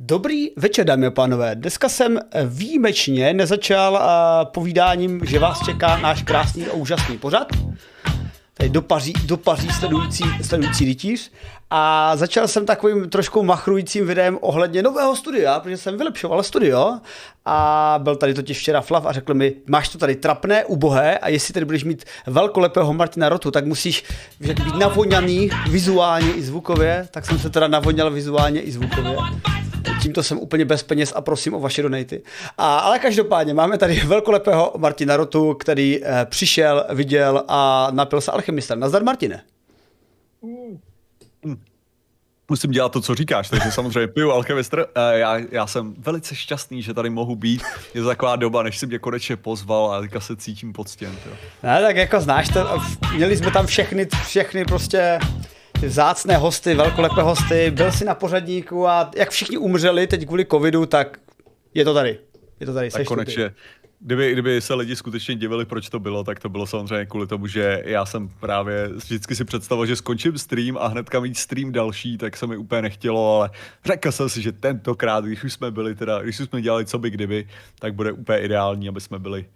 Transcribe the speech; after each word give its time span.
Dobrý 0.00 0.50
večer, 0.56 0.86
dámy 0.86 1.06
a 1.06 1.10
pánové. 1.10 1.54
Dneska 1.54 1.88
jsem 1.88 2.18
výjimečně 2.46 3.34
nezačal 3.34 3.92
uh, 3.92 4.52
povídáním, 4.52 5.20
že 5.24 5.38
vás 5.38 5.64
čeká 5.64 5.96
náš 5.96 6.22
krásný 6.22 6.66
a 6.66 6.72
úžasný 6.72 7.18
pořad. 7.18 7.48
Tady 8.54 8.70
do 8.70 8.82
Paří, 8.82 9.12
do 9.24 9.36
Paří 9.36 9.68
sledující, 9.68 10.24
sledující 10.42 10.84
rytíř. 10.84 11.32
A 11.70 12.12
začal 12.16 12.48
jsem 12.48 12.66
takovým 12.66 13.10
trošku 13.10 13.42
machrujícím 13.42 14.06
videem 14.06 14.38
ohledně 14.40 14.82
nového 14.82 15.16
studia, 15.16 15.60
protože 15.60 15.76
jsem 15.76 15.98
vylepšoval 15.98 16.42
studio 16.42 16.98
a 17.44 17.98
byl 18.02 18.16
tady 18.16 18.34
totiž 18.34 18.58
včera 18.58 18.80
Flav 18.80 19.06
a 19.06 19.12
řekl 19.12 19.34
mi, 19.34 19.54
máš 19.66 19.88
to 19.88 19.98
tady 19.98 20.16
trapné, 20.16 20.64
ubohé 20.64 21.18
a 21.18 21.28
jestli 21.28 21.54
tady 21.54 21.66
budeš 21.66 21.84
mít 21.84 22.04
velkolepého 22.26 22.92
Martina 22.92 23.28
Rotu, 23.28 23.50
tak 23.50 23.66
musíš 23.66 24.04
být 24.40 24.60
navoňaný 24.78 25.50
vizuálně 25.70 26.32
i 26.32 26.42
zvukově, 26.42 27.08
tak 27.10 27.26
jsem 27.26 27.38
se 27.38 27.50
teda 27.50 27.68
navoněl 27.68 28.10
vizuálně 28.10 28.60
i 28.60 28.72
zvukově 28.72 29.16
tímto 30.02 30.22
jsem 30.22 30.38
úplně 30.38 30.64
bez 30.64 30.82
peněz 30.82 31.12
a 31.16 31.20
prosím 31.20 31.54
o 31.54 31.60
vaše 31.60 31.82
donaty. 31.82 32.22
A, 32.58 32.78
ale 32.78 32.98
každopádně 32.98 33.54
máme 33.54 33.78
tady 33.78 34.00
velkolepého 34.06 34.72
Martina 34.76 35.16
Rotu, 35.16 35.54
který 35.54 36.04
eh, 36.04 36.26
přišel, 36.30 36.86
viděl 36.90 37.44
a 37.48 37.88
napil 37.90 38.20
se 38.20 38.32
alchemistem. 38.32 38.80
Nazdar 38.80 39.04
Martine. 39.04 39.42
Musím 42.50 42.70
dělat 42.70 42.92
to, 42.92 43.00
co 43.00 43.14
říkáš, 43.14 43.48
takže 43.48 43.70
samozřejmě 43.70 44.08
piju 44.08 44.30
alchemistr. 44.30 44.86
Eh, 44.94 45.18
já, 45.18 45.38
já 45.50 45.66
jsem 45.66 45.94
velice 45.98 46.34
šťastný, 46.34 46.82
že 46.82 46.94
tady 46.94 47.10
mohu 47.10 47.36
být. 47.36 47.62
Je 47.94 48.02
to 48.02 48.08
taková 48.08 48.36
doba, 48.36 48.62
než 48.62 48.78
si 48.78 48.86
mě 48.86 48.98
konečně 48.98 49.36
pozval 49.36 49.92
a 49.92 50.00
teďka 50.00 50.20
se 50.20 50.36
cítím 50.36 50.72
poctěn. 50.72 51.16
Ne, 51.62 51.82
tak 51.82 51.96
jako 51.96 52.20
znáš 52.20 52.48
to, 52.48 52.82
měli 53.14 53.36
jsme 53.36 53.50
tam 53.50 53.66
všechny, 53.66 54.08
všechny 54.26 54.64
prostě 54.64 55.18
ty 55.80 55.86
vzácné 55.86 56.36
hosty, 56.36 56.74
velkolepé 56.74 57.22
hosty, 57.22 57.70
byl 57.70 57.92
si 57.92 58.04
na 58.04 58.14
pořadníku 58.14 58.88
a 58.88 59.10
jak 59.16 59.30
všichni 59.30 59.58
umřeli 59.58 60.06
teď 60.06 60.26
kvůli 60.26 60.46
covidu, 60.46 60.86
tak 60.86 61.20
je 61.74 61.84
to 61.84 61.94
tady. 61.94 62.18
Je 62.60 62.66
to 62.66 62.74
tady, 62.74 62.90
tak 62.90 63.06
konečně. 63.06 63.54
Kdyby, 64.00 64.32
kdyby 64.32 64.60
se 64.60 64.74
lidi 64.74 64.96
skutečně 64.96 65.34
divili, 65.34 65.64
proč 65.64 65.88
to 65.88 66.00
bylo, 66.00 66.24
tak 66.24 66.40
to 66.40 66.48
bylo 66.48 66.66
samozřejmě 66.66 67.06
kvůli 67.06 67.26
tomu, 67.26 67.46
že 67.46 67.82
já 67.84 68.06
jsem 68.06 68.28
právě 68.28 68.88
vždycky 68.88 69.34
si 69.34 69.44
představoval, 69.44 69.86
že 69.86 69.96
skončím 69.96 70.38
stream 70.38 70.76
a 70.78 70.86
hnedka 70.86 71.20
mít 71.20 71.38
stream 71.38 71.72
další, 71.72 72.18
tak 72.18 72.36
se 72.36 72.46
mi 72.46 72.56
úplně 72.56 72.82
nechtělo, 72.82 73.36
ale 73.36 73.50
řekl 73.84 74.12
jsem 74.12 74.28
si, 74.28 74.42
že 74.42 74.52
tentokrát, 74.52 75.24
když 75.24 75.44
už 75.44 75.52
jsme 75.52 75.70
byli 75.70 75.94
teda, 75.94 76.22
když 76.22 76.40
už 76.40 76.48
jsme 76.48 76.62
dělali 76.62 76.86
co 76.86 76.98
by 76.98 77.10
kdyby, 77.10 77.48
tak 77.78 77.94
bude 77.94 78.12
úplně 78.12 78.38
ideální, 78.38 78.88
aby 78.88 79.00
jsme 79.00 79.18
byli 79.18 79.46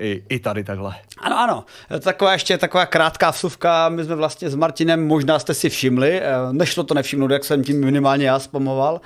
i, 0.00 0.22
i 0.28 0.38
tady 0.38 0.64
takhle. 0.64 0.94
Ano, 1.18 1.38
ano. 1.38 1.64
Taková 2.00 2.32
ještě 2.32 2.58
taková 2.58 2.86
krátká 2.86 3.30
vsuvka. 3.30 3.88
My 3.88 4.04
jsme 4.04 4.14
vlastně 4.14 4.50
s 4.50 4.54
Martinem, 4.54 5.06
možná 5.06 5.38
jste 5.38 5.54
si 5.54 5.68
všimli, 5.68 6.20
eh, 6.20 6.32
nešlo 6.52 6.84
to 6.84 6.94
nevšimnout, 6.94 7.30
jak 7.30 7.44
jsem 7.44 7.64
tím 7.64 7.84
minimálně 7.84 8.26
já 8.26 8.38
spamoval. 8.38 9.00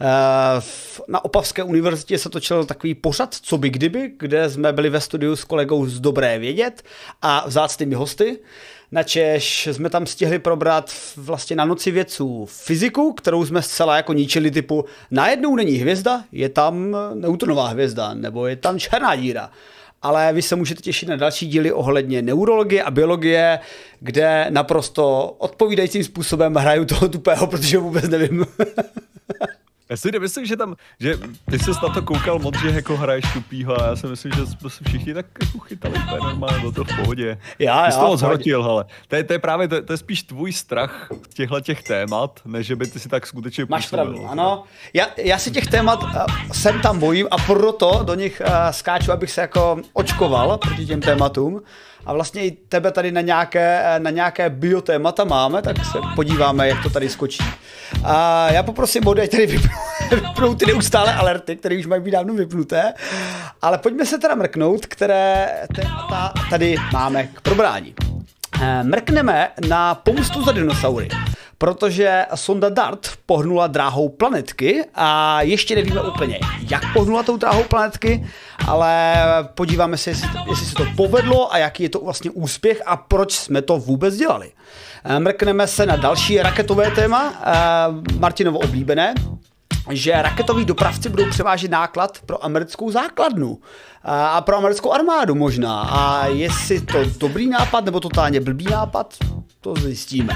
Eh, 0.00 0.62
na 1.08 1.24
Opavské 1.24 1.62
univerzitě 1.62 2.18
se 2.18 2.28
točil 2.28 2.64
takový 2.64 2.94
pořad, 2.94 3.34
co 3.34 3.58
by 3.58 3.70
kdyby, 3.70 4.12
kde 4.18 4.50
jsme 4.50 4.72
byli 4.72 4.90
ve 4.90 5.00
studiu 5.00 5.36
s 5.36 5.44
kolegou 5.44 5.86
z 5.86 6.00
Dobré 6.00 6.38
vědět 6.38 6.82
a 7.22 7.44
vzácnými 7.46 7.94
hosty. 7.94 8.38
Načež 8.92 9.68
jsme 9.72 9.90
tam 9.90 10.06
stihli 10.06 10.38
probrat 10.38 10.92
vlastně 11.16 11.56
na 11.56 11.64
noci 11.64 11.90
vědců 11.90 12.46
fyziku, 12.50 13.12
kterou 13.12 13.46
jsme 13.46 13.62
zcela 13.62 13.96
jako 13.96 14.12
ničili 14.12 14.50
typu 14.50 14.84
najednou 15.10 15.56
není 15.56 15.72
hvězda, 15.72 16.24
je 16.32 16.48
tam 16.48 16.96
neutronová 17.14 17.68
hvězda, 17.68 18.14
nebo 18.14 18.46
je 18.46 18.56
tam 18.56 18.78
černá 18.78 19.16
díra 19.16 19.50
ale 20.02 20.32
vy 20.32 20.42
se 20.42 20.56
můžete 20.56 20.82
těšit 20.82 21.08
na 21.08 21.16
další 21.16 21.46
díly 21.46 21.72
ohledně 21.72 22.22
neurologie 22.22 22.82
a 22.82 22.90
biologie, 22.90 23.58
kde 24.00 24.46
naprosto 24.50 25.34
odpovídajícím 25.38 26.04
způsobem 26.04 26.54
hraju 26.54 26.84
toho 26.84 27.08
tupého, 27.08 27.46
protože 27.50 27.78
vůbec 27.78 28.08
nevím. 28.08 28.46
Já 29.92 29.96
si 29.96 30.12
nemyslím, 30.12 30.46
že 30.46 30.56
tam, 30.56 30.76
že 31.00 31.16
ty 31.50 31.58
jsi 31.58 31.70
na 31.82 31.88
to 31.88 32.02
koukal 32.02 32.38
moc, 32.38 32.58
že 32.58 32.70
jako 32.70 32.96
hraješ 32.96 33.24
tupýho 33.32 33.82
a 33.82 33.86
já 33.86 33.96
si 33.96 34.06
myslím, 34.06 34.32
že 34.32 34.46
jsme 34.46 34.70
se 34.70 34.84
všichni 34.84 35.14
tak 35.14 35.26
jako 35.42 35.58
chytali 35.58 35.94
úplně 35.94 36.20
normálně, 36.22 36.58
bylo 36.60 36.72
to 36.72 36.84
v 36.84 36.96
pohodě. 36.96 37.38
Já, 37.58 37.86
ty 37.86 37.92
jsi 37.92 37.98
to 37.98 38.16
zhrotil, 38.16 38.62
hele. 38.62 38.84
To 39.08 39.16
je, 39.16 39.24
to 39.24 39.32
je 39.32 39.38
právě, 39.38 39.68
to, 39.68 39.82
to, 39.82 39.92
je 39.92 39.96
spíš 39.96 40.22
tvůj 40.22 40.52
strach 40.52 41.08
z 41.30 41.34
těchto 41.34 41.60
těch 41.60 41.82
témat, 41.82 42.40
než 42.44 42.66
že 42.66 42.76
by 42.76 42.86
ty 42.86 43.00
si 43.00 43.08
tak 43.08 43.26
skutečně 43.26 43.66
Máš 43.68 43.84
působil. 43.84 44.04
pravdu, 44.04 44.26
ano. 44.26 44.64
Já, 44.92 45.06
já 45.16 45.38
si 45.38 45.50
těch 45.50 45.66
témat 45.66 46.02
uh, 46.02 46.26
sem 46.52 46.80
tam 46.80 46.98
bojím 46.98 47.28
a 47.30 47.36
proto 47.36 48.00
do 48.04 48.14
nich 48.14 48.42
uh, 48.46 48.54
skáču, 48.70 49.12
abych 49.12 49.30
se 49.30 49.40
jako 49.40 49.76
očkoval 49.92 50.58
proti 50.58 50.86
těm 50.86 51.00
tématům 51.00 51.62
a 52.06 52.12
vlastně 52.12 52.44
i 52.44 52.50
tebe 52.50 52.92
tady 52.92 53.12
na 53.12 53.20
nějaké, 53.20 53.82
na 53.98 54.10
nějaké 54.10 54.50
biotémata 54.50 55.24
máme, 55.24 55.62
tak 55.62 55.84
se 55.84 55.98
podíváme, 56.14 56.68
jak 56.68 56.82
to 56.82 56.90
tady 56.90 57.08
skočí. 57.08 57.44
A 58.04 58.46
já 58.52 58.62
poprosím 58.62 59.04
body, 59.04 59.28
tady 59.28 59.46
vypnou 60.10 60.54
ty 60.54 60.66
neustále 60.66 61.14
alerty, 61.14 61.56
které 61.56 61.78
už 61.78 61.86
mají 61.86 62.02
být 62.02 62.10
dávno 62.10 62.34
vypnuté, 62.34 62.94
ale 63.62 63.78
pojďme 63.78 64.06
se 64.06 64.18
teda 64.18 64.34
mrknout, 64.34 64.86
které 64.86 65.48
témata 65.74 66.32
tady 66.50 66.76
máme 66.92 67.26
k 67.26 67.40
probrání. 67.40 67.94
Eh, 68.62 68.82
mrkneme 68.82 69.48
na 69.68 69.94
pomstu 69.94 70.44
za 70.44 70.52
dinosaury 70.52 71.08
protože 71.62 72.26
sonda 72.34 72.68
DART 72.68 73.12
pohnula 73.26 73.66
dráhou 73.66 74.08
planetky 74.08 74.84
a 74.94 75.42
ještě 75.42 75.74
nevíme 75.74 76.02
úplně, 76.02 76.40
jak 76.70 76.92
pohnula 76.92 77.22
tou 77.22 77.36
dráhou 77.36 77.64
planetky, 77.64 78.26
ale 78.66 79.14
podíváme 79.54 79.96
se, 79.96 80.10
jestli, 80.10 80.28
jestli 80.50 80.66
se 80.66 80.74
to 80.74 80.84
povedlo 80.96 81.54
a 81.54 81.58
jaký 81.58 81.82
je 81.82 81.88
to 81.88 82.00
vlastně 82.00 82.30
úspěch 82.30 82.82
a 82.86 82.96
proč 82.96 83.32
jsme 83.32 83.62
to 83.62 83.78
vůbec 83.78 84.16
dělali. 84.16 84.52
Eh, 85.04 85.20
mrkneme 85.20 85.66
se 85.66 85.86
na 85.86 85.96
další 85.96 86.38
raketové 86.38 86.90
téma, 86.90 87.34
eh, 87.42 88.18
Martinovo 88.18 88.58
oblíbené, 88.58 89.14
že 89.90 90.22
raketoví 90.22 90.64
dopravci 90.64 91.08
budou 91.08 91.30
převážet 91.30 91.70
náklad 91.70 92.18
pro 92.26 92.44
americkou 92.44 92.90
základnu 92.90 93.58
a 94.04 94.40
pro 94.40 94.56
americkou 94.56 94.92
armádu 94.92 95.34
možná. 95.34 95.80
A 95.80 96.26
jestli 96.26 96.80
to 96.80 97.04
dobrý 97.18 97.48
nápad 97.48 97.84
nebo 97.84 98.00
totálně 98.00 98.40
blbý 98.40 98.64
nápad, 98.70 99.14
to 99.60 99.74
zjistíme. 99.74 100.34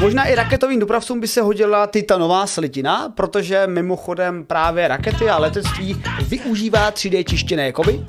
Možná 0.00 0.24
i 0.24 0.34
raketovým 0.34 0.80
dopravcům 0.80 1.20
by 1.20 1.28
se 1.28 1.42
hodila 1.42 1.86
titanová 1.86 2.46
slitina, 2.46 3.08
protože 3.08 3.66
mimochodem 3.66 4.44
právě 4.44 4.88
rakety 4.88 5.30
a 5.30 5.38
letectví 5.38 6.02
využívá 6.28 6.90
3D 6.90 7.24
čištěné 7.24 7.72
kovy. 7.72 8.06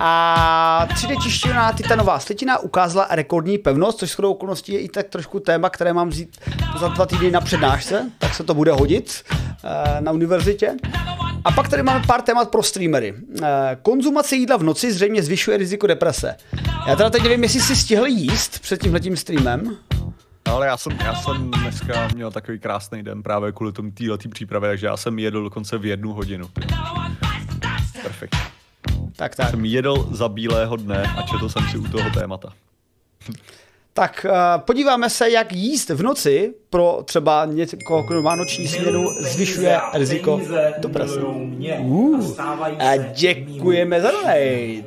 A 0.00 0.86
3D 0.90 1.22
čištěná 1.22 1.72
titanová 1.72 2.20
slitina 2.20 2.58
ukázala 2.58 3.06
rekordní 3.10 3.58
pevnost, 3.58 3.98
což 3.98 4.10
shodou 4.10 4.32
okolností 4.32 4.72
je 4.72 4.80
i 4.80 4.88
tak 4.88 5.08
trošku 5.08 5.40
téma, 5.40 5.70
které 5.70 5.92
mám 5.92 6.08
vzít 6.08 6.38
za 6.78 6.88
dva 6.88 7.06
týdny 7.06 7.30
na 7.30 7.40
přednášce, 7.40 8.10
tak 8.18 8.34
se 8.34 8.44
to 8.44 8.54
bude 8.54 8.72
hodit 8.72 9.24
eh, 9.30 10.00
na 10.00 10.12
univerzitě. 10.12 10.76
A 11.44 11.52
pak 11.52 11.68
tady 11.68 11.82
máme 11.82 12.04
pár 12.06 12.22
témat 12.22 12.50
pro 12.50 12.62
streamery. 12.62 13.14
Eh, 13.42 13.76
konzumace 13.82 14.36
jídla 14.36 14.56
v 14.56 14.62
noci 14.62 14.92
zřejmě 14.92 15.22
zvyšuje 15.22 15.56
riziko 15.56 15.86
deprese. 15.86 16.36
Já 16.86 16.96
teda 16.96 17.10
teď 17.10 17.22
nevím, 17.22 17.42
jestli 17.42 17.60
si 17.60 17.76
stihl 17.76 18.06
jíst 18.06 18.58
před 18.58 18.82
tímhletím 18.82 19.16
streamem. 19.16 19.76
Ale 20.44 20.66
já 20.66 20.76
jsem, 20.76 20.92
já 21.04 21.14
jsem 21.14 21.50
dneska 21.50 22.08
měl 22.14 22.30
takový 22.30 22.58
krásný 22.58 23.02
den 23.02 23.22
právě 23.22 23.52
kvůli 23.52 23.72
tomu 23.72 23.90
této 23.90 24.28
přípravě, 24.28 24.70
takže 24.70 24.86
já 24.86 24.96
jsem 24.96 25.18
jedl 25.18 25.42
dokonce 25.42 25.78
v 25.78 25.86
jednu 25.86 26.12
hodinu. 26.12 26.50
Perfekt. 28.02 28.47
Tak, 29.18 29.36
tak. 29.36 29.50
Jsem 29.50 29.64
jedl 29.64 30.08
za 30.10 30.28
bílého 30.28 30.76
dne 30.76 31.02
a 31.16 31.22
četl 31.22 31.48
jsem 31.48 31.62
si 31.70 31.78
u 31.78 31.88
toho 31.88 32.10
témata. 32.10 32.52
Tak 33.92 34.26
uh, 34.28 34.62
podíváme 34.62 35.10
se, 35.10 35.30
jak 35.30 35.52
jíst 35.52 35.90
v 35.90 36.02
noci 36.02 36.54
pro 36.70 37.02
třeba 37.04 37.44
někoho, 37.44 38.02
kdo 38.02 38.22
má 38.22 38.34
noční 38.34 38.68
směnu, 38.68 39.04
zvyšuje 39.20 39.80
riziko 39.94 40.40
deprese. 40.78 41.20
Uh, 41.20 42.40
a 42.78 42.96
děkujeme 42.96 44.00
za 44.00 44.10
donate. 44.10 44.84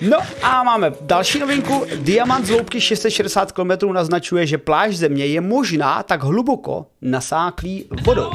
No 0.00 0.18
a 0.42 0.62
máme 0.62 0.92
další 1.00 1.38
novinku. 1.38 1.84
Diamant 1.96 2.46
z 2.46 2.50
hloubky 2.50 2.80
660 2.80 3.52
km 3.52 3.92
naznačuje, 3.92 4.46
že 4.46 4.58
pláž 4.58 4.96
země 4.96 5.26
je 5.26 5.40
možná 5.40 6.02
tak 6.02 6.22
hluboko 6.22 6.86
nasáklý 7.00 7.84
vodou. 8.06 8.30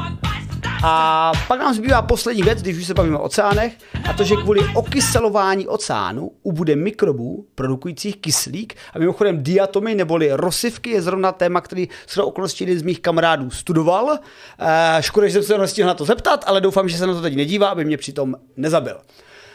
A 0.83 1.31
pak 1.47 1.59
nám 1.59 1.73
zbývá 1.73 2.01
poslední 2.01 2.43
věc, 2.43 2.61
když 2.61 2.77
už 2.77 2.85
se 2.85 2.93
bavíme 2.93 3.17
o 3.17 3.21
oceánech, 3.21 3.77
a 4.09 4.13
to, 4.13 4.23
že 4.23 4.35
kvůli 4.35 4.61
okyselování 4.75 5.67
oceánu 5.67 6.31
ubude 6.43 6.75
mikrobů 6.75 7.47
produkujících 7.55 8.17
kyslík. 8.17 8.75
A 8.93 8.99
mimochodem 8.99 9.43
diatomy 9.43 9.95
neboli 9.95 10.29
rozsivky 10.31 10.89
je 10.89 11.01
zrovna 11.01 11.31
téma, 11.31 11.61
který 11.61 11.89
s 12.07 12.17
okolností 12.17 12.63
jeden 12.63 12.79
z 12.79 12.81
mých 12.81 12.99
kamarádů 12.99 13.49
studoval. 13.49 14.17
E, 14.59 15.03
škoda, 15.03 15.27
že 15.27 15.33
jsem 15.33 15.43
se 15.43 15.57
nestihl 15.57 15.87
na 15.87 15.93
to 15.93 16.05
zeptat, 16.05 16.43
ale 16.47 16.61
doufám, 16.61 16.89
že 16.89 16.97
se 16.97 17.07
na 17.07 17.13
to 17.13 17.21
teď 17.21 17.35
nedívá, 17.35 17.69
aby 17.69 17.85
mě 17.85 17.97
přitom 17.97 18.35
nezabil. 18.57 18.97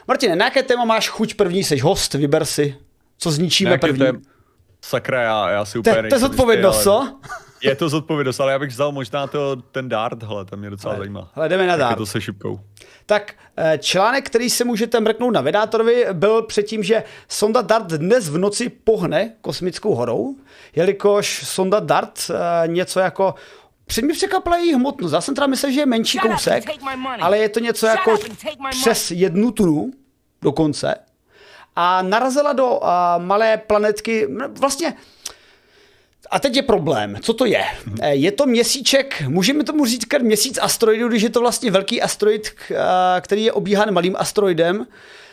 Martine, 0.08 0.36
na 0.36 0.44
jaké 0.44 0.62
téma 0.62 0.84
máš 0.84 1.08
chuť 1.08 1.34
první? 1.34 1.64
Seš 1.64 1.82
host, 1.82 2.14
vyber 2.14 2.44
si, 2.44 2.76
co 3.18 3.30
zničíme 3.30 3.78
první. 3.78 3.98
Tém... 3.98 4.22
Sakra, 4.84 5.22
já, 5.22 5.50
já 5.50 5.64
si 5.64 5.78
úplně 5.78 6.02
To 6.08 6.14
je 6.14 6.18
zodpovědnost, 6.18 6.82
co? 6.82 7.18
Je 7.68 7.76
to 7.76 7.88
zodpovědnost, 7.88 8.40
ale 8.40 8.52
já 8.52 8.58
bych 8.58 8.70
vzal 8.70 8.92
možná 8.92 9.26
to, 9.26 9.56
ten 9.56 9.88
dart, 9.88 10.22
hele, 10.22 10.44
to 10.44 10.56
mě 10.56 10.70
docela 10.70 10.96
zajímá. 10.96 11.30
Hele, 11.34 11.48
jdeme 11.48 11.66
na 11.66 11.76
dart. 11.76 11.90
je 11.90 11.96
to 11.96 12.06
se 12.06 12.20
šipkou. 12.20 12.60
Tak 13.06 13.34
eh, 13.56 13.78
článek, 13.78 14.26
který 14.26 14.50
se 14.50 14.64
můžete 14.64 15.00
mrknout 15.00 15.34
na 15.34 15.40
Vedátorovi, 15.40 16.06
byl 16.12 16.42
předtím, 16.42 16.82
že 16.82 17.04
sonda 17.28 17.62
DART 17.62 17.86
dnes 17.86 18.28
v 18.28 18.38
noci 18.38 18.68
pohne 18.68 19.32
kosmickou 19.40 19.94
horou, 19.94 20.36
jelikož 20.76 21.42
sonda 21.46 21.80
DART 21.80 22.30
eh, 22.30 22.68
něco 22.68 23.00
jako 23.00 23.34
před 23.86 24.04
mě 24.04 24.14
překvapila 24.14 24.56
její 24.56 24.74
hmotnost. 24.74 25.12
Já 25.12 25.20
jsem 25.20 25.34
teda 25.34 25.46
myslel, 25.46 25.72
že 25.72 25.80
je 25.80 25.86
menší 25.86 26.18
kousek, 26.18 26.64
ale 27.20 27.38
je 27.38 27.48
to 27.48 27.60
něco 27.60 27.86
jako 27.86 28.18
přes 28.70 29.10
jednu 29.10 29.50
tunu 29.50 29.92
dokonce. 30.42 30.94
A 31.76 32.02
narazila 32.02 32.52
do 32.52 32.70
uh, 32.70 32.88
malé 33.18 33.56
planetky, 33.56 34.28
vlastně 34.60 34.94
a 36.32 36.38
teď 36.38 36.56
je 36.56 36.62
problém. 36.62 37.16
Co 37.20 37.34
to 37.34 37.44
je? 37.44 37.64
Eh, 38.00 38.14
je 38.14 38.32
to 38.32 38.46
měsíček, 38.46 39.22
můžeme 39.28 39.64
tomu 39.64 39.86
říct 39.86 40.06
měsíc 40.22 40.58
asteroidu, 40.62 41.08
když 41.08 41.22
je 41.22 41.30
to 41.30 41.40
vlastně 41.40 41.70
velký 41.70 42.02
asteroid, 42.02 42.54
eh, 42.70 42.76
který 43.20 43.44
je 43.44 43.52
obíhan 43.52 43.94
malým 43.94 44.16
asteroidem. 44.18 44.86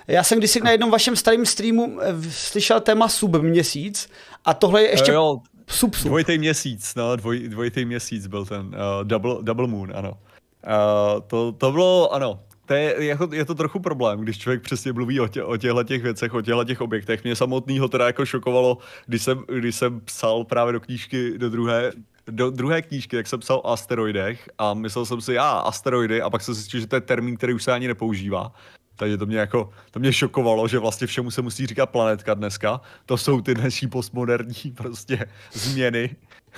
Já 0.07 0.23
jsem 0.23 0.37
kdysi 0.37 0.61
na 0.61 0.71
jednom 0.71 0.91
vašem 0.91 1.15
starém 1.15 1.45
streamu 1.45 1.99
eh, 2.01 2.13
slyšel 2.29 2.79
téma 2.79 3.07
subměsíc 3.07 4.09
a 4.45 4.53
tohle 4.53 4.81
je 4.81 4.89
ještě 4.89 5.11
jo, 5.11 5.37
sub, 5.67 5.95
sub. 5.95 6.07
Dvojitý 6.07 6.37
měsíc, 6.37 6.95
no, 6.95 7.15
dvoj, 7.15 7.39
dvojitý 7.39 7.85
měsíc 7.85 8.27
byl 8.27 8.45
ten 8.45 8.65
uh, 8.65 8.73
double, 9.03 9.35
double 9.41 9.67
moon, 9.67 9.91
ano. 9.95 10.11
Uh, 10.11 11.21
to, 11.27 11.51
to 11.51 11.71
bylo, 11.71 12.13
ano, 12.13 12.39
to 12.69 12.75
je, 12.75 13.05
jako, 13.05 13.29
je 13.33 13.45
to 13.45 13.55
trochu 13.55 13.79
problém, 13.79 14.19
když 14.19 14.37
člověk 14.37 14.61
přesně 14.61 14.93
mluví 14.93 15.19
o, 15.19 15.27
tě, 15.27 15.43
o 15.43 15.57
těchto 15.57 15.83
těch 15.83 16.03
věcech, 16.03 16.33
o 16.33 16.41
těchto 16.41 16.63
těch 16.63 16.81
objektech. 16.81 17.23
Mě 17.23 17.35
samotného 17.35 17.87
teda 17.87 18.05
jako 18.05 18.25
šokovalo, 18.25 18.77
když 19.05 19.23
jsem, 19.23 19.43
když 19.59 19.75
jsem 19.75 20.01
psal 20.01 20.43
právě 20.43 20.73
do 20.73 20.79
knížky, 20.79 21.37
do 21.37 21.49
druhé, 21.49 21.91
do 22.27 22.51
druhé 22.51 22.81
knížky, 22.81 23.15
tak 23.15 23.27
jsem 23.27 23.39
psal 23.39 23.57
o 23.57 23.71
asteroidech 23.71 24.49
a 24.57 24.73
myslel 24.73 25.05
jsem 25.05 25.21
si, 25.21 25.33
já, 25.33 25.51
asteroidy, 25.51 26.21
a 26.21 26.29
pak 26.29 26.41
jsem 26.41 26.53
zjistil, 26.53 26.79
že 26.79 26.87
to 26.87 26.95
je 26.95 27.01
termín, 27.01 27.37
který 27.37 27.53
už 27.53 27.63
se 27.63 27.71
ani 27.71 27.87
nepoužívá. 27.87 28.53
Takže 28.95 29.17
to 29.17 29.25
mě 29.25 29.37
jako, 29.37 29.69
to 29.91 29.99
mě 29.99 30.13
šokovalo, 30.13 30.67
že 30.67 30.79
vlastně 30.79 31.07
všemu 31.07 31.31
se 31.31 31.41
musí 31.41 31.67
říkat 31.67 31.85
planetka 31.85 32.33
dneska. 32.33 32.81
To 33.05 33.17
jsou 33.17 33.41
ty 33.41 33.53
dnešní 33.53 33.89
postmoderní 33.89 34.71
prostě 34.77 35.25
změny. 35.53 36.15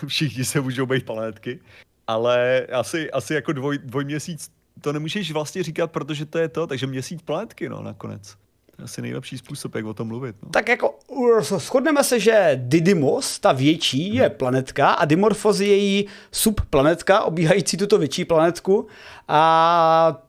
Všichni 0.08 0.46
se 0.46 0.62
můžou 0.62 0.86
být 0.86 1.06
planetky. 1.06 1.60
Ale 2.08 2.68
asi, 2.72 3.12
asi 3.12 3.34
jako 3.34 3.54
dvoj, 3.54 3.78
dvojměsíc 3.78 4.61
to 4.82 4.94
nemůžeš 4.94 5.32
vlastně 5.32 5.64
říkat, 5.64 5.92
protože 5.92 6.26
to 6.26 6.38
je 6.38 6.50
to, 6.50 6.68
takže 6.68 6.88
měsíc 6.88 7.22
planetky, 7.22 7.70
no, 7.70 7.84
nakonec. 7.84 8.36
To 8.76 8.82
je 8.82 8.84
asi 8.84 9.02
nejlepší 9.02 9.38
způsob, 9.38 9.76
jak 9.76 9.86
o 9.86 9.94
tom 9.94 10.08
mluvit. 10.08 10.36
No. 10.44 10.50
Tak 10.50 10.70
jako 10.70 11.00
shodneme 11.42 12.04
se, 12.04 12.20
že 12.20 12.52
Didymos, 12.56 13.40
ta 13.40 13.52
větší, 13.52 14.16
je 14.16 14.30
planetka 14.30 14.90
a 14.90 15.06
Dimorphos 15.06 15.60
je 15.60 15.68
její 15.68 16.08
subplanetka, 16.32 17.24
obíhající 17.24 17.78
tuto 17.78 17.98
větší 17.98 18.26
planetku. 18.26 18.88
A 19.28 20.22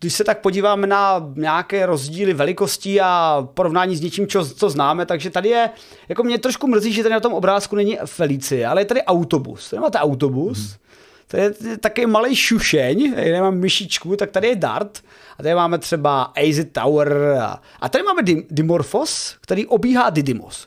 když 0.00 0.14
se 0.14 0.24
tak 0.24 0.40
podíváme 0.40 0.86
na 0.86 1.32
nějaké 1.36 1.86
rozdíly 1.86 2.34
velikostí 2.34 3.00
a 3.00 3.42
porovnání 3.54 3.96
s 3.96 4.00
něčím, 4.00 4.26
co, 4.26 4.54
co 4.54 4.70
známe, 4.70 5.06
takže 5.06 5.30
tady 5.30 5.48
je, 5.48 5.70
jako 6.08 6.22
mě 6.22 6.38
trošku 6.38 6.66
mrzí, 6.66 6.92
že 6.92 7.02
tady 7.02 7.12
na 7.12 7.20
tom 7.20 7.34
obrázku 7.34 7.76
není 7.76 7.98
Felicie, 8.04 8.66
ale 8.66 8.80
je 8.80 8.84
tady 8.84 9.02
autobus. 9.02 9.70
Tady 9.70 9.80
máte 9.80 9.98
autobus, 9.98 10.58
hmm 10.58 10.87
to 11.28 11.36
je 11.36 11.52
taky 11.80 12.06
malý 12.06 12.36
šušeň, 12.36 13.14
tady 13.14 13.40
mám 13.40 13.58
myšičku, 13.58 14.16
tak 14.16 14.30
tady 14.30 14.48
je 14.48 14.56
Dart 14.56 15.04
a 15.38 15.42
tady 15.42 15.54
máme 15.54 15.78
třeba 15.78 16.22
AZ 16.22 16.58
Tower 16.72 17.38
a, 17.40 17.62
a 17.80 17.88
tady 17.88 18.04
máme 18.04 18.22
Dimorphos, 18.50 19.36
který 19.40 19.66
obíhá 19.66 20.10
Didymos. 20.10 20.66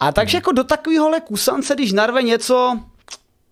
A 0.00 0.12
takže 0.12 0.36
jako 0.36 0.52
do 0.52 0.64
takovéhohle 0.64 1.20
kusance, 1.20 1.74
když 1.74 1.92
narve 1.92 2.22
něco, 2.22 2.80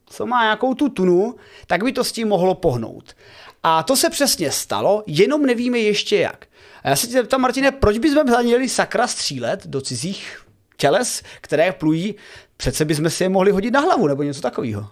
co 0.07 0.27
má 0.27 0.43
nějakou 0.43 0.75
tu 0.75 0.89
tunu, 0.89 1.35
tak 1.67 1.85
by 1.85 1.93
to 1.93 2.05
s 2.05 2.13
tím 2.13 2.29
mohlo 2.29 2.55
pohnout. 2.55 3.15
A 3.63 3.83
to 3.83 3.97
se 3.97 4.11
přesně 4.11 4.51
stalo, 4.51 5.05
jenom 5.07 5.47
nevíme 5.47 5.79
ještě 5.79 6.17
jak. 6.17 6.47
A 6.83 6.89
já 6.89 6.97
se 6.97 7.07
tě 7.07 7.23
ptám, 7.23 7.41
Martine, 7.41 7.71
proč 7.71 7.99
bychom 7.99 8.43
měli 8.43 8.69
sakra 8.69 9.07
střílet 9.07 9.67
do 9.67 9.81
cizích 9.81 10.43
těles, 10.77 11.23
které 11.41 11.73
plují? 11.73 12.15
Přece 12.57 12.85
bychom 12.85 13.11
si 13.11 13.25
je 13.25 13.29
mohli 13.29 13.51
hodit 13.51 13.71
na 13.71 13.81
hlavu 13.81 14.07
nebo 14.07 14.23
něco 14.23 14.41
takového. 14.41 14.89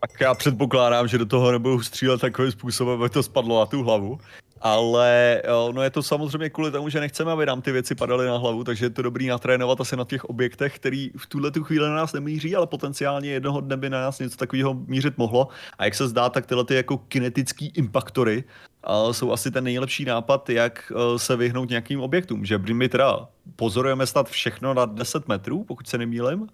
Tak 0.00 0.20
já 0.20 0.34
předpokládám, 0.34 1.08
že 1.08 1.18
do 1.18 1.26
toho 1.26 1.52
nebudou 1.52 1.82
střílet 1.82 2.20
takovým 2.20 2.52
způsobem, 2.52 3.00
aby 3.00 3.10
to 3.10 3.22
spadlo 3.22 3.60
na 3.60 3.66
tu 3.66 3.82
hlavu. 3.82 4.18
Ale 4.60 5.42
no 5.72 5.82
je 5.82 5.90
to 5.90 6.02
samozřejmě 6.02 6.50
kvůli 6.50 6.70
tomu, 6.70 6.88
že 6.88 7.00
nechceme, 7.00 7.32
aby 7.32 7.46
nám 7.46 7.62
ty 7.62 7.72
věci 7.72 7.94
padaly 7.94 8.26
na 8.26 8.36
hlavu, 8.36 8.64
takže 8.64 8.86
je 8.86 8.90
to 8.90 9.02
dobrý 9.02 9.26
natrénovat 9.26 9.80
asi 9.80 9.96
na 9.96 10.04
těch 10.04 10.24
objektech, 10.24 10.76
který 10.76 11.10
v 11.16 11.26
tuhle 11.26 11.50
tu 11.50 11.64
chvíli 11.64 11.88
na 11.88 11.94
nás 11.94 12.12
nemíří, 12.12 12.56
ale 12.56 12.66
potenciálně 12.66 13.30
jednoho 13.30 13.60
dne 13.60 13.76
by 13.76 13.90
na 13.90 14.00
nás 14.00 14.18
něco 14.18 14.36
takového 14.36 14.74
mířit 14.74 15.18
mohlo. 15.18 15.48
A 15.78 15.84
jak 15.84 15.94
se 15.94 16.08
zdá, 16.08 16.28
tak 16.28 16.46
tyhle 16.46 16.64
ty 16.64 16.74
jako 16.74 16.98
kinetický 16.98 17.66
impaktory 17.66 18.44
uh, 18.88 19.12
jsou 19.12 19.32
asi 19.32 19.50
ten 19.50 19.64
nejlepší 19.64 20.04
nápad, 20.04 20.50
jak 20.50 20.92
uh, 20.94 21.16
se 21.16 21.36
vyhnout 21.36 21.70
nějakým 21.70 22.00
objektům. 22.00 22.44
Že 22.44 22.58
my 22.58 22.88
teda 22.88 23.28
pozorujeme 23.56 24.06
snad 24.06 24.30
všechno 24.30 24.74
na 24.74 24.84
10 24.84 25.28
metrů, 25.28 25.64
pokud 25.64 25.88
se 25.88 25.98
nemýlim, 25.98 26.48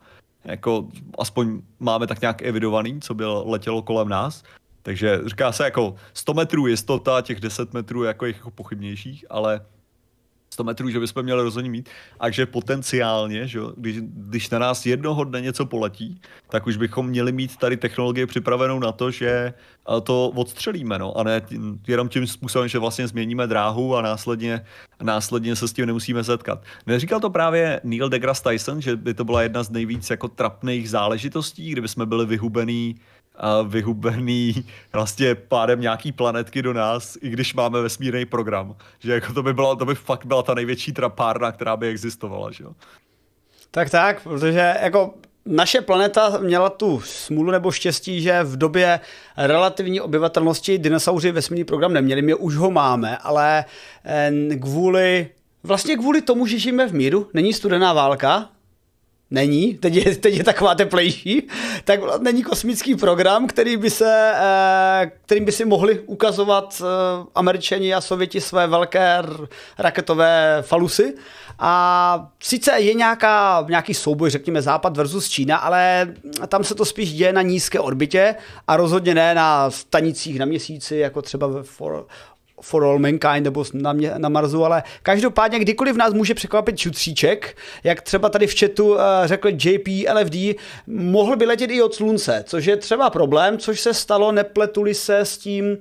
jako 0.45 0.89
aspoň 1.19 1.63
máme 1.81 2.07
tak 2.07 2.21
nějak 2.21 2.43
evidovaný, 2.43 3.01
co 3.01 3.15
by 3.15 3.25
letělo 3.27 3.83
kolem 3.83 4.09
nás. 4.09 4.43
Takže 4.83 5.21
říká 5.27 5.53
se 5.53 5.65
jako 5.65 5.95
100 6.15 6.35
metrů 6.35 6.67
jistota, 6.67 7.23
těch 7.23 7.41
10 7.41 7.75
metrů 7.75 8.03
jako 8.03 8.27
jako 8.27 8.51
pochybnějších, 8.51 9.25
ale 9.31 9.61
100 10.55 10.65
metrů, 10.65 10.91
že 10.91 11.01
bychom 11.01 11.23
měli 11.23 11.43
rozhodně 11.43 11.71
mít, 11.71 11.89
a 12.21 12.31
že 12.31 12.47
potenciálně, 12.47 13.47
že 13.47 13.61
když, 13.77 13.97
když 14.01 14.51
na 14.51 14.59
nás 14.59 14.87
jednoho 14.87 15.25
dne 15.25 15.41
něco 15.41 15.67
poletí, 15.67 16.21
tak 16.51 16.67
už 16.67 16.77
bychom 16.77 17.07
měli 17.07 17.33
mít 17.33 17.57
tady 17.57 17.77
technologii 17.77 18.27
připravenou 18.27 18.79
na 18.79 18.93
to, 18.93 19.11
že 19.11 19.55
to 20.03 20.29
odstřelíme, 20.29 20.99
no, 20.99 21.19
a 21.19 21.23
ne 21.23 21.43
jenom 21.87 22.09
tím 22.09 22.27
způsobem, 22.27 22.69
že 22.69 22.79
vlastně 22.79 23.09
změníme 23.09 23.47
dráhu 23.47 23.97
a 23.97 24.03
následně, 24.03 24.65
následně 25.03 25.57
se 25.57 25.69
s 25.69 25.73
tím 25.73 25.87
nemusíme 25.87 26.25
setkat. 26.25 26.63
Neříkal 26.87 27.21
to 27.21 27.31
právě 27.31 27.81
Neil 27.85 28.09
deGrasse 28.09 28.43
Tyson, 28.43 28.81
že 28.81 28.97
by 28.97 29.15
to 29.15 29.25
byla 29.25 29.43
jedna 29.43 29.63
z 29.63 29.71
nejvíc 29.71 30.11
jako 30.11 30.29
trapných 30.29 30.91
záležitostí, 30.91 31.71
kdyby 31.71 31.89
jsme 31.89 32.07
byli 32.07 32.27
vyhubený 32.27 32.97
vyhubený 33.69 34.65
vlastně 34.93 35.35
pádem 35.35 35.81
nějaký 35.81 36.13
planetky 36.13 36.63
do 36.63 36.73
nás, 36.73 37.19
i 37.21 37.29
když 37.29 37.55
máme 37.55 37.81
vesmírný 37.81 38.25
program. 38.25 38.77
Že 38.99 39.13
jako 39.13 39.33
to 39.33 39.43
by, 39.43 39.55
byla, 39.55 39.77
to 39.77 39.85
by 39.85 39.95
fakt 39.95 40.27
byla 40.27 40.43
ta 40.43 40.55
největší 40.55 40.93
trapárna, 40.93 41.53
která 41.53 41.77
by 41.77 41.89
existovala, 41.89 42.51
že 42.51 42.65
jo? 42.65 42.73
Tak 43.71 43.91
tak, 43.91 44.23
protože 44.23 44.75
jako 44.83 45.15
naše 45.47 45.81
planeta 45.81 46.39
měla 46.39 46.71
tu 46.71 47.01
smůlu 47.01 47.51
nebo 47.51 47.71
štěstí, 47.71 48.23
že 48.23 48.43
v 48.43 48.57
době 48.57 49.01
relativní 49.37 50.01
obyvatelnosti 50.01 50.79
dinosauři 50.79 51.33
vesmírný 51.33 51.65
program 51.65 51.93
neměli, 51.93 52.23
my 52.23 52.35
už 52.35 52.57
ho 52.57 52.71
máme, 52.71 53.19
ale 53.19 53.65
eh, 54.05 54.57
kvůli 54.61 55.29
Vlastně 55.67 55.97
kvůli 55.97 56.23
tomu, 56.23 56.47
že 56.47 56.59
žijeme 56.59 56.89
v 56.89 56.95
míru, 56.95 57.31
není 57.35 57.53
studená 57.53 57.93
válka, 57.93 58.51
není, 59.31 59.75
teď 59.75 59.95
je, 59.95 60.17
teď 60.17 60.35
je 60.35 60.45
taková 60.45 60.75
teplejší, 60.75 61.49
tak 61.85 62.01
není 62.21 62.43
kosmický 62.43 62.95
program, 62.95 63.47
který 63.47 63.77
by 63.77 63.91
se, 63.91 64.33
eh, 64.37 65.11
kterým 65.25 65.45
by 65.45 65.53
si 65.53 65.65
mohli 65.65 66.01
ukazovat 66.01 66.83
eh, 66.83 67.27
američani 67.35 67.95
a 67.95 68.01
sověti 68.01 68.41
své 68.41 68.67
velké 68.67 69.23
raketové 69.79 70.59
falusy. 70.63 71.15
A 71.59 72.29
sice 72.43 72.73
je 72.81 72.95
nějaká, 72.95 73.67
nějaký 73.69 73.95
souboj, 73.95 74.31
řekněme 74.31 74.63
Západ 74.63 74.97
versus 74.97 75.29
Čína, 75.29 75.57
ale 75.57 76.15
tam 76.49 76.65
se 76.65 76.75
to 76.75 76.85
spíš 76.85 77.13
děje 77.13 77.33
na 77.33 77.43
nízké 77.43 77.81
orbitě 77.81 78.35
a 78.67 78.77
rozhodně 78.77 79.15
ne 79.15 79.35
na 79.35 79.71
stanicích 79.71 80.39
na 80.39 80.47
měsíci, 80.47 80.97
jako 80.97 81.23
třeba 81.23 81.47
ve 81.47 81.63
For, 81.63 82.07
for 82.65 82.85
all 82.85 82.99
mankind 82.99 83.45
nebo 83.45 83.65
na, 83.73 83.93
mě, 83.93 84.13
na 84.19 84.29
Marsu, 84.29 84.65
ale 84.65 84.83
každopádně 85.03 85.59
kdykoliv 85.59 85.97
nás 85.97 86.13
může 86.13 86.35
překvapit 86.35 86.79
šutříček, 86.79 87.57
jak 87.85 88.03
třeba 88.03 88.29
tady 88.29 88.47
v 88.47 88.59
chatu 88.59 88.95
uh, 88.95 89.01
řekl 89.25 89.49
JP 89.49 89.89
LFD, 90.15 90.37
mohl 90.87 91.37
by 91.37 91.47
letět 91.47 91.71
i 91.71 91.83
od 91.83 91.95
slunce, 91.95 92.45
což 92.47 92.65
je 92.65 92.77
třeba 92.77 93.11
problém, 93.11 93.59
což 93.59 93.81
se 93.81 93.95
stalo, 93.95 94.33
nepletuli 94.33 94.95
se 94.95 95.19
s 95.19 95.39
tím 95.39 95.65
uh, 95.71 95.77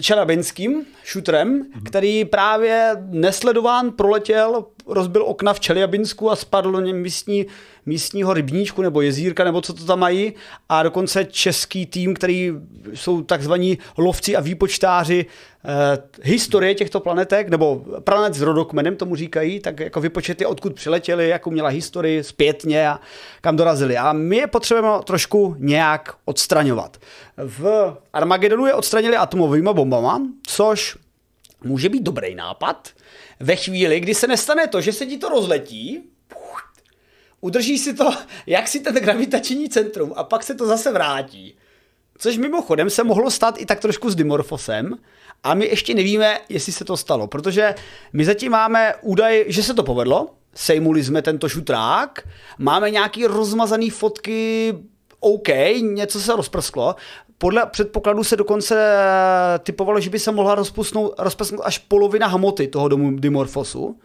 Čelabinským 0.00 0.86
šutrem, 1.04 1.62
mm-hmm. 1.62 1.82
který 1.86 2.24
právě 2.24 2.96
nesledován 3.10 3.90
proletěl, 3.90 4.64
rozbil 4.90 5.24
okna 5.26 5.52
v 5.52 5.60
Čeliabinsku 5.60 6.30
a 6.30 6.36
spadl 6.36 6.72
do 6.72 6.80
něm 6.80 6.96
místní, 6.96 7.46
místního 7.86 8.34
rybníčku 8.34 8.82
nebo 8.82 9.00
jezírka, 9.00 9.44
nebo 9.44 9.60
co 9.60 9.72
to 9.72 9.84
tam 9.84 9.98
mají. 9.98 10.32
A 10.68 10.82
dokonce 10.82 11.24
český 11.24 11.86
tým, 11.86 12.14
který 12.14 12.52
jsou 12.94 13.22
takzvaní 13.22 13.78
lovci 13.98 14.36
a 14.36 14.40
výpočtáři 14.40 15.26
eh, 15.64 15.98
historie 16.22 16.74
těchto 16.74 17.00
planetek, 17.00 17.48
nebo 17.48 17.84
planet 18.04 18.34
s 18.34 18.40
rodokmenem 18.40 18.96
tomu 18.96 19.16
říkají, 19.16 19.60
tak 19.60 19.80
jako 19.80 20.00
vypočety, 20.00 20.46
odkud 20.46 20.74
přiletěli, 20.74 21.28
jakou 21.28 21.50
měla 21.50 21.68
historii 21.68 22.24
zpětně 22.24 22.88
a 22.88 23.00
kam 23.40 23.56
dorazili. 23.56 23.96
A 23.96 24.12
my 24.12 24.36
je 24.36 24.46
potřebujeme 24.46 24.98
trošku 25.04 25.56
nějak 25.58 26.14
odstraňovat. 26.24 26.96
V 27.36 27.96
Armagedonu 28.12 28.66
je 28.66 28.74
odstranili 28.74 29.16
atomovými 29.16 29.70
bombama, 29.72 30.22
což 30.46 30.96
může 31.64 31.88
být 31.88 32.02
dobrý 32.02 32.34
nápad, 32.34 32.88
ve 33.40 33.56
chvíli, 33.56 34.00
kdy 34.00 34.14
se 34.14 34.26
nestane 34.26 34.66
to, 34.66 34.80
že 34.80 34.92
se 34.92 35.06
ti 35.06 35.18
to 35.18 35.28
rozletí, 35.28 36.02
udrží 37.40 37.78
si 37.78 37.94
to, 37.94 38.10
jak 38.46 38.68
si 38.68 38.80
ten 38.80 38.94
gravitační 38.94 39.68
centrum 39.68 40.12
a 40.16 40.24
pak 40.24 40.42
se 40.42 40.54
to 40.54 40.66
zase 40.66 40.92
vrátí. 40.92 41.54
Což 42.18 42.36
mimochodem 42.36 42.90
se 42.90 43.04
mohlo 43.04 43.30
stát 43.30 43.60
i 43.60 43.66
tak 43.66 43.80
trošku 43.80 44.10
s 44.10 44.16
Dimorphosem 44.16 44.94
a 45.42 45.54
my 45.54 45.66
ještě 45.66 45.94
nevíme, 45.94 46.40
jestli 46.48 46.72
se 46.72 46.84
to 46.84 46.96
stalo, 46.96 47.26
protože 47.26 47.74
my 48.12 48.24
zatím 48.24 48.52
máme 48.52 48.94
údaj, 49.02 49.44
že 49.48 49.62
se 49.62 49.74
to 49.74 49.82
povedlo, 49.82 50.28
sejmuli 50.54 51.04
jsme 51.04 51.22
tento 51.22 51.48
šutrák, 51.48 52.28
máme 52.58 52.90
nějaký 52.90 53.26
rozmazaný 53.26 53.90
fotky 53.90 54.74
OK, 55.20 55.48
něco 55.80 56.20
se 56.20 56.36
rozprsklo. 56.36 56.96
Podle 57.42 57.66
předpokladu 57.66 58.24
se 58.24 58.36
dokonce 58.36 58.94
eh, 58.94 59.58
typovalo, 59.58 60.00
že 60.00 60.10
by 60.10 60.18
se 60.18 60.32
mohla 60.32 60.54
rozpustnout, 60.54 61.14
rozprsknout 61.18 61.60
až 61.64 61.78
polovina 61.78 62.26
hmoty 62.26 62.68
toho 62.68 62.88
domu 62.88 63.16
Dimorfosu, 63.16 63.96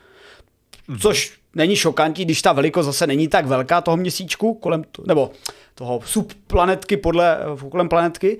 mm-hmm. 0.90 1.00
což 1.00 1.34
není 1.56 1.76
šokantní, 1.76 2.26
když 2.26 2.42
ta 2.42 2.54
velikost 2.54 2.86
zase 2.86 3.08
není 3.08 3.28
tak 3.28 3.46
velká 3.46 3.82
toho 3.82 3.98
měsíčku, 3.98 4.54
kolem, 4.54 4.84
nebo 5.08 5.32
toho 5.76 6.02
subplanetky 6.06 6.98
podle, 6.98 7.40
kolem 7.72 7.90
planetky. 7.90 8.40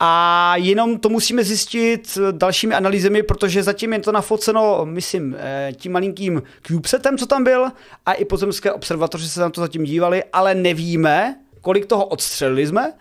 A 0.00 0.52
jenom 0.56 0.98
to 0.98 1.08
musíme 1.08 1.44
zjistit 1.44 2.18
dalšími 2.30 2.74
analýzemi, 2.74 3.22
protože 3.22 3.62
zatím 3.62 3.92
je 3.92 3.98
to 3.98 4.12
nafoceno, 4.12 4.80
myslím, 4.84 5.36
eh, 5.38 5.72
tím 5.76 5.92
malinkým 5.92 6.42
CubeSetem, 6.66 7.18
co 7.18 7.26
tam 7.26 7.44
byl, 7.44 7.66
a 8.06 8.12
i 8.12 8.24
pozemské 8.24 8.72
observatoře 8.72 9.28
se 9.28 9.40
na 9.40 9.50
to 9.50 9.60
zatím 9.60 9.84
dívali, 9.84 10.24
ale 10.32 10.54
nevíme, 10.54 11.36
kolik 11.60 11.86
toho 11.86 12.06
odstřelili 12.06 12.66
jsme 12.66 12.92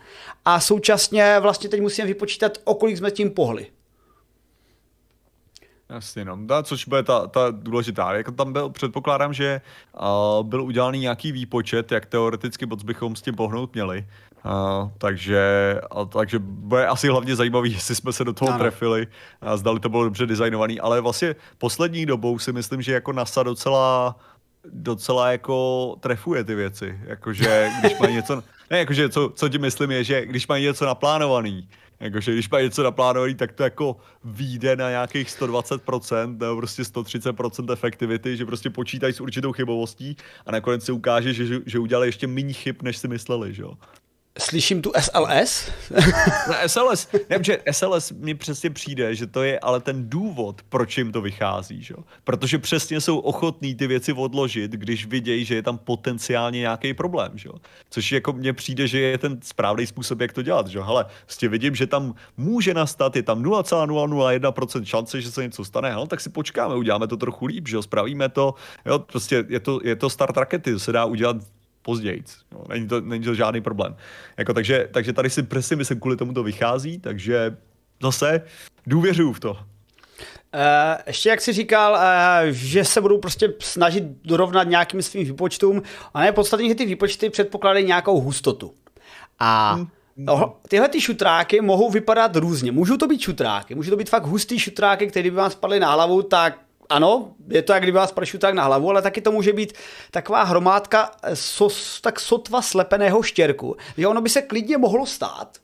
a 0.45 0.59
současně 0.59 1.39
vlastně 1.39 1.69
teď 1.69 1.81
musíme 1.81 2.07
vypočítat, 2.07 2.57
o 2.63 2.75
kolik 2.75 2.97
jsme 2.97 3.11
tím 3.11 3.31
pohli. 3.31 3.67
Jasně, 5.89 6.25
no. 6.25 6.37
Což 6.63 6.87
bude 6.87 7.03
ta, 7.03 7.27
ta 7.27 7.47
důležitá. 7.51 8.13
Jako 8.13 8.31
tam 8.31 8.53
byl, 8.53 8.69
předpokládám, 8.69 9.33
že 9.33 9.61
uh, 10.39 10.47
byl 10.47 10.63
udělaný 10.63 10.99
nějaký 10.99 11.31
výpočet, 11.31 11.91
jak 11.91 12.05
teoreticky 12.05 12.65
moc 12.65 12.83
bychom 12.83 13.15
s 13.15 13.21
tím 13.21 13.35
pohnout 13.35 13.73
měli. 13.73 14.07
Uh, 14.45 14.89
takže, 14.97 15.75
a, 15.91 16.05
takže 16.05 16.39
bude 16.39 16.87
asi 16.87 17.07
hlavně 17.07 17.35
zajímavý, 17.35 17.71
jestli 17.73 17.95
jsme 17.95 18.13
se 18.13 18.23
do 18.23 18.33
toho 18.33 18.49
ano. 18.49 18.59
trefili 18.59 19.07
a 19.41 19.57
zdali 19.57 19.79
to 19.79 19.89
bylo 19.89 20.03
dobře 20.03 20.25
designovaný, 20.25 20.79
ale 20.79 21.01
vlastně 21.01 21.35
poslední 21.57 22.05
dobou 22.05 22.39
si 22.39 22.53
myslím, 22.53 22.81
že 22.81 22.93
jako 22.93 23.13
NASA 23.13 23.43
docela 23.43 24.15
docela 24.71 25.31
jako 25.31 25.95
trefuje 25.99 26.43
ty 26.43 26.55
věci. 26.55 26.99
Jakože 27.03 27.71
když 27.79 27.99
mají 27.99 28.15
něco, 28.15 28.35
ne, 28.71 28.79
jakože 28.79 29.09
co, 29.09 29.31
co 29.35 29.49
ti 29.49 29.57
myslím 29.57 29.91
je, 29.91 30.03
že 30.03 30.25
když 30.25 30.47
mají 30.47 30.63
něco 30.63 30.85
naplánovaný, 30.85 31.69
jakože 31.99 32.33
když 32.33 32.49
mají 32.49 32.65
něco 32.65 32.83
naplánovaný, 32.83 33.35
tak 33.35 33.51
to 33.51 33.63
jako 33.63 33.97
vyjde 34.23 34.75
na 34.75 34.89
nějakých 34.89 35.27
120% 35.27 36.37
nebo 36.37 36.57
prostě 36.57 36.83
130% 36.83 37.73
efektivity, 37.73 38.37
že 38.37 38.45
prostě 38.45 38.69
počítají 38.69 39.13
s 39.13 39.21
určitou 39.21 39.51
chybovostí 39.51 40.17
a 40.45 40.51
nakonec 40.51 40.85
se 40.85 40.91
ukáže, 40.91 41.33
že, 41.33 41.59
že 41.65 41.79
udělali 41.79 42.07
ještě 42.07 42.27
méně 42.27 42.53
chyb, 42.53 42.75
než 42.81 42.97
si 42.97 43.07
mysleli, 43.07 43.53
že 43.53 43.61
jo. 43.61 43.73
Slyším 44.39 44.81
tu 44.81 44.91
SLS? 44.99 45.71
no, 46.47 46.53
SLS, 46.67 47.07
ne, 47.29 47.37
že 47.41 47.57
SLS 47.71 48.11
mi 48.11 48.35
přesně 48.35 48.69
přijde, 48.69 49.15
že 49.15 49.27
to 49.27 49.43
je 49.43 49.59
ale 49.59 49.79
ten 49.79 50.09
důvod, 50.09 50.61
proč 50.69 50.97
jim 50.97 51.11
to 51.11 51.21
vychází, 51.21 51.83
že? 51.83 51.95
protože 52.23 52.57
přesně 52.57 53.01
jsou 53.01 53.19
ochotní 53.19 53.75
ty 53.75 53.87
věci 53.87 54.13
odložit, 54.13 54.71
když 54.71 55.05
vidějí, 55.05 55.45
že 55.45 55.55
je 55.55 55.63
tam 55.63 55.77
potenciálně 55.77 56.59
nějaký 56.59 56.93
problém, 56.93 57.31
že? 57.35 57.49
což 57.89 58.11
jako 58.11 58.33
mně 58.33 58.53
přijde, 58.53 58.87
že 58.87 58.99
je 58.99 59.17
ten 59.17 59.39
správný 59.43 59.87
způsob, 59.87 60.21
jak 60.21 60.33
to 60.33 60.41
dělat, 60.41 60.67
že? 60.67 60.81
hele, 60.81 61.05
prostě 61.25 61.47
vidím, 61.47 61.75
že 61.75 61.87
tam 61.87 62.15
může 62.37 62.73
nastat, 62.73 63.15
je 63.15 63.23
tam 63.23 63.43
0,001% 63.43 64.83
šance, 64.83 65.21
že 65.21 65.31
se 65.31 65.43
něco 65.43 65.65
stane, 65.65 65.91
hele, 65.91 66.07
tak 66.07 66.21
si 66.21 66.29
počkáme, 66.29 66.75
uděláme 66.75 67.07
to 67.07 67.17
trochu 67.17 67.45
líp, 67.45 67.67
že? 67.67 67.81
spravíme 67.81 68.29
to, 68.29 68.53
jo, 68.85 68.99
prostě 68.99 69.45
je 69.49 69.59
to, 69.59 69.79
je 69.83 69.95
to 69.95 70.09
start 70.09 70.37
rakety, 70.37 70.79
se 70.79 70.91
dá 70.91 71.05
udělat 71.05 71.37
později. 71.85 72.23
No, 72.51 72.63
není, 72.69 72.87
to, 72.87 73.01
není 73.01 73.23
to 73.23 73.35
žádný 73.35 73.61
problém. 73.61 73.95
Jako, 74.37 74.53
takže, 74.53 74.89
takže 74.91 75.13
tady 75.13 75.29
si 75.29 75.43
přesně 75.43 75.75
myslím, 75.75 75.99
kvůli 75.99 76.17
tomu 76.17 76.33
to 76.33 76.43
vychází, 76.43 76.99
takže 76.99 77.57
zase 78.01 78.41
důvěřuju 78.87 79.33
v 79.33 79.39
to. 79.39 79.51
Uh, 79.51 79.57
ještě 81.07 81.29
jak 81.29 81.41
jsi 81.41 81.53
říkal, 81.53 81.93
uh, 81.93 82.49
že 82.51 82.85
se 82.85 83.01
budou 83.01 83.17
prostě 83.17 83.53
snažit 83.59 84.03
dorovnat 84.23 84.63
nějakým 84.63 85.01
svým 85.01 85.25
výpočtům, 85.25 85.81
a 86.13 86.21
ne 86.21 86.31
podstatně, 86.31 86.69
že 86.69 86.75
ty 86.75 86.85
výpočty 86.85 87.29
předpokládají 87.29 87.85
nějakou 87.85 88.21
hustotu. 88.21 88.73
A 89.39 89.73
hmm. 89.73 89.87
No, 90.17 90.57
tyhle 90.67 90.89
ty 90.89 91.01
šutráky 91.01 91.61
mohou 91.61 91.91
vypadat 91.91 92.35
různě. 92.35 92.71
Můžou 92.71 92.97
to 92.97 93.07
být 93.07 93.21
šutráky, 93.21 93.75
můžou 93.75 93.91
to 93.91 93.97
být 93.97 94.09
fakt 94.09 94.25
hustý 94.25 94.59
šutráky, 94.59 95.07
které 95.07 95.31
by 95.31 95.35
vám 95.35 95.51
spadly 95.51 95.79
na 95.79 95.91
hlavu, 95.91 96.21
tak 96.21 96.64
ano, 96.89 97.35
je 97.47 97.61
to 97.61 97.73
jak 97.73 97.83
kdyby 97.83 97.97
vás 97.97 98.13
tak 98.39 98.53
na 98.53 98.63
hlavu, 98.63 98.89
ale 98.89 99.01
taky 99.01 99.21
to 99.21 99.31
může 99.31 99.53
být 99.53 99.73
taková 100.11 100.43
hromádka 100.43 101.11
sos, 101.33 102.01
tak 102.01 102.19
sotva 102.19 102.61
slepeného 102.61 103.23
štěrku, 103.23 103.75
že 103.97 104.07
ono 104.07 104.21
by 104.21 104.29
se 104.29 104.41
klidně 104.41 104.77
mohlo 104.77 105.05
stát, 105.05 105.57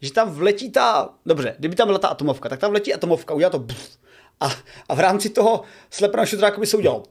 že 0.00 0.12
tam 0.12 0.30
vletí 0.30 0.70
ta, 0.70 1.08
dobře, 1.26 1.54
kdyby 1.58 1.76
tam 1.76 1.88
byla 1.88 1.98
ta 1.98 2.08
atomovka, 2.08 2.48
tak 2.48 2.60
tam 2.60 2.70
vletí 2.70 2.94
atomovka, 2.94 3.34
udělá 3.34 3.50
to 3.50 3.60
pff, 3.60 3.98
a, 4.40 4.50
a 4.88 4.94
v 4.94 5.00
rámci 5.00 5.30
toho 5.30 5.62
slepeného 5.90 6.26
šutráku 6.26 6.60
by 6.60 6.66
se 6.66 6.76
udělalo 6.76 7.02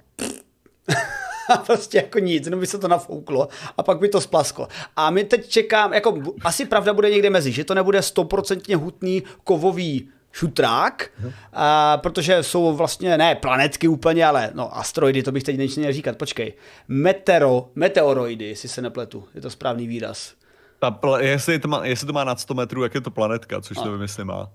a 1.49 1.57
prostě 1.57 1.97
jako 1.97 2.19
nic, 2.19 2.45
jenom 2.45 2.59
by 2.59 2.67
se 2.67 2.77
to 2.77 2.87
nafouklo 2.87 3.47
a 3.77 3.83
pak 3.83 3.99
by 3.99 4.09
to 4.09 4.21
splasklo. 4.21 4.67
A 4.95 5.09
my 5.09 5.23
teď 5.23 5.47
čekám, 5.47 5.93
jako 5.93 6.17
asi 6.43 6.65
pravda 6.65 6.93
bude 6.93 7.09
někde 7.09 7.29
mezi, 7.29 7.51
že 7.51 7.63
to 7.63 7.73
nebude 7.73 8.01
stoprocentně 8.01 8.75
hutný 8.75 9.23
kovový 9.43 10.09
šutrák, 10.37 11.09
uh-huh. 11.23 11.33
a, 11.53 11.97
protože 11.97 12.43
jsou 12.43 12.75
vlastně, 12.75 13.17
ne 13.17 13.35
planetky 13.35 13.87
úplně, 13.87 14.25
ale 14.25 14.51
no 14.53 14.77
asteroidy, 14.77 15.23
to 15.23 15.31
bych 15.31 15.43
teď 15.43 15.57
neměl 15.57 15.93
říkat, 15.93 16.17
počkej. 16.17 16.53
Metero, 16.87 17.69
meteoroidy, 17.75 18.45
jestli 18.45 18.69
se 18.69 18.81
nepletu, 18.81 19.27
je 19.35 19.41
to 19.41 19.49
správný 19.49 19.87
výraz. 19.87 20.33
Ta 20.79 20.99
jestli, 21.19 21.59
to 21.59 21.67
má, 21.67 21.85
jestli 21.85 22.07
to 22.07 22.13
má 22.13 22.23
nad 22.23 22.39
100 22.39 22.53
metrů, 22.53 22.83
jak 22.83 22.95
je 22.95 23.01
to 23.01 23.11
planetka, 23.11 23.61
což 23.61 23.77
nevím, 23.77 24.01
jestli 24.01 24.25
má. 24.25 24.49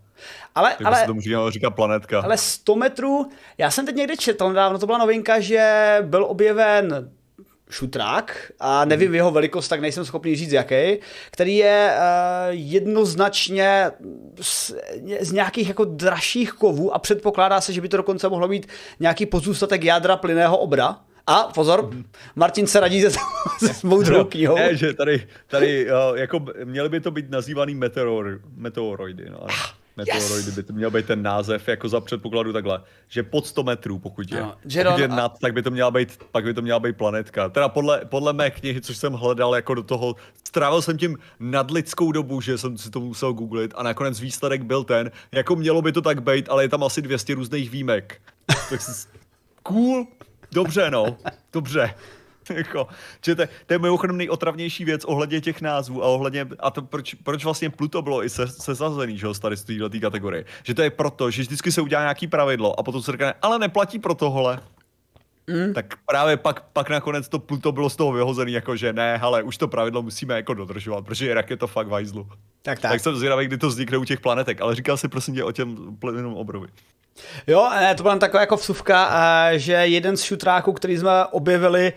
Ale, 0.55 0.75
tak 0.79 0.87
ale, 0.87 0.97
se 0.97 1.07
tomu 1.07 1.21
říká, 1.21 1.51
říká 1.51 1.71
planetka. 1.71 2.21
Ale 2.21 2.39
100 2.39 2.77
metrů, 2.77 3.31
já 3.59 3.71
jsem 3.71 3.87
teď 3.87 3.97
někde 3.97 4.17
četl 4.17 4.49
nedávno, 4.49 4.79
to 4.79 4.87
byla 4.87 4.99
novinka, 4.99 5.41
že 5.41 5.97
byl 6.03 6.25
objeven 6.25 7.11
šutrák 7.73 8.53
a 8.61 8.85
nevím 8.85 9.15
jeho 9.15 9.31
velikost, 9.31 9.69
tak 9.69 9.81
nejsem 9.81 10.05
schopný 10.05 10.37
říct 10.37 10.53
jaký, 10.53 10.99
který 11.31 11.57
je 11.57 11.95
uh, 11.97 12.03
jednoznačně 12.51 13.91
z, 14.41 14.75
z 15.21 15.33
nějakých 15.33 15.69
jako 15.69 15.85
dražších 15.85 16.53
kovů 16.53 16.95
a 16.95 16.99
předpokládá 16.99 17.61
se, 17.61 17.73
že 17.73 17.81
by 17.81 17.89
to 17.89 17.97
dokonce 17.97 18.29
mohlo 18.29 18.49
být 18.49 18.67
nějaký 19.01 19.27
pozůstatek 19.27 19.85
jádra 19.85 20.17
plyného 20.17 20.59
obra. 20.59 20.99
A 21.27 21.51
pozor, 21.55 21.85
mm-hmm. 21.85 22.05
Martin 22.37 22.67
se 22.67 22.81
radí 22.81 23.01
se, 23.03 23.11
se 23.11 23.87
moudrou 23.87 24.25
knihou. 24.25 24.55
Ne, 24.55 24.77
že 24.77 24.95
tady, 24.95 25.27
tady 25.47 25.87
uh, 25.87 26.19
jako 26.19 26.45
měly 26.65 26.89
by 26.89 27.01
to 27.01 27.11
být 27.11 27.31
nazývaný 27.31 27.75
meteor, 27.75 28.41
meteoroidy. 28.57 29.31
No. 29.31 29.47
Meteoroidy 29.97 30.47
yes. 30.47 30.55
by 30.55 30.63
to 30.63 30.73
měl 30.73 30.91
být 30.91 31.07
ten 31.07 31.23
název, 31.23 31.69
jako 31.69 31.89
za 31.89 32.01
předpokladu 32.01 32.53
takhle, 32.53 32.83
že 33.09 33.23
pod 33.23 33.47
100 33.47 33.63
metrů, 33.63 33.99
pokud 33.99 34.33
je. 34.33 34.41
No, 34.41 34.55
pokud 34.85 34.99
je 34.99 35.09
nad, 35.09 35.39
tak 35.39 35.53
by 35.53 35.63
to 35.63 35.71
měla 35.71 35.91
být, 35.91 36.19
pak 36.31 36.45
by 36.45 36.55
to 36.55 36.63
měla 36.63 36.81
být 36.81 36.97
planetka. 36.97 37.49
Teda 37.49 37.69
podle, 37.69 38.05
podle 38.05 38.33
mé 38.33 38.51
knihy, 38.51 38.81
což 38.81 38.97
jsem 38.97 39.13
hledal 39.13 39.55
jako 39.55 39.75
do 39.75 39.83
toho, 39.83 40.17
strávil 40.49 40.83
jsem 40.83 40.99
tím 40.99 41.19
nadlidskou 41.41 42.13
dobu, 42.13 42.41
že 42.41 42.59
jsem 42.59 42.79
si 42.79 42.91
to 42.91 43.01
musel 43.01 43.33
googlit 43.33 43.73
a 43.77 43.83
nakonec 43.83 44.21
výsledek 44.21 44.63
byl 44.63 44.85
ten, 44.85 45.11
jako 45.33 45.57
mělo 45.57 45.83
by 45.83 45.93
to 45.93 46.03
tak 46.03 46.23
být, 46.23 46.49
ale 46.49 46.65
je 46.65 46.69
tam 46.69 46.85
asi 46.85 47.03
200 47.03 47.35
různých 47.35 47.71
výjimek. 47.71 48.21
tak 48.71 48.81
cool, 49.63 50.07
dobře 50.53 50.91
no, 50.91 51.17
dobře. 51.53 51.95
jako, 52.55 52.89
že 53.25 53.35
to, 53.35 53.43
to 53.67 53.75
je 53.75 53.79
mimochodem 53.79 54.17
nejotravnější 54.17 54.85
věc 54.85 55.05
ohledně 55.05 55.41
těch 55.41 55.61
názvů 55.61 56.05
a 56.05 56.07
ohledně, 56.07 56.49
a 56.59 56.71
to 56.71 56.83
proč, 56.83 57.15
proč 57.15 57.45
vlastně 57.45 57.71
Pluto 57.71 58.03
bylo 58.03 58.25
i 58.25 58.31
se, 58.31 58.49
sezazený, 58.49 59.19
že 59.19 59.27
jo, 59.27 59.35
tady 59.35 59.57
z 59.57 59.65
této 59.65 60.01
kategorie. 60.01 60.45
Že 60.63 60.75
to 60.75 60.83
je 60.83 60.91
proto, 60.91 61.31
že 61.31 61.43
vždycky 61.43 61.73
se 61.73 61.81
udělá 61.81 62.03
nějaký 62.03 62.27
pravidlo 62.27 62.81
a 62.81 62.83
potom 62.83 63.03
se 63.03 63.13
řekne, 63.13 63.35
ale 63.43 63.59
neplatí 63.59 63.99
pro 63.99 64.15
tohle. 64.15 64.61
Mm. 65.47 65.75
Tak 65.75 65.95
právě 66.07 66.37
pak, 66.37 66.65
pak 66.73 66.91
nakonec 66.91 67.29
to 67.29 67.39
Pluto 67.39 67.73
bylo 67.73 67.91
z 67.91 67.97
toho 67.97 68.13
vyhozený, 68.13 68.53
jako 68.53 68.77
že 68.77 68.93
ne, 68.93 69.19
ale 69.19 69.43
už 69.43 69.57
to 69.57 69.69
pravidlo 69.69 70.03
musíme 70.03 70.35
jako 70.35 70.55
dodržovat, 70.55 71.05
protože 71.05 71.29
jinak 71.29 71.51
je 71.51 71.57
to 71.57 71.67
fakt 71.67 71.89
vajzlu. 71.89 72.29
Tak, 72.63 72.81
tak. 72.81 72.91
tak 72.91 73.01
jsem 73.01 73.17
zvědavý, 73.17 73.47
kdy 73.47 73.59
to 73.59 73.69
vznikne 73.69 73.99
u 73.99 74.05
těch 74.05 74.21
planetek, 74.21 74.61
ale 74.61 74.75
říkal 74.75 74.97
si 74.97 75.09
prosím 75.09 75.35
tě 75.35 75.45
o 75.45 75.53
těm 75.53 75.97
plynu 75.99 76.35
obrovi. 76.35 76.69
Jo, 77.47 77.69
ne, 77.81 77.95
to 77.95 78.03
byla 78.03 78.19
taková 78.19 78.41
jako 78.41 78.57
vsuvka, 78.57 79.11
že 79.53 79.73
jeden 79.73 80.17
z 80.17 80.23
šutráků, 80.23 80.73
který 80.73 80.99
jsme 80.99 81.11
objevili, 81.31 81.93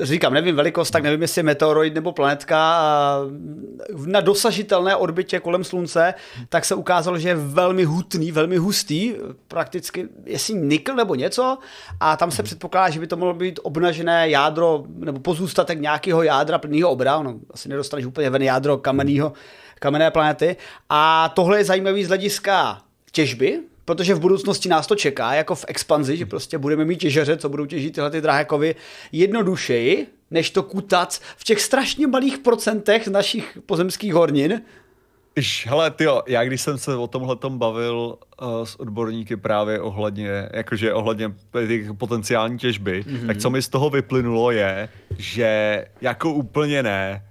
říkám, 0.00 0.34
nevím 0.34 0.56
velikost, 0.56 0.90
tak 0.90 1.02
nevím, 1.02 1.22
jestli 1.22 1.38
je 1.38 1.42
meteoroid 1.42 1.94
nebo 1.94 2.12
planetka, 2.12 2.82
na 4.06 4.20
dosažitelné 4.20 4.96
orbitě 4.96 5.40
kolem 5.40 5.64
Slunce, 5.64 6.14
tak 6.48 6.64
se 6.64 6.74
ukázalo, 6.74 7.18
že 7.18 7.28
je 7.28 7.34
velmi 7.34 7.84
hutný, 7.84 8.32
velmi 8.32 8.56
hustý, 8.56 9.14
prakticky, 9.48 10.08
jestli 10.24 10.54
nikl 10.54 10.94
nebo 10.94 11.14
něco, 11.14 11.58
a 12.00 12.16
tam 12.16 12.30
se 12.30 12.42
předpokládá, 12.42 12.90
že 12.90 13.00
by 13.00 13.06
to 13.06 13.16
mohlo 13.16 13.34
být 13.34 13.60
obnažené 13.62 14.28
jádro, 14.28 14.84
nebo 14.98 15.20
pozůstatek 15.20 15.80
nějakého 15.80 16.22
jádra 16.22 16.58
plného 16.58 16.90
obra, 16.90 17.22
no, 17.22 17.34
asi 17.50 17.68
nedostaneš 17.68 18.06
úplně 18.06 18.30
ven 18.30 18.42
jádro 18.42 18.78
kamenného, 18.78 19.32
kamenné 19.78 20.10
planety. 20.10 20.56
A 20.88 21.28
tohle 21.28 21.58
je 21.58 21.64
zajímavý 21.64 22.04
z 22.04 22.08
hlediska 22.08 22.82
těžby, 23.12 23.60
protože 23.84 24.14
v 24.14 24.20
budoucnosti 24.20 24.68
nás 24.68 24.86
to 24.86 24.96
čeká, 24.96 25.34
jako 25.34 25.54
v 25.54 25.64
expanzi, 25.68 26.16
že 26.16 26.26
prostě 26.26 26.58
budeme 26.58 26.84
mít 26.84 26.96
těžeře, 26.96 27.36
co 27.36 27.48
budou 27.48 27.66
těžit 27.66 27.94
tyhle 27.94 28.10
ty 28.10 28.20
drahé 28.20 28.44
kovy 28.44 28.74
jednodušeji, 29.12 30.06
než 30.30 30.50
to 30.50 30.62
kutat 30.62 31.20
v 31.36 31.44
těch 31.44 31.60
strašně 31.60 32.06
malých 32.06 32.38
procentech 32.38 33.08
našich 33.08 33.58
pozemských 33.66 34.14
hornin. 34.14 34.62
Iš, 35.36 35.66
hele, 35.66 35.90
tyjo, 35.90 36.22
já 36.26 36.44
když 36.44 36.60
jsem 36.60 36.78
se 36.78 36.96
o 36.96 37.06
tomhle 37.06 37.36
tom 37.36 37.58
bavil 37.58 38.18
uh, 38.42 38.64
s 38.64 38.80
odborníky 38.80 39.36
právě 39.36 39.80
ohledně, 39.80 40.48
jakože 40.52 40.94
ohledně 40.94 41.34
těch 41.66 41.92
potenciální 41.92 42.58
těžby, 42.58 43.04
mm-hmm. 43.04 43.26
tak 43.26 43.36
co 43.36 43.50
mi 43.50 43.62
z 43.62 43.68
toho 43.68 43.90
vyplynulo 43.90 44.50
je, 44.50 44.88
že 45.18 45.84
jako 46.00 46.32
úplně 46.32 46.82
ne, 46.82 47.22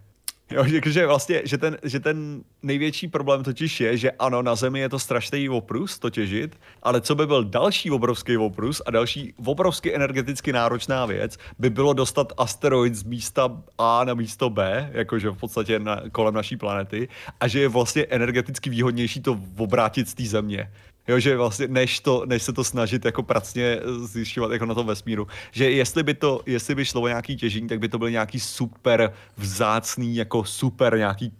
Jo, 0.55 0.63
že 0.85 1.07
vlastně, 1.07 1.41
že 1.45 1.57
ten, 1.57 1.77
že 1.83 1.99
ten 1.99 2.43
největší 2.63 3.07
problém 3.07 3.43
totiž 3.43 3.81
je, 3.81 3.97
že 3.97 4.11
ano, 4.11 4.41
na 4.41 4.55
Zemi 4.55 4.79
je 4.79 4.89
to 4.89 4.99
strašný 4.99 5.49
oprus 5.49 5.99
to 5.99 6.09
těžit, 6.09 6.59
ale 6.83 7.01
co 7.01 7.15
by 7.15 7.27
byl 7.27 7.43
další 7.43 7.91
obrovský 7.91 8.37
oprus 8.37 8.81
a 8.85 8.91
další 8.91 9.33
obrovsky 9.45 9.95
energeticky 9.95 10.53
náročná 10.53 11.05
věc, 11.05 11.37
by 11.59 11.69
bylo 11.69 11.93
dostat 11.93 12.33
asteroid 12.37 12.95
z 12.95 13.03
místa 13.03 13.61
A 13.77 14.03
na 14.03 14.13
místo 14.13 14.49
B, 14.49 14.89
jakože 14.93 15.29
v 15.29 15.37
podstatě 15.37 15.79
na, 15.79 16.01
kolem 16.11 16.33
naší 16.33 16.57
planety, 16.57 17.07
a 17.39 17.47
že 17.47 17.59
je 17.59 17.67
vlastně 17.67 18.05
energeticky 18.09 18.69
výhodnější 18.69 19.21
to 19.21 19.39
obrátit 19.57 20.09
z 20.09 20.13
té 20.13 20.23
Země. 20.23 20.71
Jo, 21.11 21.19
že 21.19 21.37
vlastně 21.37 21.67
než, 21.67 21.99
to, 21.99 22.23
než 22.25 22.43
se 22.43 22.53
to 22.53 22.63
snažit 22.63 23.05
jako 23.05 23.23
pracně 23.23 23.79
zjišťovat 24.05 24.51
jako 24.51 24.65
na 24.65 24.73
tom 24.73 24.87
vesmíru. 24.87 25.27
Že 25.51 25.71
jestli 25.71 26.03
by 26.03 26.13
to, 26.13 26.41
jestli 26.45 26.75
by 26.75 26.85
šlo 26.85 27.01
o 27.01 27.07
nějaký 27.07 27.35
těžení, 27.35 27.67
tak 27.67 27.79
by 27.79 27.89
to 27.89 27.99
byl 27.99 28.09
nějaký 28.09 28.39
super 28.39 29.13
vzácný, 29.37 30.15
jako 30.15 30.43
super 30.43 30.97
nějaký 30.97 31.33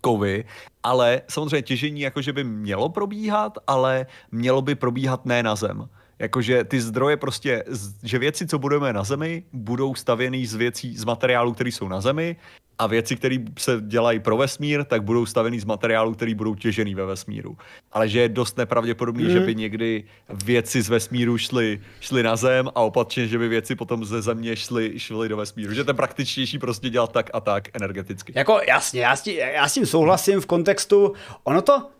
kovy, 0.00 0.44
ale 0.82 1.22
samozřejmě 1.28 1.62
těžení 1.62 2.00
jakože 2.00 2.32
by 2.32 2.44
mělo 2.44 2.88
probíhat, 2.88 3.58
ale 3.66 4.06
mělo 4.32 4.62
by 4.62 4.74
probíhat 4.74 5.26
ne 5.26 5.42
na 5.42 5.56
zem. 5.56 5.88
Jakože 6.18 6.64
ty 6.64 6.80
zdroje 6.80 7.16
prostě, 7.16 7.64
že 8.02 8.18
věci, 8.18 8.46
co 8.46 8.58
budeme 8.58 8.92
na 8.92 9.04
Zemi, 9.04 9.42
budou 9.52 9.94
stavěny 9.94 10.46
z 10.46 10.54
věcí, 10.54 10.96
z 10.96 11.04
materiálů, 11.04 11.52
které 11.52 11.70
jsou 11.70 11.88
na 11.88 12.00
Zemi 12.00 12.36
a 12.78 12.86
věci, 12.86 13.16
které 13.16 13.36
se 13.58 13.80
dělají 13.80 14.20
pro 14.20 14.36
vesmír, 14.36 14.84
tak 14.84 15.02
budou 15.02 15.26
staveny 15.26 15.60
z 15.60 15.64
materiálů, 15.64 16.14
které 16.14 16.34
budou 16.34 16.54
těžený 16.54 16.94
ve 16.94 17.06
vesmíru. 17.06 17.56
Ale 17.92 18.08
že 18.08 18.20
je 18.20 18.28
dost 18.28 18.58
nepravděpodobný, 18.58 19.24
mm. 19.24 19.30
že 19.30 19.40
by 19.40 19.54
někdy 19.54 20.04
věci 20.44 20.82
z 20.82 20.88
vesmíru 20.88 21.38
šly, 21.38 21.80
šly 22.00 22.22
na 22.22 22.36
Zem 22.36 22.68
a 22.74 22.80
opačně, 22.80 23.26
že 23.26 23.38
by 23.38 23.48
věci 23.48 23.74
potom 23.74 24.04
ze 24.04 24.22
Země 24.22 24.56
šly, 24.56 24.98
šly 24.98 25.28
do 25.28 25.36
vesmíru. 25.36 25.74
Že 25.74 25.84
to 25.84 25.90
je 25.90 25.94
praktičtější 25.94 26.58
prostě 26.58 26.90
dělat 26.90 27.12
tak 27.12 27.30
a 27.32 27.40
tak 27.40 27.68
energeticky. 27.76 28.32
Jako 28.36 28.60
jasně, 28.68 29.00
já 29.00 29.16
s, 29.16 29.22
tím, 29.22 29.38
já 29.38 29.68
s 29.68 29.74
tím 29.74 29.86
souhlasím 29.86 30.40
v 30.40 30.46
kontextu, 30.46 31.12
ono 31.44 31.62
to, 31.62 31.90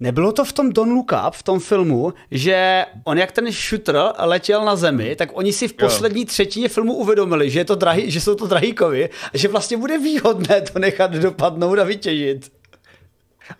Nebylo 0.00 0.32
to 0.32 0.44
v 0.44 0.52
tom 0.52 0.72
Don 0.72 0.90
Look 0.90 1.12
Up, 1.28 1.34
v 1.34 1.42
tom 1.42 1.60
filmu, 1.60 2.14
že 2.30 2.86
on 3.04 3.18
jak 3.18 3.32
ten 3.32 3.52
shooter 3.52 3.96
letěl 4.18 4.64
na 4.64 4.76
zemi, 4.76 5.16
tak 5.16 5.28
oni 5.32 5.52
si 5.52 5.68
v 5.68 5.72
poslední 5.72 6.20
jo. 6.20 6.26
třetině 6.26 6.68
filmu 6.68 6.94
uvědomili, 6.94 7.50
že, 7.50 7.60
je 7.60 7.64
to 7.64 7.74
drahý, 7.74 8.10
že 8.10 8.20
jsou 8.20 8.34
to 8.34 8.46
drahý 8.46 8.72
kovy 8.72 9.08
a 9.34 9.38
že 9.38 9.48
vlastně 9.48 9.76
bude 9.76 9.98
výhodné 9.98 10.60
to 10.60 10.78
nechat 10.78 11.12
dopadnout 11.12 11.78
a 11.78 11.84
vytěžit. 11.84 12.50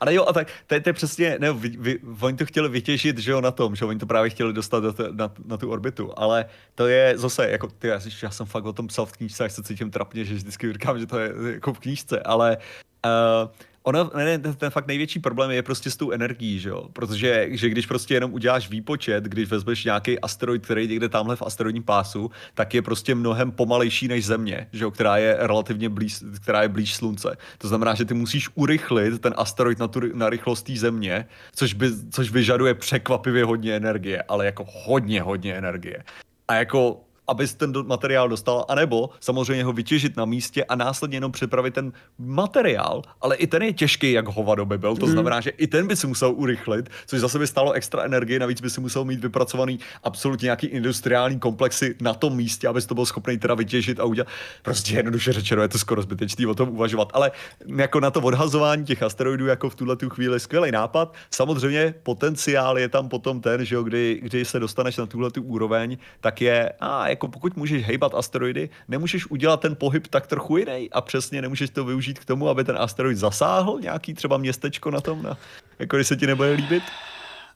Ale 0.00 0.14
jo, 0.14 0.24
a 0.28 0.32
tak 0.32 0.48
to 0.66 0.74
je, 0.74 0.80
to 0.80 0.88
je 0.88 0.92
přesně, 0.92 1.36
ne, 1.38 1.52
vy, 1.52 1.68
vy, 1.68 1.98
oni 2.20 2.36
to 2.36 2.46
chtěli 2.46 2.68
vytěžit, 2.68 3.18
že 3.18 3.30
jo, 3.30 3.40
na 3.40 3.50
tom, 3.50 3.76
že 3.76 3.84
oni 3.84 3.98
to 3.98 4.06
právě 4.06 4.30
chtěli 4.30 4.52
dostat 4.52 4.80
do 4.80 4.94
na, 5.12 5.32
na, 5.44 5.56
tu 5.56 5.70
orbitu, 5.70 6.12
ale 6.16 6.46
to 6.74 6.86
je 6.86 7.12
zase, 7.16 7.50
jako, 7.50 7.68
ty, 7.68 7.88
já, 7.88 8.00
já 8.22 8.30
jsem 8.30 8.46
fakt 8.46 8.64
o 8.64 8.72
tom 8.72 8.86
psal 8.86 9.06
v 9.06 9.12
knížce, 9.12 9.42
jak 9.42 9.52
se 9.52 9.62
cítím 9.62 9.90
trapně, 9.90 10.24
že 10.24 10.34
vždycky 10.34 10.72
říkám, 10.72 10.98
že 10.98 11.06
to 11.06 11.18
je 11.18 11.32
jako 11.52 11.74
v 11.74 11.78
knížce, 11.78 12.20
ale 12.20 12.56
uh, 13.04 13.50
ono, 13.86 14.10
ne, 14.14 14.38
ten, 14.38 14.54
ten 14.54 14.70
fakt 14.70 14.86
největší 14.86 15.18
problém 15.18 15.50
je 15.50 15.62
prostě 15.62 15.90
s 15.90 15.96
tou 15.96 16.10
energií, 16.10 16.58
že 16.58 16.68
jo? 16.68 16.88
Protože 16.92 17.48
že 17.50 17.68
když 17.68 17.86
prostě 17.86 18.14
jenom 18.14 18.34
uděláš 18.34 18.68
výpočet, 18.68 19.24
když 19.24 19.48
vezmeš 19.48 19.84
nějaký 19.84 20.20
asteroid, 20.20 20.64
který 20.64 20.82
je 20.82 20.88
někde 20.88 21.08
tamhle 21.08 21.36
v 21.36 21.42
asteroidním 21.42 21.82
pásu, 21.82 22.30
tak 22.54 22.74
je 22.74 22.82
prostě 22.82 23.14
mnohem 23.14 23.52
pomalejší 23.52 24.08
než 24.08 24.26
Země, 24.26 24.68
že 24.72 24.84
jo? 24.84 24.90
která 24.90 25.16
je 25.16 25.36
relativně 25.38 25.88
blíž, 25.88 26.18
která 26.42 26.62
je 26.62 26.68
blíž 26.68 26.94
Slunce. 26.94 27.36
To 27.58 27.68
znamená, 27.68 27.94
že 27.94 28.04
ty 28.04 28.14
musíš 28.14 28.48
urychlit 28.54 29.20
ten 29.20 29.34
asteroid 29.36 29.78
na, 29.78 29.88
tu, 29.88 30.00
na 30.14 30.30
rychlost 30.30 30.62
té 30.62 30.76
Země, 30.76 31.26
což, 31.54 31.74
by, 31.74 31.90
což 32.10 32.30
vyžaduje 32.30 32.74
překvapivě 32.74 33.44
hodně 33.44 33.76
energie, 33.76 34.22
ale 34.22 34.46
jako 34.46 34.66
hodně, 34.68 35.22
hodně 35.22 35.54
energie. 35.54 36.04
A 36.48 36.54
jako 36.54 37.00
abys 37.28 37.54
ten 37.54 37.72
materiál 37.86 38.28
dostal, 38.28 38.64
anebo 38.68 39.10
samozřejmě 39.20 39.64
ho 39.64 39.72
vytěžit 39.72 40.16
na 40.16 40.24
místě 40.24 40.64
a 40.64 40.74
následně 40.74 41.16
jenom 41.16 41.32
připravit 41.32 41.74
ten 41.74 41.92
materiál, 42.18 43.02
ale 43.20 43.36
i 43.36 43.46
ten 43.46 43.62
je 43.62 43.72
těžký, 43.72 44.12
jak 44.12 44.28
hovado 44.28 44.66
by 44.66 44.78
byl, 44.78 44.96
to 44.96 45.06
mm. 45.06 45.12
znamená, 45.12 45.40
že 45.40 45.50
i 45.50 45.66
ten 45.66 45.86
by 45.86 45.96
si 45.96 46.06
musel 46.06 46.32
urychlit, 46.36 46.90
což 47.06 47.20
zase 47.20 47.38
by 47.38 47.46
stálo 47.46 47.72
extra 47.72 48.02
energie, 48.02 48.38
navíc 48.38 48.60
by 48.60 48.70
si 48.70 48.80
musel 48.80 49.04
mít 49.04 49.20
vypracovaný 49.20 49.78
absolutně 50.04 50.46
nějaký 50.46 50.66
industriální 50.66 51.38
komplexy 51.38 51.96
na 52.00 52.14
tom 52.14 52.36
místě, 52.36 52.68
abys 52.68 52.86
to 52.86 52.94
byl 52.94 53.06
schopný 53.06 53.38
teda 53.38 53.54
vytěžit 53.54 54.00
a 54.00 54.04
udělat. 54.04 54.28
Prostě 54.62 54.94
jednoduše 54.94 55.32
řečeno, 55.32 55.62
je 55.62 55.68
to 55.68 55.78
skoro 55.78 56.02
zbytečný 56.02 56.46
o 56.46 56.54
tom 56.54 56.68
uvažovat, 56.68 57.10
ale 57.12 57.30
jako 57.76 58.00
na 58.00 58.10
to 58.10 58.20
odhazování 58.20 58.84
těch 58.84 59.02
asteroidů, 59.02 59.46
jako 59.46 59.70
v 59.70 59.74
tuhle 59.74 59.96
tu 59.96 60.10
chvíli 60.10 60.40
skvělý 60.40 60.70
nápad. 60.70 61.14
Samozřejmě 61.30 61.94
potenciál 62.02 62.78
je 62.78 62.88
tam 62.88 63.08
potom 63.08 63.40
ten, 63.40 63.64
že 63.64 63.74
jo, 63.74 63.82
kdy, 63.82 64.20
kdy 64.22 64.44
se 64.44 64.60
dostaneš 64.60 64.96
na 64.96 65.06
tuhle 65.06 65.30
tu 65.30 65.42
úroveň, 65.42 65.96
tak 66.20 66.40
je, 66.40 66.72
a 66.80 67.08
jako 67.16 67.28
pokud 67.28 67.56
můžeš 67.56 67.84
hejbat 67.84 68.14
asteroidy, 68.14 68.68
nemůžeš 68.88 69.26
udělat 69.26 69.60
ten 69.60 69.76
pohyb 69.76 70.06
tak 70.06 70.26
trochu 70.26 70.56
jiný 70.56 70.90
a 70.92 71.00
přesně 71.00 71.42
nemůžeš 71.42 71.70
to 71.70 71.84
využít 71.84 72.18
k 72.18 72.24
tomu, 72.24 72.48
aby 72.48 72.64
ten 72.64 72.76
asteroid 72.76 73.18
zasáhl 73.18 73.78
nějaký 73.80 74.14
třeba 74.14 74.36
městečko 74.36 74.90
na 74.90 75.00
tom, 75.00 75.22
na, 75.22 75.36
jako 75.78 75.96
když 75.96 76.06
se 76.08 76.16
ti 76.16 76.26
nebude 76.26 76.52
líbit. 76.52 76.82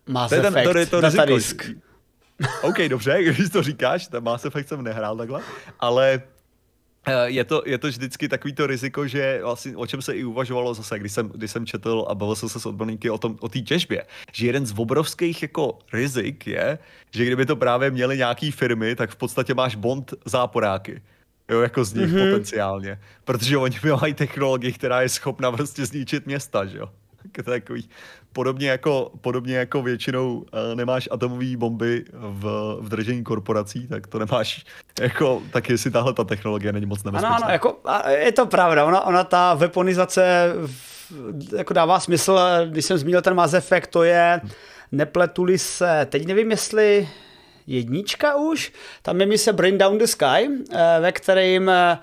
Mass 0.07 0.29
to 0.29 0.35
je 0.35 0.43
ten, 0.43 0.53
to 0.53 0.79
je 0.79 0.87
to 0.87 1.01
riziko. 1.01 1.25
Risk. 1.25 1.71
OK, 2.63 2.79
dobře, 2.89 3.23
když 3.23 3.51
to 3.51 3.63
říkáš, 3.63 4.07
ten 4.09 4.25
Mass 4.25 4.45
Effect 4.45 4.69
jsem 4.69 4.83
nehrál 4.83 5.17
takhle, 5.17 5.41
ale 5.81 6.23
je 7.25 7.45
to, 7.45 7.63
je 7.67 7.79
to 7.79 7.87
vždycky 7.87 8.29
takový 8.29 8.55
to 8.55 8.67
riziko, 8.67 9.07
že 9.07 9.41
vlastně, 9.43 9.77
o 9.77 9.87
čem 9.87 10.03
se 10.03 10.13
i 10.13 10.25
uvažovalo 10.25 10.75
zase, 10.75 10.99
když 10.99 11.13
jsem, 11.13 11.29
když 11.29 11.51
jsem 11.51 11.67
četl 11.67 12.07
a 12.09 12.15
bavil 12.15 12.37
jsem 12.37 12.49
se 12.49 12.61
s 12.61 12.67
odborníky 12.67 13.11
o 13.11 13.19
tom, 13.19 13.37
o 13.41 13.49
té 13.49 13.59
těžbě, 13.59 14.07
že 14.33 14.47
jeden 14.47 14.67
z 14.67 14.75
obrovských 14.77 15.43
jako 15.43 15.79
rizik 15.93 16.47
je, 16.47 16.79
že 17.11 17.25
kdyby 17.25 17.47
to 17.47 17.57
právě 17.57 17.91
měly 17.91 18.17
nějaký 18.17 18.51
firmy, 18.51 18.97
tak 18.97 19.11
v 19.11 19.17
podstatě 19.17 19.55
máš 19.55 19.75
bond 19.75 20.15
záporáky. 20.25 21.03
Jo, 21.51 21.61
jako 21.61 21.85
z 21.85 21.95
nich 21.95 22.11
mm-hmm. 22.11 22.31
potenciálně. 22.31 23.01
Protože 23.25 23.57
oni 23.57 23.77
mají 24.01 24.15
technologii, 24.15 24.73
která 24.73 25.03
je 25.03 25.09
schopna 25.09 25.53
prostě 25.53 25.87
zničit 25.87 26.27
města, 26.27 26.67
že 26.67 26.79
jo. 26.79 26.89
Takový, 27.45 27.89
podobně 28.33 28.71
jako, 28.71 29.11
podobně 29.21 29.57
jako 29.57 29.83
většinou 29.83 30.35
uh, 30.37 30.45
nemáš 30.75 31.09
atomové 31.13 31.57
bomby 31.57 32.05
v, 32.13 32.77
v 32.81 32.89
držení 32.89 33.25
korporací, 33.25 33.89
tak 33.89 34.07
to 34.07 34.19
nemáš 34.19 34.65
jako, 35.01 35.43
tak 35.53 35.71
jestli 35.71 35.91
tahle 35.91 36.13
ta 36.13 36.25
technologie 36.25 36.73
není 36.73 36.87
moc 36.87 37.05
nebezpečná. 37.05 37.37
Ano, 37.37 37.45
ano, 37.45 37.53
jako, 37.53 37.77
je 38.09 38.33
to 38.33 38.47
pravda, 38.47 38.85
ona, 38.85 39.01
ona 39.01 39.25
ta 39.25 39.55
weaponizace 39.55 40.53
jako 41.57 41.75
dává 41.75 42.01
smysl, 42.01 42.39
když 42.67 42.85
jsem 42.85 42.99
zmínil 42.99 43.23
ten 43.23 43.35
Mass 43.35 43.55
Effect, 43.55 43.91
to 43.91 44.03
je, 44.03 44.41
nepletuli 44.93 45.59
se, 45.59 46.07
teď 46.11 46.27
nevím, 46.27 46.51
jestli 46.51 47.09
jednička 47.67 48.37
už, 48.37 48.73
tam 49.03 49.21
je 49.21 49.27
mise 49.27 49.53
Bring 49.53 49.79
Down 49.79 49.99
the 49.99 50.05
Sky, 50.05 50.25
eh, 50.27 51.01
ve 51.01 51.13
kterým 51.13 51.69
eh, 51.69 51.99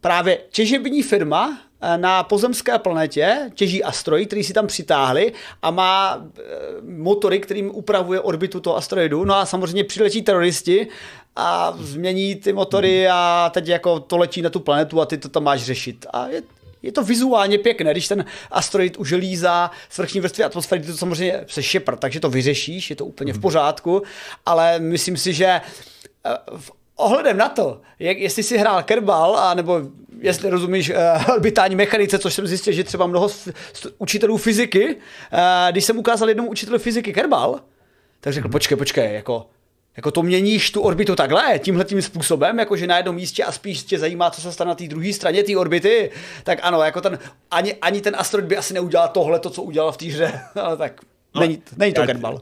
právě 0.00 0.38
těžební 0.50 1.02
firma 1.02 1.58
na 1.96 2.22
pozemské 2.22 2.78
planetě 2.78 3.50
těží 3.54 3.84
asteroid, 3.84 4.26
který 4.26 4.44
si 4.44 4.52
tam 4.52 4.66
přitáhli 4.66 5.32
a 5.62 5.70
má 5.70 6.22
eh, 6.22 6.42
motory, 6.82 7.40
kterým 7.40 7.70
upravuje 7.74 8.20
orbitu 8.20 8.60
toho 8.60 8.76
asteroidu. 8.76 9.24
No 9.24 9.34
a 9.34 9.46
samozřejmě 9.46 9.84
přiletí 9.84 10.22
teroristi 10.22 10.88
a 11.36 11.74
změní 11.78 12.34
ty 12.34 12.52
motory 12.52 13.08
a 13.08 13.50
teď 13.54 13.68
jako 13.68 14.00
to 14.00 14.16
letí 14.16 14.42
na 14.42 14.50
tu 14.50 14.60
planetu 14.60 15.00
a 15.00 15.06
ty 15.06 15.18
to 15.18 15.28
tam 15.28 15.44
máš 15.44 15.62
řešit. 15.62 16.06
A 16.12 16.28
je, 16.28 16.42
je 16.82 16.92
to 16.92 17.02
vizuálně 17.02 17.58
pěkné, 17.58 17.92
když 17.92 18.08
ten 18.08 18.24
asteroid 18.50 18.96
uželízá 18.96 19.70
vrchní 19.96 20.20
vrstvy 20.20 20.44
atmosféry, 20.44 20.82
to 20.82 20.96
samozřejmě 20.96 21.44
se 21.46 21.62
šepr, 21.62 21.96
takže 21.96 22.20
to 22.20 22.30
vyřešíš, 22.30 22.90
je 22.90 22.96
to 22.96 23.06
úplně 23.06 23.32
v 23.32 23.40
pořádku, 23.40 24.02
ale 24.46 24.78
myslím 24.78 25.16
si, 25.16 25.32
že 25.32 25.46
eh, 25.46 26.36
v 26.56 26.81
ohledem 27.02 27.36
na 27.36 27.48
to, 27.48 27.80
jak, 27.98 28.18
jestli 28.18 28.42
si 28.42 28.58
hrál 28.58 28.82
kerbal, 28.82 29.36
a 29.36 29.54
nebo 29.54 29.80
jestli 30.18 30.50
rozumíš 30.50 30.90
uh, 30.90 31.34
orbitální 31.34 31.76
mechanice, 31.76 32.18
což 32.18 32.34
jsem 32.34 32.46
zjistil, 32.46 32.72
že 32.72 32.84
třeba 32.84 33.06
mnoho 33.06 33.30
učitelů 33.98 34.36
fyziky, 34.36 34.86
uh, 34.94 35.40
když 35.70 35.84
jsem 35.84 35.98
ukázal 35.98 36.28
jednomu 36.28 36.50
učiteli 36.50 36.78
fyziky 36.78 37.12
kerbal, 37.12 37.60
tak 38.20 38.32
řekl, 38.32 38.48
počkej, 38.48 38.78
počkej, 38.78 39.14
jako, 39.14 39.46
jako 39.96 40.10
to 40.10 40.22
měníš 40.22 40.70
tu 40.70 40.80
orbitu 40.80 41.16
takhle, 41.16 41.58
tímhle 41.58 41.84
tím 41.84 42.02
způsobem, 42.02 42.58
jako 42.58 42.76
že 42.76 42.86
na 42.86 42.96
jednom 42.96 43.16
místě 43.16 43.44
a 43.44 43.52
spíš 43.52 43.82
tě 43.82 43.98
zajímá, 43.98 44.30
co 44.30 44.40
se 44.40 44.52
stane 44.52 44.68
na 44.68 44.74
té 44.74 44.84
druhé 44.84 45.12
straně 45.12 45.42
té 45.42 45.56
orbity, 45.56 46.10
tak 46.44 46.58
ano, 46.62 46.82
jako 46.82 47.00
ten, 47.00 47.18
ani, 47.50 47.74
ani 47.74 48.00
ten 48.00 48.16
asteroid 48.18 48.48
by 48.48 48.56
asi 48.56 48.74
neudělal 48.74 49.08
tohle, 49.08 49.38
to, 49.38 49.50
co 49.50 49.62
udělal 49.62 49.92
v 49.92 49.96
té 49.96 50.06
hře, 50.06 50.40
ale 50.62 50.76
tak 50.76 51.00
no, 51.34 51.40
není, 51.40 51.62
není 51.76 51.92
to 51.94 52.06
kerbal. 52.06 52.40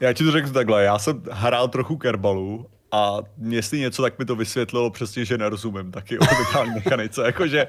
Já 0.00 0.12
ti 0.12 0.24
to 0.24 0.32
řeknu 0.32 0.52
takhle, 0.52 0.84
já 0.84 0.98
jsem 0.98 1.22
hrál 1.30 1.68
trochu 1.68 1.96
kerbalu 1.96 2.66
a 2.94 3.22
jestli 3.48 3.78
něco, 3.78 4.02
tak 4.02 4.18
mi 4.18 4.24
to 4.24 4.36
vysvětlilo 4.36 4.90
přesně, 4.90 5.24
že 5.24 5.38
nerozumím 5.38 5.92
taky 5.92 6.18
o 6.18 6.22
orbitální 6.22 6.70
mechanice. 6.74 7.22
Jako, 7.22 7.46
že, 7.46 7.66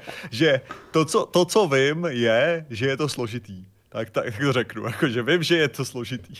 to, 0.90 1.04
co, 1.04 1.26
to, 1.26 1.44
co 1.44 1.68
vím, 1.68 2.06
je, 2.08 2.66
že 2.70 2.86
je 2.86 2.96
to 2.96 3.08
složitý. 3.08 3.64
Tak, 3.88 4.10
tak 4.10 4.38
to 4.38 4.52
řeknu, 4.52 4.84
jako, 4.84 5.08
že 5.08 5.22
vím, 5.22 5.42
že 5.42 5.56
je 5.56 5.68
to 5.68 5.84
složitý. 5.84 6.34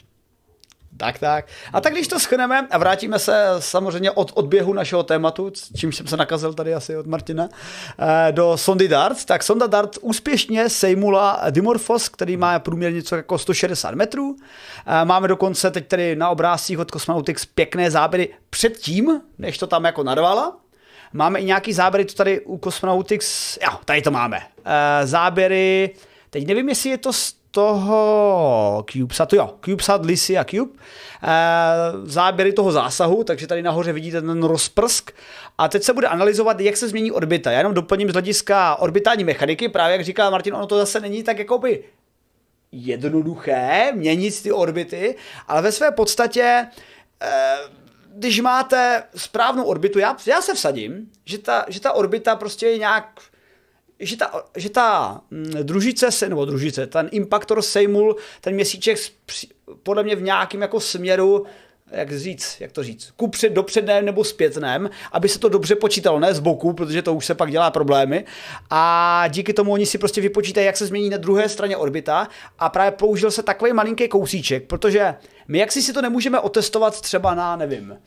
Tak, 0.96 1.18
tak. 1.18 1.46
A 1.72 1.80
tak 1.80 1.92
když 1.92 2.09
to 2.09 2.20
schneme 2.20 2.68
a 2.70 2.78
vrátíme 2.78 3.18
se 3.18 3.46
samozřejmě 3.59 4.11
od 4.11 4.32
odběhu 4.35 4.72
našeho 4.72 5.02
tématu, 5.02 5.52
čímž 5.76 5.96
jsem 5.96 6.06
se 6.06 6.16
nakazil 6.16 6.54
tady 6.54 6.74
asi 6.74 6.96
od 6.96 7.06
Martina, 7.06 7.48
eh, 7.98 8.32
do 8.32 8.56
sondy 8.56 8.88
DART, 8.88 9.24
tak 9.24 9.42
sonda 9.42 9.66
DART 9.66 9.98
úspěšně 10.00 10.68
sejmula 10.68 11.40
Dimorphos, 11.50 12.09
který 12.09 12.37
má 12.37 12.59
průměrně 12.59 12.96
něco 12.96 13.16
jako 13.16 13.38
160 13.38 13.94
metrů. 13.94 14.37
Eh, 14.87 15.04
máme 15.04 15.28
dokonce 15.28 15.70
teď 15.70 15.88
tady 15.88 16.16
na 16.16 16.28
obrázcích 16.28 16.78
od 16.78 16.90
Cosmonautics 16.90 17.46
pěkné 17.46 17.90
záběry 17.90 18.28
předtím, 18.50 19.20
než 19.38 19.59
to 19.59 19.66
tam 19.66 19.85
jako 19.85 20.02
narvala. 20.02 20.56
Máme 21.12 21.38
i 21.38 21.44
nějaký 21.44 21.72
záběry, 21.72 22.04
to 22.04 22.14
tady 22.14 22.40
u 22.40 22.59
Cosmonautics, 22.59 23.59
jo, 23.62 23.78
tady 23.85 24.02
to 24.02 24.11
máme. 24.11 24.37
Uh, 24.38 24.72
záběry, 25.04 25.90
teď 26.30 26.46
nevím, 26.46 26.68
jestli 26.68 26.90
je 26.90 26.98
to 26.98 27.12
toho 27.57 28.85
CubeSatu, 28.92 29.37
jo, 29.37 29.55
CubeSat, 29.64 30.05
Lisi 30.05 30.38
a 30.38 30.45
Cube, 30.45 30.73
e, 30.73 31.33
záběry 32.05 32.53
toho 32.53 32.73
zásahu, 32.73 33.25
takže 33.25 33.47
tady 33.47 33.62
nahoře 33.62 33.92
vidíte 33.92 34.23
ten 34.23 34.42
rozprsk. 34.42 35.11
A 35.59 35.69
teď 35.69 35.83
se 35.83 35.92
bude 35.92 36.07
analyzovat, 36.07 36.61
jak 36.61 36.77
se 36.77 36.88
změní 36.88 37.12
orbita. 37.12 37.51
Já 37.51 37.59
jenom 37.59 37.75
doplním 37.75 38.09
z 38.09 38.12
hlediska 38.12 38.77
orbitální 38.77 39.25
mechaniky, 39.25 39.69
právě 39.69 39.97
jak 39.97 40.05
říká 40.05 40.31
Martin, 40.31 40.55
ono 40.55 40.66
to 40.66 40.79
zase 40.79 41.01
není 41.01 41.23
tak 41.23 41.38
jakoby 41.38 41.85
jednoduché 42.73 43.92
měnit 43.95 44.42
ty 44.42 44.53
orbity, 44.53 45.16
ale 45.49 45.62
ve 45.62 45.73
své 45.73 45.90
podstatě 45.90 46.66
e, 47.23 47.57
když 48.14 48.40
máte 48.40 49.03
správnou 49.16 49.64
orbitu, 49.64 49.99
já, 49.99 50.16
já 50.27 50.42
se 50.42 50.55
vsadím, 50.55 51.11
že 51.25 51.38
ta, 51.38 51.64
že 51.69 51.81
ta 51.81 51.92
orbita 51.92 52.37
prostě 52.37 52.66
je 52.66 52.79
nějak 52.79 53.21
že 54.00 54.16
ta, 54.16 54.44
že 54.56 54.70
ta 54.70 55.20
mm, 55.30 55.52
družice 55.62 56.11
se, 56.11 56.28
nebo 56.28 56.44
družice, 56.44 56.87
ten 56.87 57.09
impaktor 57.12 57.62
sejmul 57.62 58.16
ten 58.40 58.54
měsíček 58.54 58.98
podle 59.82 60.02
mě 60.02 60.16
v 60.16 60.22
nějakém 60.22 60.62
jako 60.62 60.80
směru 60.80 61.46
jak 61.90 62.18
říct, 62.18 62.56
jak 62.61 62.72
to 62.72 62.82
říct, 62.82 63.11
kupřed, 63.16 63.52
dopředném 63.52 64.04
nebo 64.04 64.24
zpětném, 64.24 64.90
aby 65.12 65.28
se 65.28 65.38
to 65.38 65.48
dobře 65.48 65.76
počítalo, 65.76 66.20
ne 66.20 66.35
z 66.35 66.40
boku, 66.40 66.72
protože 66.72 67.02
to 67.02 67.14
už 67.14 67.26
se 67.26 67.35
pak 67.35 67.50
dělá 67.50 67.70
problémy. 67.70 68.24
A 68.70 69.24
díky 69.28 69.52
tomu 69.52 69.72
oni 69.72 69.87
si 69.87 69.98
prostě 69.98 70.20
vypočítají, 70.20 70.66
jak 70.66 70.76
se 70.76 70.87
změní 70.87 71.11
na 71.11 71.16
druhé 71.16 71.48
straně 71.48 71.76
orbita 71.76 72.28
a 72.59 72.68
právě 72.68 72.90
použil 72.90 73.30
se 73.30 73.42
takový 73.42 73.72
malinký 73.72 74.09
kousíček, 74.09 74.66
protože 74.66 75.14
my 75.48 75.59
jak 75.59 75.72
si 75.72 75.82
si 75.82 75.92
to 75.92 76.02
nemůžeme 76.02 76.40
otestovat 76.40 77.00
třeba 77.00 77.35
na, 77.35 77.56
nevím, 77.56 77.98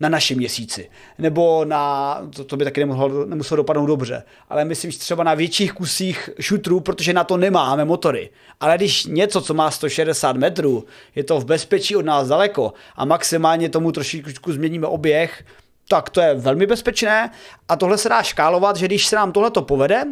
na 0.00 0.08
našem 0.08 0.38
měsíci. 0.38 0.90
Nebo 1.18 1.64
na, 1.64 2.20
to, 2.36 2.44
to 2.44 2.56
by 2.56 2.64
taky 2.64 2.80
nemohlo, 2.80 3.24
nemuselo 3.26 3.56
dopadnout 3.56 3.86
dobře, 3.86 4.22
ale 4.48 4.64
myslím, 4.64 4.90
že 4.90 4.98
třeba 4.98 5.24
na 5.24 5.34
větších 5.34 5.72
kusích 5.72 6.30
šutrů, 6.40 6.80
protože 6.80 7.12
na 7.12 7.24
to 7.24 7.36
nemáme 7.36 7.84
motory. 7.84 8.30
Ale 8.60 8.76
když 8.76 9.04
něco, 9.06 9.40
co 9.42 9.54
má 9.54 9.70
160 9.70 10.36
metrů, 10.36 10.84
je 11.14 11.24
to 11.24 11.40
v 11.40 11.44
bezpečí 11.44 11.96
od 11.96 12.04
nás 12.04 12.28
daleko 12.28 12.72
a 12.96 13.04
maximálně 13.04 13.68
tomu 13.68 13.92
trošičku 13.92 14.52
změníme 14.52 14.86
oběh, 14.86 15.44
tak 15.88 16.10
to 16.10 16.20
je 16.20 16.34
velmi 16.34 16.66
bezpečné 16.66 17.30
a 17.68 17.76
tohle 17.76 17.98
se 17.98 18.08
dá 18.08 18.22
škálovat, 18.22 18.76
že 18.76 18.86
když 18.86 19.06
se 19.06 19.16
nám 19.16 19.32
tohle 19.32 19.50
to 19.50 19.62
povede, 19.62 20.04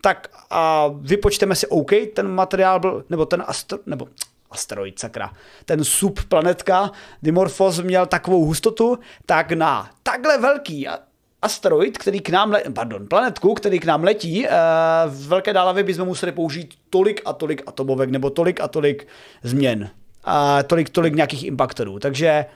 tak 0.00 0.28
a 0.50 0.88
vypočteme 1.00 1.54
si 1.54 1.66
OK, 1.66 1.90
ten 2.14 2.28
materiál 2.28 2.80
byl, 2.80 3.04
nebo 3.10 3.26
ten 3.26 3.44
astro, 3.46 3.78
nebo 3.86 4.08
asteroid, 4.50 4.98
sakra, 4.98 5.32
ten 5.64 5.84
subplanetka 5.84 6.90
Dimorphos 7.22 7.80
měl 7.80 8.06
takovou 8.06 8.44
hustotu, 8.44 8.98
tak 9.26 9.52
na 9.52 9.90
takhle 10.02 10.38
velký 10.38 10.86
asteroid, 11.42 11.98
který 11.98 12.20
k 12.20 12.28
nám, 12.30 12.50
le- 12.50 12.62
pardon, 12.74 13.06
planetku, 13.06 13.54
který 13.54 13.78
k 13.78 13.84
nám 13.84 14.04
letí, 14.04 14.44
uh, 14.44 14.50
v 15.06 15.28
velké 15.28 15.52
dálavě 15.52 15.84
bychom 15.84 16.06
museli 16.06 16.32
použít 16.32 16.74
tolik 16.90 17.22
a 17.24 17.32
tolik 17.32 17.62
atomovek, 17.66 18.10
nebo 18.10 18.30
tolik 18.30 18.60
a 18.60 18.68
tolik 18.68 19.08
změn. 19.42 19.90
A 20.24 20.62
tolik, 20.62 20.90
tolik 20.90 21.14
nějakých 21.14 21.44
impaktorů. 21.44 21.98
Takže 21.98 22.46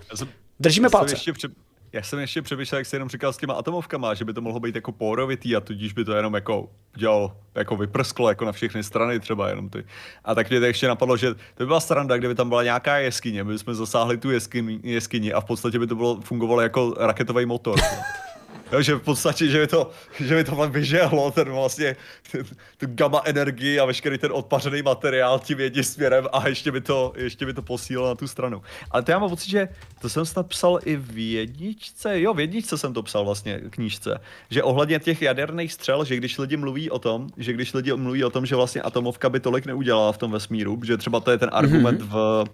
držíme 0.60 0.90
palce. 0.90 1.14
Ještě 1.14 1.32
před, 1.32 1.52
já 1.92 2.02
jsem 2.02 2.18
ještě 2.18 2.42
přemýšlel, 2.42 2.78
jak 2.78 2.86
jsi 2.86 2.96
jenom 2.96 3.08
říkal 3.08 3.32
s 3.32 3.36
těma 3.36 3.54
atomovkama, 3.54 4.14
že 4.14 4.24
by 4.24 4.32
to 4.32 4.40
mohlo 4.40 4.60
být 4.60 4.74
jako 4.74 4.92
porovitý 4.92 5.56
a 5.56 5.60
tudíž 5.60 5.92
by 5.92 6.04
to 6.04 6.12
jenom 6.12 6.34
jako 6.34 6.68
dělal, 6.96 7.36
jako 7.54 7.76
vyprsklo 7.76 8.28
jako 8.28 8.44
na 8.44 8.52
všechny 8.52 8.82
strany 8.82 9.20
třeba 9.20 9.48
jenom 9.48 9.68
ty. 9.68 9.84
A 10.24 10.34
tak 10.34 10.50
mě 10.50 10.60
to 10.60 10.66
ještě 10.66 10.88
napadlo, 10.88 11.16
že 11.16 11.34
to 11.34 11.40
by 11.58 11.66
byla 11.66 11.80
stranda, 11.80 12.16
kdyby 12.16 12.34
tam 12.34 12.48
byla 12.48 12.62
nějaká 12.62 12.98
jeskyně, 12.98 13.44
my 13.44 13.52
bychom 13.52 13.74
zasáhli 13.74 14.18
tu 14.18 14.30
jeskyni, 14.30 14.80
jeskyni 14.82 15.32
a 15.32 15.40
v 15.40 15.44
podstatě 15.44 15.78
by 15.78 15.86
to 15.86 15.94
bylo, 15.94 16.20
fungovalo 16.20 16.60
jako 16.60 16.94
raketový 16.98 17.46
motor. 17.46 17.78
Jo, 18.72 18.82
že 18.82 18.94
v 18.94 19.00
podstatě, 19.00 19.48
že 19.48 19.60
by 19.60 19.66
to, 19.66 19.90
že 20.20 20.34
by 20.34 20.44
to 20.44 20.56
tam 20.56 20.70
vyžehlo, 20.70 21.30
ten 21.30 21.50
vlastně, 21.50 21.96
ten, 22.32 22.44
tu 22.76 22.86
gamma 22.86 23.22
energii 23.24 23.80
a 23.80 23.84
veškerý 23.84 24.18
ten 24.18 24.32
odpařený 24.32 24.82
materiál 24.82 25.38
tím 25.38 25.60
jedním 25.60 25.84
směrem 25.84 26.26
a 26.32 26.48
ještě 26.48 26.72
by 26.72 26.80
to, 26.80 27.12
ještě 27.16 27.46
by 27.46 27.54
to 27.54 27.62
posílilo 27.62 28.08
na 28.08 28.14
tu 28.14 28.28
stranu. 28.28 28.62
Ale 28.90 29.02
to 29.02 29.10
já 29.10 29.18
mám 29.18 29.30
pocit, 29.30 29.50
že 29.50 29.68
to 30.00 30.08
jsem 30.08 30.26
snad 30.26 30.46
psal 30.46 30.78
i 30.84 30.96
v 30.96 31.32
jedničce, 31.32 32.20
jo, 32.20 32.34
v 32.34 32.40
jedničce 32.40 32.78
jsem 32.78 32.94
to 32.94 33.02
psal 33.02 33.24
vlastně 33.24 33.60
knížce, 33.70 34.20
že 34.50 34.62
ohledně 34.62 34.98
těch 34.98 35.22
jaderných 35.22 35.72
střel, 35.72 36.04
že 36.04 36.16
když 36.16 36.38
lidi 36.38 36.56
mluví 36.56 36.90
o 36.90 36.98
tom, 36.98 37.28
že 37.36 37.52
když 37.52 37.72
lidi 37.72 37.92
mluví 37.92 38.24
o 38.24 38.30
tom, 38.30 38.46
že 38.46 38.56
vlastně 38.56 38.82
atomovka 38.82 39.30
by 39.30 39.40
tolik 39.40 39.66
neudělala 39.66 40.12
v 40.12 40.18
tom 40.18 40.30
vesmíru, 40.30 40.80
že 40.84 40.96
třeba 40.96 41.20
to 41.20 41.30
je 41.30 41.38
ten 41.38 41.50
argument 41.52 42.02
mm-hmm. 42.02 42.08
v 42.08 42.44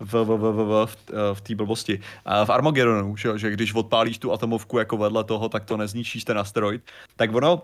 v, 0.00 0.12
v, 0.12 0.36
v, 0.36 0.52
v, 0.52 0.86
v, 0.86 0.96
v 1.34 1.40
té 1.40 1.54
blbosti. 1.54 2.00
V 2.44 2.50
Armagedonu, 2.50 3.16
že, 3.16 3.38
že 3.38 3.50
když 3.50 3.74
odpálíš 3.74 4.18
tu 4.18 4.32
atomovku 4.32 4.78
jako 4.78 4.96
vedle 4.96 5.24
toho, 5.24 5.48
tak 5.48 5.64
to 5.64 5.76
nezničíš 5.76 6.24
ten 6.24 6.38
asteroid, 6.38 6.82
tak 7.16 7.34
ono 7.34 7.62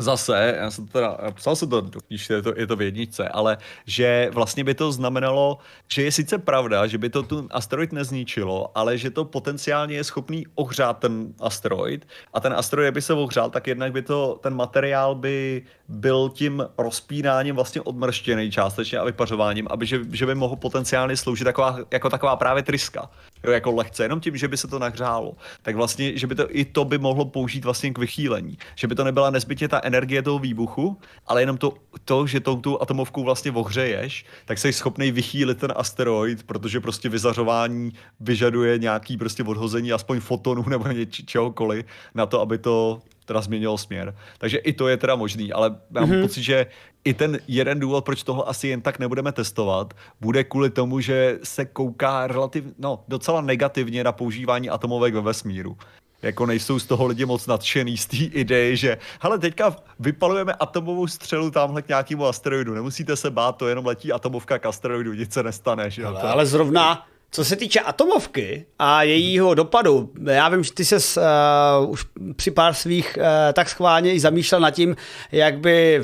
Zase, 0.00 0.54
já 0.60 0.70
jsem 0.70 0.86
to 0.86 0.92
teda, 0.92 1.18
psal 1.34 1.56
jsem 1.56 1.68
to 1.68 1.80
do 1.80 2.00
knížky, 2.00 2.32
je 2.32 2.42
to, 2.42 2.52
je 2.56 2.66
to 2.66 2.76
v 2.76 2.82
jedničce, 2.82 3.28
ale 3.28 3.58
že 3.86 4.30
vlastně 4.32 4.64
by 4.64 4.74
to 4.74 4.92
znamenalo, 4.92 5.58
že 5.88 6.02
je 6.02 6.12
sice 6.12 6.38
pravda, 6.38 6.86
že 6.86 6.98
by 6.98 7.10
to 7.10 7.22
tu 7.22 7.48
asteroid 7.50 7.92
nezničilo, 7.92 8.70
ale 8.74 8.98
že 8.98 9.10
to 9.10 9.24
potenciálně 9.24 9.96
je 9.96 10.04
schopný 10.04 10.46
ohřát 10.54 10.98
ten 10.98 11.34
asteroid 11.40 12.06
a 12.32 12.40
ten 12.40 12.52
asteroid 12.52 12.94
by 12.94 13.02
se 13.02 13.14
ohřál, 13.14 13.50
tak 13.50 13.66
jednak 13.66 13.92
by 13.92 14.02
to, 14.02 14.38
ten 14.42 14.54
materiál 14.54 15.14
by 15.14 15.62
byl 15.88 16.30
tím 16.34 16.66
rozpínáním 16.78 17.54
vlastně 17.54 17.80
odmrštěný 17.80 18.50
částečně 18.50 18.98
a 18.98 19.04
vypařováním, 19.04 19.66
aby 19.70 19.86
že, 19.86 20.00
že 20.12 20.26
by 20.26 20.34
mohl 20.34 20.56
potenciálně 20.56 21.16
sloužit 21.16 21.44
taková, 21.44 21.78
jako 21.90 22.10
taková 22.10 22.36
právě 22.36 22.62
tryska, 22.62 23.10
jo, 23.44 23.50
jako 23.50 23.72
lehce, 23.72 24.04
jenom 24.04 24.20
tím, 24.20 24.36
že 24.36 24.48
by 24.48 24.56
se 24.56 24.68
to 24.68 24.78
nahřálo. 24.78 25.36
Tak 25.62 25.76
vlastně, 25.76 26.18
že 26.18 26.26
by 26.26 26.34
to 26.34 26.46
i 26.56 26.64
to 26.64 26.84
by 26.84 26.98
mohlo 26.98 27.24
použít 27.24 27.64
vlastně 27.64 27.90
k 27.90 27.98
vychýlení, 27.98 28.58
že 28.74 28.86
by 28.86 28.94
to 28.94 29.04
nebyla 29.04 29.30
nezbytně 29.30 29.68
ta 29.68 29.80
energie 29.84 30.22
toho 30.22 30.38
výbuchu, 30.38 30.98
ale 31.26 31.42
jenom 31.42 31.56
to, 31.56 31.74
to 32.04 32.26
že 32.26 32.40
tou 32.40 32.56
tu 32.56 32.82
atomovkou 32.82 33.24
vlastně 33.24 33.52
ohřeješ, 33.52 34.24
tak 34.44 34.58
jsi 34.58 34.72
schopný 34.72 35.12
vychýlit 35.12 35.58
ten 35.58 35.72
asteroid, 35.76 36.42
protože 36.42 36.80
prostě 36.80 37.08
vyzařování 37.08 37.92
vyžaduje 38.20 38.78
nějaký 38.78 39.16
prostě 39.16 39.42
odhození 39.42 39.92
aspoň 39.92 40.20
fotonů 40.20 40.64
nebo 40.68 40.88
něč, 40.88 41.24
čehokoliv 41.24 41.86
na 42.14 42.26
to, 42.26 42.40
aby 42.40 42.58
to 42.58 43.00
teda 43.24 43.40
změnilo 43.40 43.78
směr. 43.78 44.14
Takže 44.38 44.58
i 44.58 44.72
to 44.72 44.88
je 44.88 44.96
teda 44.96 45.16
možný, 45.16 45.52
ale 45.52 45.76
mám 45.90 46.10
mm-hmm. 46.10 46.22
pocit, 46.22 46.42
že 46.42 46.66
i 47.04 47.14
ten 47.14 47.38
jeden 47.48 47.80
důvod, 47.80 48.04
proč 48.04 48.22
toho 48.22 48.48
asi 48.48 48.68
jen 48.68 48.80
tak 48.80 48.98
nebudeme 48.98 49.32
testovat, 49.32 49.94
bude 50.20 50.44
kvůli 50.44 50.70
tomu, 50.70 51.00
že 51.00 51.38
se 51.42 51.64
kouká 51.64 52.26
relativ, 52.26 52.64
no, 52.78 53.04
docela 53.08 53.40
negativně 53.40 54.04
na 54.04 54.12
používání 54.12 54.70
atomovek 54.70 55.14
ve 55.14 55.20
vesmíru 55.20 55.76
jako 56.24 56.46
nejsou 56.46 56.78
z 56.78 56.86
toho 56.86 57.06
lidi 57.06 57.24
moc 57.24 57.46
nadšený 57.46 57.96
z 57.96 58.06
té 58.06 58.16
ideje, 58.16 58.76
že 58.76 58.98
hele, 59.20 59.38
teďka 59.38 59.76
vypalujeme 59.98 60.52
atomovou 60.52 61.06
střelu 61.06 61.50
tamhle 61.50 61.82
k 61.82 61.88
nějakému 61.88 62.26
asteroidu, 62.26 62.74
nemusíte 62.74 63.16
se 63.16 63.30
bát, 63.30 63.56
to 63.56 63.68
jenom 63.68 63.86
letí 63.86 64.12
atomovka 64.12 64.58
k 64.58 64.66
asteroidu, 64.66 65.12
nic 65.12 65.32
se 65.32 65.42
nestane. 65.42 65.90
Že? 65.90 66.04
Ale, 66.04 66.20
ale 66.20 66.46
zrovna 66.46 67.06
co 67.34 67.44
se 67.44 67.56
týče 67.56 67.80
atomovky 67.80 68.66
a 68.78 69.02
jejího 69.02 69.54
dopadu, 69.54 70.10
já 70.26 70.48
vím, 70.48 70.64
že 70.64 70.72
ty 70.72 70.84
se 70.84 70.96
uh, 70.96 71.90
už 71.90 72.04
při 72.36 72.50
pár 72.50 72.74
svých 72.74 73.18
uh, 73.20 73.24
tak 73.52 73.68
schválně 73.68 74.14
i 74.14 74.20
zamýšlel 74.20 74.60
nad 74.60 74.70
tím, 74.70 74.96
jak 75.32 75.58
by 75.58 76.02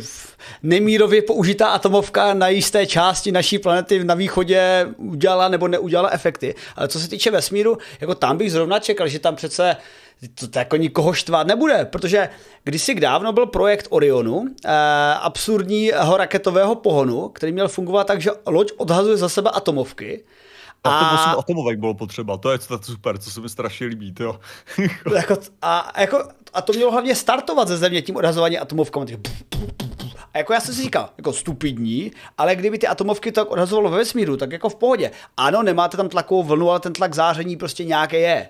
nemírově 0.62 1.22
použitá 1.22 1.66
atomovka 1.66 2.34
na 2.34 2.48
jisté 2.48 2.86
části 2.86 3.32
naší 3.32 3.58
planety 3.58 4.04
na 4.04 4.14
východě 4.14 4.88
udělala 4.96 5.48
nebo 5.48 5.68
neudělala 5.68 6.10
efekty. 6.10 6.54
Ale 6.76 6.88
co 6.88 7.00
se 7.00 7.08
týče 7.08 7.30
vesmíru, 7.30 7.78
jako 8.00 8.14
tam 8.14 8.38
bych 8.38 8.52
zrovna 8.52 8.78
čekal, 8.78 9.08
že 9.08 9.18
tam 9.18 9.36
přece 9.36 9.76
to, 10.34 10.48
to 10.48 10.58
jako 10.58 10.76
nikoho 10.76 11.12
štvát 11.12 11.46
nebude, 11.46 11.84
protože 11.84 12.28
kdysi 12.64 12.94
dávno 12.94 13.32
byl 13.32 13.46
projekt 13.46 13.86
Orionu, 13.90 14.44
eh, 14.64 14.70
absurdního 15.20 16.16
raketového 16.16 16.74
pohonu, 16.74 17.28
který 17.28 17.52
měl 17.52 17.68
fungovat 17.68 18.06
tak, 18.06 18.20
že 18.20 18.30
loď 18.46 18.72
odhazuje 18.76 19.16
za 19.16 19.28
sebe 19.28 19.50
atomovky, 19.50 20.24
a 20.84 21.24
to 21.24 21.30
8 21.30 21.38
atomovek 21.38 21.78
bylo 21.78 21.94
potřeba, 21.94 22.36
to 22.36 22.52
je 22.52 22.58
to 22.58 22.78
super, 22.82 23.18
co 23.18 23.30
se 23.30 23.40
mi 23.40 23.48
strašně 23.48 23.86
líbí, 23.86 24.14
jo. 24.20 24.40
jako, 25.14 25.36
a, 25.62 26.00
jako, 26.00 26.28
a 26.52 26.62
to 26.62 26.72
mělo 26.72 26.90
hlavně 26.92 27.14
startovat 27.14 27.68
ze 27.68 27.76
země 27.76 28.02
tím 28.02 28.16
odhazování 28.16 28.58
atomovkami. 28.58 29.18
A 30.34 30.38
jako 30.38 30.52
já 30.52 30.60
jsem 30.60 30.74
si 30.74 30.82
říkal, 30.82 31.10
jako 31.18 31.32
stupidní, 31.32 32.10
ale 32.38 32.56
kdyby 32.56 32.78
ty 32.78 32.86
atomovky 32.86 33.32
tak 33.32 33.50
odhazovalo 33.50 33.90
ve 33.90 33.96
vesmíru, 33.96 34.36
tak 34.36 34.52
jako 34.52 34.68
v 34.68 34.74
pohodě. 34.74 35.10
Ano, 35.36 35.62
nemáte 35.62 35.96
tam 35.96 36.08
tlakovou 36.08 36.42
vlnu, 36.42 36.70
ale 36.70 36.80
ten 36.80 36.92
tlak 36.92 37.14
záření 37.14 37.56
prostě 37.56 37.84
nějaké 37.84 38.18
je. 38.18 38.48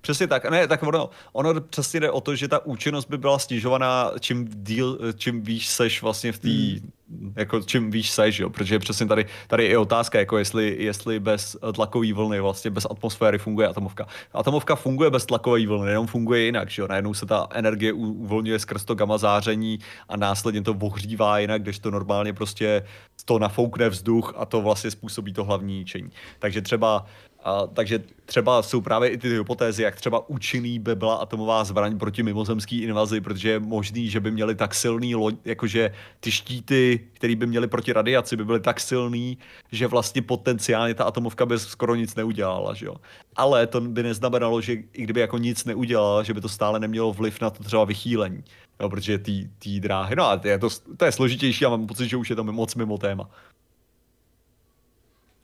Přesně 0.00 0.26
tak. 0.26 0.50
Ne, 0.50 0.68
tak 0.68 0.82
ono, 0.82 1.10
ono 1.32 1.60
přesně 1.60 2.00
jde 2.00 2.10
o 2.10 2.20
to, 2.20 2.36
že 2.36 2.48
ta 2.48 2.66
účinnost 2.66 3.08
by 3.08 3.18
byla 3.18 3.38
snižovaná, 3.38 4.10
čím 4.20 4.48
díl, 4.48 4.98
čím 5.16 5.42
výš 5.42 5.68
seš 5.68 6.02
vlastně 6.02 6.32
v 6.32 6.38
té, 6.38 6.48
hmm. 6.48 6.90
Jako 7.36 7.62
čím 7.62 7.90
výš 7.90 8.10
seš, 8.10 8.38
jo, 8.38 8.50
protože 8.50 8.78
přesně 8.78 9.06
tady, 9.06 9.26
tady 9.46 9.64
je 9.64 9.78
otázka, 9.78 10.18
jako 10.18 10.38
jestli, 10.38 10.76
jestli 10.78 11.20
bez 11.20 11.56
tlakové 11.74 12.12
vlny, 12.12 12.40
vlastně 12.40 12.70
bez 12.70 12.86
atmosféry 12.90 13.38
funguje 13.38 13.68
atomovka. 13.68 14.06
Atomovka 14.32 14.76
funguje 14.76 15.10
bez 15.10 15.26
tlakové 15.26 15.66
vlny, 15.66 15.90
jenom 15.90 16.06
funguje 16.06 16.40
jinak, 16.40 16.70
že 16.70 16.82
jo, 16.82 16.88
najednou 16.88 17.14
se 17.14 17.26
ta 17.26 17.46
energie 17.50 17.92
uvolňuje 17.92 18.58
skrz 18.58 18.84
to 18.84 18.94
gamma 18.94 19.18
záření 19.18 19.78
a 20.08 20.16
následně 20.16 20.62
to 20.62 20.76
ohřívá 20.80 21.38
jinak, 21.38 21.62
když 21.62 21.78
to 21.78 21.90
normálně 21.90 22.32
prostě 22.32 22.82
to 23.24 23.38
nafoukne 23.38 23.88
vzduch 23.88 24.34
a 24.36 24.46
to 24.46 24.60
vlastně 24.60 24.90
způsobí 24.90 25.32
to 25.32 25.44
hlavní 25.44 25.78
ničení. 25.78 26.10
Takže 26.38 26.62
třeba 26.62 27.06
A, 27.44 27.66
takže 27.66 28.00
třeba 28.24 28.62
jsou 28.62 28.80
právě 28.80 29.08
i 29.08 29.18
ty 29.18 29.28
hypotézy, 29.28 29.82
jak 29.82 29.96
třeba 29.96 30.28
účinný 30.28 30.78
by 30.78 30.94
byla 30.94 31.14
atomová 31.14 31.64
zbraň 31.64 31.98
proti 31.98 32.22
mimozemské 32.22 32.76
invazi, 32.76 33.20
protože 33.20 33.50
je 33.50 33.60
možný, 33.60 34.10
že 34.10 34.20
by 34.20 34.30
měli 34.30 34.54
tak 34.54 34.74
silný 34.74 35.14
loď, 35.14 35.34
jakože 35.44 35.92
ty 36.20 36.30
štíty, 36.30 37.00
které 37.12 37.36
by 37.36 37.46
měly 37.46 37.68
proti 37.68 37.92
radiaci, 37.92 38.36
by 38.36 38.44
byly 38.44 38.60
tak 38.60 38.80
silný, 38.80 39.38
že 39.72 39.86
vlastně 39.86 40.22
potenciálně 40.22 40.94
ta 40.94 41.04
atomovka 41.04 41.46
by 41.46 41.58
skoro 41.58 41.94
nic 41.94 42.14
neudělala, 42.14 42.74
že 42.74 42.86
jo. 42.86 42.96
Ale 43.36 43.66
to 43.66 43.80
by 43.80 44.02
neznamenalo, 44.02 44.60
že 44.60 44.72
i 44.72 45.02
kdyby 45.02 45.20
jako 45.20 45.38
nic 45.38 45.64
neudělala, 45.64 46.22
že 46.22 46.34
by 46.34 46.40
to 46.40 46.48
stále 46.48 46.80
nemělo 46.80 47.12
vliv 47.12 47.40
na 47.40 47.50
to 47.50 47.64
třeba 47.64 47.84
vychýlení. 47.84 48.44
Jo, 48.80 48.88
protože 48.88 49.18
ty 49.18 49.80
dráhy, 49.80 50.16
no 50.16 50.24
a 50.24 50.36
to 50.36 50.48
je, 50.48 50.58
to, 50.58 50.68
to 50.96 51.04
je 51.04 51.12
složitější 51.12 51.64
a 51.64 51.68
mám 51.68 51.86
pocit, 51.86 52.08
že 52.08 52.16
už 52.16 52.30
je 52.30 52.36
to 52.36 52.44
moc 52.44 52.74
mimo 52.74 52.98
téma. 52.98 53.30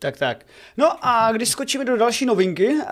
Tak, 0.06 0.16
tak. 0.16 0.46
No 0.76 1.06
a 1.06 1.32
když 1.32 1.48
skočíme 1.48 1.84
do 1.84 1.96
další 1.96 2.26
novinky, 2.26 2.68
uh, 2.68 2.82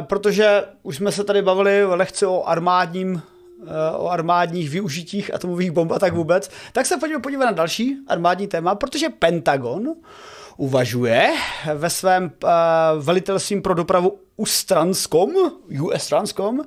protože 0.00 0.64
už 0.82 0.96
jsme 0.96 1.12
se 1.12 1.24
tady 1.24 1.42
bavili 1.42 1.84
lehce 1.84 2.26
o 2.26 2.44
armádním 2.44 3.14
uh, 3.14 3.68
o 3.96 4.10
armádních 4.10 4.70
využitích 4.70 5.34
atomových 5.34 5.70
bomb 5.70 5.92
a 5.92 5.98
tak 5.98 6.12
vůbec, 6.12 6.50
tak 6.72 6.86
se 6.86 6.96
pojďme 6.96 7.18
podívat 7.18 7.44
na 7.44 7.52
další 7.52 7.96
armádní 8.08 8.46
téma, 8.46 8.74
protože 8.74 9.08
Pentagon 9.08 9.94
uvažuje 10.56 11.32
ve 11.74 11.90
svém 11.90 12.24
uh, 12.24 12.50
velitelstvím 13.04 13.62
pro 13.62 13.74
dopravu 13.74 14.18
US 14.36 14.64
Transcom, 14.64 15.30
US 15.80 16.08
Transcom, 16.08 16.60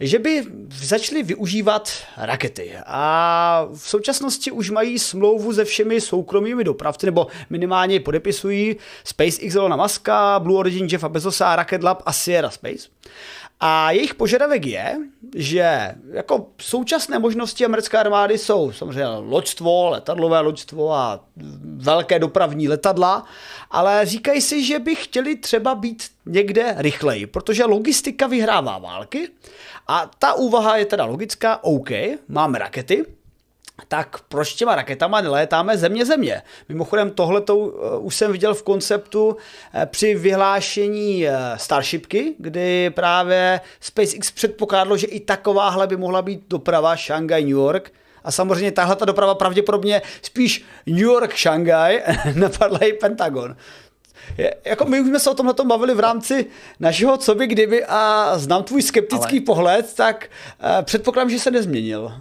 že 0.00 0.18
by 0.18 0.44
začali 0.70 1.22
využívat 1.22 1.92
rakety. 2.16 2.72
A 2.86 3.68
v 3.74 3.88
současnosti 3.88 4.50
už 4.50 4.70
mají 4.70 4.98
smlouvu 4.98 5.54
se 5.54 5.64
všemi 5.64 6.00
soukromými 6.00 6.64
dopravci, 6.64 7.06
nebo 7.06 7.26
minimálně 7.50 8.00
podepisují 8.00 8.76
SpaceX 9.04 9.54
Elona 9.54 9.76
Muska, 9.76 10.38
Blue 10.38 10.58
Origin 10.58 10.88
Jeffa 10.90 11.08
Bezosa, 11.08 11.56
Rocket 11.56 11.82
Lab 11.82 12.02
a 12.06 12.12
Sierra 12.12 12.50
Space. 12.50 12.88
A 13.60 13.90
jejich 13.90 14.14
požadavek 14.14 14.66
je, 14.66 14.96
že 15.34 15.94
jako 16.12 16.46
současné 16.60 17.18
možnosti 17.18 17.64
americké 17.64 17.98
armády 17.98 18.38
jsou 18.38 18.72
samozřejmě 18.72 19.06
loďstvo, 19.06 19.90
letadlové 19.90 20.40
loďstvo 20.40 20.92
a 20.92 21.24
velké 21.76 22.18
dopravní 22.18 22.68
letadla, 22.68 23.24
ale 23.70 24.06
říkají 24.06 24.40
si, 24.40 24.64
že 24.64 24.78
by 24.78 24.94
chtěli 24.94 25.36
třeba 25.36 25.74
být 25.74 26.02
někde 26.26 26.74
rychleji, 26.78 27.26
protože 27.26 27.64
logistika 27.64 28.26
vyhrává 28.26 28.78
války 28.78 29.28
a 29.86 30.10
ta 30.18 30.34
úvaha 30.34 30.76
je 30.76 30.86
teda 30.86 31.04
logická, 31.04 31.64
OK, 31.64 31.90
máme 32.28 32.58
rakety, 32.58 33.04
tak 33.88 34.20
proč 34.28 34.54
těma 34.54 34.74
raketama 34.74 35.20
nelétáme 35.20 35.78
země-země? 35.78 36.42
Mimochodem 36.68 37.10
tohleto 37.10 37.56
uh, 37.56 37.72
už 38.06 38.14
jsem 38.14 38.32
viděl 38.32 38.54
v 38.54 38.62
konceptu 38.62 39.26
uh, 39.26 39.36
při 39.86 40.14
vyhlášení 40.14 41.26
uh, 41.26 41.32
Starshipky, 41.56 42.34
kdy 42.38 42.90
právě 42.90 43.60
SpaceX 43.80 44.30
předpokládalo, 44.30 44.96
že 44.96 45.06
i 45.06 45.20
takováhle 45.20 45.86
by 45.86 45.96
mohla 45.96 46.22
být 46.22 46.44
doprava 46.48 46.96
Shanghai-New 46.96 47.56
York, 47.56 47.92
a 48.24 48.30
samozřejmě 48.30 48.72
tahle 48.72 48.96
ta 48.96 49.04
doprava 49.04 49.34
pravděpodobně 49.34 50.02
spíš 50.22 50.64
New 50.86 50.98
York, 50.98 51.38
Shanghai, 51.38 52.02
napadla 52.34 52.78
i 52.78 52.92
Pentagon. 52.92 53.56
Je, 54.38 54.54
jako 54.64 54.84
my 54.84 55.00
už 55.00 55.08
jsme 55.08 55.20
se 55.20 55.30
o 55.30 55.34
tomhle 55.34 55.54
bavili 55.64 55.94
v 55.94 56.00
rámci 56.00 56.46
našeho 56.80 57.16
co 57.16 57.34
by 57.34 57.46
kdyby 57.46 57.84
a 57.84 58.32
znám 58.36 58.62
tvůj 58.62 58.82
skeptický 58.82 59.36
Ale... 59.36 59.44
pohled, 59.44 59.94
tak 59.94 60.30
uh, 60.60 60.82
předpokládám, 60.82 61.30
že 61.30 61.38
se 61.38 61.50
nezměnil. 61.50 62.12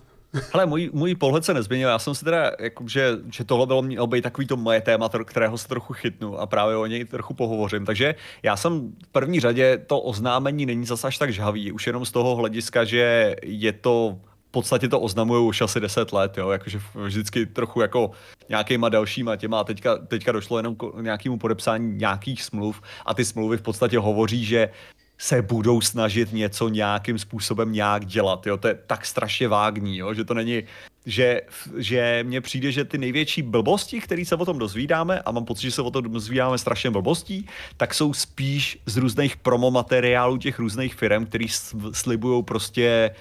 Ale 0.53 0.65
můj, 0.65 0.89
můj 0.93 1.15
pohled 1.15 1.45
se 1.45 1.53
nezměnil. 1.53 1.89
Já 1.89 1.99
jsem 1.99 2.15
si 2.15 2.25
teda, 2.25 2.51
jako, 2.59 2.87
že, 2.87 3.17
že 3.31 3.43
tohle 3.43 3.67
bylo 3.67 3.81
mělo 3.81 4.07
být 4.07 4.21
takový 4.21 4.47
to 4.47 4.57
moje 4.57 4.81
téma, 4.81 5.09
kterého 5.25 5.57
se 5.57 5.67
trochu 5.67 5.93
chytnu 5.93 6.39
a 6.39 6.45
právě 6.45 6.75
o 6.77 6.85
něj 6.85 7.05
trochu 7.05 7.33
pohovořím. 7.33 7.85
Takže 7.85 8.15
já 8.43 8.57
jsem 8.57 8.91
v 9.05 9.07
první 9.07 9.39
řadě 9.39 9.77
to 9.87 9.99
oznámení 9.99 10.65
není 10.65 10.85
zase 10.85 11.07
až 11.07 11.17
tak 11.17 11.33
žhavý, 11.33 11.71
už 11.71 11.87
jenom 11.87 12.05
z 12.05 12.11
toho 12.11 12.35
hlediska, 12.35 12.83
že 12.83 13.35
je 13.43 13.73
to 13.73 14.17
podstatě 14.55 14.87
to 14.87 14.99
oznamují 14.99 15.47
už 15.47 15.61
asi 15.61 15.79
10 15.79 16.13
let, 16.13 16.37
jo, 16.37 16.49
jakože 16.49 16.79
vždycky 16.95 17.45
trochu 17.45 17.81
jako 17.81 18.11
nějakýma 18.49 18.89
dalšíma 18.89 19.35
těma 19.35 19.59
a 19.59 19.63
teďka, 19.63 19.97
teďka 19.97 20.31
došlo 20.31 20.57
jenom 20.57 20.75
k 20.75 20.83
nějakému 21.01 21.37
podepsání 21.37 21.99
nějakých 21.99 22.43
smluv 22.43 22.81
a 23.05 23.13
ty 23.13 23.25
smlouvy 23.25 23.57
v 23.57 23.61
podstatě 23.61 23.99
hovoří, 23.99 24.45
že 24.45 24.69
se 25.17 25.41
budou 25.41 25.81
snažit 25.81 26.33
něco 26.33 26.69
nějakým 26.69 27.19
způsobem 27.19 27.71
nějak 27.71 28.05
dělat. 28.05 28.47
Jo? 28.47 28.57
To 28.57 28.67
je 28.67 28.79
tak 28.87 29.05
strašně 29.05 29.47
vágní, 29.47 29.97
jo? 29.97 30.13
že 30.13 30.23
to 30.23 30.33
není, 30.33 30.63
že, 31.05 31.41
že 31.77 32.23
mně 32.27 32.41
přijde, 32.41 32.71
že 32.71 32.85
ty 32.85 32.97
největší 32.97 33.41
blbosti, 33.41 33.99
které 33.99 34.25
se 34.25 34.35
o 34.35 34.45
tom 34.45 34.59
dozvídáme, 34.59 35.19
a 35.19 35.31
mám 35.31 35.45
pocit, 35.45 35.61
že 35.61 35.71
se 35.71 35.81
o 35.81 35.91
tom 35.91 36.03
dozvídáme 36.03 36.57
strašně 36.57 36.91
blbostí, 36.91 37.47
tak 37.77 37.93
jsou 37.93 38.13
spíš 38.13 38.77
z 38.85 38.97
různých 38.97 39.37
promo 39.37 39.71
materiálů 39.71 40.37
těch 40.37 40.59
různých 40.59 40.95
firm, 40.95 41.25
který 41.25 41.45
slibují 41.91 42.43
prostě 42.43 43.15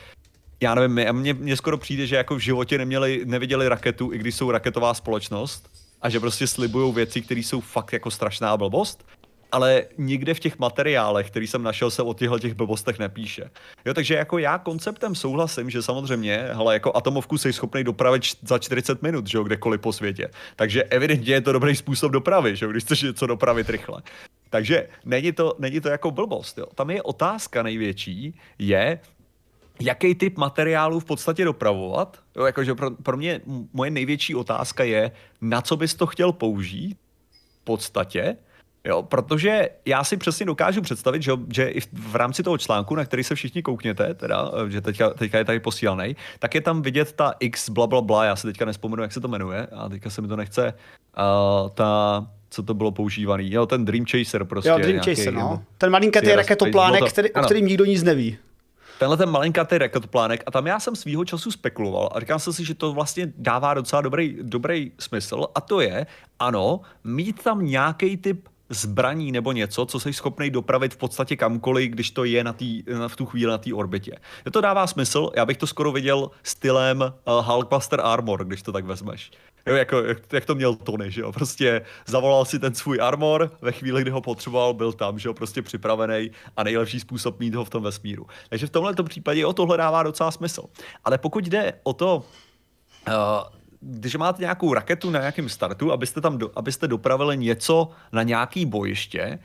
já 0.60 0.74
nevím, 0.74 1.12
mně, 1.12 1.34
mně 1.34 1.56
skoro 1.56 1.78
přijde, 1.78 2.06
že 2.06 2.16
jako 2.16 2.34
v 2.34 2.38
životě 2.38 2.78
neměli, 2.78 3.22
neviděli 3.24 3.68
raketu, 3.68 4.12
i 4.12 4.18
když 4.18 4.34
jsou 4.34 4.50
raketová 4.50 4.94
společnost 4.94 5.70
a 6.02 6.08
že 6.08 6.20
prostě 6.20 6.46
slibují 6.46 6.94
věci, 6.94 7.22
které 7.22 7.40
jsou 7.40 7.60
fakt 7.60 7.92
jako 7.92 8.10
strašná 8.10 8.56
blbost 8.56 9.04
ale 9.54 9.84
nikde 9.98 10.34
v 10.34 10.40
těch 10.40 10.58
materiálech, 10.58 11.30
který 11.30 11.46
jsem 11.46 11.62
našel, 11.62 11.90
se 11.90 12.02
o 12.02 12.14
těchto 12.14 12.38
těch 12.38 12.54
blbostech 12.54 12.98
nepíše. 12.98 13.50
Jo, 13.84 13.94
takže 13.94 14.14
jako 14.14 14.38
já 14.38 14.58
konceptem 14.58 15.14
souhlasím, 15.14 15.70
že 15.70 15.82
samozřejmě, 15.82 16.48
hele, 16.52 16.74
jako 16.74 16.96
atomovku 16.96 17.38
jsi 17.38 17.52
schopný 17.52 17.84
dopravit 17.84 18.22
za 18.42 18.58
40 18.58 19.02
minut, 19.02 19.26
že 19.26 19.38
jo, 19.38 19.44
kdekoliv 19.44 19.80
po 19.80 19.92
světě. 19.92 20.30
Takže 20.56 20.82
evidentně 20.82 21.34
je 21.34 21.40
to 21.40 21.52
dobrý 21.52 21.76
způsob 21.76 22.12
dopravy, 22.12 22.56
že 22.56 22.66
jo, 22.66 22.70
když 22.70 22.84
chceš 22.84 23.02
něco 23.02 23.26
dopravit 23.26 23.70
rychle. 23.70 24.02
Takže 24.50 24.88
není 25.04 25.32
to, 25.32 25.54
není 25.58 25.80
to 25.80 25.88
jako 25.88 26.10
blbost. 26.10 26.58
Jo. 26.58 26.66
Tam 26.74 26.90
je 26.90 27.02
otázka 27.02 27.62
největší, 27.62 28.34
je, 28.58 29.00
jaký 29.80 30.14
typ 30.14 30.38
materiálů 30.38 31.00
v 31.00 31.04
podstatě 31.04 31.44
dopravovat. 31.44 32.18
Jo, 32.36 32.44
jakože 32.44 32.74
pro, 32.74 32.90
pro 32.90 33.16
mě 33.16 33.40
moje 33.72 33.90
největší 33.90 34.34
otázka 34.34 34.84
je, 34.84 35.10
na 35.40 35.62
co 35.62 35.76
bys 35.76 35.94
to 35.94 36.06
chtěl 36.06 36.32
použít 36.32 36.98
v 37.60 37.64
podstatě, 37.64 38.36
Jo, 38.86 39.02
protože 39.02 39.68
já 39.84 40.04
si 40.04 40.16
přesně 40.16 40.46
dokážu 40.46 40.82
představit, 40.82 41.22
že, 41.22 41.32
že 41.54 41.68
i 41.68 41.80
v 41.92 42.16
rámci 42.16 42.42
toho 42.42 42.58
článku, 42.58 42.94
na 42.94 43.04
který 43.04 43.24
se 43.24 43.34
všichni 43.34 43.62
koukněte, 43.62 44.14
teda, 44.14 44.50
že 44.68 44.80
teďka, 44.80 45.10
teďka 45.10 45.38
je 45.38 45.44
tady 45.44 45.60
posílaný, 45.60 46.16
tak 46.38 46.54
je 46.54 46.60
tam 46.60 46.82
vidět 46.82 47.12
ta 47.12 47.34
X 47.40 47.68
bla 47.68 47.86
bla 47.86 48.00
bla, 48.00 48.24
já 48.24 48.36
se 48.36 48.46
teďka 48.46 48.64
nespomenu, 48.64 49.02
jak 49.02 49.12
se 49.12 49.20
to 49.20 49.28
jmenuje, 49.28 49.66
a 49.66 49.88
teďka 49.88 50.10
se 50.10 50.22
mi 50.22 50.28
to 50.28 50.36
nechce, 50.36 50.74
uh, 51.18 51.68
ta, 51.68 52.26
co 52.50 52.62
to 52.62 52.74
bylo 52.74 52.92
používaný, 52.92 53.52
jo, 53.52 53.66
ten 53.66 53.84
Dream 53.84 54.04
Chaser 54.10 54.44
prostě. 54.44 54.68
Jo, 54.68 54.78
Dream 54.78 55.00
Chaser, 55.00 55.32
no. 55.32 55.62
Ten 55.78 55.90
malinkatý 55.90 56.32
raketoplánek, 56.32 57.04
který, 57.08 57.32
o 57.32 57.40
kterým 57.42 57.66
nikdo 57.66 57.84
nic 57.84 58.02
neví 58.02 58.38
tenhle 58.98 59.16
ten 59.16 59.30
malinkatý 59.30 59.78
raketoplánek 59.78 60.42
a 60.46 60.50
tam 60.50 60.66
já 60.66 60.80
jsem 60.80 60.96
svýho 60.96 61.24
času 61.24 61.50
spekuloval 61.50 62.08
a 62.14 62.20
říkal 62.20 62.38
jsem 62.38 62.52
si, 62.52 62.64
že 62.64 62.74
to 62.74 62.92
vlastně 62.92 63.32
dává 63.36 63.74
docela 63.74 64.02
dobrý, 64.02 64.36
dobrý 64.42 64.92
smysl 64.98 65.46
a 65.54 65.60
to 65.60 65.80
je, 65.80 66.06
ano, 66.38 66.80
mít 67.04 67.42
tam 67.42 67.64
nějaký 67.64 68.16
typ 68.16 68.48
zbraní 68.68 69.32
nebo 69.32 69.52
něco, 69.52 69.86
co 69.86 70.00
jsi 70.00 70.12
schopný 70.12 70.50
dopravit 70.50 70.94
v 70.94 70.96
podstatě 70.96 71.36
kamkoliv, 71.36 71.90
když 71.90 72.10
to 72.10 72.24
je 72.24 72.44
na 72.44 72.52
tý, 72.52 72.82
na, 72.98 73.08
v 73.08 73.16
tu 73.16 73.26
chvíli 73.26 73.50
na 73.50 73.58
té 73.58 73.74
orbitě. 73.74 74.16
To 74.52 74.60
dává 74.60 74.86
smysl, 74.86 75.30
já 75.36 75.46
bych 75.46 75.56
to 75.56 75.66
skoro 75.66 75.92
viděl 75.92 76.30
stylem 76.42 77.00
uh, 77.00 77.46
Hulkbuster 77.46 78.00
Armor, 78.00 78.44
když 78.44 78.62
to 78.62 78.72
tak 78.72 78.84
vezmeš. 78.84 79.30
Jo, 79.66 79.74
jako, 79.74 80.02
jak, 80.02 80.18
jak, 80.32 80.44
to 80.44 80.54
měl 80.54 80.74
Tony, 80.74 81.10
že 81.10 81.20
jo, 81.20 81.32
prostě 81.32 81.82
zavolal 82.06 82.44
si 82.44 82.58
ten 82.58 82.74
svůj 82.74 82.98
armor, 83.00 83.50
ve 83.62 83.72
chvíli, 83.72 84.02
kdy 84.02 84.10
ho 84.10 84.20
potřeboval, 84.20 84.74
byl 84.74 84.92
tam, 84.92 85.18
že 85.18 85.28
jo, 85.28 85.34
prostě 85.34 85.62
připravený 85.62 86.30
a 86.56 86.62
nejlepší 86.64 87.00
způsob 87.00 87.40
mít 87.40 87.54
ho 87.54 87.64
v 87.64 87.70
tom 87.70 87.82
vesmíru. 87.82 88.26
Takže 88.48 88.66
v 88.66 88.70
tomhle 88.70 88.94
případě 89.04 89.46
o 89.46 89.52
tohle 89.52 89.76
dává 89.76 90.02
docela 90.02 90.30
smysl. 90.30 90.62
Ale 91.04 91.18
pokud 91.18 91.46
jde 91.46 91.72
o 91.82 91.92
to, 91.92 92.24
uh, 93.08 93.12
když 93.86 94.14
máte 94.16 94.42
nějakou 94.42 94.74
raketu 94.74 95.10
na 95.10 95.20
nějakém 95.20 95.48
startu, 95.48 95.92
abyste 95.92 96.20
tam 96.20 96.38
do, 96.38 96.50
abyste 96.56 96.88
dopravili 96.88 97.36
něco 97.36 97.90
na 98.12 98.22
nějaký 98.22 98.66
bojiště, 98.66 99.38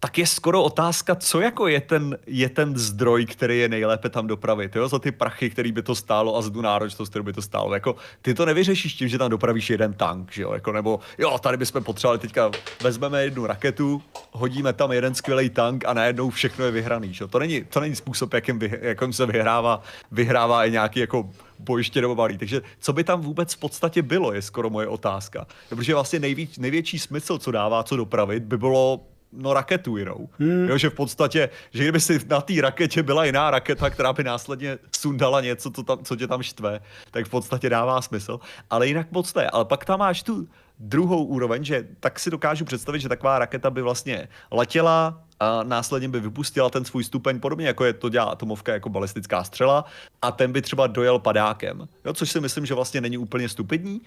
tak 0.00 0.18
je 0.18 0.26
skoro 0.26 0.62
otázka, 0.62 1.14
co 1.14 1.40
jako 1.40 1.68
je 1.68 1.80
ten, 1.80 2.18
je 2.26 2.48
ten 2.48 2.78
zdroj, 2.78 3.26
který 3.26 3.58
je 3.58 3.68
nejlépe 3.68 4.08
tam 4.08 4.26
dopravit, 4.26 4.76
jo? 4.76 4.88
za 4.88 4.98
ty 4.98 5.12
prachy, 5.12 5.50
který 5.50 5.72
by 5.72 5.82
to 5.82 5.94
stálo 5.94 6.36
a 6.36 6.42
za 6.42 6.50
tu 6.50 6.60
náročnost, 6.60 7.10
kterou 7.10 7.24
by 7.24 7.32
to 7.32 7.42
stálo. 7.42 7.74
Jako, 7.74 7.96
ty 8.22 8.34
to 8.34 8.46
nevyřešíš 8.46 8.94
tím, 8.94 9.08
že 9.08 9.18
tam 9.18 9.30
dopravíš 9.30 9.70
jeden 9.70 9.92
tank, 9.92 10.32
že 10.32 10.42
jo? 10.42 10.52
Jako, 10.52 10.72
nebo 10.72 11.00
jo, 11.18 11.38
tady 11.38 11.56
bychom 11.56 11.84
potřebovali 11.84 12.18
teďka, 12.18 12.50
vezmeme 12.82 13.24
jednu 13.24 13.46
raketu, 13.46 14.02
hodíme 14.32 14.72
tam 14.72 14.92
jeden 14.92 15.14
skvělý 15.14 15.50
tank 15.50 15.84
a 15.84 15.94
najednou 15.94 16.30
všechno 16.30 16.64
je 16.64 16.70
vyhraný. 16.70 17.14
Že? 17.14 17.26
To, 17.26 17.38
není, 17.38 17.64
to 17.64 17.80
není 17.80 17.96
způsob, 17.96 18.34
jakým, 18.34 18.58
vy, 18.58 18.78
jakým 18.82 19.12
se 19.12 19.26
vyhrává, 19.26 19.82
vyhrává 20.12 20.64
i 20.64 20.70
nějaký 20.70 21.00
jako 21.00 21.30
bojiště 21.58 22.00
nebo 22.00 22.14
balí. 22.14 22.38
Takže 22.38 22.62
co 22.80 22.92
by 22.92 23.04
tam 23.04 23.20
vůbec 23.20 23.54
v 23.54 23.58
podstatě 23.58 24.02
bylo, 24.02 24.32
je 24.32 24.42
skoro 24.42 24.70
moje 24.70 24.86
otázka. 24.86 25.46
Protože 25.68 25.94
vlastně 25.94 26.20
největší 26.58 26.98
smysl, 26.98 27.38
co 27.38 27.50
dává, 27.50 27.82
co 27.82 27.96
dopravit, 27.96 28.42
by 28.42 28.58
bylo 28.58 29.00
no 29.36 29.52
raketu 29.52 29.96
jinou. 29.96 30.28
Hmm. 30.38 30.68
Jo, 30.68 30.78
že 30.78 30.90
v 30.90 30.94
podstatě, 30.94 31.48
že 31.70 31.82
kdyby 31.82 32.00
si 32.00 32.20
na 32.28 32.40
té 32.40 32.54
raketě 32.60 33.02
byla 33.02 33.24
jiná 33.24 33.50
raketa, 33.50 33.90
která 33.90 34.12
by 34.12 34.24
následně 34.24 34.78
sundala 34.96 35.40
něco, 35.40 35.70
co, 35.70 35.82
tam, 35.82 36.04
co 36.04 36.16
tě 36.16 36.26
tam 36.26 36.42
štve, 36.42 36.80
tak 37.10 37.26
v 37.26 37.30
podstatě 37.30 37.70
dává 37.70 38.02
smysl. 38.02 38.40
Ale 38.70 38.86
jinak 38.86 39.12
moc 39.12 39.34
ne. 39.34 39.50
Ale 39.50 39.64
pak 39.64 39.84
tam 39.84 39.98
máš 39.98 40.22
tu 40.22 40.48
druhou 40.78 41.24
úroveň, 41.24 41.64
že 41.64 41.86
tak 42.00 42.18
si 42.18 42.30
dokážu 42.30 42.64
představit, 42.64 43.00
že 43.00 43.08
taková 43.08 43.38
raketa 43.38 43.70
by 43.70 43.82
vlastně 43.82 44.28
letěla 44.50 45.22
a 45.40 45.62
následně 45.62 46.08
by 46.08 46.20
vypustila 46.20 46.70
ten 46.70 46.84
svůj 46.84 47.04
stupeň, 47.04 47.40
podobně 47.40 47.66
jako 47.66 47.84
je 47.84 47.92
to 47.92 48.08
dělá 48.08 48.24
atomovka 48.24 48.72
jako 48.72 48.88
balistická 48.88 49.44
střela, 49.44 49.84
a 50.22 50.32
ten 50.32 50.52
by 50.52 50.62
třeba 50.62 50.86
dojel 50.86 51.18
padákem, 51.18 51.88
jo, 52.04 52.12
což 52.12 52.30
si 52.30 52.40
myslím, 52.40 52.66
že 52.66 52.74
vlastně 52.74 53.00
není 53.00 53.18
úplně 53.18 53.48
stupidní, 53.48 54.00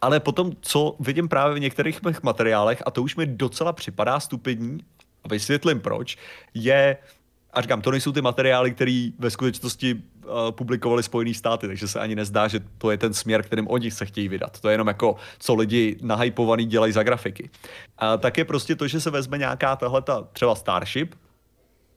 ale 0.00 0.20
potom, 0.20 0.52
co 0.60 0.96
vidím 1.00 1.28
právě 1.28 1.56
v 1.56 1.60
některých 1.60 2.02
mých 2.02 2.22
materiálech, 2.22 2.82
a 2.86 2.90
to 2.90 3.02
už 3.02 3.16
mi 3.16 3.26
docela 3.26 3.72
připadá 3.72 4.20
stupidní, 4.20 4.78
a 5.24 5.28
vysvětlím 5.28 5.80
proč, 5.80 6.16
je, 6.54 6.96
a 7.52 7.60
říkám, 7.60 7.82
to 7.82 7.90
nejsou 7.90 8.12
ty 8.12 8.22
materiály, 8.22 8.72
které 8.72 9.10
ve 9.18 9.30
skutečnosti 9.30 10.02
publikovali 10.50 11.02
Spojené 11.02 11.34
státy, 11.34 11.66
takže 11.66 11.88
se 11.88 12.00
ani 12.00 12.14
nezdá, 12.14 12.48
že 12.48 12.60
to 12.78 12.90
je 12.90 12.98
ten 12.98 13.14
směr, 13.14 13.42
kterým 13.42 13.68
oni 13.68 13.90
se 13.90 14.06
chtějí 14.06 14.28
vydat. 14.28 14.60
To 14.60 14.68
je 14.68 14.74
jenom 14.74 14.88
jako, 14.88 15.16
co 15.38 15.54
lidi 15.54 15.96
nahypovaný 16.02 16.66
dělají 16.66 16.92
za 16.92 17.02
grafiky. 17.02 17.50
A 17.98 18.16
tak 18.16 18.38
je 18.38 18.44
prostě 18.44 18.76
to, 18.76 18.88
že 18.88 19.00
se 19.00 19.10
vezme 19.10 19.38
nějaká 19.38 19.76
tahle 19.76 20.02
třeba 20.32 20.54
Starship, 20.54 21.14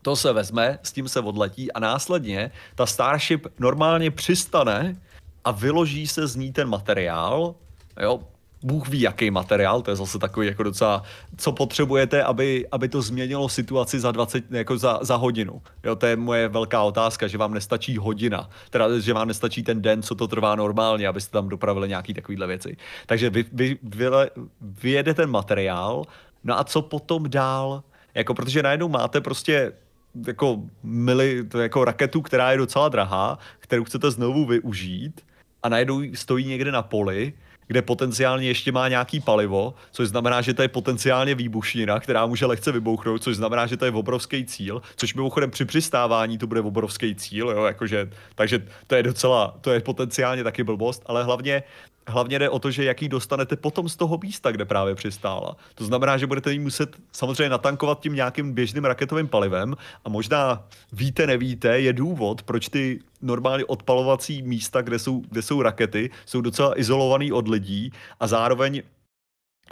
to 0.01 0.15
se 0.15 0.33
vezme, 0.33 0.79
s 0.83 0.91
tím 0.91 1.07
se 1.07 1.19
odletí 1.19 1.71
a 1.71 1.79
následně 1.79 2.51
ta 2.75 2.85
Starship 2.85 3.47
normálně 3.59 4.11
přistane 4.11 5.01
a 5.43 5.51
vyloží 5.51 6.07
se 6.07 6.27
z 6.27 6.35
ní 6.35 6.51
ten 6.53 6.69
materiál, 6.69 7.55
jo, 8.01 8.19
Bůh 8.63 8.89
ví, 8.89 9.01
jaký 9.01 9.31
materiál, 9.31 9.81
to 9.81 9.91
je 9.91 9.95
zase 9.95 10.19
takový 10.19 10.47
jako 10.47 10.63
docela, 10.63 11.03
co 11.37 11.51
potřebujete, 11.51 12.23
aby, 12.23 12.67
aby 12.71 12.89
to 12.89 13.01
změnilo 13.01 13.49
situaci 13.49 13.99
za 13.99 14.11
20, 14.11 14.51
jako 14.51 14.77
za, 14.77 14.99
za 15.01 15.15
hodinu. 15.15 15.61
Jo, 15.83 15.95
to 15.95 16.05
je 16.05 16.15
moje 16.15 16.47
velká 16.47 16.83
otázka, 16.83 17.27
že 17.27 17.37
vám 17.37 17.53
nestačí 17.53 17.97
hodina, 17.97 18.49
teda, 18.69 18.99
že 18.99 19.13
vám 19.13 19.27
nestačí 19.27 19.63
ten 19.63 19.81
den, 19.81 20.01
co 20.01 20.15
to 20.15 20.27
trvá 20.27 20.55
normálně, 20.55 21.07
abyste 21.07 21.31
tam 21.31 21.49
dopravili 21.49 21.87
nějaký 21.89 22.13
takovýhle 22.13 22.47
věci. 22.47 22.77
Takže 23.05 23.29
vy, 23.29 23.45
vy, 23.51 23.77
vy, 23.83 24.05
vyjede 24.61 25.13
ten 25.13 25.29
materiál, 25.29 26.03
no 26.43 26.59
a 26.59 26.63
co 26.63 26.81
potom 26.81 27.29
dál? 27.29 27.83
Jako, 28.15 28.33
protože 28.33 28.63
najednou 28.63 28.89
máte 28.89 29.21
prostě 29.21 29.73
jako 30.27 30.61
mili, 30.83 31.45
jako 31.61 31.85
raketu, 31.85 32.21
která 32.21 32.51
je 32.51 32.57
docela 32.57 32.89
drahá, 32.89 33.39
kterou 33.59 33.83
chcete 33.83 34.11
znovu 34.11 34.45
využít 34.45 35.21
a 35.63 35.69
najednou 35.69 36.01
stojí 36.13 36.45
někde 36.45 36.71
na 36.71 36.81
poli, 36.81 37.33
kde 37.69 37.81
potenciálně 37.81 38.47
ještě 38.47 38.71
má 38.71 38.87
nějaký 38.87 39.19
palivo, 39.19 39.73
což 39.91 40.07
znamená, 40.07 40.41
že 40.41 40.53
to 40.53 40.61
je 40.61 40.67
potenciálně 40.67 41.35
výbušnina, 41.35 41.99
která 41.99 42.25
může 42.25 42.45
lehce 42.45 42.71
vybouchnout, 42.71 43.23
což 43.23 43.35
znamená, 43.35 43.67
že 43.67 43.77
to 43.77 43.85
je 43.85 43.91
obrovský 43.91 44.45
cíl, 44.45 44.81
což 44.95 45.13
mimochodem 45.13 45.51
při 45.51 45.65
přistávání 45.65 46.37
to 46.37 46.47
bude 46.47 46.61
obrovský 46.61 47.15
cíl, 47.15 47.49
jo, 47.49 47.63
jakože, 47.65 48.09
takže 48.35 48.65
to 48.87 48.95
je 48.95 49.03
docela, 49.03 49.57
to 49.61 49.71
je 49.71 49.79
potenciálně 49.79 50.43
taky 50.43 50.63
blbost, 50.63 51.03
ale 51.05 51.23
hlavně 51.23 51.63
hlavně 52.09 52.39
jde 52.39 52.49
o 52.49 52.59
to, 52.59 52.71
že 52.71 52.83
jaký 52.83 53.09
dostanete 53.09 53.55
potom 53.55 53.89
z 53.89 53.95
toho 53.95 54.19
místa, 54.23 54.51
kde 54.51 54.65
právě 54.65 54.95
přistála. 54.95 55.55
To 55.75 55.85
znamená, 55.85 56.17
že 56.17 56.27
budete 56.27 56.53
jí 56.53 56.59
muset 56.59 56.95
samozřejmě 57.11 57.49
natankovat 57.49 57.99
tím 57.99 58.15
nějakým 58.15 58.53
běžným 58.53 58.85
raketovým 58.85 59.27
palivem 59.27 59.75
a 60.05 60.09
možná 60.09 60.63
víte, 60.93 61.27
nevíte, 61.27 61.79
je 61.79 61.93
důvod, 61.93 62.43
proč 62.43 62.69
ty 62.69 62.99
normálně 63.21 63.65
odpalovací 63.65 64.41
místa, 64.41 64.81
kde 64.81 64.99
jsou, 64.99 65.21
kde 65.29 65.41
jsou 65.41 65.61
rakety, 65.61 66.09
jsou 66.25 66.41
docela 66.41 66.79
izolovaný 66.79 67.31
od 67.31 67.47
lidí 67.47 67.91
a 68.19 68.27
zároveň 68.27 68.81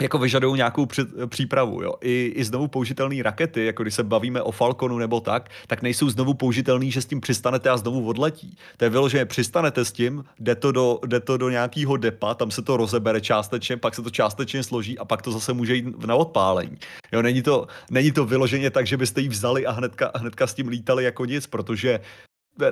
jako 0.00 0.18
vyžadují 0.18 0.56
nějakou 0.56 0.86
před, 0.86 1.08
přípravu. 1.26 1.82
Jo. 1.82 1.94
I, 2.00 2.32
I 2.36 2.44
znovu 2.44 2.68
použitelné 2.68 3.22
rakety, 3.22 3.64
jako 3.66 3.82
když 3.82 3.94
se 3.94 4.02
bavíme 4.02 4.42
o 4.42 4.52
Falconu 4.52 4.98
nebo 4.98 5.20
tak, 5.20 5.50
tak 5.66 5.82
nejsou 5.82 6.10
znovu 6.10 6.34
použitelný, 6.34 6.90
že 6.90 7.02
s 7.02 7.06
tím 7.06 7.20
přistanete 7.20 7.70
a 7.70 7.76
znovu 7.76 8.08
odletí. 8.08 8.56
To 8.76 8.84
je 8.84 8.90
vyloženě, 8.90 9.24
přistanete 9.24 9.84
s 9.84 9.92
tím, 9.92 10.24
jde 10.40 10.54
to 10.54 10.72
do, 10.72 10.98
jde 11.06 11.20
to 11.20 11.36
do 11.36 11.50
nějakého 11.50 11.96
depa, 11.96 12.34
tam 12.34 12.50
se 12.50 12.62
to 12.62 12.76
rozebere 12.76 13.20
částečně, 13.20 13.76
pak 13.76 13.94
se 13.94 14.02
to 14.02 14.10
částečně 14.10 14.62
složí 14.62 14.98
a 14.98 15.04
pak 15.04 15.22
to 15.22 15.32
zase 15.32 15.52
může 15.52 15.74
jít 15.74 16.06
na 16.06 16.14
odpálení. 16.14 16.76
Jo, 17.12 17.22
není, 17.22 17.42
to, 17.42 17.66
není 17.90 18.12
to 18.12 18.24
vyloženě 18.24 18.70
tak, 18.70 18.86
že 18.86 18.96
byste 18.96 19.20
ji 19.20 19.28
vzali 19.28 19.66
a 19.66 19.72
hnedka, 19.72 20.10
hnedka 20.14 20.46
s 20.46 20.54
tím 20.54 20.68
lítali 20.68 21.04
jako 21.04 21.24
nic, 21.24 21.46
protože 21.46 22.00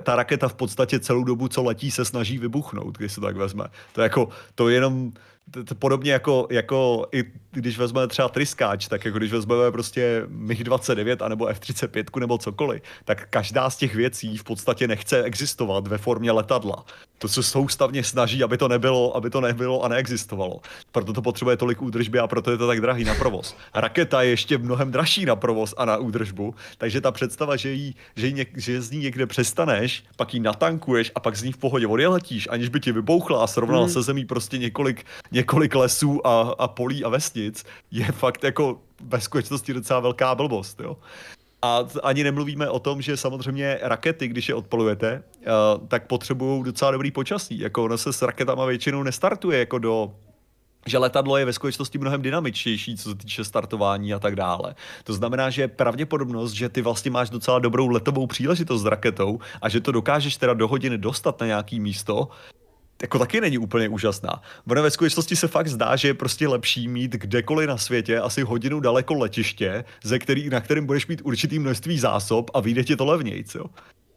ta 0.03 0.17
raketa 0.17 0.49
v 0.49 0.55
podstatě 0.55 1.01
celou 1.01 1.25
dobu, 1.25 1.49
co 1.49 1.63
letí, 1.63 1.91
se 1.91 2.05
snaží 2.05 2.39
vybuchnout, 2.39 2.99
když 2.99 3.13
se 3.13 3.21
tak 3.21 3.37
vezme. 3.37 3.65
To 3.93 4.01
je 4.01 4.03
jako, 4.03 4.29
to 4.55 4.69
jenom, 4.69 5.13
podobně 5.79 6.13
jako, 6.13 6.47
jako 6.51 7.07
i 7.13 7.25
když 7.61 7.79
vezmeme 7.79 8.07
třeba 8.07 8.29
tryskáč, 8.29 8.89
tak 8.89 9.05
jako 9.05 9.19
když 9.19 9.33
vezmeme 9.33 9.73
prostě 9.73 10.23
MiG-29 10.29 11.25
anebo 11.25 11.47
F-35 11.47 12.21
nebo 12.21 12.39
cokoliv, 12.39 12.83
tak 13.05 13.27
každá 13.31 13.71
z 13.71 13.77
těch 13.77 13.95
věcí 13.95 14.37
v 14.37 14.45
podstatě 14.45 14.89
nechce 14.89 15.23
existovat 15.23 15.87
ve 15.87 15.99
formě 15.99 16.33
letadla. 16.33 16.85
To 17.19 17.29
se 17.29 17.43
soustavně 17.43 18.05
snaží, 18.05 18.43
aby 18.43 18.59
to 18.59 18.69
nebylo, 18.69 19.17
aby 19.17 19.31
to 19.31 19.41
nebylo 19.41 19.83
a 19.83 19.89
neexistovalo. 19.89 20.61
Proto 20.93 21.13
to 21.13 21.23
potřebuje 21.23 21.57
tolik 21.57 21.83
údržby 21.83 22.19
a 22.19 22.27
proto 22.27 22.51
je 22.51 22.57
to 22.57 22.67
tak 22.67 22.81
drahý 22.81 23.05
na 23.05 23.15
provoz. 23.15 23.57
Raketa 23.75 24.23
je 24.23 24.31
ještě 24.31 24.59
mnohem 24.59 24.91
dražší 24.91 25.25
na 25.25 25.37
provoz 25.37 25.75
a 25.77 25.85
na 25.85 25.97
údržbu, 25.97 26.55
takže 26.79 27.01
ta 27.01 27.13
představa, 27.13 27.57
že, 27.57 27.73
jí, 27.73 27.95
že, 28.17 28.27
jí 28.27 28.33
něk, 28.33 28.49
že 28.59 28.83
z 28.83 28.91
ní 28.91 28.99
někde 28.99 29.27
přestaneš, 29.27 30.05
pak 30.17 30.35
ji 30.35 30.41
natankuješ 30.41 31.13
a 31.15 31.21
pak 31.21 31.37
z 31.37 31.43
ní 31.43 31.53
v 31.53 31.57
pohodě 31.57 31.87
odjeletíš, 31.87 32.49
aniž 32.51 32.69
by 32.69 32.81
ti 32.81 32.93
vybouchla 32.93 33.45
a 33.45 33.47
srovnala 33.47 33.85
hmm. 33.85 33.93
se 33.93 34.03
zemí 34.03 34.25
prostě 34.25 34.59
několik 34.59 35.07
několik 35.33 35.75
lesů 35.75 36.27
a, 36.27 36.55
a 36.59 36.69
polí 36.69 37.05
a 37.05 37.09
vesnic, 37.09 37.46
je 37.91 38.13
fakt 38.13 38.45
jako 38.45 38.81
ve 39.01 39.21
skutečnosti 39.21 39.73
docela 39.73 40.01
velká 40.01 40.35
blbost, 40.35 40.81
jo. 40.81 40.97
A 41.63 41.81
ani 42.03 42.25
nemluvíme 42.25 42.71
o 42.71 42.79
tom, 42.79 43.03
že 43.03 43.17
samozřejmě 43.17 43.79
rakety, 43.83 44.29
když 44.29 44.49
je 44.49 44.55
odpolujete, 44.55 45.23
uh, 45.39 45.87
tak 45.89 46.07
potřebují 46.07 46.65
docela 46.65 46.91
dobrý 46.91 47.11
počasí. 47.11 47.59
Jako 47.59 47.85
ono 47.85 47.99
se 47.99 48.13
s 48.13 48.23
raketama 48.23 48.67
většinou 48.67 49.03
nestartuje 49.03 49.59
jako 49.59 49.79
do 49.79 50.13
že 50.87 50.99
letadlo 50.99 51.37
je 51.37 51.45
ve 51.45 51.53
skutečnosti 51.53 51.99
mnohem 51.99 52.23
dynamičtější, 52.23 52.97
co 52.97 53.11
se 53.11 53.15
týče 53.15 53.45
startování 53.45 54.15
a 54.15 54.19
tak 54.19 54.37
dále. 54.37 54.75
To 55.05 55.13
znamená, 55.13 55.51
že 55.51 55.69
pravděpodobnost, 55.69 56.53
že 56.53 56.69
ty 56.69 56.83
vlastně 56.83 57.11
máš 57.11 57.31
docela 57.31 57.59
dobrou 57.59 57.89
letovou 57.89 58.27
příležitost 58.27 58.83
s 58.83 58.85
raketou 58.85 59.39
a 59.63 59.69
že 59.69 59.81
to 59.81 59.93
dokážeš 59.93 60.37
teda 60.37 60.55
do 60.55 60.69
hodiny 60.69 60.99
dostat 60.99 61.41
na 61.41 61.47
nějaký 61.47 61.81
místo, 61.81 62.29
jako 63.03 63.19
taky 63.19 63.41
není 63.41 63.59
úplně 63.59 63.89
úžasná. 63.89 64.43
Ono 64.71 64.83
ve 64.83 64.91
skutečnosti 64.91 65.37
se 65.37 65.49
fakt 65.49 65.69
zdá, 65.69 65.97
že 65.97 66.09
je 66.09 66.15
prostě 66.15 66.49
lepší 66.49 66.89
mít 66.89 67.13
kdekoliv 67.13 67.69
na 67.69 67.79
světě 67.79 68.19
asi 68.19 68.43
hodinu 68.43 68.81
daleko 68.81 69.15
letiště, 69.15 69.85
ze 70.05 70.19
který, 70.19 70.51
na 70.51 70.61
kterém 70.61 70.87
budeš 70.87 71.07
mít 71.07 71.21
určitý 71.25 71.59
množství 71.59 71.99
zásob 71.99 72.51
a 72.55 72.61
vyjde 72.61 72.85
ti 72.85 72.97
to 72.97 73.05
levnějc, 73.05 73.55
jo. 73.55 73.65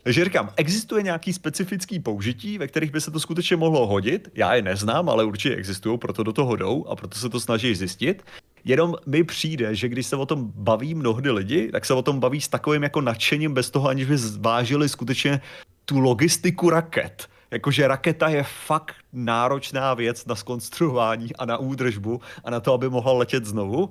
Takže 0.03 0.25
říkám, 0.25 0.49
existuje 0.55 1.03
nějaký 1.03 1.33
specifický 1.33 1.99
použití, 1.99 2.57
ve 2.57 2.67
kterých 2.67 2.91
by 2.91 3.01
se 3.01 3.11
to 3.11 3.19
skutečně 3.19 3.55
mohlo 3.55 3.87
hodit. 3.87 4.29
Já 4.35 4.55
je 4.55 4.61
neznám, 4.61 5.09
ale 5.09 5.23
určitě 5.23 5.55
existují, 5.55 5.97
proto 5.97 6.23
do 6.23 6.33
toho 6.33 6.55
jdou 6.55 6.85
a 6.85 6.95
proto 6.95 7.19
se 7.19 7.29
to 7.29 7.39
snaží 7.39 7.75
zjistit. 7.75 8.23
Jenom 8.63 8.95
mi 9.05 9.23
přijde, 9.23 9.75
že 9.75 9.89
když 9.89 10.05
se 10.05 10.15
o 10.15 10.25
tom 10.25 10.51
baví 10.55 10.95
mnohdy 10.95 11.31
lidi, 11.31 11.69
tak 11.71 11.85
se 11.85 11.93
o 11.93 12.01
tom 12.01 12.19
baví 12.19 12.41
s 12.41 12.47
takovým 12.47 12.83
jako 12.83 13.01
nadšením 13.01 13.53
bez 13.53 13.69
toho, 13.69 13.89
aniž 13.89 14.07
by 14.07 14.17
zvážili 14.17 14.89
skutečně 14.89 15.41
tu 15.85 15.99
logistiku 15.99 16.69
raket 16.69 17.27
jakože 17.51 17.87
raketa 17.87 18.29
je 18.29 18.43
fakt 18.43 18.95
náročná 19.13 19.93
věc 19.93 20.25
na 20.25 20.35
skonstruování 20.35 21.35
a 21.35 21.45
na 21.45 21.57
údržbu 21.57 22.21
a 22.43 22.49
na 22.49 22.59
to, 22.59 22.73
aby 22.73 22.89
mohla 22.89 23.13
letět 23.13 23.45
znovu. 23.45 23.89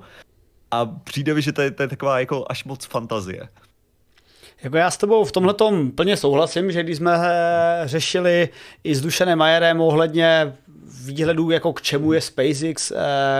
A 0.71 0.87
přijde 0.87 1.35
mi, 1.35 1.43
že 1.43 1.53
to 1.53 1.63
je, 1.63 1.71
to 1.71 1.83
je 1.83 1.89
taková 1.89 2.21
jako 2.21 2.45
až 2.49 2.65
moc 2.65 2.85
fantazie. 2.85 3.49
Jako 4.63 4.77
já 4.77 4.91
s 4.91 4.97
tebou 4.97 5.25
v 5.25 5.33
tomhle 5.33 5.55
tom 5.55 5.91
plně 5.91 6.17
souhlasím, 6.17 6.73
že 6.73 6.83
když 6.83 6.97
jsme 6.97 7.19
řešili 7.85 8.49
i 8.85 8.95
s 8.95 9.01
Dušanem 9.01 9.39
Majerem 9.39 9.81
ohledně 9.81 10.55
výhledů, 11.05 11.51
jako 11.51 11.73
k 11.73 11.83
čemu 11.83 12.13
je 12.13 12.21
SpaceX, 12.21 12.91
eh, 12.91 12.95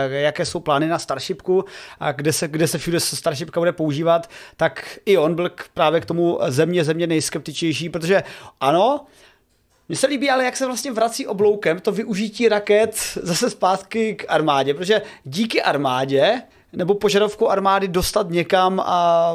jaké 0.09 0.45
jsou 0.45 0.59
plány 0.59 0.87
na 0.87 0.99
Starshipku 0.99 1.65
a 1.99 2.11
kde 2.11 2.33
se, 2.33 2.47
kde 2.47 2.67
se 2.67 2.77
všude 2.77 2.99
Starshipka 2.99 3.59
bude 3.59 3.71
používat, 3.71 4.29
tak 4.57 4.99
i 5.05 5.17
on 5.17 5.35
byl 5.35 5.51
právě 5.73 6.01
k 6.01 6.05
tomu 6.05 6.39
země 6.47 6.83
země 6.83 7.07
nejskeptičnější, 7.07 7.89
protože 7.89 8.23
ano, 8.59 9.05
mně 9.89 9.97
se 9.97 10.07
líbí 10.07 10.29
ale, 10.29 10.45
jak 10.45 10.57
se 10.57 10.65
vlastně 10.65 10.91
vrací 10.91 11.27
obloukem 11.27 11.79
to 11.79 11.91
využití 11.91 12.49
raket 12.49 12.95
zase 13.21 13.49
zpátky 13.49 14.15
k 14.15 14.25
armádě, 14.27 14.73
protože 14.73 15.01
díky 15.23 15.61
armádě 15.61 16.41
nebo 16.73 16.95
požadavku 16.95 17.51
armády 17.51 17.87
dostat 17.87 18.29
někam 18.29 18.79
a 18.79 19.33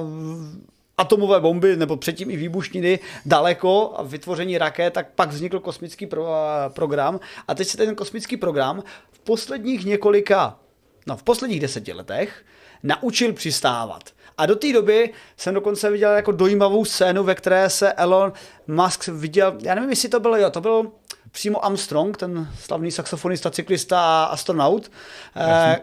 atomové 0.98 1.40
bomby 1.40 1.76
nebo 1.76 1.96
předtím 1.96 2.30
i 2.30 2.36
výbušniny 2.36 2.98
daleko 3.26 3.94
a 3.96 4.02
vytvoření 4.02 4.58
raket, 4.58 4.92
tak 4.92 5.10
pak 5.14 5.30
vznikl 5.30 5.60
kosmický 5.60 6.06
pro, 6.06 6.26
program 6.68 7.20
a 7.48 7.54
teď 7.54 7.68
se 7.68 7.76
ten 7.76 7.94
kosmický 7.94 8.36
program 8.36 8.82
v 9.12 9.18
posledních 9.18 9.84
několika, 9.84 10.58
no 11.06 11.16
v 11.16 11.22
posledních 11.22 11.60
deseti 11.60 11.92
letech 11.92 12.44
naučil 12.82 13.32
přistávat. 13.32 14.10
A 14.38 14.46
do 14.46 14.56
té 14.56 14.72
doby 14.72 15.12
jsem 15.36 15.54
dokonce 15.54 15.90
viděl 15.90 16.12
jako 16.12 16.32
dojímavou 16.32 16.84
scénu, 16.84 17.24
ve 17.24 17.34
které 17.34 17.70
se 17.70 17.92
Elon 17.92 18.32
Musk 18.66 19.08
viděl, 19.08 19.54
já 19.62 19.74
nevím, 19.74 19.90
jestli 19.90 20.08
to 20.08 20.20
bylo, 20.20 20.36
jo, 20.36 20.50
to 20.50 20.60
byl 20.60 20.92
přímo 21.30 21.64
Armstrong, 21.64 22.16
ten 22.16 22.48
slavný 22.58 22.90
saxofonista, 22.90 23.50
cyklista 23.50 24.00
a 24.00 24.24
astronaut, 24.24 24.90
eh, 25.36 25.80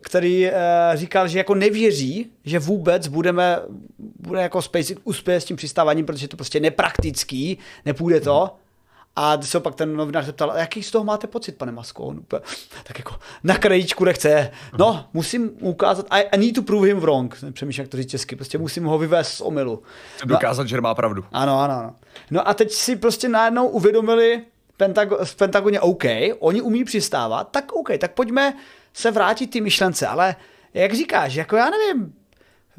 který 0.00 0.46
eh, 0.46 0.52
říkal, 0.94 1.28
že 1.28 1.38
jako 1.38 1.54
nevěří, 1.54 2.30
že 2.44 2.58
vůbec 2.58 3.08
budeme, 3.08 3.58
bude 3.98 4.42
jako 4.42 4.62
SpaceX 4.62 5.00
uspět 5.04 5.40
s 5.40 5.44
tím 5.44 5.56
přistáváním, 5.56 6.06
protože 6.06 6.24
je 6.24 6.28
to 6.28 6.36
prostě 6.36 6.60
nepraktický, 6.60 7.58
nepůjde 7.84 8.20
to. 8.20 8.50
A 9.16 9.36
když 9.36 9.50
se 9.50 9.60
pak 9.60 9.74
ten 9.74 9.96
novinář 9.96 10.24
zeptal, 10.24 10.52
jaký 10.56 10.82
z 10.82 10.90
toho 10.90 11.04
máte 11.04 11.26
pocit, 11.26 11.52
pane 11.52 11.72
Masko? 11.72 12.02
On 12.04 12.18
úplně, 12.18 12.42
tak 12.82 12.98
jako 12.98 13.14
na 13.44 13.58
krajíčku 13.58 14.04
nechce. 14.04 14.50
No, 14.78 15.06
musím 15.12 15.50
ukázat, 15.60 16.06
I, 16.10 16.22
I 16.22 16.38
need 16.38 16.54
to 16.54 16.62
prove 16.62 16.88
him 16.88 17.00
wrong. 17.00 17.38
Přemýšlím, 17.52 17.82
jak 17.82 17.90
to 17.90 17.96
říct 17.96 18.10
česky. 18.10 18.36
Prostě 18.36 18.58
musím 18.58 18.84
ho 18.84 18.98
vyvést 18.98 19.32
z 19.32 19.40
omylu. 19.40 19.82
Dokázat, 20.24 20.62
no, 20.62 20.68
že 20.68 20.80
má 20.80 20.94
pravdu. 20.94 21.24
Ano, 21.32 21.60
ano, 21.60 21.74
ano. 21.74 21.94
No 22.30 22.48
a 22.48 22.54
teď 22.54 22.72
si 22.72 22.96
prostě 22.96 23.28
najednou 23.28 23.68
uvědomili 23.68 24.42
Pentago, 24.76 25.18
v 25.24 25.36
Pentagoně 25.36 25.80
OK, 25.80 26.04
oni 26.38 26.60
umí 26.60 26.84
přistávat, 26.84 27.50
tak 27.50 27.72
OK, 27.72 27.88
tak 27.98 28.12
pojďme 28.12 28.54
se 28.92 29.10
vrátit 29.10 29.46
ty 29.46 29.60
myšlence, 29.60 30.06
ale 30.06 30.36
jak 30.74 30.94
říkáš, 30.94 31.34
jako 31.34 31.56
já 31.56 31.70
nevím, 31.70 32.14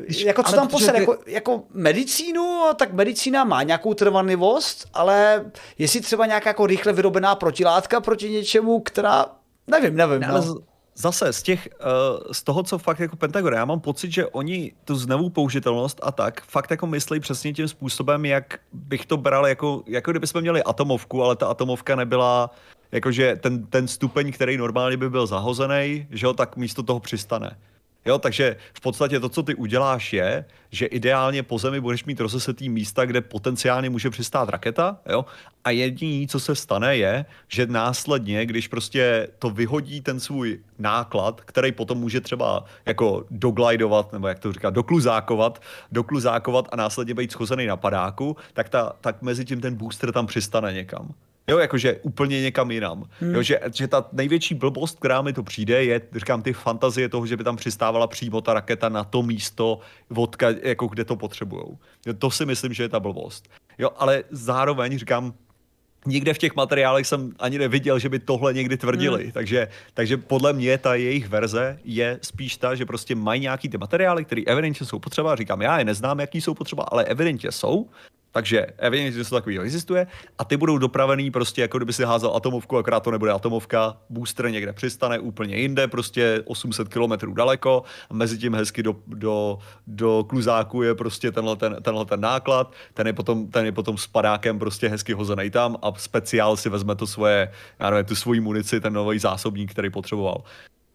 jako 0.08 0.43
co 0.43 0.56
tam 0.56 0.68
ty... 0.68 0.84
jako, 0.93 1.18
jako 1.26 1.64
medicínu, 1.74 2.62
tak 2.76 2.93
medicína 2.93 3.43
má 3.43 3.64
nějakou 3.64 3.93
trvanlivost, 3.93 4.88
ale 4.93 5.45
jestli 5.78 6.02
třeba 6.02 6.26
nějaká 6.26 6.49
jako 6.49 6.66
rychle 6.68 6.93
vyrobená 6.93 7.36
protilátka 7.36 8.02
proti 8.02 8.30
něčemu, 8.30 8.80
která, 8.80 9.26
nevím, 9.68 9.95
nevím. 9.95 10.20
Ne, 10.20 10.28
no. 10.28 10.56
Zase 10.95 11.34
z, 11.34 11.43
těch, 11.43 11.70
uh, 11.80 12.32
z 12.32 12.43
toho, 12.43 12.64
co 12.64 12.78
fakt 12.78 12.99
jako 12.99 13.16
Pentagon, 13.16 13.54
já 13.54 13.66
mám 13.66 13.80
pocit, 13.80 14.12
že 14.12 14.28
oni 14.28 14.72
tu 14.86 14.95
znovu 14.95 15.30
použitelnost 15.30 15.99
a 16.04 16.12
tak 16.12 16.41
fakt 16.41 16.72
jako 16.72 16.88
myslí 16.88 17.20
přesně 17.20 17.54
tím 17.54 17.68
způsobem, 17.68 18.26
jak 18.26 18.60
bych 18.74 19.06
to 19.06 19.18
bral, 19.18 19.47
jako, 19.47 19.84
jako 19.88 20.12
kdybychom 20.12 20.41
měli 20.41 20.64
atomovku, 20.64 21.24
ale 21.24 21.36
ta 21.36 21.47
atomovka 21.47 21.95
nebyla 21.95 22.49
jakože 22.91 23.36
ten, 23.36 23.66
ten 23.66 23.88
stupeň, 23.88 24.32
který 24.32 24.58
normálně 24.58 24.97
by 24.97 25.10
byl 25.10 25.28
zahozený, 25.28 26.08
že 26.10 26.26
jo, 26.26 26.34
tak 26.34 26.58
místo 26.58 26.84
toho 26.84 26.99
přistane. 26.99 27.58
Jo, 28.06 28.18
takže 28.20 28.56
v 28.74 28.82
podstatě 28.82 29.20
to, 29.20 29.30
co 29.30 29.43
ty 29.43 29.56
uděláš, 29.56 30.14
je, 30.14 30.45
že 30.72 30.86
ideálně 30.86 31.43
po 31.43 31.58
zemi 31.58 31.82
budeš 31.82 32.06
mít 32.06 32.20
rozesetý 32.20 32.70
místa, 32.70 33.06
kde 33.06 33.22
potenciálně 33.22 33.89
může 33.89 34.10
přistát 34.10 34.49
raketa, 34.49 34.97
jo, 35.10 35.26
a 35.64 35.70
jediný, 35.70 36.28
co 36.28 36.39
se 36.39 36.56
stane, 36.56 36.97
je, 36.97 37.26
že 37.47 37.66
následně, 37.66 38.45
když 38.45 38.68
prostě 38.68 39.28
to 39.39 39.49
vyhodí 39.49 40.02
ten 40.02 40.20
svůj 40.20 40.60
náklad, 40.80 41.41
který 41.41 41.72
potom 41.72 41.97
může 41.97 42.22
třeba 42.22 42.66
jako 42.86 43.26
doglidovat, 43.32 44.14
nebo 44.14 44.28
jak 44.28 44.39
to 44.39 44.54
říká, 44.54 44.70
dokluzákovat, 44.70 45.62
dokluzákovat 45.91 46.68
a 46.72 46.76
následně 46.76 47.14
být 47.14 47.32
schozený 47.32 47.66
na 47.66 47.78
padáku, 47.78 48.38
tak, 48.54 48.70
ta, 48.70 48.95
tak 49.02 49.22
mezi 49.22 49.45
tím 49.45 49.62
ten 49.62 49.76
booster 49.76 50.12
tam 50.12 50.28
přistane 50.28 50.74
někam. 50.74 51.14
Jo, 51.52 51.58
jakože 51.58 51.99
úplně 52.02 52.41
někam 52.41 52.72
jinam. 52.72 53.04
Hmm. 53.20 53.36
Jo, 53.36 53.41
že, 53.41 53.60
že 53.74 53.88
ta 53.88 54.06
největší 54.12 54.56
blbost, 54.56 54.99
která 54.99 55.22
mi 55.22 55.34
to 55.34 55.43
přijde, 55.43 55.84
je, 55.84 56.02
říkám, 56.16 56.41
ty 56.41 56.54
fantazie 56.54 57.10
toho, 57.10 57.26
že 57.26 57.38
by 57.38 57.43
tam 57.43 57.56
přistávala 57.56 58.08
přímo 58.08 58.41
ta 58.41 58.54
raketa 58.54 58.89
na 58.89 59.04
to 59.04 59.22
místo, 59.22 59.80
vodka, 60.10 60.47
jako 60.64 60.88
kde 60.88 61.06
to 61.06 61.16
potřebujou. 61.16 61.78
To 62.18 62.32
si 62.32 62.45
myslím, 62.45 62.74
že 62.74 62.84
je 62.84 62.89
ta 62.89 62.99
blbost. 62.99 63.49
Jo, 63.78 63.89
ale 63.97 64.24
zároveň 64.32 64.97
říkám, 64.97 65.34
nikde 66.06 66.34
v 66.34 66.38
těch 66.38 66.56
materiálech 66.56 67.08
jsem 67.08 67.32
ani 67.39 67.58
neviděl, 67.58 67.99
že 67.99 68.10
by 68.10 68.20
tohle 68.20 68.54
někdy 68.54 68.78
tvrdili. 68.78 69.24
Hmm. 69.24 69.32
Takže, 69.32 69.68
takže 69.93 70.18
podle 70.18 70.54
mě 70.54 70.78
ta 70.78 70.95
jejich 70.95 71.28
verze 71.30 71.80
je 71.84 72.20
spíš 72.22 72.58
ta, 72.58 72.76
že 72.76 72.86
prostě 72.86 73.16
mají 73.16 73.41
nějaký 73.41 73.70
ty 73.70 73.78
materiály, 73.78 74.26
které 74.26 74.41
evidentně 74.47 74.86
jsou 74.86 74.99
potřeba. 74.99 75.36
Říkám, 75.36 75.62
já 75.62 75.80
je 75.80 75.86
neznám, 75.86 76.20
jaký 76.20 76.41
jsou 76.41 76.54
potřeba, 76.54 76.84
ale 76.84 77.04
evidentně 77.04 77.52
jsou. 77.52 77.89
Takže 78.32 78.66
evidentně 78.78 79.18
něco 79.18 79.36
takového 79.36 79.64
existuje 79.64 80.08
a 80.38 80.44
ty 80.44 80.58
budou 80.58 80.78
dopravený 80.78 81.32
prostě 81.32 81.62
jako 81.62 81.78
kdyby 81.78 81.94
si 81.94 82.04
házel 82.04 82.36
atomovku, 82.36 82.78
akorát 82.78 83.00
to 83.00 83.12
nebude 83.12 83.32
atomovka, 83.32 83.98
booster 84.10 84.52
někde 84.52 84.74
přistane 84.74 85.20
úplně 85.20 85.58
jinde, 85.58 85.88
prostě 85.88 86.42
800 86.46 86.88
km 86.88 87.34
daleko 87.34 87.84
a 88.10 88.14
mezi 88.14 88.38
tím 88.38 88.56
hezky 88.56 88.84
do, 88.84 88.96
do, 89.08 89.60
do 89.88 90.26
kluzáku 90.30 90.84
je 90.84 90.96
prostě 90.96 91.32
tenhle 91.32 91.56
ten, 91.56 91.78
tenhle 91.82 92.06
ten 92.06 92.22
náklad, 92.22 92.74
ten 92.94 93.08
je, 93.08 93.14
potom, 93.14 93.48
ten 93.48 93.66
je 93.66 93.72
potom 93.72 93.98
s 93.98 94.08
padákem 94.08 94.60
prostě 94.60 94.88
hezky 94.88 95.14
hozený 95.14 95.50
tam 95.50 95.78
a 95.82 95.94
speciál 95.98 96.58
si 96.58 96.70
vezme 96.70 96.96
to 96.96 97.08
svoje, 97.08 97.52
já 97.80 97.90
nevím, 97.90 98.06
tu 98.06 98.16
svoji 98.16 98.40
munici, 98.40 98.80
ten 98.80 98.94
nový 98.94 99.20
zásobník, 99.20 99.72
který 99.72 99.90
potřeboval. 99.90 100.44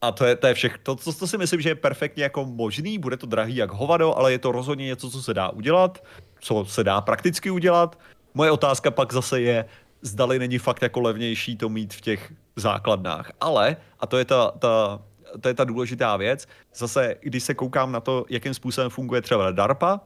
A 0.01 0.13
to 0.13 0.25
je, 0.25 0.37
to 0.37 0.47
je 0.47 0.55
všechno. 0.55 0.79
To, 0.83 0.97
to, 0.97 1.13
to 1.13 1.27
si 1.27 1.39
myslím, 1.39 1.61
že 1.61 1.69
je 1.69 1.75
perfektně 1.75 2.23
jako 2.23 2.45
možný, 2.45 2.99
bude 2.99 3.17
to 3.17 3.27
drahý 3.27 3.57
jak 3.57 3.73
hovado, 3.73 4.19
ale 4.19 4.33
je 4.33 4.39
to 4.39 4.53
rozhodně 4.53 4.87
něco, 4.87 5.11
co 5.11 5.23
se 5.23 5.35
dá 5.35 5.49
udělat 5.49 5.99
co 6.47 6.65
se 6.65 6.85
dá 6.85 7.01
prakticky 7.01 7.51
udělat. 7.51 7.99
Moje 8.35 8.51
otázka 8.51 8.91
pak 8.91 9.13
zase 9.13 9.41
je, 9.41 9.65
zdali 10.03 10.39
není 10.39 10.59
fakt 10.59 10.83
jako 10.83 11.01
levnější 11.01 11.57
to 11.57 11.69
mít 11.69 11.95
v 11.95 12.01
těch 12.01 12.33
základnách. 12.57 13.33
Ale, 13.41 13.77
a 14.01 14.07
to 14.07 14.19
je 14.19 14.25
ta, 14.25 14.51
ta, 14.59 15.01
to 15.41 15.49
je 15.49 15.55
ta 15.55 15.65
důležitá 15.65 16.17
věc, 16.17 16.49
zase, 16.75 17.15
když 17.21 17.43
se 17.43 17.55
koukám 17.55 17.93
na 17.93 18.01
to, 18.01 18.25
jakým 18.31 18.55
způsobem 18.55 18.91
funguje 18.91 19.23
třeba 19.23 19.51
DARPA, 19.51 20.01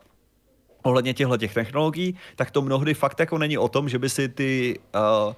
ohledně 0.82 1.14
těchto 1.14 1.36
těch 1.36 1.54
technologií, 1.54 2.18
tak 2.36 2.50
to 2.50 2.62
mnohdy 2.62 2.94
fakt 2.94 3.20
jako 3.20 3.38
není 3.38 3.58
o 3.58 3.68
tom, 3.68 3.88
že 3.88 3.98
by 3.98 4.08
si 4.08 4.28
ty 4.28 4.78
uh, 4.94 5.34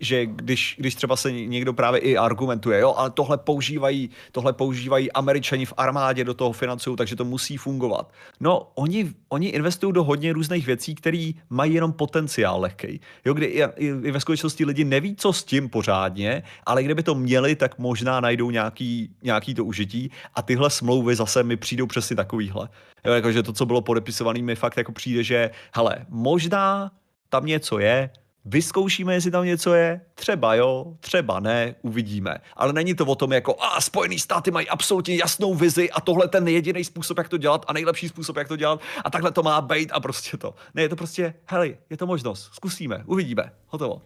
že 0.00 0.26
když, 0.26 0.76
když 0.78 0.94
třeba 0.94 1.16
se 1.16 1.32
někdo 1.32 1.72
právě 1.72 2.00
i 2.00 2.16
argumentuje, 2.16 2.80
jo, 2.80 2.94
ale 2.96 3.10
tohle 3.10 3.38
používají, 3.38 4.10
tohle 4.32 4.52
používají 4.52 5.12
američani 5.12 5.66
v 5.66 5.74
armádě, 5.76 6.24
do 6.24 6.34
toho 6.34 6.52
financují, 6.52 6.96
takže 6.96 7.16
to 7.16 7.24
musí 7.24 7.56
fungovat. 7.56 8.12
No, 8.40 8.70
oni, 8.74 9.12
oni 9.28 9.48
investují 9.48 9.92
do 9.92 10.04
hodně 10.04 10.32
různých 10.32 10.66
věcí, 10.66 10.94
které 10.94 11.30
mají 11.50 11.74
jenom 11.74 11.92
potenciál 11.92 12.60
lehký. 12.60 13.00
Jo, 13.24 13.34
kdy 13.34 13.46
i, 13.46 13.62
i, 13.76 13.92
ve 13.92 14.20
skutečnosti 14.20 14.64
lidi 14.64 14.84
neví, 14.84 15.16
co 15.16 15.32
s 15.32 15.44
tím 15.44 15.68
pořádně, 15.68 16.42
ale 16.66 16.82
kdyby 16.82 17.02
to 17.02 17.14
měli, 17.14 17.56
tak 17.56 17.78
možná 17.78 18.20
najdou 18.20 18.50
nějaký, 18.50 19.10
nějaký 19.22 19.54
to 19.54 19.64
užití 19.64 20.10
a 20.34 20.42
tyhle 20.42 20.70
smlouvy 20.70 21.16
zase 21.16 21.42
mi 21.42 21.56
přijdou 21.56 21.86
přesně 21.86 22.16
takovýhle. 22.16 22.68
Jo, 23.04 23.12
jakože 23.12 23.42
to, 23.42 23.52
co 23.52 23.66
bylo 23.66 23.80
podepisované, 23.80 24.42
mi 24.42 24.56
fakt 24.56 24.76
jako 24.76 24.92
přijde, 24.92 25.22
že 25.22 25.50
hele, 25.74 26.06
možná 26.08 26.90
tam 27.28 27.46
něco 27.46 27.78
je, 27.78 28.10
Vyzkoušíme, 28.44 29.14
jestli 29.14 29.30
tam 29.30 29.44
něco 29.44 29.74
je, 29.74 30.00
třeba 30.14 30.54
jo, 30.54 30.96
třeba 31.00 31.40
ne, 31.40 31.74
uvidíme. 31.82 32.38
Ale 32.56 32.72
není 32.72 32.94
to 32.94 33.06
o 33.06 33.14
tom 33.14 33.32
jako, 33.32 33.56
a 33.62 33.80
Spojený 33.80 34.18
státy 34.18 34.50
mají 34.50 34.68
absolutně 34.68 35.16
jasnou 35.16 35.54
vizi 35.54 35.90
a 35.90 36.00
tohle 36.00 36.28
ten 36.28 36.48
jediný 36.48 36.84
způsob, 36.84 37.18
jak 37.18 37.28
to 37.28 37.36
dělat 37.36 37.64
a 37.68 37.72
nejlepší 37.72 38.08
způsob, 38.08 38.36
jak 38.36 38.48
to 38.48 38.56
dělat 38.56 38.80
a 39.04 39.10
takhle 39.10 39.32
to 39.32 39.42
má 39.42 39.60
být 39.60 39.92
a 39.92 40.00
prostě 40.00 40.36
to. 40.36 40.54
Ne, 40.74 40.82
je 40.82 40.88
to 40.88 40.96
prostě, 40.96 41.34
hej, 41.46 41.76
je 41.90 41.96
to 41.96 42.06
možnost, 42.06 42.50
zkusíme, 42.52 43.02
uvidíme, 43.06 43.52
hotovo. 43.66 44.02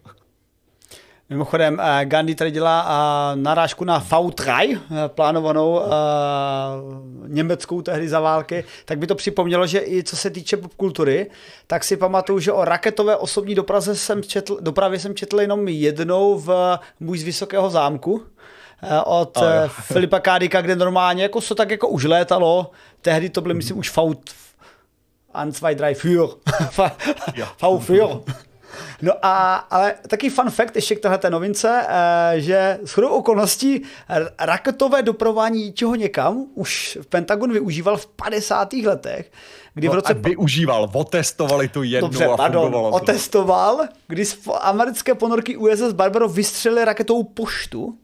Mimochodem, 1.30 1.80
eh, 1.80 2.04
Gandhi 2.04 2.34
tady 2.34 2.50
dělá 2.50 2.88
eh, 2.88 3.36
narážku 3.36 3.84
na 3.84 4.00
V3, 4.00 4.78
eh, 4.78 5.08
plánovanou 5.08 5.82
německou 7.26 7.82
tehdy 7.82 8.08
za 8.08 8.20
války, 8.20 8.64
tak 8.84 8.98
by 8.98 9.06
to 9.06 9.14
připomnělo, 9.14 9.66
že 9.66 9.78
i 9.78 10.02
co 10.02 10.16
se 10.16 10.30
týče 10.30 10.56
popkultury, 10.56 11.30
tak 11.66 11.84
si 11.84 11.96
pamatuju, 11.96 12.38
že 12.38 12.52
o 12.52 12.64
raketové 12.64 13.16
osobní 13.16 13.54
dopravě 13.54 13.94
jsem 13.94 14.22
četl, 14.22 14.58
dopravě 14.60 14.98
jsem 14.98 15.14
četl 15.14 15.40
jenom 15.40 15.68
jednou 15.68 16.38
v 16.38 16.78
Můj 17.00 17.18
z 17.18 17.22
Vysokého 17.22 17.70
zámku, 17.70 18.22
od 19.04 19.36
oh. 19.36 19.44
Filipa 19.68 20.20
Kádika, 20.20 20.60
kde 20.60 20.76
normálně 20.76 21.22
jako 21.22 21.40
se 21.40 21.54
tak 21.54 21.70
jako 21.70 21.88
už 21.88 22.04
létalo, 22.04 22.70
tehdy 23.00 23.30
to 23.30 23.40
byly, 23.40 23.54
myslím, 23.54 23.78
už 23.78 23.90
Faut, 23.90 24.30
Anzweidreifür, 25.34 26.28
V4, 26.76 28.22
No 29.02 29.12
a 29.22 29.54
ale 29.54 29.94
taky 30.08 30.30
fun 30.30 30.50
fact 30.50 30.76
ještě 30.76 30.94
k 30.94 31.00
téhle 31.00 31.30
novince, 31.30 31.86
eh, 31.88 32.40
že 32.40 32.78
s 32.84 32.92
chodou 32.92 33.08
okolností 33.08 33.82
raketové 34.40 35.02
doprování 35.02 35.72
čeho 35.72 35.94
někam 35.94 36.46
už 36.54 36.98
Pentagon 37.08 37.52
využíval 37.52 37.96
v 37.96 38.06
50. 38.06 38.72
letech, 38.86 39.32
kdy 39.74 39.86
no 39.86 39.92
v 39.92 39.94
roce... 39.94 40.14
využíval, 40.14 40.90
otestovali 40.92 41.68
tu 41.68 41.82
jednu 41.82 42.08
Dobře, 42.08 42.26
a 42.26 42.36
pardon, 42.36 42.72
to. 42.72 42.82
otestoval, 42.82 43.80
kdy 44.08 44.24
americké 44.60 45.14
ponorky 45.14 45.56
USS 45.56 45.92
Barbaro 45.92 46.28
vystřelili 46.28 46.84
raketovou 46.84 47.22
poštu, 47.22 47.98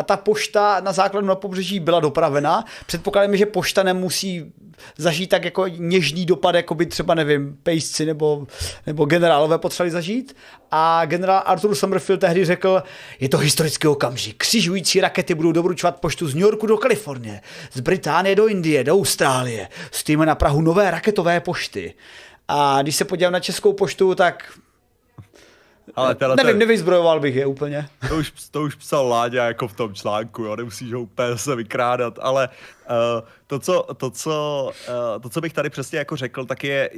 a 0.00 0.02
ta 0.02 0.16
pošta 0.16 0.80
na 0.80 0.92
základu 0.92 1.26
na 1.26 1.34
pobřeží 1.34 1.80
byla 1.80 2.00
dopravena. 2.00 2.64
Předpokládáme, 2.86 3.36
že 3.36 3.46
pošta 3.46 3.82
nemusí 3.82 4.52
zažít 4.96 5.30
tak 5.30 5.44
jako 5.44 5.66
něžný 5.68 6.26
dopad, 6.26 6.54
jako 6.54 6.74
by 6.74 6.86
třeba, 6.86 7.14
nevím, 7.14 7.58
pejsci 7.62 8.06
nebo, 8.06 8.46
nebo 8.86 9.04
generálové 9.04 9.58
potřebovali 9.58 9.90
zažít. 9.90 10.36
A 10.70 11.04
generál 11.04 11.42
Arthur 11.46 11.74
Summerfield 11.74 12.20
tehdy 12.20 12.44
řekl, 12.44 12.82
je 13.20 13.28
to 13.28 13.38
historický 13.38 13.88
okamžik. 13.88 14.36
Křižující 14.36 15.00
rakety 15.00 15.34
budou 15.34 15.52
dobručovat 15.52 16.00
poštu 16.00 16.28
z 16.28 16.34
New 16.34 16.42
Yorku 16.42 16.66
do 16.66 16.76
Kalifornie, 16.76 17.40
z 17.72 17.80
Británie 17.80 18.36
do 18.36 18.46
Indie, 18.46 18.84
do 18.84 18.94
Austrálie. 18.94 19.68
Stojíme 19.90 20.26
na 20.26 20.34
Prahu 20.34 20.60
nové 20.60 20.90
raketové 20.90 21.40
pošty. 21.40 21.94
A 22.48 22.82
když 22.82 22.96
se 22.96 23.04
podívám 23.04 23.32
na 23.32 23.40
českou 23.40 23.72
poštu, 23.72 24.14
tak 24.14 24.52
ale 25.96 26.14
teda 26.14 26.34
Nevím, 26.34 26.52
ten... 26.52 26.58
nevyzbrojoval 26.58 27.20
bych 27.20 27.34
je 27.34 27.46
úplně. 27.46 27.88
To 28.08 28.16
už, 28.16 28.32
to 28.50 28.62
už 28.62 28.74
psal 28.74 29.08
Láďa 29.08 29.44
jako 29.44 29.68
v 29.68 29.76
tom 29.76 29.94
článku, 29.94 30.42
jo, 30.42 30.56
nemusíš 30.56 30.92
ho 30.92 31.00
úplně 31.00 31.38
se 31.38 31.56
vykrádat, 31.56 32.18
ale 32.22 32.48
uh, 32.48 33.28
to, 33.46 33.58
co, 33.58 33.86
to, 33.96 34.10
co, 34.10 34.70
uh, 34.88 35.22
to, 35.22 35.28
co 35.28 35.40
bych 35.40 35.52
tady 35.52 35.70
přesně 35.70 35.98
jako 35.98 36.16
řekl, 36.16 36.44
tak 36.46 36.64
je, 36.64 36.90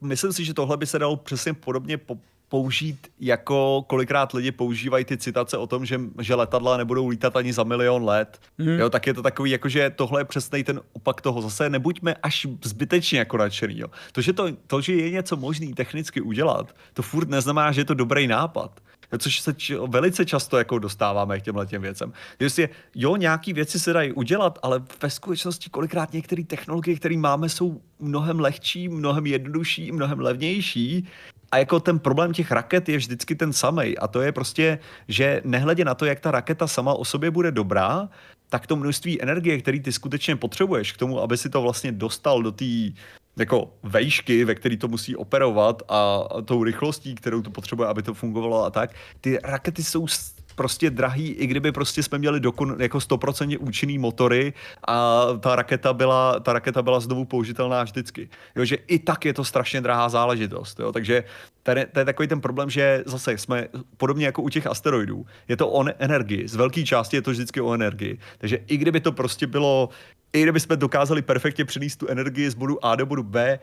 myslím 0.00 0.32
si, 0.32 0.44
že 0.44 0.54
tohle 0.54 0.76
by 0.76 0.86
se 0.86 0.98
dalo 0.98 1.16
přesně 1.16 1.54
podobně 1.54 1.98
po, 1.98 2.18
použít, 2.50 3.08
jako 3.20 3.84
kolikrát 3.86 4.32
lidi 4.32 4.52
používají 4.52 5.04
ty 5.04 5.16
citace 5.16 5.56
o 5.56 5.66
tom, 5.66 5.86
že, 5.86 6.00
že 6.18 6.34
letadla 6.34 6.76
nebudou 6.76 7.08
lítat 7.08 7.36
ani 7.36 7.52
za 7.52 7.64
milion 7.64 8.04
let. 8.04 8.40
Hmm. 8.58 8.68
Jo, 8.68 8.90
tak 8.90 9.06
je 9.06 9.14
to 9.14 9.22
takový, 9.22 9.50
jako 9.50 9.68
že 9.68 9.90
tohle 9.90 10.20
je 10.20 10.24
přesný 10.24 10.64
ten 10.64 10.80
opak 10.92 11.20
toho. 11.20 11.42
Zase 11.42 11.70
nebuďme 11.70 12.14
až 12.22 12.46
zbytečně 12.64 13.18
jako 13.18 13.36
nadšený. 13.36 13.78
Jo. 13.78 13.88
To, 14.12 14.20
že 14.20 14.32
to, 14.32 14.48
to, 14.66 14.80
že 14.80 14.94
je 14.94 15.10
něco 15.10 15.36
možný 15.36 15.74
technicky 15.74 16.20
udělat, 16.20 16.74
to 16.94 17.02
furt 17.02 17.28
neznamená, 17.28 17.72
že 17.72 17.80
je 17.80 17.84
to 17.84 17.94
dobrý 17.94 18.26
nápad. 18.26 18.80
což 19.18 19.40
se 19.40 19.54
č- 19.54 19.78
velice 19.86 20.26
často 20.26 20.58
jako 20.58 20.78
dostáváme 20.78 21.40
k 21.40 21.42
těmhle 21.42 21.66
těm 21.66 21.82
věcem. 21.82 22.12
Jestli 22.40 22.68
jo, 22.94 23.16
nějaký 23.16 23.52
věci 23.52 23.78
se 23.78 23.92
dají 23.92 24.12
udělat, 24.12 24.58
ale 24.62 24.82
ve 25.02 25.10
skutečnosti 25.10 25.70
kolikrát 25.70 26.12
některé 26.12 26.44
technologie, 26.44 26.96
které 26.96 27.16
máme, 27.16 27.48
jsou 27.48 27.80
mnohem 27.98 28.40
lehčí, 28.40 28.88
mnohem 28.88 29.26
jednodušší, 29.26 29.92
mnohem 29.92 30.20
levnější 30.20 31.08
a 31.50 31.58
jako 31.58 31.80
ten 31.80 31.98
problém 31.98 32.32
těch 32.32 32.50
raket 32.50 32.88
je 32.88 32.96
vždycky 32.96 33.34
ten 33.34 33.52
samý. 33.52 33.98
A 33.98 34.08
to 34.08 34.20
je 34.20 34.32
prostě, 34.32 34.78
že 35.08 35.42
nehledě 35.44 35.84
na 35.84 35.94
to, 35.94 36.04
jak 36.04 36.20
ta 36.20 36.30
raketa 36.30 36.66
sama 36.66 36.94
o 36.94 37.04
sobě 37.04 37.30
bude 37.30 37.52
dobrá, 37.52 38.08
tak 38.48 38.66
to 38.66 38.76
množství 38.76 39.22
energie, 39.22 39.58
který 39.58 39.80
ty 39.80 39.92
skutečně 39.92 40.36
potřebuješ 40.36 40.92
k 40.92 40.96
tomu, 40.96 41.20
aby 41.20 41.36
si 41.36 41.50
to 41.50 41.62
vlastně 41.62 41.92
dostal 41.92 42.42
do 42.42 42.52
té 42.52 42.64
jako 43.36 43.74
vejšky, 43.82 44.44
ve 44.44 44.54
který 44.54 44.76
to 44.76 44.88
musí 44.88 45.16
operovat 45.16 45.82
a 45.88 46.24
tou 46.44 46.64
rychlostí, 46.64 47.14
kterou 47.14 47.42
to 47.42 47.50
potřebuje, 47.50 47.88
aby 47.88 48.02
to 48.02 48.14
fungovalo 48.14 48.64
a 48.64 48.70
tak, 48.70 48.90
ty 49.20 49.38
rakety 49.44 49.84
jsou 49.84 50.06
prostě 50.60 50.90
drahý, 50.90 51.28
i 51.28 51.46
kdyby 51.46 51.72
prostě 51.72 52.02
jsme 52.02 52.18
měli 52.18 52.40
dokon, 52.40 52.76
jako 52.78 52.98
100% 52.98 53.56
účinný 53.60 53.98
motory 53.98 54.52
a 54.88 55.26
ta 55.40 55.56
raketa 55.56 55.92
byla, 55.92 56.40
ta 56.40 56.52
raketa 56.52 56.82
byla 56.82 57.00
znovu 57.00 57.24
použitelná 57.24 57.82
vždycky. 57.82 58.28
Jo, 58.56 58.64
že 58.64 58.76
i 58.76 58.98
tak 58.98 59.24
je 59.24 59.32
to 59.32 59.44
strašně 59.44 59.80
drahá 59.80 60.08
záležitost. 60.08 60.80
Jo, 60.80 60.92
takže 60.92 61.24
tady, 61.62 61.86
to 61.92 61.98
je 61.98 62.04
takový 62.04 62.28
ten 62.28 62.40
problém, 62.40 62.70
že 62.70 63.02
zase 63.06 63.38
jsme 63.38 63.68
podobně 63.96 64.26
jako 64.26 64.42
u 64.42 64.48
těch 64.48 64.66
asteroidů. 64.66 65.26
Je 65.48 65.56
to 65.56 65.68
o 65.68 65.84
energii. 65.98 66.48
Z 66.48 66.54
velké 66.54 66.84
části 66.84 67.16
je 67.16 67.22
to 67.22 67.30
vždycky 67.30 67.60
o 67.60 67.72
energii. 67.72 68.18
Takže 68.38 68.58
i 68.66 68.76
kdyby 68.76 69.00
to 69.00 69.12
prostě 69.12 69.46
bylo 69.46 69.88
i 70.32 70.42
kdyby 70.42 70.60
jsme 70.60 70.76
dokázali 70.76 71.22
perfektně 71.22 71.64
přenést 71.64 71.96
tu 71.96 72.08
energii 72.08 72.50
z 72.50 72.54
bodu 72.54 72.84
A 72.84 72.96
do 72.96 73.06
bodu 73.06 73.22
B, 73.22 73.58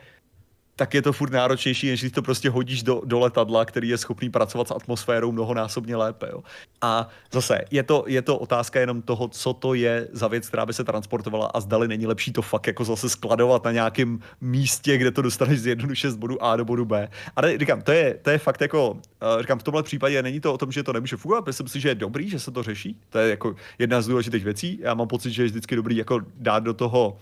tak 0.78 0.94
je 0.94 1.02
to 1.02 1.12
furt 1.12 1.32
náročnější, 1.32 1.90
než 1.90 2.00
když 2.00 2.12
to 2.12 2.22
prostě 2.22 2.50
hodíš 2.50 2.82
do, 2.82 3.02
do 3.04 3.18
letadla, 3.18 3.64
který 3.64 3.88
je 3.88 3.98
schopný 3.98 4.30
pracovat 4.30 4.68
s 4.68 4.70
atmosférou 4.70 5.32
mnohonásobně 5.32 5.96
lépe. 5.96 6.28
Jo. 6.32 6.42
A 6.80 7.08
zase, 7.32 7.60
je 7.70 7.82
to, 7.82 8.04
je 8.06 8.22
to 8.22 8.38
otázka 8.38 8.80
jenom 8.80 9.02
toho, 9.02 9.28
co 9.28 9.52
to 9.52 9.74
je 9.74 10.08
za 10.12 10.28
věc, 10.28 10.48
která 10.48 10.66
by 10.66 10.72
se 10.72 10.84
transportovala 10.84 11.46
a 11.46 11.60
zdali 11.60 11.88
není 11.88 12.06
lepší 12.06 12.32
to 12.32 12.42
fakt 12.42 12.66
jako 12.66 12.84
zase 12.84 13.08
skladovat 13.08 13.64
na 13.64 13.72
nějakém 13.72 14.20
místě, 14.40 14.98
kde 14.98 15.10
to 15.10 15.22
dostaneš 15.22 15.60
z 15.60 15.66
jednoduše 15.66 16.10
z 16.10 16.16
bodu 16.16 16.42
A 16.44 16.56
do 16.56 16.64
bodu 16.64 16.84
B. 16.84 17.08
Ale 17.36 17.58
říkám, 17.58 17.82
to 17.82 17.92
je, 17.92 18.14
to 18.22 18.30
je 18.30 18.38
fakt 18.38 18.60
jako, 18.60 18.90
uh, 18.90 19.00
říkám, 19.40 19.58
v 19.58 19.62
tomhle 19.62 19.82
případě 19.82 20.22
není 20.22 20.40
to 20.40 20.54
o 20.54 20.58
tom, 20.58 20.72
že 20.72 20.82
to 20.82 20.92
nemůže 20.92 21.16
fungovat, 21.16 21.46
myslím 21.46 21.68
si, 21.68 21.80
že 21.80 21.88
je 21.88 21.94
dobrý, 21.94 22.30
že 22.30 22.40
se 22.40 22.50
to 22.50 22.62
řeší. 22.62 23.00
To 23.10 23.18
je 23.18 23.30
jako 23.30 23.54
jedna 23.78 24.02
z 24.02 24.06
důležitých 24.06 24.44
věcí. 24.44 24.78
Já 24.82 24.94
mám 24.94 25.08
pocit, 25.08 25.30
že 25.30 25.42
je 25.42 25.46
vždycky 25.46 25.76
dobrý 25.76 25.96
jako 25.96 26.20
dát 26.36 26.62
do 26.62 26.74
toho 26.74 27.16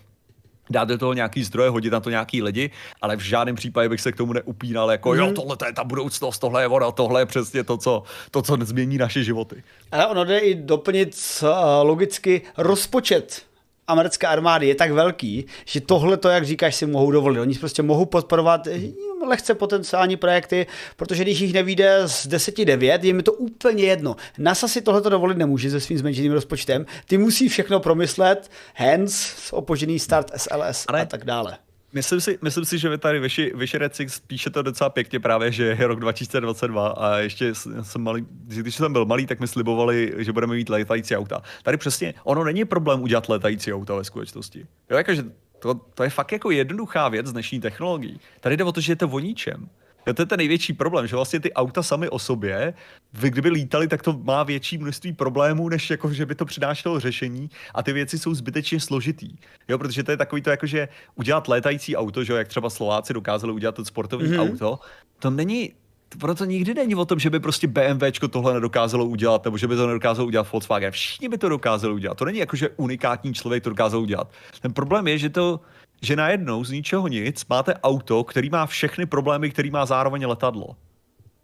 dát 0.70 0.88
do 0.88 0.98
toho 0.98 1.12
nějaký 1.12 1.44
zdroje, 1.44 1.70
hodit 1.70 1.92
na 1.92 2.00
to 2.00 2.10
nějaký 2.10 2.42
lidi, 2.42 2.70
ale 3.02 3.16
v 3.16 3.20
žádném 3.20 3.56
případě 3.56 3.88
bych 3.88 4.00
se 4.00 4.12
k 4.12 4.16
tomu 4.16 4.32
neupínal, 4.32 4.90
jako 4.90 5.12
mm. 5.12 5.18
jo, 5.18 5.26
mhm. 5.26 5.34
tohle 5.34 5.56
to 5.56 5.66
je 5.66 5.72
ta 5.72 5.84
budoucnost, 5.84 6.38
tohle 6.38 6.62
je 6.62 6.68
voda, 6.68 6.90
tohle 6.90 7.20
je 7.20 7.26
přesně 7.26 7.64
to, 7.64 7.76
co, 7.76 8.02
to, 8.30 8.42
co 8.42 8.56
změní 8.60 8.98
naše 8.98 9.24
životy. 9.24 9.62
Ale 9.92 10.06
ono 10.06 10.24
jde 10.24 10.38
i 10.38 10.54
doplnit 10.54 11.16
uh, 11.42 11.48
logicky 11.82 12.42
rozpočet 12.56 13.42
americké 13.88 14.26
armády 14.26 14.68
je 14.68 14.74
tak 14.74 14.92
velký, 14.92 15.46
že 15.64 15.80
tohle 15.80 16.16
to, 16.16 16.28
jak 16.28 16.44
říkáš, 16.44 16.74
si 16.74 16.86
mohou 16.86 17.10
dovolit. 17.10 17.40
Oni 17.40 17.54
prostě 17.54 17.82
mohou 17.82 18.06
podporovat 18.06 18.66
eh, 18.66 18.80
lehce 19.26 19.54
potenciální 19.54 20.16
projekty, 20.16 20.66
protože 20.96 21.22
když 21.22 21.40
jich 21.40 21.52
nevíde 21.52 22.02
z 22.06 22.28
10-9, 22.28 22.98
je 23.02 23.12
mi 23.12 23.22
to 23.22 23.32
úplně 23.32 23.84
jedno. 23.84 24.16
NASA 24.38 24.68
si 24.68 24.82
tohle 24.82 25.00
dovolit 25.00 25.38
nemůže 25.38 25.70
se 25.70 25.80
svým 25.80 25.98
zmenšeným 25.98 26.32
rozpočtem. 26.32 26.86
Ty 27.06 27.18
musí 27.18 27.48
všechno 27.48 27.80
promyslet, 27.80 28.50
hence 28.74 29.34
opožený 29.50 29.98
start 29.98 30.30
SLS 30.36 30.84
Ale... 30.88 31.02
a 31.02 31.04
tak 31.04 31.24
dále. 31.24 31.58
Myslím 31.96 32.20
si, 32.20 32.38
myslím 32.42 32.64
si, 32.64 32.78
že 32.78 32.88
vy 32.88 32.98
tady 32.98 33.18
vyši, 33.20 33.52
vyšere 33.54 33.90
Six 33.92 34.20
píše 34.20 34.50
to 34.50 34.62
docela 34.62 34.90
pěkně 34.90 35.20
právě, 35.20 35.52
že 35.52 35.64
je 35.64 35.86
rok 35.86 36.00
2022 36.00 36.88
a 36.88 37.16
ještě 37.16 37.54
jsem 37.82 38.02
malý, 38.02 38.26
když 38.30 38.74
jsem 38.74 38.92
byl 38.92 39.04
malý, 39.04 39.26
tak 39.26 39.40
mi 39.40 39.48
slibovali, 39.48 40.14
že 40.16 40.32
budeme 40.32 40.54
mít 40.54 40.68
létající 40.68 41.16
auta. 41.16 41.42
Tady 41.62 41.76
přesně, 41.76 42.14
ono 42.24 42.44
není 42.44 42.64
problém 42.64 43.02
udělat 43.02 43.28
létající 43.28 43.72
auta 43.72 43.94
ve 43.94 44.04
skutečnosti. 44.04 44.66
Jo, 44.90 44.96
jakože 44.96 45.24
to, 45.58 45.74
to 45.74 46.02
je 46.02 46.10
fakt 46.10 46.32
jako 46.32 46.50
jednoduchá 46.50 47.08
věc 47.08 47.26
z 47.26 47.32
dnešní 47.32 47.60
technologií. 47.60 48.20
Tady 48.40 48.56
jde 48.56 48.64
o 48.64 48.72
to, 48.72 48.80
že 48.80 48.92
je 48.92 48.96
to 48.96 49.08
o 49.08 49.18
ničem. 49.18 49.68
Jo, 50.06 50.14
to 50.14 50.22
je 50.22 50.26
ten 50.26 50.38
největší 50.38 50.72
problém, 50.72 51.06
že 51.06 51.16
vlastně 51.16 51.40
ty 51.40 51.52
auta 51.52 51.82
sami 51.82 52.08
o 52.08 52.18
sobě, 52.18 52.74
vy 53.12 53.30
kdyby 53.30 53.48
lítali, 53.48 53.88
tak 53.88 54.02
to 54.02 54.20
má 54.22 54.42
větší 54.42 54.78
množství 54.78 55.12
problémů, 55.12 55.68
než 55.68 55.90
jako, 55.90 56.12
že 56.12 56.26
by 56.26 56.34
to 56.34 56.44
přinášelo 56.44 57.00
řešení 57.00 57.50
a 57.74 57.82
ty 57.82 57.92
věci 57.92 58.18
jsou 58.18 58.34
zbytečně 58.34 58.80
složitý. 58.80 59.30
Jo, 59.68 59.78
protože 59.78 60.02
to 60.02 60.10
je 60.10 60.16
takový 60.16 60.42
to, 60.42 60.50
jako, 60.50 60.66
že 60.66 60.88
udělat 61.14 61.48
létající 61.48 61.96
auto, 61.96 62.24
že 62.24 62.32
jak 62.32 62.48
třeba 62.48 62.70
Slováci 62.70 63.14
dokázali 63.14 63.52
udělat 63.52 63.74
to 63.74 63.84
sportovní 63.84 64.28
mm-hmm. 64.28 64.52
auto, 64.52 64.78
to 65.18 65.30
není, 65.30 65.72
proto 66.18 66.44
nikdy 66.44 66.74
není 66.74 66.94
o 66.94 67.04
tom, 67.04 67.18
že 67.18 67.30
by 67.30 67.40
prostě 67.40 67.66
BMWčko 67.66 68.28
tohle 68.28 68.54
nedokázalo 68.54 69.04
udělat, 69.04 69.44
nebo 69.44 69.58
že 69.58 69.68
by 69.68 69.76
to 69.76 69.86
nedokázalo 69.86 70.26
udělat 70.26 70.52
Volkswagen. 70.52 70.90
Všichni 70.90 71.28
by 71.28 71.38
to 71.38 71.48
dokázali 71.48 71.94
udělat. 71.94 72.18
To 72.18 72.24
není 72.24 72.38
jako, 72.38 72.56
že 72.56 72.68
unikátní 72.76 73.34
člověk 73.34 73.64
to 73.64 73.70
dokázal 73.70 74.00
udělat. 74.00 74.32
Ten 74.60 74.72
problém 74.72 75.08
je, 75.08 75.18
že 75.18 75.30
to 75.30 75.60
že 76.06 76.16
najednou 76.16 76.64
z 76.64 76.70
ničeho 76.70 77.08
nic 77.08 77.46
máte 77.46 77.74
auto, 77.74 78.24
který 78.24 78.50
má 78.50 78.66
všechny 78.66 79.06
problémy, 79.06 79.50
který 79.50 79.70
má 79.70 79.86
zároveň 79.86 80.26
letadlo. 80.26 80.76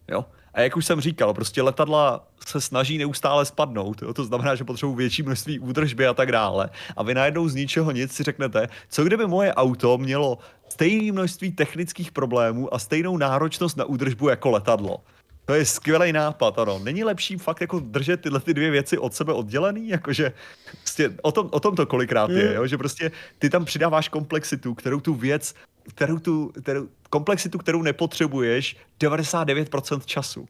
Jo? 0.08 0.24
A 0.54 0.60
jak 0.60 0.76
už 0.76 0.86
jsem 0.86 1.00
říkal, 1.00 1.34
prostě 1.34 1.62
letadla 1.62 2.28
se 2.46 2.60
snaží 2.60 2.98
neustále 2.98 3.44
spadnout. 3.44 4.02
Jo? 4.02 4.14
To 4.14 4.24
znamená, 4.24 4.54
že 4.54 4.64
potřebují 4.64 4.96
větší 4.96 5.22
množství 5.22 5.58
údržby 5.58 6.06
a 6.06 6.14
tak 6.14 6.32
dále. 6.32 6.70
A 6.96 7.02
vy 7.02 7.14
najednou 7.14 7.48
z 7.48 7.54
ničeho 7.54 7.90
nic 7.90 8.12
si 8.12 8.22
řeknete, 8.22 8.68
co 8.88 9.04
kdyby 9.04 9.26
moje 9.26 9.54
auto 9.54 9.98
mělo 9.98 10.38
stejné 10.68 11.12
množství 11.12 11.52
technických 11.52 12.12
problémů 12.12 12.74
a 12.74 12.78
stejnou 12.78 13.16
náročnost 13.16 13.76
na 13.76 13.84
údržbu 13.84 14.28
jako 14.28 14.50
letadlo. 14.50 14.96
To 15.45 15.55
je 15.55 15.66
skvělý 15.66 16.12
nápad, 16.12 16.59
ano. 16.59 16.78
Není 16.78 17.05
lepší 17.05 17.36
fakt 17.36 17.61
jako 17.61 17.78
držet 17.78 18.20
tyhle 18.20 18.40
ty 18.40 18.55
dvě 18.55 18.70
věci 18.70 18.99
od 18.99 19.14
sebe 19.14 19.32
oddělený? 19.32 19.88
Jakože 19.88 20.32
prostě 20.78 21.12
o 21.22 21.32
tom, 21.32 21.49
o 21.53 21.61
tom 21.61 21.76
to 21.76 21.86
kolikrát 21.86 22.30
je, 22.30 22.47
hmm. 22.47 22.55
jo? 22.55 22.66
že 22.66 22.78
prostě 22.78 23.11
ty 23.38 23.51
tam 23.51 23.64
přidáváš 23.64 24.09
komplexitu, 24.09 24.74
kterou 24.74 25.01
tu 25.01 25.14
věc, 25.14 25.55
kterou 25.95 26.18
tu, 26.18 26.53
kterou, 26.62 26.88
komplexitu, 27.11 27.59
kterou 27.59 27.82
nepotřebuješ 27.82 28.76
99% 29.01 30.01
času. 30.05 30.49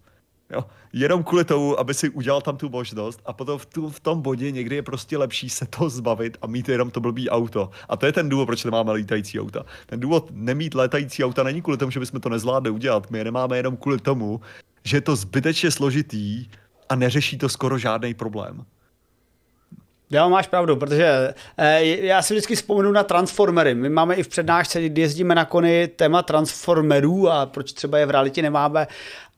Jo? 0.52 0.64
Jenom 0.92 1.24
kvůli 1.24 1.44
tomu, 1.44 1.80
aby 1.80 1.94
si 1.94 2.08
udělal 2.08 2.40
tam 2.40 2.56
tu 2.56 2.68
možnost 2.68 3.20
a 3.26 3.32
potom 3.32 3.58
v, 3.58 3.66
tu, 3.66 3.90
v 3.90 4.00
tom 4.00 4.22
bodě 4.22 4.50
někdy 4.50 4.76
je 4.76 4.82
prostě 4.82 5.18
lepší 5.18 5.50
se 5.50 5.66
to 5.66 5.88
zbavit 5.88 6.36
a 6.42 6.46
mít 6.46 6.68
jenom 6.68 6.90
to 6.90 7.00
blbý 7.00 7.30
auto. 7.30 7.70
A 7.88 7.96
to 7.96 8.06
je 8.06 8.12
ten 8.12 8.28
důvod, 8.28 8.46
proč 8.46 8.64
nemáme 8.64 8.92
létající 8.92 9.40
auta. 9.40 9.64
Ten 9.86 10.00
důvod 10.00 10.28
nemít 10.30 10.74
létající 10.74 11.24
auta 11.24 11.42
není 11.42 11.62
kvůli 11.62 11.78
tomu, 11.78 11.90
že 11.90 12.00
bychom 12.00 12.20
to 12.20 12.28
nezvládli 12.28 12.70
udělat. 12.70 13.10
My 13.10 13.18
je 13.18 13.24
nemáme 13.24 13.56
jenom 13.56 13.76
kvůli 13.76 13.98
tomu, 13.98 14.40
že 14.84 14.96
je 14.96 15.00
to 15.00 15.16
zbytečně 15.16 15.70
složitý 15.70 16.46
a 16.88 16.94
neřeší 16.94 17.38
to 17.38 17.48
skoro 17.48 17.78
žádný 17.78 18.14
problém. 18.14 18.64
Já 20.10 20.28
máš 20.28 20.46
pravdu, 20.46 20.76
protože 20.76 21.34
eh, 21.58 21.84
já 21.84 22.22
si 22.22 22.34
vždycky 22.34 22.56
vzpomenu 22.56 22.92
na 22.92 23.02
Transformery. 23.02 23.74
My 23.74 23.88
máme 23.88 24.14
i 24.14 24.22
v 24.22 24.28
přednášce, 24.28 24.82
kdy 24.82 25.00
jezdíme 25.00 25.34
na 25.34 25.44
kony 25.44 25.88
téma 25.88 26.22
Transformerů 26.22 27.30
a 27.30 27.46
proč 27.46 27.72
třeba 27.72 27.98
je 27.98 28.06
v 28.06 28.10
realitě 28.10 28.42
nemáme. 28.42 28.86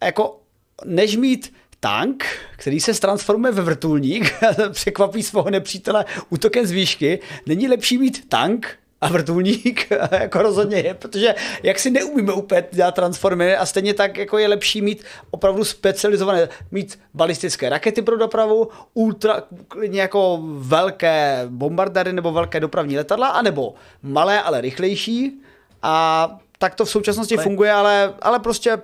Jako 0.03 0.41
než 0.85 1.17
mít 1.17 1.55
tank, 1.81 2.25
který 2.57 2.81
se 2.81 3.01
transformuje 3.01 3.53
ve 3.53 3.63
vrtulník, 3.63 4.35
překvapí 4.73 5.23
svého 5.23 5.51
nepřítele 5.51 6.05
útokem 6.31 6.67
z 6.67 6.71
výšky, 6.71 7.21
není 7.47 7.69
lepší 7.69 7.99
mít 7.99 8.29
tank, 8.29 8.79
a 9.05 9.09
vrtulník 9.09 9.91
jako 10.21 10.43
rozhodně 10.43 10.77
je, 10.77 10.95
protože 10.95 11.35
jak 11.63 11.79
si 11.79 11.91
neumíme 11.91 12.33
úplně 12.33 12.65
dělat 12.73 12.95
transformy 12.95 13.57
a 13.57 13.67
stejně 13.67 13.95
tak 13.95 14.17
jako 14.17 14.39
je 14.39 14.49
lepší 14.49 14.83
mít 14.83 15.05
opravdu 15.31 15.65
specializované, 15.65 16.49
mít 16.71 16.99
balistické 17.15 17.69
rakety 17.69 18.03
pro 18.03 18.17
dopravu, 18.17 18.69
ultra 18.95 19.43
jako 19.81 20.41
velké 20.59 21.45
bombardéry 21.49 22.13
nebo 22.13 22.33
velké 22.33 22.61
dopravní 22.61 22.97
letadla, 22.97 23.29
anebo 23.29 23.75
malé, 24.03 24.43
ale 24.43 24.61
rychlejší. 24.61 25.41
A 25.83 26.39
tak 26.59 26.75
to 26.75 26.85
v 26.85 26.91
současnosti 26.91 27.35
ale... 27.37 27.45
funguje, 27.45 27.73
ale, 27.73 28.15
ale 28.23 28.39
prostě 28.39 28.79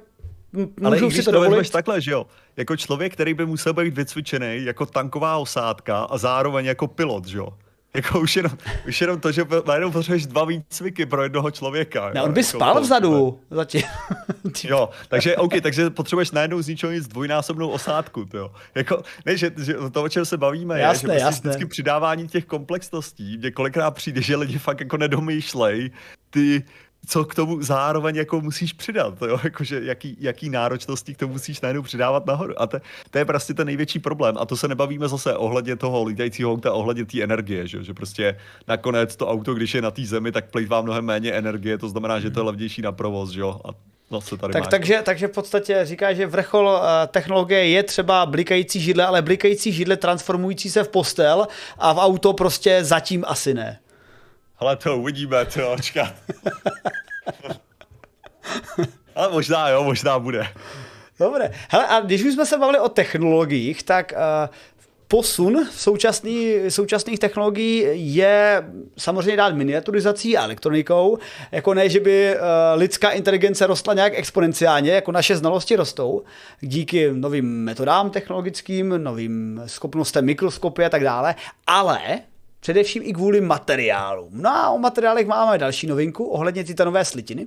ale 0.84 0.96
i 0.96 1.00
když 1.00 1.16
si 1.16 1.22
to, 1.22 1.32
to 1.32 1.40
vezmeš 1.40 1.70
takhle, 1.70 2.00
že 2.00 2.10
jo, 2.10 2.26
jako 2.56 2.76
člověk, 2.76 3.12
který 3.12 3.34
by 3.34 3.46
musel 3.46 3.72
být 3.72 3.94
vycvičený 3.94 4.64
jako 4.64 4.86
tanková 4.86 5.36
osádka 5.36 6.02
a 6.02 6.18
zároveň 6.18 6.66
jako 6.66 6.86
pilot, 6.86 7.26
že 7.26 7.38
jo, 7.38 7.48
jako 7.94 8.20
už 8.20 8.36
jenom, 8.36 8.52
už 8.88 9.00
jenom 9.00 9.20
to, 9.20 9.32
že 9.32 9.44
najednou 9.66 9.90
potřebuješ 9.90 10.26
dva 10.26 10.44
výcviky 10.44 11.06
pro 11.06 11.22
jednoho 11.22 11.50
člověka. 11.50 12.10
Ne, 12.14 12.22
on 12.22 12.32
by 12.32 12.40
jako 12.40 12.48
spal 12.48 12.74
to, 12.74 12.80
vzadu 12.80 13.40
zatím. 13.50 13.82
jo, 14.64 14.90
takže 15.08 15.36
OK, 15.36 15.52
takže 15.62 15.90
potřebuješ 15.90 16.30
najednou 16.30 16.62
z 16.62 16.68
ničeho 16.68 16.92
nic 16.92 17.08
dvojnásobnou 17.08 17.68
osádku. 17.68 18.26
Jo. 18.34 18.50
Jako, 18.74 19.02
ne, 19.26 19.36
že, 19.36 19.50
že, 19.58 19.74
to, 19.92 20.02
o 20.02 20.08
čem 20.08 20.24
se 20.24 20.36
bavíme, 20.36 20.80
jasné, 20.80 21.14
je, 21.14 21.18
že 21.18 21.24
prostě 21.24 21.48
vždycky 21.48 21.66
přidávání 21.66 22.28
těch 22.28 22.44
komplexností, 22.44 23.36
kde 23.36 23.50
kolikrát 23.50 23.90
přijde, 23.90 24.22
že 24.22 24.36
lidi 24.36 24.58
fakt 24.58 24.80
jako 24.80 24.96
nedomýšlej 24.96 25.90
ty 26.30 26.62
co 27.06 27.24
k 27.24 27.34
tomu 27.34 27.62
zároveň 27.62 28.16
jako 28.16 28.40
musíš 28.40 28.72
přidat, 28.72 29.14
jo? 29.22 29.40
Jakože 29.44 29.80
jaký, 29.84 30.16
jaký 30.20 30.50
náročnosti 30.50 31.14
k 31.14 31.18
tomu 31.18 31.32
musíš 31.32 31.60
najednou 31.60 31.82
přidávat 31.82 32.26
nahoru. 32.26 32.62
A 32.62 32.66
to, 32.66 32.78
to, 33.10 33.18
je 33.18 33.24
prostě 33.24 33.54
ten 33.54 33.66
největší 33.66 33.98
problém. 33.98 34.34
A 34.38 34.46
to 34.46 34.56
se 34.56 34.68
nebavíme 34.68 35.08
zase 35.08 35.36
ohledně 35.36 35.76
toho 35.76 36.04
lítajícího 36.04 36.52
auta, 36.52 36.72
ohledně 36.72 37.04
té 37.04 37.22
energie, 37.22 37.66
že? 37.66 37.84
že 37.84 37.94
prostě 37.94 38.36
nakonec 38.68 39.16
to 39.16 39.28
auto, 39.28 39.54
když 39.54 39.74
je 39.74 39.82
na 39.82 39.90
té 39.90 40.02
zemi, 40.02 40.32
tak 40.32 40.50
plýtvá 40.50 40.80
mnohem 40.80 41.04
méně 41.04 41.32
energie, 41.32 41.78
to 41.78 41.88
znamená, 41.88 42.20
že 42.20 42.30
to 42.30 42.40
je 42.40 42.44
levnější 42.44 42.82
na 42.82 42.92
provoz, 42.92 43.30
že 43.30 43.40
jo? 43.40 43.60
A 43.64 43.68
zase 44.10 44.36
tady 44.36 44.52
tak, 44.52 44.62
máš. 44.62 44.70
takže, 44.70 45.00
takže 45.04 45.28
v 45.28 45.32
podstatě 45.32 45.80
říká, 45.82 46.12
že 46.12 46.26
vrchol 46.26 46.66
uh, 46.66 46.80
technologie 47.06 47.68
je 47.68 47.82
třeba 47.82 48.26
blikající 48.26 48.80
židle, 48.80 49.06
ale 49.06 49.22
blikající 49.22 49.72
židle 49.72 49.96
transformující 49.96 50.70
se 50.70 50.84
v 50.84 50.88
postel 50.88 51.48
a 51.78 51.92
v 51.92 51.98
auto 51.98 52.32
prostě 52.32 52.84
zatím 52.84 53.24
asi 53.26 53.54
ne. 53.54 53.79
Ale 54.60 54.76
to 54.76 54.96
uvidíme, 54.96 55.44
to 55.44 55.72
očkat. 55.72 56.14
ale 59.14 59.32
možná 59.32 59.68
jo, 59.68 59.84
možná 59.84 60.18
bude. 60.18 60.46
Dobré. 61.18 61.52
Hele, 61.68 61.86
a 61.86 62.00
když 62.00 62.24
už 62.24 62.34
jsme 62.34 62.46
se 62.46 62.58
bavili 62.58 62.78
o 62.78 62.88
technologiích, 62.88 63.82
tak 63.82 64.12
uh, 64.12 64.54
posun 65.08 65.66
v 65.70 65.80
současný, 65.80 66.54
současných 66.68 67.18
technologií 67.18 67.86
je 68.14 68.64
samozřejmě 68.98 69.36
dát 69.36 69.54
miniaturizací 69.54 70.36
a 70.36 70.44
elektronikou. 70.44 71.18
Jako 71.52 71.74
ne, 71.74 71.88
že 71.88 72.00
by 72.00 72.34
uh, 72.34 72.40
lidská 72.74 73.10
inteligence 73.10 73.66
rostla 73.66 73.94
nějak 73.94 74.12
exponenciálně, 74.16 74.92
jako 74.92 75.12
naše 75.12 75.36
znalosti 75.36 75.76
rostou, 75.76 76.22
díky 76.60 77.10
novým 77.12 77.64
metodám 77.64 78.10
technologickým, 78.10 78.88
novým 78.88 79.62
schopnostem 79.66 80.24
mikroskopy 80.24 80.84
a 80.84 80.88
tak 80.88 81.04
dále, 81.04 81.34
ale 81.66 82.00
především 82.60 83.02
i 83.06 83.12
kvůli 83.12 83.40
materiálům. 83.40 84.30
No 84.32 84.50
a 84.50 84.70
o 84.70 84.78
materiálech 84.78 85.26
máme 85.26 85.58
další 85.58 85.86
novinku 85.86 86.24
ohledně 86.24 86.64
titanové 86.64 87.04
slitiny. 87.04 87.46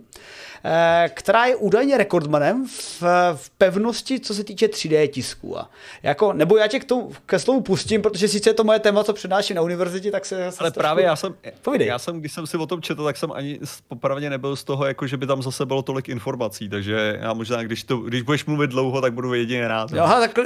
Eh, 0.65 1.09
která 1.13 1.45
je 1.45 1.55
údajně 1.55 1.97
rekordmanem 1.97 2.67
v, 2.67 3.03
v 3.35 3.49
pevnosti, 3.49 4.19
co 4.19 4.33
se 4.33 4.43
týče 4.43 4.67
3D 4.67 5.07
tisku. 5.07 5.59
A 5.59 5.69
jako, 6.03 6.33
nebo 6.33 6.57
já 6.57 6.67
tě 6.67 6.79
k 6.79 6.85
tomu, 6.85 7.11
ke 7.25 7.39
slovu 7.39 7.61
pustím, 7.61 8.01
protože 8.01 8.27
sice 8.27 8.49
je 8.49 8.53
to 8.53 8.63
moje 8.63 8.79
téma, 8.79 9.03
co 9.03 9.13
přednáším 9.13 9.55
na 9.55 9.61
univerzitě, 9.61 10.11
tak 10.11 10.25
se... 10.25 10.49
Ale 10.59 10.71
právě 10.71 11.05
já 11.05 11.15
jsem, 11.15 11.35
Povídej. 11.61 11.87
já 11.87 11.99
jsem, 11.99 12.19
když 12.19 12.33
jsem 12.33 12.47
si 12.47 12.57
o 12.57 12.65
tom 12.65 12.81
četl, 12.81 13.03
tak 13.03 13.17
jsem 13.17 13.31
ani 13.31 13.59
popravdě 13.87 14.29
nebyl 14.29 14.55
z 14.55 14.63
toho, 14.63 14.85
jako 14.85 15.07
že 15.07 15.17
by 15.17 15.27
tam 15.27 15.43
zase 15.43 15.65
bylo 15.65 15.81
tolik 15.81 16.09
informací, 16.09 16.69
takže 16.69 17.19
já 17.21 17.33
možná, 17.33 17.63
když, 17.63 17.83
to, 17.83 17.97
když 17.97 18.21
budeš 18.21 18.45
mluvit 18.45 18.69
dlouho, 18.69 19.01
tak 19.01 19.13
budu 19.13 19.33
jedině 19.33 19.67
rád. 19.67 19.91
Jo, 19.91 20.03
aha, 20.03 20.19
tak 20.19 20.39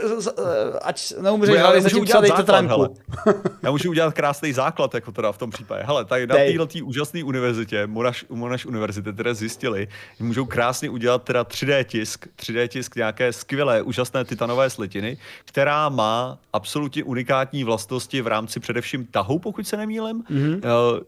ať 0.82 1.14
neumřeš, 1.22 1.60
ale 1.62 1.80
můžu 1.80 2.02
udělat 2.02 2.26
základ, 2.26 2.66
hele. 2.66 2.90
Já 3.64 3.72
můžu 3.72 3.90
udělat 3.90 4.14
krásný 4.14 4.54
základ, 4.54 4.94
jako 4.94 5.12
teda 5.12 5.32
v 5.32 5.38
tom 5.38 5.50
případě. 5.50 5.84
Hele, 5.86 6.06
tady 6.06 6.28
na 6.28 6.36
této 6.36 6.68
úžasné 6.84 7.24
univerzitě, 7.24 7.88
Monaš, 7.88 8.26
Monaš 8.30 8.66
univerzity, 8.66 9.14
které 9.14 9.36
zjistili, 9.36 9.88
můžou 10.20 10.46
krásně 10.46 10.90
udělat 10.90 11.24
teda 11.24 11.44
3D 11.44 11.84
tisk, 11.84 12.28
3D 12.36 12.68
tisk 12.68 12.96
nějaké 12.96 13.34
skvělé, 13.34 13.82
úžasné 13.82 14.26
titanové 14.26 14.70
slitiny, 14.70 15.18
která 15.46 15.90
má 15.90 16.38
absolutně 16.54 17.04
unikátní 17.04 17.64
vlastnosti 17.64 18.22
v 18.22 18.28
rámci 18.28 18.60
především 18.60 19.06
tahu, 19.06 19.40
pokud 19.40 19.68
se 19.68 19.78
nemýlím, 19.78 20.24
mm-hmm. 20.24 20.60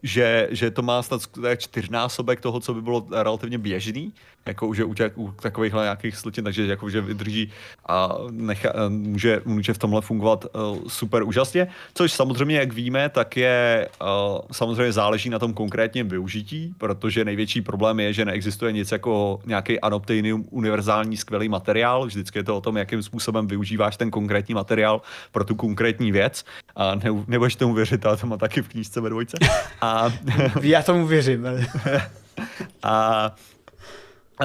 že, 0.02 0.48
že 0.50 0.70
to 0.70 0.82
má 0.82 1.02
snad 1.02 1.20
čtyřnásobek 1.56 2.40
toho, 2.40 2.60
co 2.60 2.74
by 2.74 2.82
bylo 2.82 3.06
relativně 3.10 3.58
běžný, 3.58 4.12
jako 4.46 4.74
že 4.74 4.84
u, 4.84 4.94
těch, 4.94 5.18
u 5.18 5.32
takovýchhle 5.42 5.82
nějakých 5.82 6.16
slitin, 6.16 6.44
takže 6.44 6.66
jako, 6.66 6.90
že 6.90 7.00
vydrží 7.00 7.52
a 7.88 8.08
necha, 8.30 8.72
může, 8.88 9.42
může 9.44 9.72
v 9.72 9.78
tomhle 9.78 10.00
fungovat 10.00 10.44
uh, 10.44 10.78
super 10.88 11.22
úžasně, 11.22 11.68
což 11.94 12.12
samozřejmě, 12.12 12.56
jak 12.56 12.72
víme, 12.72 13.08
tak 13.08 13.36
je 13.36 13.88
uh, 14.00 14.06
samozřejmě 14.52 14.92
záleží 14.92 15.30
na 15.30 15.38
tom 15.38 15.54
konkrétním 15.54 16.08
využití, 16.08 16.74
protože 16.78 17.24
největší 17.24 17.62
problém 17.62 18.00
je, 18.00 18.12
že 18.12 18.24
neexistuje 18.24 18.72
nic 18.72 18.92
jako 18.92 19.40
nějaký 19.46 19.80
anoptenium 19.80 20.44
univerzální 20.50 21.16
skvělý 21.16 21.48
materiál, 21.48 22.06
vždycky 22.06 22.38
je 22.38 22.44
to 22.44 22.56
o 22.56 22.60
tom, 22.60 22.76
jakým 22.76 23.02
způsobem 23.02 23.46
využíváš 23.46 23.96
ten 23.96 24.10
konkrétní 24.10 24.54
materiál 24.54 25.02
pro 25.32 25.44
tu 25.44 25.54
konkrétní 25.54 26.12
věc 26.12 26.44
a 26.76 26.94
ne, 26.94 27.10
nebudeš 27.26 27.56
tomu 27.56 27.74
věřit, 27.74 28.06
ale 28.06 28.16
to 28.16 28.26
má 28.26 28.36
taky 28.36 28.62
v 28.62 28.68
knížce 28.68 29.00
ve 29.00 29.10
dvojce. 29.10 29.36
A, 29.80 30.12
Já 30.62 30.82
tomu 30.82 31.06
věřím. 31.06 31.46
a 32.82 33.34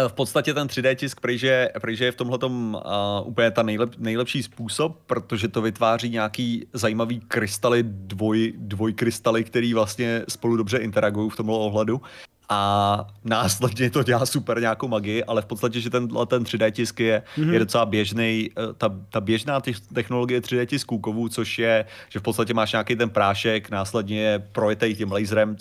v 0.08 0.14
podstatě 0.14 0.54
ten 0.54 0.68
3D 0.68 0.96
tisk 0.96 1.20
prejže, 1.20 1.70
prejže 1.82 2.06
je 2.06 2.12
v 2.12 2.16
tomhle 2.16 2.38
uh, 2.44 2.76
úplně 3.24 3.52
ta 3.52 3.64
nejlep, 3.64 3.96
nejlepší 3.98 4.44
způsob, 4.44 5.00
protože 5.06 5.48
to 5.48 5.62
vytváří 5.62 6.10
nějaký 6.10 6.68
zajímavý 6.74 7.20
krystaly, 7.20 7.84
dvoj, 7.84 8.54
dvojkrystaly, 8.58 9.44
který 9.44 9.74
vlastně 9.74 10.22
spolu 10.30 10.58
dobře 10.58 10.78
interagují 10.78 11.30
v 11.30 11.36
tomhle 11.36 11.58
ohledu 11.58 12.02
a 12.50 13.08
následně 13.24 13.90
to 13.90 14.04
dělá 14.04 14.26
super 14.26 14.62
nějakou 14.62 14.88
magii, 14.88 15.24
ale 15.24 15.42
v 15.42 15.46
podstatě, 15.46 15.82
že 15.82 15.90
ten, 15.90 16.08
ten 16.28 16.44
3D 16.44 16.72
tisk 16.72 17.00
je, 17.00 17.24
mm-hmm. 17.38 17.54
je 17.54 17.60
docela 17.60 17.86
běžný, 17.86 18.50
eh, 18.52 18.74
ta, 18.78 18.90
ta 19.10 19.22
běžná 19.22 19.62
technologie 19.94 20.42
3D 20.42 20.66
tisků 20.66 21.00
kovů, 21.00 21.30
což 21.30 21.60
je, 21.60 21.86
že 22.10 22.20
v 22.20 22.24
podstatě 22.24 22.54
máš 22.54 22.72
nějaký 22.72 22.96
ten 22.96 23.10
prášek, 23.10 23.70
následně 23.70 24.22
je 24.22 24.40
projetej 24.40 24.96
tím 24.96 25.12
laserem 25.12 25.56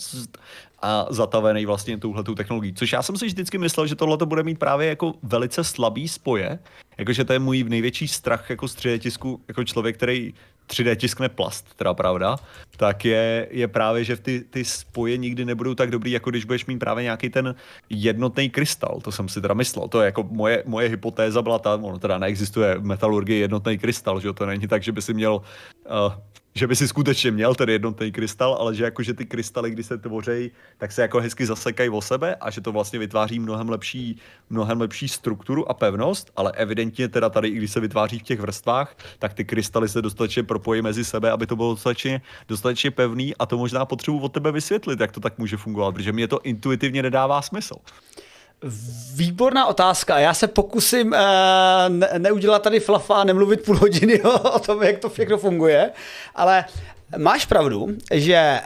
a 0.85 1.07
zatavený 1.09 1.65
vlastně 1.65 1.97
touhletou 1.97 2.35
technologií. 2.35 2.73
Což 2.73 2.93
já 2.93 3.01
jsem 3.01 3.17
si 3.17 3.25
vždycky 3.25 3.57
myslel, 3.57 3.87
že 3.87 3.95
tohle 3.95 4.17
to 4.17 4.25
bude 4.25 4.43
mít 4.43 4.59
právě 4.59 4.87
jako 4.87 5.13
velice 5.23 5.63
slabý 5.63 6.07
spoje, 6.07 6.59
jakože 6.97 7.25
to 7.25 7.33
je 7.33 7.39
můj 7.39 7.63
největší 7.63 8.07
strach 8.07 8.49
jako 8.49 8.67
z 8.67 8.75
3D 8.75 8.99
tisku, 8.99 9.41
jako 9.47 9.63
člověk, 9.63 9.97
který 9.97 10.33
3D 10.67 10.95
tiskne 10.95 11.29
plast, 11.29 11.73
teda 11.75 11.93
pravda, 11.93 12.35
tak 12.77 13.05
je, 13.05 13.47
je 13.51 13.67
právě, 13.67 14.03
že 14.03 14.17
ty, 14.17 14.43
ty 14.49 14.65
spoje 14.65 15.17
nikdy 15.17 15.45
nebudou 15.45 15.75
tak 15.75 15.91
dobrý, 15.91 16.11
jako 16.11 16.29
když 16.29 16.45
budeš 16.45 16.65
mít 16.65 16.77
právě 16.79 17.03
nějaký 17.03 17.29
ten 17.29 17.55
jednotný 17.89 18.49
krystal. 18.49 19.01
To 19.03 19.11
jsem 19.11 19.29
si 19.29 19.41
teda 19.41 19.53
myslel. 19.53 19.87
To 19.87 20.01
je 20.01 20.05
jako 20.05 20.23
moje, 20.23 20.63
moje 20.65 20.89
hypotéza 20.89 21.41
byla 21.41 21.59
ta, 21.59 21.73
ono 21.75 21.99
teda 21.99 22.17
neexistuje 22.17 22.77
v 22.77 22.85
metalurgii 22.85 23.39
jednotný 23.39 23.77
krystal, 23.77 24.19
že 24.19 24.33
to 24.33 24.45
není 24.45 24.67
tak, 24.67 24.83
že 24.83 24.91
by 24.91 25.01
si 25.01 25.13
měl 25.13 25.41
uh, 25.85 26.13
že 26.57 26.67
by 26.67 26.75
si 26.75 26.87
skutečně 26.87 27.31
měl 27.31 27.55
ten 27.55 27.69
jednotný 27.69 28.11
krystal, 28.11 28.53
ale 28.59 28.75
že 28.75 28.83
jakože 28.83 29.13
ty 29.13 29.25
krystaly, 29.25 29.71
když 29.71 29.85
se 29.85 29.97
tvoří, 29.97 30.51
tak 30.77 30.91
se 30.91 31.01
jako 31.01 31.19
hezky 31.19 31.45
zasekají 31.45 31.89
o 31.89 32.01
sebe 32.01 32.35
a 32.35 32.51
že 32.51 32.61
to 32.61 32.71
vlastně 32.71 32.99
vytváří 32.99 33.39
mnohem 33.39 33.69
lepší, 33.69 34.19
mnohem 34.49 34.81
lepší 34.81 35.07
strukturu 35.07 35.69
a 35.69 35.73
pevnost, 35.73 36.31
ale 36.35 36.51
evidentně 36.51 37.07
teda 37.07 37.29
tady, 37.29 37.47
i 37.47 37.55
když 37.55 37.71
se 37.71 37.79
vytváří 37.79 38.19
v 38.19 38.23
těch 38.23 38.39
vrstvách, 38.39 38.95
tak 39.19 39.33
ty 39.33 39.45
krystaly 39.45 39.89
se 39.89 40.01
dostatečně 40.01 40.43
propojí 40.43 40.81
mezi 40.81 41.05
sebe, 41.05 41.31
aby 41.31 41.47
to 41.47 41.55
bylo 41.55 41.73
dostatečně, 41.73 42.21
dostatečně 42.47 42.91
pevný 42.91 43.35
a 43.35 43.45
to 43.45 43.57
možná 43.57 43.85
potřebuji 43.85 44.19
od 44.19 44.33
tebe 44.33 44.51
vysvětlit, 44.51 44.99
jak 44.99 45.11
to 45.11 45.19
tak 45.19 45.37
může 45.37 45.57
fungovat, 45.57 45.91
protože 45.91 46.11
mě 46.11 46.27
to 46.27 46.39
intuitivně 46.43 47.03
nedává 47.03 47.41
smysl. 47.41 47.75
Výborná 49.15 49.65
otázka. 49.65 50.19
Já 50.19 50.33
se 50.33 50.47
pokusím 50.47 51.07
uh, 51.07 51.17
ne, 51.89 52.09
neudělat 52.17 52.61
tady 52.61 52.79
flafa 52.79 53.15
a 53.15 53.23
nemluvit 53.23 53.61
půl 53.61 53.77
hodiny 53.77 54.21
o, 54.23 54.51
o 54.51 54.59
tom, 54.59 54.83
jak 54.83 54.99
to 54.99 55.09
všechno 55.09 55.37
funguje, 55.37 55.91
ale 56.35 56.65
Máš 57.17 57.45
pravdu, 57.45 57.87
že 58.13 58.59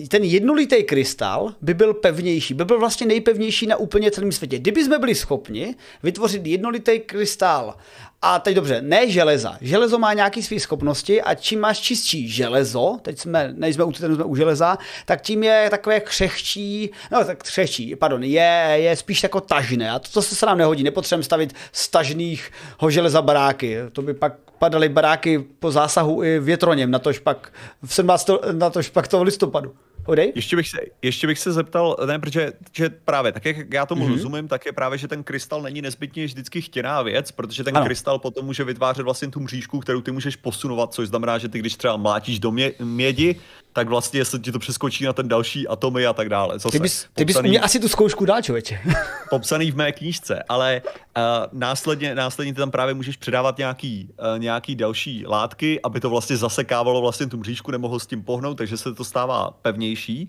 uh, 0.00 0.06
ten 0.08 0.24
jednolitý 0.24 0.82
krystal 0.82 1.54
by 1.60 1.74
byl 1.74 1.94
pevnější, 1.94 2.54
by 2.54 2.64
byl 2.64 2.78
vlastně 2.78 3.06
nejpevnější 3.06 3.66
na 3.66 3.76
úplně 3.76 4.10
celém 4.10 4.32
světě. 4.32 4.58
Kdyby 4.58 4.84
jsme 4.84 4.98
byli 4.98 5.14
schopni 5.14 5.74
vytvořit 6.02 6.46
jednolitý 6.46 6.98
krystal 6.98 7.74
a 8.22 8.38
teď 8.38 8.54
dobře, 8.54 8.82
ne 8.82 9.10
železa. 9.10 9.56
Železo 9.60 9.98
má 9.98 10.12
nějaké 10.12 10.42
své 10.42 10.60
schopnosti 10.60 11.22
a 11.22 11.34
čím 11.34 11.60
máš 11.60 11.78
čistší 11.78 12.28
železo, 12.28 12.98
teď 13.02 13.18
jsme, 13.18 13.52
nejsme 13.56 13.84
u 13.84 13.92
jsme 13.92 14.24
u 14.24 14.36
železa, 14.36 14.78
tak 15.04 15.22
tím 15.22 15.42
je 15.42 15.66
takové 15.70 16.00
křehčí, 16.00 16.90
no 17.12 17.24
tak 17.24 17.42
křehčí, 17.42 17.96
pardon, 17.96 18.22
je, 18.22 18.70
je 18.74 18.96
spíš 18.96 19.22
jako 19.22 19.40
tažné 19.40 19.90
a 19.90 19.98
to, 19.98 20.08
to 20.12 20.22
se 20.22 20.46
nám 20.46 20.58
nehodí, 20.58 20.82
nepotřebujeme 20.82 21.24
stavit 21.24 21.54
z 21.72 21.88
tažných 21.88 22.50
železa 22.88 23.22
baráky, 23.22 23.78
to 23.92 24.02
by 24.02 24.14
pak 24.14 24.32
padaly 24.58 24.88
baráky 24.88 25.38
po 25.58 25.70
zásahu 25.70 26.24
i 26.24 26.38
větroněm, 26.38 26.90
na 26.90 26.98
tož 26.98 27.18
pak 27.18 27.52
v 27.84 27.94
17. 27.94 28.30
na 28.52 28.70
tož 28.70 28.88
pak 28.88 29.08
toho 29.08 29.22
listopadu. 29.22 29.74
Odej? 30.08 30.32
Ještě 30.34 30.56
bych, 30.56 30.68
se, 30.68 30.78
ještě 31.02 31.26
bych 31.26 31.38
se 31.38 31.52
zeptal, 31.52 31.96
ne, 32.06 32.18
protože 32.18 32.52
že 32.76 32.88
právě 32.88 33.32
tak, 33.32 33.44
jak 33.44 33.72
já 33.72 33.86
tomu 33.86 34.04
mm-hmm. 34.04 34.12
rozumím, 34.12 34.48
tak 34.48 34.66
je 34.66 34.72
právě, 34.72 34.98
že 34.98 35.08
ten 35.08 35.24
krystal 35.24 35.62
není 35.62 35.82
nezbytně 35.82 36.24
vždycky 36.24 36.60
chtěná 36.60 37.02
věc, 37.02 37.30
protože 37.30 37.64
ten 37.64 37.76
ano. 37.76 37.86
krystal 37.86 38.18
potom 38.18 38.46
může 38.46 38.64
vytvářet 38.64 39.02
vlastně 39.02 39.28
tu 39.28 39.40
mřížku, 39.40 39.80
kterou 39.80 40.00
ty 40.00 40.10
můžeš 40.10 40.36
posunovat, 40.36 40.94
což 40.94 41.08
znamená, 41.08 41.38
že 41.38 41.48
ty 41.48 41.58
když 41.58 41.74
třeba 41.74 41.96
mlátíš 41.96 42.38
do 42.38 42.50
mě, 42.50 42.72
mědi, 42.78 43.36
tak 43.72 43.88
vlastně 43.88 44.24
se 44.24 44.38
ti 44.38 44.52
to 44.52 44.58
přeskočí 44.58 45.04
na 45.04 45.12
ten 45.12 45.28
další 45.28 45.68
atomy 45.68 46.06
a 46.06 46.12
tak 46.12 46.28
dále. 46.28 46.58
Zase, 46.58 46.72
ty 46.72 46.78
bys, 46.78 47.06
ty 47.14 47.24
bys 47.24 47.36
popsaný, 47.36 47.58
asi 47.58 47.80
tu 47.80 47.88
zkoušku 47.88 48.24
dál, 48.24 48.42
člověče. 48.42 48.80
popsaný 49.30 49.70
v 49.70 49.76
mé 49.76 49.92
knížce, 49.92 50.42
ale 50.48 50.82
uh, 50.84 51.22
následně, 51.52 52.14
následně 52.14 52.52
ty 52.54 52.58
tam 52.58 52.70
právě 52.70 52.94
můžeš 52.94 53.16
předávat 53.16 53.58
nějaký, 53.58 54.08
uh, 54.34 54.38
nějaký 54.38 54.76
další 54.76 55.26
látky, 55.26 55.80
aby 55.82 56.00
to 56.00 56.10
vlastně 56.10 56.36
zasekávalo 56.36 57.00
vlastně 57.00 57.26
tu 57.26 57.36
mřížku, 57.36 57.70
nemohl 57.70 57.98
s 57.98 58.06
tím 58.06 58.22
pohnout, 58.22 58.58
takže 58.58 58.76
se 58.76 58.94
to 58.94 59.04
stává 59.04 59.50
pevnější 59.62 60.28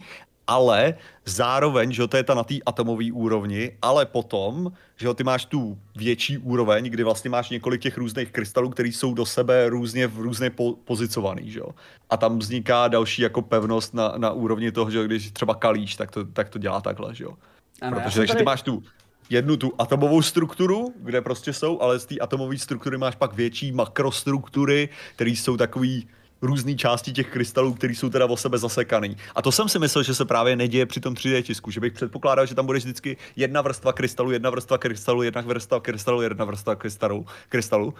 ale 0.49 0.93
zároveň, 1.25 1.91
že 1.91 2.07
to 2.07 2.17
je 2.17 2.23
ta 2.23 2.33
na 2.33 2.43
té 2.43 2.55
atomové 2.65 3.11
úrovni, 3.13 3.77
ale 3.81 4.05
potom, 4.05 4.71
že 4.97 5.13
ty 5.13 5.23
máš 5.23 5.45
tu 5.45 5.77
větší 5.95 6.37
úroveň, 6.37 6.89
kdy 6.89 7.03
vlastně 7.03 7.29
máš 7.29 7.49
několik 7.49 7.81
těch 7.81 7.97
různých 7.97 8.31
krystalů, 8.31 8.69
které 8.69 8.89
jsou 8.89 9.13
do 9.13 9.25
sebe 9.25 9.69
různě 9.69 10.07
v 10.07 10.17
různě 10.17 10.49
po, 10.49 10.73
pozicovaný, 10.73 11.51
že 11.51 11.61
A 12.09 12.17
tam 12.17 12.39
vzniká 12.39 12.87
další 12.87 13.21
jako 13.21 13.41
pevnost 13.41 13.93
na, 13.93 14.13
na 14.17 14.31
úrovni 14.31 14.71
toho, 14.71 14.91
že 14.91 15.05
když 15.05 15.31
třeba 15.31 15.55
kalíš, 15.55 15.95
tak 15.95 16.11
to, 16.11 16.25
tak 16.25 16.49
to 16.49 16.59
dělá 16.59 16.81
takhle, 16.81 17.15
že 17.15 17.23
jo. 17.23 17.33
Ano, 17.81 18.01
Protože 18.01 18.19
takže 18.19 18.33
tady... 18.33 18.37
ty 18.37 18.45
máš 18.45 18.61
tu 18.61 18.83
jednu 19.29 19.57
tu 19.57 19.73
atomovou 19.77 20.21
strukturu, 20.21 20.93
kde 20.97 21.21
prostě 21.21 21.53
jsou, 21.53 21.81
ale 21.81 21.99
z 21.99 22.05
té 22.05 22.15
atomové 22.17 22.57
struktury 22.57 22.97
máš 22.97 23.15
pak 23.15 23.33
větší 23.33 23.71
makrostruktury, 23.71 24.89
které 25.15 25.31
jsou 25.31 25.57
takový 25.57 26.07
různé 26.41 26.75
části 26.75 27.11
těch 27.11 27.27
krystalů, 27.27 27.73
které 27.73 27.95
jsou 27.95 28.09
teda 28.09 28.25
o 28.25 28.37
sebe 28.37 28.57
zasekaný. 28.57 29.17
A 29.35 29.41
to 29.41 29.51
jsem 29.51 29.69
si 29.69 29.79
myslel, 29.79 30.03
že 30.03 30.15
se 30.15 30.25
právě 30.25 30.55
neděje 30.55 30.85
při 30.85 30.99
tom 30.99 31.13
3D 31.13 31.41
tisku, 31.41 31.71
že 31.71 31.79
bych 31.79 31.93
předpokládal, 31.93 32.45
že 32.45 32.55
tam 32.55 32.65
bude 32.65 32.79
vždycky 32.79 33.17
jedna 33.35 33.61
vrstva 33.61 33.93
krystalu, 33.93 34.31
jedna 34.31 34.49
vrstva 34.49 34.77
krystalu, 34.77 35.23
jedna 35.23 35.41
vrstva 35.41 35.79
krystalu, 35.79 36.21
jedna 36.21 36.45
vrstva 36.45 36.75
krystalu, 36.75 37.25
krystalu. 37.49 37.93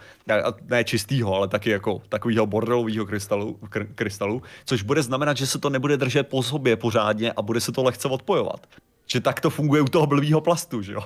A 0.44 0.54
ne 0.62 0.84
čistýho, 0.84 1.34
ale 1.34 1.48
taky 1.48 1.70
jako 1.70 2.02
takového 2.08 2.46
bordelového 2.46 3.06
krystalu, 3.06 3.58
kr- 3.62 3.88
krystalu, 3.94 4.42
což 4.64 4.82
bude 4.82 5.02
znamenat, 5.02 5.36
že 5.36 5.46
se 5.46 5.58
to 5.58 5.70
nebude 5.70 5.96
držet 5.96 6.28
po 6.28 6.42
sobě 6.42 6.76
pořádně 6.76 7.32
a 7.32 7.42
bude 7.42 7.60
se 7.60 7.72
to 7.72 7.82
lehce 7.82 8.08
odpojovat. 8.08 8.66
Že 9.06 9.20
tak 9.20 9.40
to 9.40 9.50
funguje 9.50 9.82
u 9.82 9.88
toho 9.88 10.06
blbýho 10.06 10.40
plastu, 10.40 10.82
že 10.82 10.92
jo? 10.92 11.02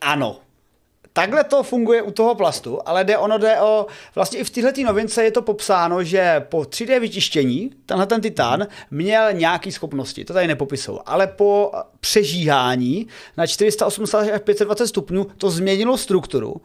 Ano, 0.00 0.40
Takhle 1.16 1.44
to 1.44 1.62
funguje 1.62 2.02
u 2.02 2.10
toho 2.10 2.34
plastu, 2.34 2.80
ale 2.86 3.04
jde 3.04 3.18
ono 3.18 3.38
jde 3.38 3.60
o, 3.60 3.86
vlastně 4.14 4.38
i 4.38 4.44
v 4.44 4.50
této 4.50 4.82
novince 4.82 5.24
je 5.24 5.30
to 5.30 5.42
popsáno, 5.42 6.04
že 6.04 6.40
po 6.48 6.58
3D 6.58 7.00
vytištění 7.00 7.70
tenhle 7.86 8.06
ten 8.06 8.20
titán 8.20 8.66
měl 8.90 9.32
nějaké 9.32 9.72
schopnosti, 9.72 10.24
to 10.24 10.32
tady 10.32 10.46
nepopisou, 10.46 11.00
ale 11.06 11.26
po 11.26 11.72
přežíhání 12.00 13.06
na 13.36 13.46
480 13.46 14.18
až 14.18 14.40
520 14.44 14.86
stupňů 14.86 15.26
to 15.38 15.50
změnilo 15.50 15.98
strukturu 15.98 16.56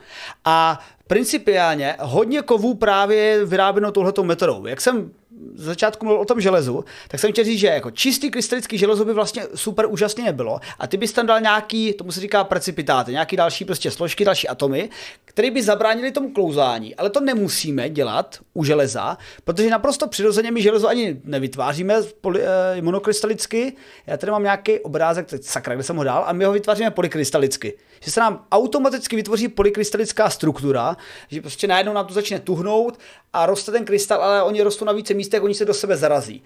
a 0.45 0.79
principiálně 1.07 1.95
hodně 1.99 2.41
kovů 2.41 2.73
právě 2.73 3.45
vyráběno 3.45 3.91
touhletou 3.91 4.23
metodou. 4.23 4.65
Jak 4.65 4.81
jsem 4.81 5.11
z 5.55 5.63
začátku 5.63 6.05
mluvil 6.05 6.21
o 6.21 6.25
tom 6.25 6.41
železu, 6.41 6.85
tak 7.07 7.19
jsem 7.19 7.31
chtěl 7.31 7.45
říct, 7.45 7.59
že 7.59 7.67
jako 7.67 7.91
čistý 7.91 8.31
krystalický 8.31 8.77
železo 8.77 9.05
by 9.05 9.13
vlastně 9.13 9.43
super 9.55 9.85
úžasně 9.89 10.23
nebylo 10.23 10.59
a 10.79 10.87
ty 10.87 10.97
bys 10.97 11.13
tam 11.13 11.25
dal 11.25 11.41
nějaký, 11.41 11.93
tomu 11.93 12.11
se 12.11 12.21
říká 12.21 12.43
precipitáty, 12.43 13.11
nějaký 13.11 13.35
další 13.35 13.65
prostě 13.65 13.91
složky, 13.91 14.25
další 14.25 14.47
atomy, 14.47 14.89
které 15.25 15.51
by 15.51 15.63
zabránili 15.63 16.11
tomu 16.11 16.33
klouzání, 16.33 16.95
ale 16.95 17.09
to 17.09 17.19
nemusíme 17.19 17.89
dělat 17.89 18.39
u 18.53 18.63
železa, 18.63 19.17
protože 19.43 19.69
naprosto 19.69 20.07
přirozeně 20.07 20.51
my 20.51 20.61
železo 20.61 20.87
ani 20.87 21.21
nevytváříme 21.23 21.95
poly, 22.21 22.41
eh, 22.43 22.81
monokrystalicky. 22.81 23.73
Já 24.07 24.17
tady 24.17 24.31
mám 24.31 24.43
nějaký 24.43 24.79
obrázek, 24.79 25.27
teď 25.27 25.43
sakra, 25.43 25.75
kde 25.75 25.83
jsem 25.83 25.95
ho 25.95 26.03
dal, 26.03 26.23
a 26.27 26.33
my 26.33 26.45
ho 26.45 26.51
vytváříme 26.51 26.91
polykrystalicky. 26.91 27.73
Že 27.99 28.11
se 28.11 28.19
nám 28.19 28.45
automaticky 28.51 29.15
vytvoří 29.15 29.47
polykrystalická 29.47 30.29
struktura, 30.29 30.97
že 31.27 31.41
prostě 31.41 31.67
najednou 31.67 31.93
nám 31.93 32.05
to 32.05 32.13
začne 32.13 32.39
tuhnout 32.39 32.99
a 33.33 33.45
roste 33.45 33.71
ten 33.71 33.85
krystal, 33.85 34.23
ale 34.23 34.43
oni 34.43 34.61
rostou 34.61 34.85
na 34.85 34.91
více 34.91 35.13
místech, 35.13 35.43
oni 35.43 35.53
se 35.53 35.65
do 35.65 35.73
sebe 35.73 35.97
zarazí. 35.97 36.43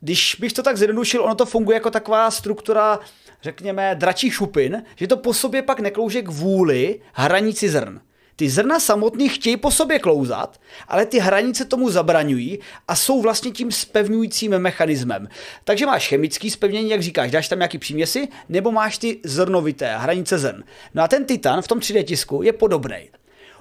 Když 0.00 0.36
bych 0.40 0.52
to 0.52 0.62
tak 0.62 0.76
zjednodušil, 0.76 1.24
ono 1.24 1.34
to 1.34 1.46
funguje 1.46 1.74
jako 1.74 1.90
taková 1.90 2.30
struktura, 2.30 3.00
řekněme, 3.42 3.94
dračí 3.94 4.30
šupin, 4.30 4.82
že 4.96 5.06
to 5.06 5.16
po 5.16 5.34
sobě 5.34 5.62
pak 5.62 5.80
neklouže 5.80 6.22
k 6.22 6.28
vůli 6.28 7.00
hranici 7.12 7.68
zrn. 7.68 8.00
Ty 8.36 8.50
zrna 8.50 8.80
samotný 8.80 9.28
chtějí 9.28 9.56
po 9.56 9.70
sobě 9.70 9.98
klouzat, 9.98 10.60
ale 10.88 11.06
ty 11.06 11.18
hranice 11.18 11.64
tomu 11.64 11.90
zabraňují 11.90 12.58
a 12.88 12.96
jsou 12.96 13.22
vlastně 13.22 13.50
tím 13.50 13.72
spevňujícím 13.72 14.58
mechanismem. 14.58 15.28
Takže 15.64 15.86
máš 15.86 16.08
chemický 16.08 16.50
spevnění, 16.50 16.90
jak 16.90 17.02
říkáš, 17.02 17.30
dáš 17.30 17.48
tam 17.48 17.58
nějaký 17.58 17.78
příměsi, 17.78 18.28
nebo 18.48 18.72
máš 18.72 18.98
ty 18.98 19.20
zrnovité 19.24 19.98
hranice 19.98 20.38
zrn. 20.38 20.64
No 20.94 21.02
a 21.02 21.08
ten 21.08 21.24
titan 21.24 21.62
v 21.62 21.68
tom 21.68 21.78
3D 21.78 22.04
tisku 22.04 22.42
je 22.42 22.52
podobný. 22.52 23.10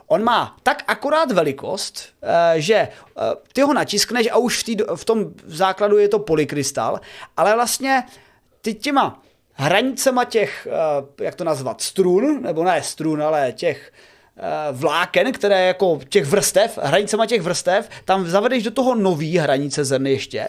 On 0.08 0.24
má 0.24 0.58
tak 0.64 0.84
akorát 0.88 1.32
velikost, 1.32 2.10
eh, 2.22 2.62
že 2.62 2.76
eh, 2.76 2.90
ty 3.54 3.62
ho 3.62 3.74
natiskneš 3.74 4.28
a 4.32 4.38
už 4.38 4.60
v, 4.60 4.64
tý, 4.64 4.78
v 4.96 5.06
tom 5.06 5.26
základu 5.46 5.98
je 5.98 6.08
to 6.08 6.20
polykrystal, 6.20 7.00
ale 7.38 7.56
vlastně 7.56 8.04
ty 8.62 8.74
těma 8.74 9.22
hranicema 9.54 10.26
těch, 10.26 10.68
eh, 10.72 11.24
jak 11.24 11.36
to 11.36 11.44
nazvat, 11.44 11.82
strun, 11.82 12.42
nebo 12.42 12.64
ne 12.64 12.84
strun, 12.84 13.24
ale 13.24 13.52
těch 13.52 13.92
vláken, 14.72 15.32
které 15.32 15.68
jako 15.68 16.00
těch 16.10 16.26
vrstev, 16.26 16.80
hranicema 16.82 17.26
těch 17.26 17.42
vrstev, 17.42 17.90
tam 18.06 18.28
zavedeš 18.28 18.64
do 18.64 18.72
toho 18.72 18.96
nový 18.96 19.38
hranice 19.38 19.86
zrny 19.86 20.12
ještě. 20.12 20.48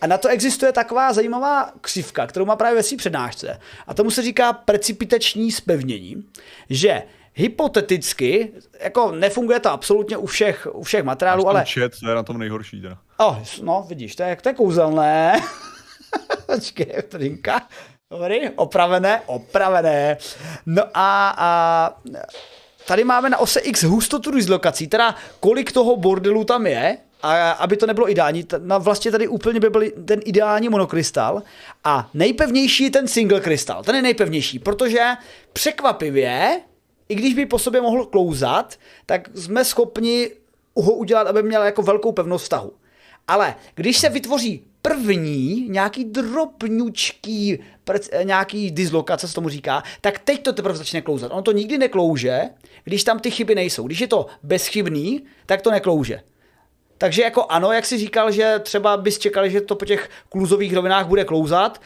A 0.00 0.06
na 0.06 0.18
to 0.18 0.28
existuje 0.28 0.72
taková 0.72 1.12
zajímavá 1.12 1.70
křivka, 1.80 2.26
kterou 2.26 2.44
má 2.44 2.56
právě 2.56 2.82
ve 2.82 2.96
přednášce. 2.96 3.60
A 3.86 3.94
tomu 3.94 4.10
se 4.10 4.22
říká 4.22 4.52
precipitační 4.52 5.52
spevnění, 5.52 6.24
že 6.70 7.02
hypoteticky, 7.34 8.52
jako 8.80 9.12
nefunguje 9.12 9.60
to 9.60 9.70
absolutně 9.70 10.16
u 10.16 10.26
všech, 10.26 10.68
u 10.72 10.82
všech 10.82 11.04
materiálů, 11.04 11.48
ale... 11.48 11.64
Chat, 11.72 11.92
to 12.00 12.08
je 12.08 12.14
na 12.14 12.22
tom 12.22 12.38
nejhorší 12.38 12.80
teda. 12.80 12.98
Oh, 13.16 13.38
no, 13.62 13.84
vidíš, 13.88 14.16
to 14.16 14.22
je, 14.22 14.36
to 14.36 14.48
je 14.48 14.54
kouzelné. 14.54 15.40
Počkej, 16.54 17.02
trinka. 17.08 17.68
Dobrý, 18.10 18.48
opravené, 18.48 19.20
opravené. 19.26 20.16
No 20.66 20.82
a, 20.94 21.34
a 21.38 21.90
tady 22.86 23.04
máme 23.04 23.30
na 23.30 23.38
ose 23.38 23.60
X 23.60 23.82
hustotu 23.82 24.30
dislokací, 24.30 24.88
teda 24.88 25.14
kolik 25.40 25.72
toho 25.72 25.96
bordelu 25.96 26.44
tam 26.44 26.66
je, 26.66 26.98
a 27.22 27.50
aby 27.50 27.76
to 27.76 27.86
nebylo 27.86 28.10
ideální, 28.10 28.46
na 28.58 28.78
vlastně 28.78 29.10
tady 29.10 29.28
úplně 29.28 29.60
by 29.60 29.70
byl 29.70 29.82
ten 30.04 30.20
ideální 30.24 30.68
monokrystal 30.68 31.42
a 31.84 32.10
nejpevnější 32.14 32.84
je 32.84 32.90
ten 32.90 33.08
single 33.08 33.40
krystal, 33.40 33.82
ten 33.82 33.94
je 33.94 34.02
nejpevnější, 34.02 34.58
protože 34.58 35.04
překvapivě 35.52 36.60
i 37.14 37.16
když 37.16 37.34
by 37.34 37.46
po 37.46 37.58
sobě 37.58 37.80
mohl 37.80 38.06
klouzat, 38.06 38.74
tak 39.06 39.28
jsme 39.34 39.64
schopni 39.64 40.30
ho 40.74 40.92
udělat, 40.92 41.26
aby 41.26 41.42
měl 41.42 41.62
jako 41.62 41.82
velkou 41.82 42.12
pevnost 42.12 42.42
vztahu. 42.42 42.72
Ale 43.28 43.54
když 43.74 43.98
se 43.98 44.08
vytvoří 44.08 44.66
první 44.82 45.68
nějaký 45.68 46.04
drobňučký 46.04 47.58
nějaký 48.22 48.70
dislokace, 48.70 49.28
co 49.28 49.34
tomu 49.34 49.48
říká, 49.48 49.82
tak 50.00 50.18
teď 50.18 50.42
to 50.42 50.52
teprve 50.52 50.76
začne 50.76 51.02
klouzat. 51.02 51.32
Ono 51.32 51.42
to 51.42 51.52
nikdy 51.52 51.78
neklouže, 51.78 52.40
když 52.84 53.04
tam 53.04 53.18
ty 53.18 53.30
chyby 53.30 53.54
nejsou. 53.54 53.86
Když 53.86 54.00
je 54.00 54.06
to 54.06 54.26
bezchybný, 54.42 55.24
tak 55.46 55.62
to 55.62 55.70
neklouže. 55.70 56.20
Takže 56.98 57.22
jako 57.22 57.46
ano, 57.48 57.72
jak 57.72 57.86
si 57.86 57.98
říkal, 57.98 58.30
že 58.30 58.58
třeba 58.62 58.96
bys 58.96 59.18
čekal, 59.18 59.48
že 59.48 59.60
to 59.60 59.74
po 59.74 59.84
těch 59.84 60.10
kluzových 60.28 60.74
rovinách 60.74 61.06
bude 61.06 61.24
klouzat, 61.24 61.80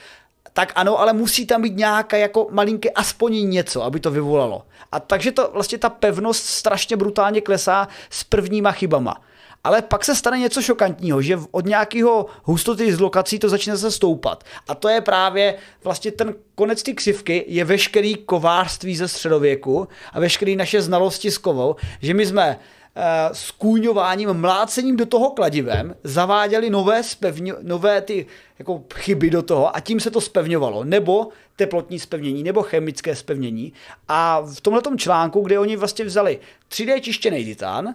tak 0.59 0.73
ano, 0.75 1.01
ale 1.01 1.13
musí 1.13 1.47
tam 1.47 1.63
být 1.63 1.77
nějaká 1.77 2.17
jako 2.17 2.47
malinké 2.51 2.91
aspoň 2.91 3.51
něco, 3.51 3.83
aby 3.83 4.01
to 4.01 4.11
vyvolalo. 4.11 4.63
A 4.93 5.01
takže 5.01 5.33
to 5.33 5.51
vlastně 5.53 5.79
ta 5.79 5.89
pevnost 5.89 6.45
strašně 6.45 6.97
brutálně 6.97 7.41
klesá 7.41 7.89
s 8.11 8.25
prvníma 8.25 8.73
chybama. 8.73 9.23
Ale 9.65 9.83
pak 9.83 10.05
se 10.05 10.15
stane 10.15 10.39
něco 10.39 10.63
šokantního, 10.63 11.23
že 11.23 11.39
od 11.51 11.67
nějakého 11.67 12.27
hustoty 12.43 12.93
z 12.93 13.01
lokací 13.01 13.39
to 13.39 13.49
začne 13.49 13.77
se 13.77 13.91
stoupat. 13.91 14.45
A 14.69 14.75
to 14.75 14.89
je 14.89 15.01
právě 15.01 15.55
vlastně 15.85 16.11
ten 16.11 16.35
konec 16.55 16.83
ty 16.83 16.95
křivky, 16.95 17.45
je 17.49 17.65
veškerý 17.65 18.15
kovářství 18.15 18.97
ze 18.97 19.09
středověku 19.09 19.89
a 20.13 20.21
veškerý 20.21 20.57
naše 20.57 20.83
znalosti 20.83 21.31
s 21.31 21.39
kovou, 21.39 21.77
že 22.03 22.15
my 22.15 22.27
jsme 22.27 22.59
Eh, 23.01 23.29
s 23.33 23.51
kůňováním, 23.51 24.33
mlácením 24.33 24.97
do 24.97 25.07
toho 25.07 25.31
kladivem 25.31 25.97
zaváděli 26.05 26.71
nové, 26.71 27.03
spevně, 27.03 27.55
nové 27.63 28.01
ty 28.01 28.27
jako 28.59 28.85
chyby 28.95 29.31
do 29.31 29.43
toho 29.43 29.77
a 29.77 29.81
tím 29.81 30.01
se 30.01 30.11
to 30.11 30.21
spevňovalo. 30.21 30.85
Nebo 30.85 31.29
teplotní 31.57 31.99
spevnění, 31.99 32.43
nebo 32.43 32.63
chemické 32.63 33.17
spevnění. 33.17 33.73
A 34.09 34.41
v 34.41 34.61
tomhle 34.61 34.83
článku, 34.97 35.41
kde 35.41 35.59
oni 35.59 35.77
vlastně 35.77 36.05
vzali 36.05 36.41
3D 36.71 37.01
čištěný 37.01 37.45
titán 37.45 37.95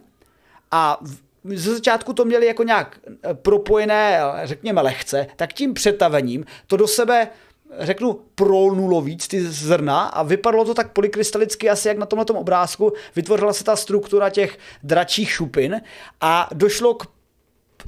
a 0.72 1.00
ze 1.44 1.74
začátku 1.74 2.14
to 2.14 2.26
měli 2.26 2.46
jako 2.46 2.64
nějak 2.64 3.00
eh, 3.24 3.34
propojené, 3.34 4.20
řekněme 4.44 4.82
lehce, 4.82 5.28
tak 5.36 5.54
tím 5.54 5.74
přetavením 5.74 6.46
to 6.68 6.78
do 6.78 6.88
sebe 6.88 7.28
řeknu, 7.80 8.20
prolnulo 8.36 9.02
víc 9.02 9.28
ty 9.28 9.48
zrna 9.48 10.02
a 10.02 10.24
vypadalo 10.24 10.66
to 10.66 10.74
tak 10.74 10.92
polykrystalicky, 10.92 11.70
asi 11.70 11.88
jak 11.88 11.98
na 11.98 12.06
tomhle 12.06 12.26
obrázku, 12.26 12.94
vytvořila 13.16 13.54
se 13.54 13.64
ta 13.64 13.76
struktura 13.76 14.30
těch 14.30 14.58
dračích 14.84 15.32
šupin 15.32 15.82
a 16.22 16.50
došlo 16.54 16.94
k 16.94 17.08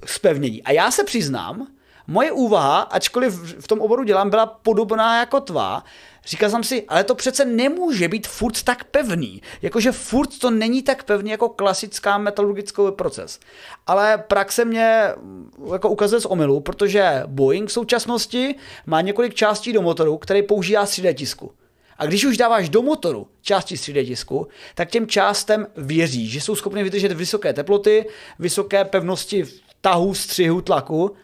spevnění. 0.06 0.64
A 0.64 0.72
já 0.72 0.92
se 0.92 1.04
přiznám, 1.04 1.68
moje 2.08 2.32
úvaha, 2.32 2.82
ačkoliv 2.82 3.34
v 3.60 3.68
tom 3.68 3.82
oboru 3.82 4.04
dělám, 4.04 4.30
byla 4.30 4.46
podobná 4.46 5.20
jako 5.20 5.40
tvá, 5.40 5.84
Říkal 6.26 6.50
jsem 6.50 6.64
si, 6.64 6.84
ale 6.88 7.04
to 7.04 7.16
přece 7.16 7.46
nemůže 7.46 8.08
být 8.08 8.28
furt 8.28 8.64
tak 8.64 8.84
pevný. 8.84 9.42
Jakože 9.62 9.92
furt 9.92 10.40
to 10.40 10.52
není 10.52 10.84
tak 10.84 11.04
pevný 11.04 11.32
jako 11.32 11.50
klasická 11.50 12.18
metalurgická 12.18 12.92
proces. 12.92 13.40
Ale 13.88 14.18
praxe 14.18 14.66
mě 14.66 15.10
mm, 15.18 15.52
jako 15.74 15.90
ukazuje 15.90 16.22
z 16.22 16.26
omylu, 16.26 16.60
protože 16.60 17.24
Boeing 17.28 17.70
v 17.70 17.74
současnosti 17.74 18.56
má 18.86 19.02
několik 19.02 19.34
částí 19.34 19.74
do 19.74 19.82
motoru, 19.82 20.18
který 20.18 20.44
používá 20.44 20.86
3D 20.86 21.14
tisku. 21.14 21.52
A 21.98 22.06
když 22.06 22.26
už 22.26 22.38
dáváš 22.38 22.70
do 22.70 22.82
motoru 22.82 23.28
části 23.42 23.76
3D 23.76 24.06
tisku, 24.06 24.48
tak 24.76 24.90
těm 24.90 25.08
částem 25.08 25.68
věří, 25.78 26.30
že 26.30 26.42
jsou 26.42 26.56
schopny 26.56 26.84
vydržet 26.84 27.12
vysoké 27.12 27.54
teploty, 27.54 28.06
vysoké 28.40 28.86
pevnosti 28.86 29.46
tahu, 29.82 30.14
střihu, 30.14 30.62
tlaku 30.62 31.16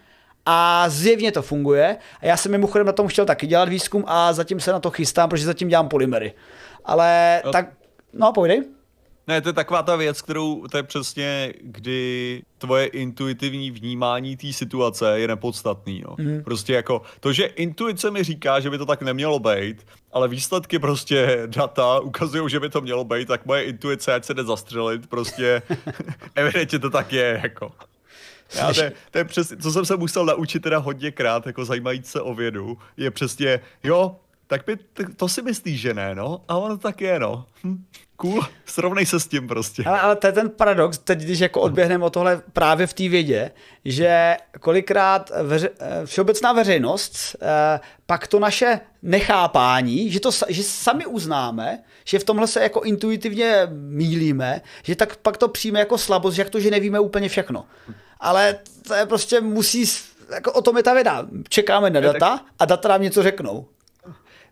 a 0.45 0.89
zjevně 0.89 1.31
to 1.31 1.41
funguje. 1.41 1.97
A 2.21 2.25
já 2.25 2.37
jsem 2.37 2.51
mimochodem 2.51 2.87
na 2.87 2.93
tom 2.93 3.07
chtěl 3.07 3.25
taky 3.25 3.47
dělat 3.47 3.69
výzkum 3.69 4.03
a 4.07 4.33
zatím 4.33 4.59
se 4.59 4.71
na 4.71 4.79
to 4.79 4.91
chystám, 4.91 5.29
protože 5.29 5.45
zatím 5.45 5.67
dělám 5.67 5.89
polymery. 5.89 6.33
Ale 6.85 7.41
no. 7.45 7.51
tak, 7.51 7.69
no 8.13 8.33
pojdej. 8.33 8.63
Ne, 9.27 9.41
to 9.41 9.49
je 9.49 9.53
taková 9.53 9.83
ta 9.83 9.95
věc, 9.95 10.21
kterou, 10.21 10.67
to 10.67 10.77
je 10.77 10.83
přesně, 10.83 11.53
kdy 11.61 12.41
tvoje 12.57 12.85
intuitivní 12.85 13.71
vnímání 13.71 14.37
té 14.37 14.53
situace 14.53 15.19
je 15.19 15.27
nepodstatný. 15.27 16.03
No. 16.07 16.15
Mm. 16.17 16.43
Prostě 16.43 16.73
jako 16.73 17.01
to, 17.19 17.33
že 17.33 17.45
intuice 17.45 18.11
mi 18.11 18.23
říká, 18.23 18.59
že 18.59 18.69
by 18.69 18.77
to 18.77 18.85
tak 18.85 19.01
nemělo 19.01 19.39
být, 19.39 19.87
ale 20.11 20.27
výsledky 20.27 20.79
prostě 20.79 21.43
data 21.45 21.99
ukazují, 21.99 22.49
že 22.49 22.59
by 22.59 22.69
to 22.69 22.81
mělo 22.81 23.03
být, 23.03 23.27
tak 23.27 23.45
moje 23.45 23.63
intuice, 23.63 24.13
ať 24.13 24.25
se 24.25 24.33
jde 24.33 24.43
zastřelit, 24.43 25.07
prostě 25.07 25.61
evidentně 26.35 26.79
to 26.79 26.89
tak 26.89 27.13
je. 27.13 27.39
Jako. 27.43 27.71
Já, 28.55 28.73
to, 28.73 28.81
je, 28.81 28.91
to 29.11 29.17
je 29.17 29.25
přesně, 29.25 29.57
co 29.57 29.71
jsem 29.71 29.85
se 29.85 29.97
musel 29.97 30.25
naučit 30.25 30.59
teda 30.59 30.77
hodněkrát, 30.77 31.47
jako 31.47 31.65
zajímajíc 31.65 32.07
se 32.07 32.21
o 32.21 32.33
vědu, 32.33 32.77
je 32.97 33.11
přesně, 33.11 33.59
jo, 33.83 34.15
tak 34.47 34.65
by, 34.65 34.77
to 35.15 35.29
si 35.29 35.41
myslíš, 35.41 35.81
že 35.81 35.93
ne, 35.93 36.15
no? 36.15 36.41
A 36.47 36.57
ono 36.57 36.77
tak 36.77 37.01
je, 37.01 37.19
no. 37.19 37.45
Hm, 37.63 37.85
cool, 38.15 38.41
srovnej 38.65 39.05
se 39.05 39.19
s 39.19 39.27
tím 39.27 39.47
prostě. 39.47 39.83
Ale, 39.83 39.99
ale 39.99 40.15
to 40.15 40.27
je 40.27 40.33
ten 40.33 40.49
paradox, 40.49 40.97
teď 40.97 41.19
když 41.19 41.39
jako 41.39 41.61
odběhneme 41.61 42.05
o 42.05 42.09
tohle 42.09 42.41
právě 42.53 42.87
v 42.87 42.93
té 42.93 43.09
vědě, 43.09 43.51
že 43.85 44.37
kolikrát 44.59 45.31
veře, 45.43 45.69
eh, 45.79 46.05
všeobecná 46.05 46.53
veřejnost 46.53 47.35
eh, 47.41 47.79
pak 48.05 48.27
to 48.27 48.39
naše 48.39 48.79
nechápání, 49.01 50.11
že, 50.11 50.19
to, 50.19 50.29
že 50.49 50.63
sami 50.63 51.05
uznáme, 51.05 51.83
že 52.05 52.19
v 52.19 52.23
tomhle 52.23 52.47
se 52.47 52.61
jako 52.61 52.81
intuitivně 52.81 53.67
mílíme, 53.71 54.61
že 54.83 54.95
tak 54.95 55.15
pak 55.15 55.37
to 55.37 55.47
přijme 55.47 55.79
jako 55.79 55.97
slabost, 55.97 56.35
že 56.35 56.41
jak 56.41 56.49
to, 56.49 56.59
že 56.59 56.71
nevíme 56.71 56.99
úplně 56.99 57.29
všechno. 57.29 57.65
Ale 58.21 58.59
to 58.87 58.93
je 58.93 59.05
prostě 59.05 59.41
musí, 59.41 59.85
jako 60.33 60.51
o 60.51 60.61
tom 60.61 60.77
je 60.77 60.83
ta 60.83 60.93
věda. 60.93 61.27
Čekáme 61.49 61.89
na 61.89 61.99
data 61.99 62.45
a 62.59 62.65
data 62.65 62.89
nám 62.89 63.01
něco 63.01 63.23
řeknou. 63.23 63.67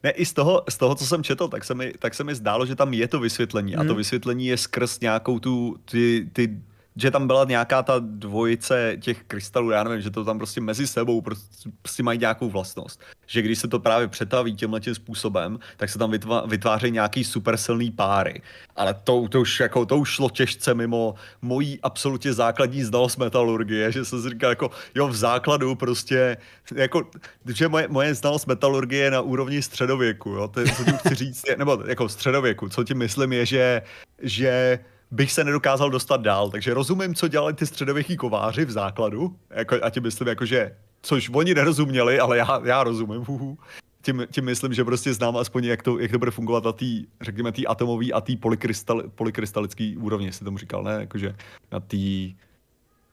Ne, 0.03 0.11
i 0.11 0.25
z 0.25 0.33
toho, 0.33 0.63
z 0.69 0.77
toho, 0.77 0.95
co 0.95 1.05
jsem 1.05 1.23
četl, 1.23 1.47
tak 1.47 1.63
se, 1.63 1.75
mi, 1.75 1.93
tak 1.99 2.13
se 2.13 2.23
mi 2.23 2.35
zdálo, 2.35 2.65
že 2.65 2.75
tam 2.75 2.93
je 2.93 3.07
to 3.07 3.19
vysvětlení. 3.19 3.73
Hmm. 3.73 3.81
A 3.81 3.83
to 3.83 3.89
hmm. 3.89 3.97
vysvětlení 3.97 4.45
je 4.45 4.57
skrz 4.57 4.99
nějakou 4.99 5.39
tu, 5.39 5.75
ty, 5.85 6.29
ty 6.33 6.59
že 6.95 7.11
tam 7.11 7.27
byla 7.27 7.45
nějaká 7.45 7.83
ta 7.83 7.93
dvojice 7.99 8.97
těch 9.01 9.23
krystalů, 9.23 9.71
já 9.71 9.83
nevím, 9.83 10.01
že 10.01 10.11
to 10.11 10.25
tam 10.25 10.37
prostě 10.37 10.61
mezi 10.61 10.87
sebou 10.87 11.21
prostě, 11.21 11.69
prostě 11.81 12.03
mají 12.03 12.19
nějakou 12.19 12.49
vlastnost. 12.49 13.01
Že 13.27 13.41
když 13.41 13.59
se 13.59 13.67
to 13.67 13.79
právě 13.79 14.07
přetaví 14.07 14.55
tímhle 14.55 14.79
tím 14.79 14.95
způsobem, 14.95 15.59
tak 15.77 15.89
se 15.89 15.99
tam 15.99 16.11
vytvá, 16.11 16.45
vytvářejí 16.45 16.91
nějaký 16.91 17.23
super 17.23 17.57
silný 17.57 17.91
páry. 17.91 18.41
Ale 18.75 18.93
to, 18.93 19.27
to, 19.27 19.41
už, 19.41 19.59
jako, 19.59 19.85
to 19.85 19.97
už 19.97 20.09
šlo 20.09 20.29
těžce 20.29 20.73
mimo 20.73 21.15
mojí 21.41 21.79
absolutně 21.83 22.33
základní 22.33 22.83
znalost 22.83 23.17
metalurgie, 23.17 23.91
že 23.91 24.05
jsem 24.05 24.21
si 24.21 24.29
říkal 24.29 24.49
jako, 24.49 24.71
jo, 24.95 25.07
v 25.07 25.15
základu 25.15 25.75
prostě, 25.75 26.37
jako, 26.75 27.09
že 27.55 27.67
moje, 27.67 27.87
moje 27.87 28.15
znalost 28.15 28.45
metalurgie 28.45 29.03
je 29.03 29.11
na 29.11 29.21
úrovni 29.21 29.61
středověku, 29.61 30.29
jo, 30.29 30.47
to 30.47 30.59
je, 30.59 30.65
co 30.75 30.83
tím 30.83 30.97
chci 30.97 31.15
říct, 31.15 31.43
nebo 31.57 31.83
jako 31.85 32.09
středověku, 32.09 32.69
co 32.69 32.83
tím 32.83 32.97
myslím 32.97 33.33
je, 33.33 33.45
že, 33.45 33.81
že 34.21 34.79
bych 35.11 35.31
se 35.31 35.43
nedokázal 35.43 35.89
dostat 35.89 36.21
dál. 36.21 36.49
Takže 36.49 36.73
rozumím, 36.73 37.15
co 37.15 37.27
dělali 37.27 37.53
ty 37.53 37.65
středověký 37.65 38.17
kováři 38.17 38.65
v 38.65 38.71
základu, 38.71 39.35
jako, 39.49 39.75
a 39.81 39.89
tím 39.89 40.03
myslím, 40.03 40.27
jako, 40.27 40.45
že, 40.45 40.75
což 41.01 41.29
oni 41.33 41.55
nerozuměli, 41.55 42.19
ale 42.19 42.37
já, 42.37 42.61
já 42.63 42.83
rozumím. 42.83 43.25
Huhu. 43.25 43.57
Tím, 44.01 44.27
tím 44.31 44.45
myslím, 44.45 44.73
že 44.73 44.83
prostě 44.83 45.13
znám 45.13 45.37
aspoň, 45.37 45.63
jak 45.63 45.83
to, 45.83 45.99
jak 45.99 46.11
to 46.11 46.19
bude 46.19 46.31
fungovat 46.31 46.63
na 46.63 46.71
té, 46.71 46.85
řekněme, 47.21 47.51
té 47.51 47.65
atomové 47.65 48.05
a 48.13 48.21
té 48.21 48.35
polykrystal, 48.35 49.03
polykrystalické 49.15 49.93
úrovni, 49.97 50.25
jestli 50.25 50.45
tomu 50.45 50.57
říkal, 50.57 50.83
ne? 50.83 50.97
Jakože 50.99 51.35
na 51.71 51.79
té, 51.79 51.97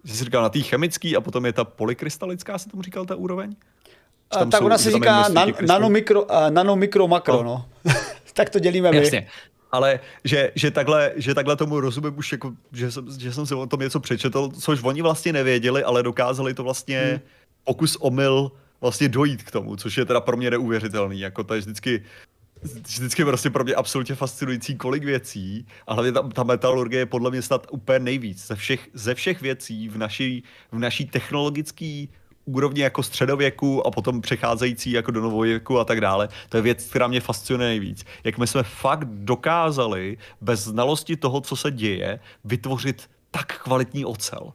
jsi 0.05 0.25
říkal 0.25 0.43
na 0.43 0.49
té 0.49 0.61
chemické 0.61 1.17
a 1.17 1.21
potom 1.21 1.47
je 1.47 1.53
ta 1.53 1.65
polykrystalická, 1.65 2.59
si 2.59 2.69
tomu 2.69 2.83
říkal 2.83 3.05
ta 3.05 3.17
úroveň? 3.17 3.57
A, 4.31 4.45
tak 4.45 4.59
jsou, 4.61 4.67
ona 4.67 4.79
se 4.79 4.91
říká 4.91 5.29
nan, 5.29 5.53
nanomikro, 5.67 6.23
uh, 6.23 6.51
nanomikro, 6.51 7.09
makro, 7.09 7.43
no. 7.43 7.67
no. 7.85 7.93
tak 8.33 8.51
to 8.51 8.59
dělíme 8.59 8.91
my. 8.91 9.27
Ale 9.73 10.01
že, 10.25 10.53
že, 10.55 10.71
takhle, 10.71 11.13
že 11.17 11.35
takhle 11.35 11.57
tomu 11.57 11.81
rozumím 11.81 12.19
už, 12.19 12.33
jako, 12.33 12.53
že, 12.73 12.91
jsem, 12.91 13.11
že 13.19 13.33
jsem 13.33 13.47
si 13.47 13.55
o 13.55 13.67
tom 13.67 13.81
něco 13.81 14.01
přečetl, 14.01 14.49
což 14.61 14.83
oni 14.83 15.03
vlastně 15.03 15.33
nevěděli, 15.33 15.83
ale 15.83 16.03
dokázali 16.03 16.55
to 16.55 16.65
vlastně 16.65 17.03
hmm. 17.11 17.21
pokus 17.65 17.97
omyl 18.01 18.53
vlastně 18.81 19.09
dojít 19.09 19.43
k 19.43 19.51
tomu, 19.51 19.77
což 19.77 19.97
je 19.97 20.05
teda 20.05 20.21
pro 20.21 20.37
mě 20.37 20.51
neuvěřitelný, 20.51 21.21
jako 21.21 21.45
to 21.45 21.55
je 21.55 21.61
vždycky 21.61 22.03
vždycky 22.63 23.25
prostě 23.25 23.51
pro 23.51 23.65
mě 23.65 23.75
absolutně 23.75 24.15
fascinující 24.15 24.77
kolik 24.77 25.05
věcí 25.05 25.67
a 25.87 25.95
hlavně 25.95 26.13
ta, 26.13 26.23
ta 26.23 26.43
metalurgie 26.43 27.01
je 27.01 27.07
podle 27.07 27.31
mě 27.31 27.43
snad 27.43 27.67
úplně 27.71 27.99
nejvíc 27.99 28.47
ze 28.47 28.55
všech, 28.57 28.89
ze 28.95 29.15
všech 29.15 29.41
věcí 29.41 29.89
v 29.89 29.99
naší, 29.99 30.45
v 30.73 30.79
naší 30.79 31.07
technologické 31.07 32.07
úrovni 32.47 32.81
jako 32.81 33.03
středověku 33.03 33.87
a 33.87 33.91
potom 33.91 34.21
přecházející 34.21 34.93
jako 34.93 35.11
do 35.11 35.21
novověku 35.21 35.79
a 35.79 35.85
tak 35.85 36.01
dále. 36.01 36.29
To 36.49 36.57
je 36.57 36.63
věc, 36.63 36.85
která 36.85 37.07
mě 37.07 37.21
fascinuje 37.21 37.69
nejvíc. 37.69 38.05
Jak 38.25 38.39
my 38.39 38.47
jsme 38.47 38.63
fakt 38.63 39.05
dokázali 39.05 40.19
bez 40.41 40.61
znalosti 40.61 41.17
toho, 41.17 41.41
co 41.41 41.57
se 41.57 41.71
děje, 41.71 42.21
vytvořit 42.45 43.11
tak 43.31 43.63
kvalitní 43.63 44.05
ocel. 44.05 44.53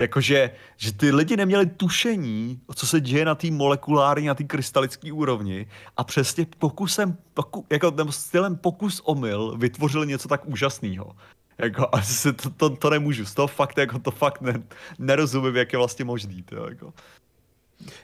Jakože, 0.00 0.50
že 0.76 0.92
ty 0.92 1.12
lidi 1.12 1.36
neměli 1.36 1.66
tušení, 1.66 2.60
co 2.74 2.86
se 2.86 3.00
děje 3.00 3.24
na 3.24 3.34
té 3.34 3.50
molekulární, 3.50 4.26
na 4.26 4.34
té 4.34 4.44
krystalické 4.44 5.12
úrovni 5.12 5.66
a 5.96 6.04
přesně 6.04 6.46
pokusem, 6.58 7.16
poku, 7.34 7.66
jako 7.70 8.12
stylem 8.12 8.56
pokus 8.56 9.00
omyl 9.04 9.54
vytvořili 9.58 10.06
něco 10.06 10.28
tak 10.28 10.46
úžasného. 10.46 11.16
Jako, 11.58 11.88
asi 11.92 12.32
to, 12.32 12.50
to, 12.50 12.70
to, 12.70 12.90
nemůžu, 12.90 13.24
z 13.24 13.34
toho 13.34 13.48
fakt, 13.48 13.78
jako 13.78 13.98
to 13.98 14.10
fakt 14.10 14.40
ne, 14.40 14.62
nerozumím, 14.98 15.56
jak 15.56 15.72
je 15.72 15.78
vlastně 15.78 16.04
možný. 16.04 16.42
To, 16.42 16.68
jako. 16.68 16.92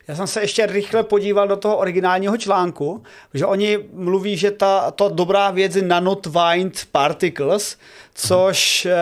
Já 0.09 0.17
jsem 0.17 0.27
se 0.27 0.41
ještě 0.41 0.67
rychle 0.67 1.03
podíval 1.03 1.49
do 1.49 1.57
toho 1.57 1.77
originálního 1.77 2.37
článku, 2.37 3.03
že 3.35 3.47
oni 3.47 3.79
mluví, 3.93 4.37
že 4.37 4.51
ta, 4.51 4.91
to 4.91 5.09
dobrá 5.09 5.51
věc 5.51 5.77
je 5.77 5.83
nanotwined 5.83 6.87
particles, 6.93 7.77
což 8.15 8.87
e, 8.87 8.97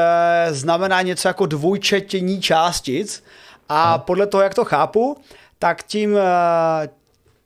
znamená 0.51 1.03
něco 1.03 1.29
jako 1.29 1.47
dvojčetění 1.47 2.41
částic. 2.41 3.25
A 3.69 3.99
podle 3.99 4.27
toho, 4.27 4.43
jak 4.43 4.55
to 4.55 4.65
chápu, 4.65 5.17
tak 5.59 5.83
tím 5.83 6.17
e, 6.17 6.21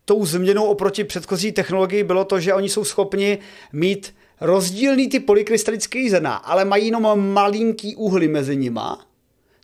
tou 0.05 0.27
změnou 0.27 0.65
oproti 0.65 1.05
předchozí 1.05 1.53
technologii 1.53 2.05
bylo 2.05 2.25
to, 2.25 2.41
že 2.41 2.55
oni 2.55 2.69
jsou 2.69 2.85
schopni 2.85 3.39
mít 3.73 4.15
rozdílný 4.41 5.09
ty 5.09 5.21
polykrystalické 5.21 6.11
zrna, 6.11 6.35
ale 6.35 6.65
mají 6.65 6.87
jenom 6.87 7.33
malinký 7.33 7.97
uhly 7.97 8.29
mezi 8.29 8.57
nima 8.57 9.12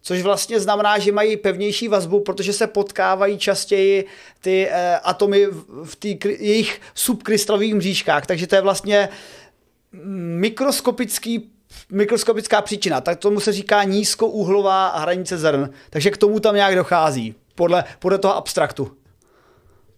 což 0.09 0.23
vlastně 0.23 0.61
znamená, 0.61 0.99
že 0.99 1.13
mají 1.13 1.37
pevnější 1.37 1.89
vazbu, 1.89 2.21
protože 2.21 2.53
se 2.53 2.67
potkávají 2.67 3.39
častěji 3.39 4.07
ty 4.41 4.69
e, 4.71 4.99
atomy 4.99 5.47
v 5.85 5.97
tý, 5.97 6.19
jejich 6.25 6.81
subkrystalových 6.95 7.75
mřížkách, 7.75 8.27
takže 8.27 8.47
to 8.47 8.55
je 8.55 8.61
vlastně 8.61 9.09
mikroskopický 10.41 11.51
mikroskopická 11.91 12.63
příčina, 12.63 13.01
tak 13.01 13.19
tomu 13.19 13.41
se 13.41 13.53
říká 13.53 13.85
nízkouhlová 13.85 14.99
hranice 14.99 15.39
zrn, 15.39 15.71
takže 15.91 16.11
k 16.11 16.17
tomu 16.17 16.41
tam 16.41 16.55
nějak 16.55 16.75
dochází, 16.75 17.35
podle, 17.55 17.85
podle 17.99 18.19
toho 18.19 18.37
abstraktu. 18.37 18.93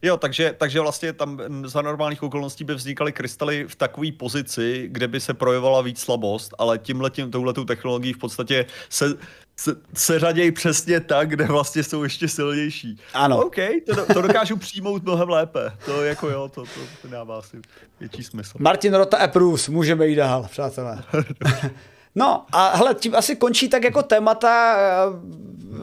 Jo, 0.03 0.17
takže, 0.17 0.55
takže 0.59 0.81
vlastně 0.81 1.13
tam 1.13 1.41
za 1.65 1.83
normálních 1.83 2.23
okolností 2.23 2.65
by 2.65 2.75
vznikaly 2.75 3.13
krystaly 3.13 3.65
v 3.69 3.77
takové 3.77 4.13
pozici, 4.13 4.89
kde 4.91 5.09
by 5.09 5.21
se 5.21 5.35
projevovala 5.35 5.83
víc 5.83 6.01
slabost, 6.01 6.55
ale 6.59 6.79
tímhletím, 6.79 7.31
touhletou 7.31 7.65
technologií 7.65 8.13
v 8.13 8.19
podstatě 8.19 8.67
se, 8.89 9.15
se, 9.57 9.77
se 9.95 10.19
řadějí 10.19 10.53
přesně 10.53 11.01
tak, 11.01 11.29
kde 11.29 11.45
vlastně 11.45 11.83
jsou 11.83 12.03
ještě 12.03 12.29
silnější. 12.29 12.99
Ano. 13.15 13.45
OK, 13.45 13.57
to, 13.95 14.15
to 14.15 14.23
dokážu 14.23 14.57
přijmout 14.57 15.03
mnohem 15.03 15.29
lépe. 15.29 15.73
To 15.85 16.05
jako 16.05 16.29
jo, 16.29 16.49
to, 16.49 16.63
to, 16.63 16.81
to 17.03 17.09
dává 17.09 17.39
asi 17.39 17.57
větší 18.01 18.25
smysl. 18.25 18.59
Martin 18.59 18.95
Rota 18.95 19.17
approves, 19.17 19.69
můžeme 19.69 20.07
jít 20.07 20.17
dál, 20.17 20.49
přátelé. 20.51 21.03
No 22.15 22.45
a 22.53 22.77
hele, 22.77 22.95
tím 22.95 23.15
asi 23.15 23.37
končí 23.37 23.69
tak 23.69 23.85
jako 23.85 24.03
témata, 24.03 24.77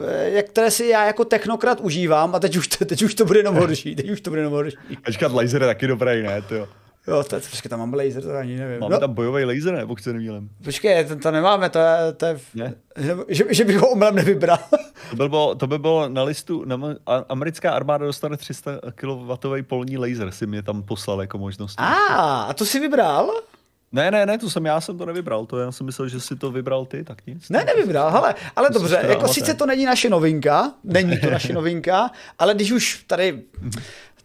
eh, 0.08 0.30
jak 0.30 0.50
které 0.50 0.72
si 0.72 0.86
já 0.86 1.06
jako 1.06 1.26
technokrat 1.26 1.80
užívám 1.82 2.36
a 2.36 2.40
teď 2.40 2.56
už, 2.56 2.68
to, 2.68 2.86
teď 2.86 3.02
už 3.02 3.16
to 3.16 3.26
bude 3.26 3.40
jenom 3.40 3.56
horší, 3.56 3.96
teď 3.96 4.10
už 4.10 4.22
to 4.22 4.30
bude 4.30 4.42
jenom 4.42 4.54
horší. 4.54 4.78
Ačkat 5.04 5.32
laser 5.32 5.62
je 5.62 5.68
taky 5.68 5.88
dobrý, 5.88 6.24
ne? 6.24 6.42
To 6.42 6.56
jo. 6.56 6.68
Jo, 7.08 7.24
to 7.24 7.36
je, 7.36 7.42
počkej, 7.42 7.70
tam 7.70 7.80
mám 7.80 7.94
laser, 7.94 8.24
to 8.24 8.36
ani 8.36 8.56
nevím. 8.56 8.80
Máme 8.80 8.94
no. 8.94 9.00
tam 9.00 9.14
bojový 9.14 9.46
laser, 9.46 9.74
nebo 9.74 9.96
co 9.96 10.14
nemílem? 10.14 10.50
Počkej, 10.64 11.06
to, 11.06 11.16
to 11.16 11.32
nemáme, 11.32 11.70
to 11.70 11.80
je, 11.80 12.14
to 12.14 12.26
je 12.26 12.40
ne? 12.56 12.74
že, 13.28 13.44
že, 13.50 13.66
bych 13.66 13.78
ho 13.78 13.90
omylem 13.90 14.16
nevybral. 14.16 14.58
to, 15.10 15.16
by 15.16 15.30
bylo, 15.30 15.56
to 15.56 15.68
by 15.68 15.80
bylo 15.80 16.10
na 16.10 16.24
listu, 16.24 16.66
na, 16.66 16.80
americká 17.30 17.72
armáda 17.72 18.06
dostane 18.06 18.38
300 18.38 18.72
kW 18.96 19.64
polní 19.68 19.98
laser, 19.98 20.32
si 20.32 20.48
mě 20.48 20.62
tam 20.62 20.84
poslal 20.84 21.22
jako 21.22 21.38
možnost. 21.38 21.76
A, 21.80 21.94
a 22.44 22.54
to 22.54 22.66
si 22.66 22.80
vybral? 22.80 23.32
Ne, 23.92 24.12
ne, 24.12 24.26
ne, 24.26 24.38
to 24.38 24.50
jsem 24.50 24.66
já 24.66 24.82
jsem 24.82 24.98
to 24.98 25.06
nevybral, 25.06 25.46
to 25.46 25.60
já 25.60 25.72
jsem 25.72 25.86
myslel, 25.86 26.08
že 26.08 26.20
si 26.20 26.36
to 26.36 26.52
vybral 26.52 26.86
ty, 26.86 27.04
tak 27.04 27.26
nic. 27.28 27.50
Ne, 27.50 27.64
nevybral, 27.66 28.12
hele, 28.12 28.36
ale 28.56 28.70
dobře, 28.70 29.06
jako 29.08 29.28
sice 29.28 29.54
to 29.54 29.66
není 29.66 29.86
naše 29.86 30.10
novinka, 30.10 30.74
není 30.84 31.20
to 31.20 31.30
naše 31.30 31.54
novinka, 31.60 32.12
ale 32.40 32.54
když 32.54 32.72
už 32.72 33.04
tady 33.08 33.44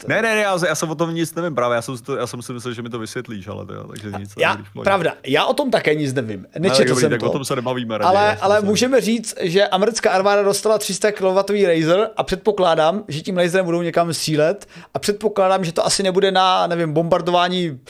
ne, 0.08 0.22
ne, 0.22 0.34
ne, 0.34 0.40
já, 0.40 0.58
já 0.68 0.74
jsem 0.74 0.90
o 0.90 0.94
tom 0.94 1.14
nic 1.14 1.34
nevím 1.34 1.54
právě, 1.54 1.74
já 1.74 1.82
jsem, 1.82 1.98
to, 1.98 2.16
já 2.16 2.26
jsem 2.26 2.42
si 2.42 2.52
myslel, 2.52 2.74
že 2.74 2.82
mi 2.82 2.88
to 2.88 2.98
vysvětlíš, 2.98 3.48
ale 3.48 3.66
to, 3.66 3.88
takže 3.88 4.12
nic. 4.18 4.32
Já, 4.38 4.56
pravda, 4.82 5.14
já 5.26 5.44
o 5.44 5.54
tom 5.54 5.70
také 5.70 5.94
nic 5.94 6.12
nevím, 6.12 6.46
nečetl 6.58 6.88
dobrý, 6.88 7.00
jsem 7.00 7.10
tak 7.10 7.20
to. 7.20 7.30
o 7.30 7.32
tom 7.32 7.44
se 7.44 7.56
nebavíme 7.56 7.98
raději, 7.98 8.16
Ale, 8.16 8.36
ale 8.36 8.60
můžeme 8.60 9.00
říct, 9.00 9.34
že 9.40 9.68
americká 9.68 10.10
armáda 10.10 10.42
dostala 10.42 10.78
300 10.78 11.12
kW 11.12 11.36
laser 11.66 12.10
a 12.16 12.22
předpokládám, 12.22 13.04
že 13.08 13.20
tím 13.20 13.36
laserem 13.36 13.64
budou 13.64 13.82
někam 13.82 14.12
střílet 14.14 14.68
a 14.94 14.98
předpokládám, 14.98 15.64
že 15.64 15.72
to 15.72 15.86
asi 15.86 16.02
nebude 16.02 16.30
na, 16.30 16.66
nevím, 16.66 16.92
bombardování 16.92 17.80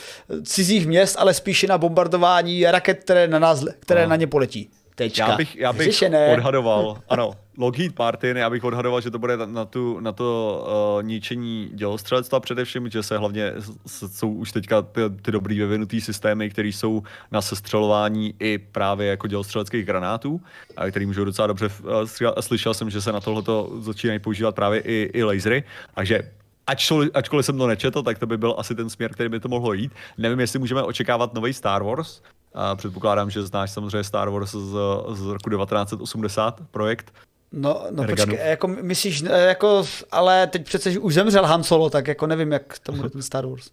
cizích 0.45 0.87
měst, 0.87 1.17
ale 1.19 1.35
spíše 1.35 1.67
na 1.67 1.79
bombardování 1.79 2.65
raket, 2.65 3.01
které 3.01 3.29
na 3.29 3.39
nás, 3.39 3.65
které 3.81 4.03
no. 4.03 4.11
na 4.11 4.17
ně 4.17 4.27
poletí. 4.27 4.71
Tečka. 4.95 5.29
Já 5.29 5.37
bych, 5.37 5.57
já 5.57 5.73
bych 5.73 6.03
odhadoval, 6.33 6.97
ano, 7.09 7.33
Lockheed 7.59 7.99
Martin, 7.99 8.37
já 8.37 8.51
bych 8.51 8.65
odhadoval, 8.65 9.01
že 9.01 9.11
to 9.11 9.19
bude 9.19 9.37
na, 9.37 9.65
tu, 9.65 10.01
na 10.01 10.13
to 10.13 10.65
uh, 10.97 11.03
ničení 11.03 11.71
dělostřelectva 11.75 12.41
především, 12.41 12.91
že 12.91 13.03
se 13.03 13.19
hlavně 13.19 13.53
jsou 13.87 14.33
už 14.33 14.53
teďka 14.53 14.83
ty, 14.83 15.01
ty 15.23 15.33
dobrý 15.33 15.59
vyvinutý 15.59 16.01
systémy, 16.01 16.51
které 16.51 16.69
jsou 16.69 17.03
na 17.31 17.43
sestřelování 17.43 18.35
i 18.41 18.59
právě 18.59 19.07
jako 19.07 19.27
dělostřeleckých 19.27 19.87
granátů, 19.87 20.41
a 20.77 20.91
který 20.91 21.07
můžou 21.07 21.25
docela 21.25 21.47
dobře 21.47 21.71
uh, 21.83 22.41
Slyšel 22.41 22.75
jsem, 22.75 22.91
že 22.91 23.01
se 23.01 23.13
na 23.13 23.21
tohleto 23.21 23.73
začínají 23.81 24.19
používat 24.19 24.55
právě 24.55 24.81
i, 24.81 25.11
i 25.15 25.23
lasery, 25.23 25.65
takže 25.95 26.31
ačkoliv, 26.67 27.11
ačkoliv 27.15 27.47
jsem 27.47 27.59
to 27.59 27.67
nečetl, 27.67 28.03
tak 28.03 28.19
to 28.19 28.27
by 28.27 28.37
byl 28.37 28.55
asi 28.59 28.75
ten 28.75 28.91
směr, 28.91 29.13
který 29.13 29.29
by 29.29 29.41
to 29.41 29.49
mohlo 29.49 29.73
jít. 29.73 29.93
Nevím, 30.19 30.41
jestli 30.41 30.59
můžeme 30.59 30.83
očekávat 30.83 31.35
nový 31.35 31.53
Star 31.53 31.83
Wars. 31.83 32.23
A 32.55 32.77
předpokládám, 32.77 33.31
že 33.31 33.43
znáš 33.43 33.71
samozřejmě 33.71 34.05
Star 34.05 34.29
Wars 34.29 34.51
z, 34.51 34.77
z 35.09 35.27
roku 35.27 35.51
1980 35.51 36.61
projekt. 36.71 37.13
No, 37.53 37.87
no 37.91 38.05
počkej, 38.05 38.39
jako 38.45 38.69
myslíš, 38.69 39.23
jako, 39.47 39.85
ale 40.11 40.47
teď 40.47 40.65
přece 40.65 40.99
už 40.99 41.15
zemřel 41.15 41.47
Han 41.47 41.65
Solo, 41.65 41.91
tak 41.91 42.09
jako 42.09 42.27
nevím, 42.27 42.53
jak 42.53 42.79
to 42.79 42.93
bude 42.93 43.11
ten 43.11 43.23
Star 43.23 43.47
Wars. 43.47 43.71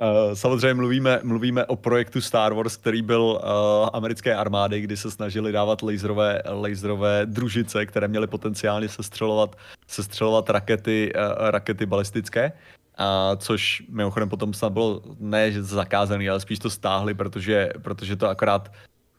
Uh, 0.00 0.34
samozřejmě 0.34 0.74
mluvíme, 0.74 1.20
mluvíme 1.22 1.64
o 1.64 1.76
projektu 1.76 2.20
Star 2.20 2.52
Wars, 2.52 2.76
který 2.76 3.02
byl 3.02 3.22
uh, 3.22 3.40
americké 3.92 4.34
armády, 4.34 4.80
kdy 4.80 4.96
se 4.96 5.10
snažili 5.10 5.52
dávat 5.52 5.82
laserové, 5.82 6.42
laserové 6.46 7.26
družice, 7.26 7.86
které 7.86 8.08
měly 8.08 8.26
potenciálně 8.26 8.88
sestřelovat, 8.88 9.56
sestřelovat 9.86 10.50
rakety, 10.50 11.12
uh, 11.14 11.50
rakety 11.50 11.86
balistické. 11.86 12.52
A 12.98 13.36
což 13.36 13.82
mimochodem 13.88 14.28
potom 14.28 14.54
snad 14.54 14.72
bylo 14.72 15.02
ne 15.18 15.52
že 15.52 15.62
zakázaný, 15.62 16.30
ale 16.30 16.40
spíš 16.40 16.58
to 16.58 16.70
stáhli, 16.70 17.14
protože, 17.14 17.68
protože 17.82 18.16
to 18.16 18.28
akorát 18.28 18.72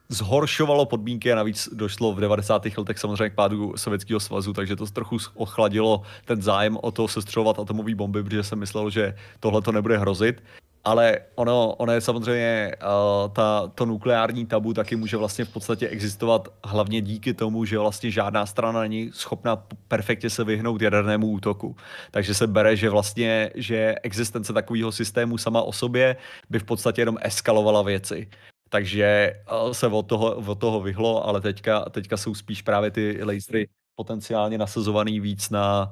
zhoršovalo 0.10 0.86
podmínky 0.86 1.32
a 1.32 1.36
navíc 1.36 1.70
došlo 1.74 2.14
v 2.14 2.20
90. 2.20 2.66
letech 2.78 3.00
samozřejmě 3.00 3.30
k 3.30 3.36
pádu 3.36 3.74
Sovětského 3.78 4.20
svazu, 4.20 4.54
takže 4.54 4.76
to 4.76 4.86
trochu 4.86 5.18
ochladilo 5.34 6.02
ten 6.26 6.42
zájem 6.42 6.78
o 6.82 6.92
to 6.92 7.08
sestřelovat 7.08 7.60
atomové 7.60 7.96
bomby, 7.96 8.24
protože 8.24 8.44
jsem 8.44 8.60
myslel, 8.60 8.90
že 8.90 9.16
tohle 9.40 9.62
to 9.62 9.72
nebude 9.72 9.98
hrozit. 9.98 10.44
Ale 10.84 11.20
ono, 11.36 11.76
ono 11.76 11.94
je 11.94 12.02
samozřejmě, 12.02 12.72
uh, 12.82 13.34
ta, 13.34 13.68
to 13.76 13.86
nukleární 13.86 14.46
tabu 14.46 14.74
taky 14.74 14.96
může 14.96 15.18
vlastně 15.18 15.46
v 15.46 15.50
podstatě 15.50 15.88
existovat 15.88 16.48
hlavně 16.64 17.02
díky 17.02 17.34
tomu, 17.34 17.66
že 17.66 17.80
vlastně 17.80 18.12
žádná 18.12 18.46
strana 18.46 18.82
není 18.82 19.12
schopna 19.14 19.56
perfektně 19.88 20.30
se 20.30 20.44
vyhnout 20.44 20.82
jadernému 20.82 21.28
útoku. 21.28 21.76
Takže 22.12 22.34
se 22.34 22.48
bere, 22.48 22.76
že 22.76 22.90
vlastně, 22.90 23.52
že 23.56 23.96
existence 24.04 24.54
takového 24.54 24.92
systému 24.92 25.38
sama 25.38 25.62
o 25.62 25.74
sobě 25.74 26.16
by 26.50 26.60
v 26.60 26.64
podstatě 26.64 27.02
jenom 27.02 27.18
eskalovala 27.22 27.82
věci. 27.82 28.28
Takže 28.70 29.34
uh, 29.66 29.72
se 29.72 29.88
od 29.88 30.08
toho, 30.08 30.36
od 30.36 30.60
toho 30.60 30.82
vyhlo, 30.82 31.28
ale 31.28 31.42
teďka, 31.42 31.90
teďka 31.90 32.18
jsou 32.18 32.36
spíš 32.36 32.62
právě 32.62 32.92
ty 32.92 33.24
lasery 33.24 33.68
potenciálně 33.96 34.58
nasazovaný 34.58 35.20
víc 35.20 35.50
na, 35.50 35.92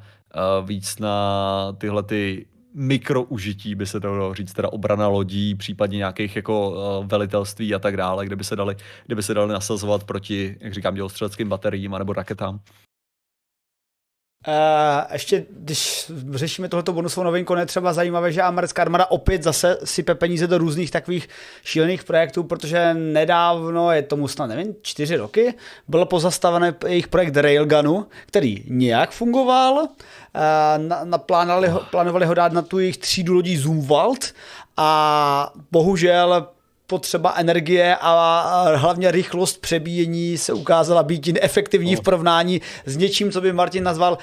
uh, 0.60 0.68
víc 0.68 1.00
na 1.00 1.76
tyhle 1.78 2.04
ty 2.04 2.46
mikroužití, 2.74 3.76
by 3.76 3.86
se 3.86 4.00
dalo 4.00 4.34
říct, 4.34 4.54
teda 4.54 4.70
obrana 4.70 5.08
lodí, 5.08 5.56
případně 5.56 5.98
nějakých 5.98 6.36
jako 6.36 6.70
uh, 6.70 7.06
velitelství 7.08 7.76
a 7.76 7.80
tak 7.80 7.98
dále, 7.98 8.26
kde 8.26 8.36
by 8.36 8.44
se 8.44 8.56
dali, 8.56 8.76
kde 9.06 9.16
by 9.16 9.24
se 9.24 9.34
dali 9.34 9.54
nasazovat 9.54 10.04
proti, 10.04 10.58
jak 10.60 10.74
říkám, 10.74 10.96
dělostřeleckým 10.96 11.50
bateriím 11.50 11.94
anebo 11.94 12.14
raketám. 12.14 12.60
Uh, 14.48 14.54
ještě, 15.14 15.46
když 15.50 16.12
řešíme 16.32 16.70
tohoto 16.70 16.94
bonusovou 16.94 17.24
novinku, 17.24 17.56
je 17.56 17.66
třeba 17.66 17.94
zajímavé, 17.94 18.32
že 18.32 18.42
americká 18.42 18.82
armáda 18.82 19.06
opět 19.06 19.44
zase 19.44 19.78
sype 19.84 20.16
peníze 20.16 20.48
do 20.48 20.58
různých 20.58 20.92
takových 20.92 21.30
šílených 21.64 22.04
projektů, 22.04 22.44
protože 22.44 22.94
nedávno, 22.94 23.92
je 23.92 24.02
tomu 24.02 24.28
snad 24.28 24.46
nevím, 24.46 24.76
čtyři 24.82 25.16
roky, 25.16 25.54
byl 25.88 26.06
pozastavený 26.06 26.68
jejich 26.88 27.08
projekt 27.08 27.38
Railgunu, 27.38 28.08
který 28.26 28.64
nějak 28.68 29.12
fungoval, 29.12 29.74
uh, 29.74 29.88
naplánovali 31.04 31.68
ho, 31.68 31.82
plánovali 31.92 32.26
ho 32.26 32.34
dát 32.34 32.52
na 32.52 32.62
tu 32.62 32.80
jejich 32.80 32.98
třídu 32.98 33.34
lodí 33.34 33.58
Zoomwald 33.58 34.34
a 34.78 35.54
bohužel 35.72 36.48
potřeba 36.88 37.34
energie 37.38 37.98
a 38.02 38.66
hlavně 38.76 39.12
rychlost 39.12 39.62
přebíjení 39.62 40.38
se 40.38 40.54
ukázala 40.54 41.04
být 41.04 41.28
neefektivní 41.28 41.96
v 41.96 42.02
porovnání 42.02 42.62
s 42.86 42.98
něčím, 42.98 43.32
co 43.32 43.42
by 43.42 43.54
Martin 43.54 43.84
nazval 43.84 44.18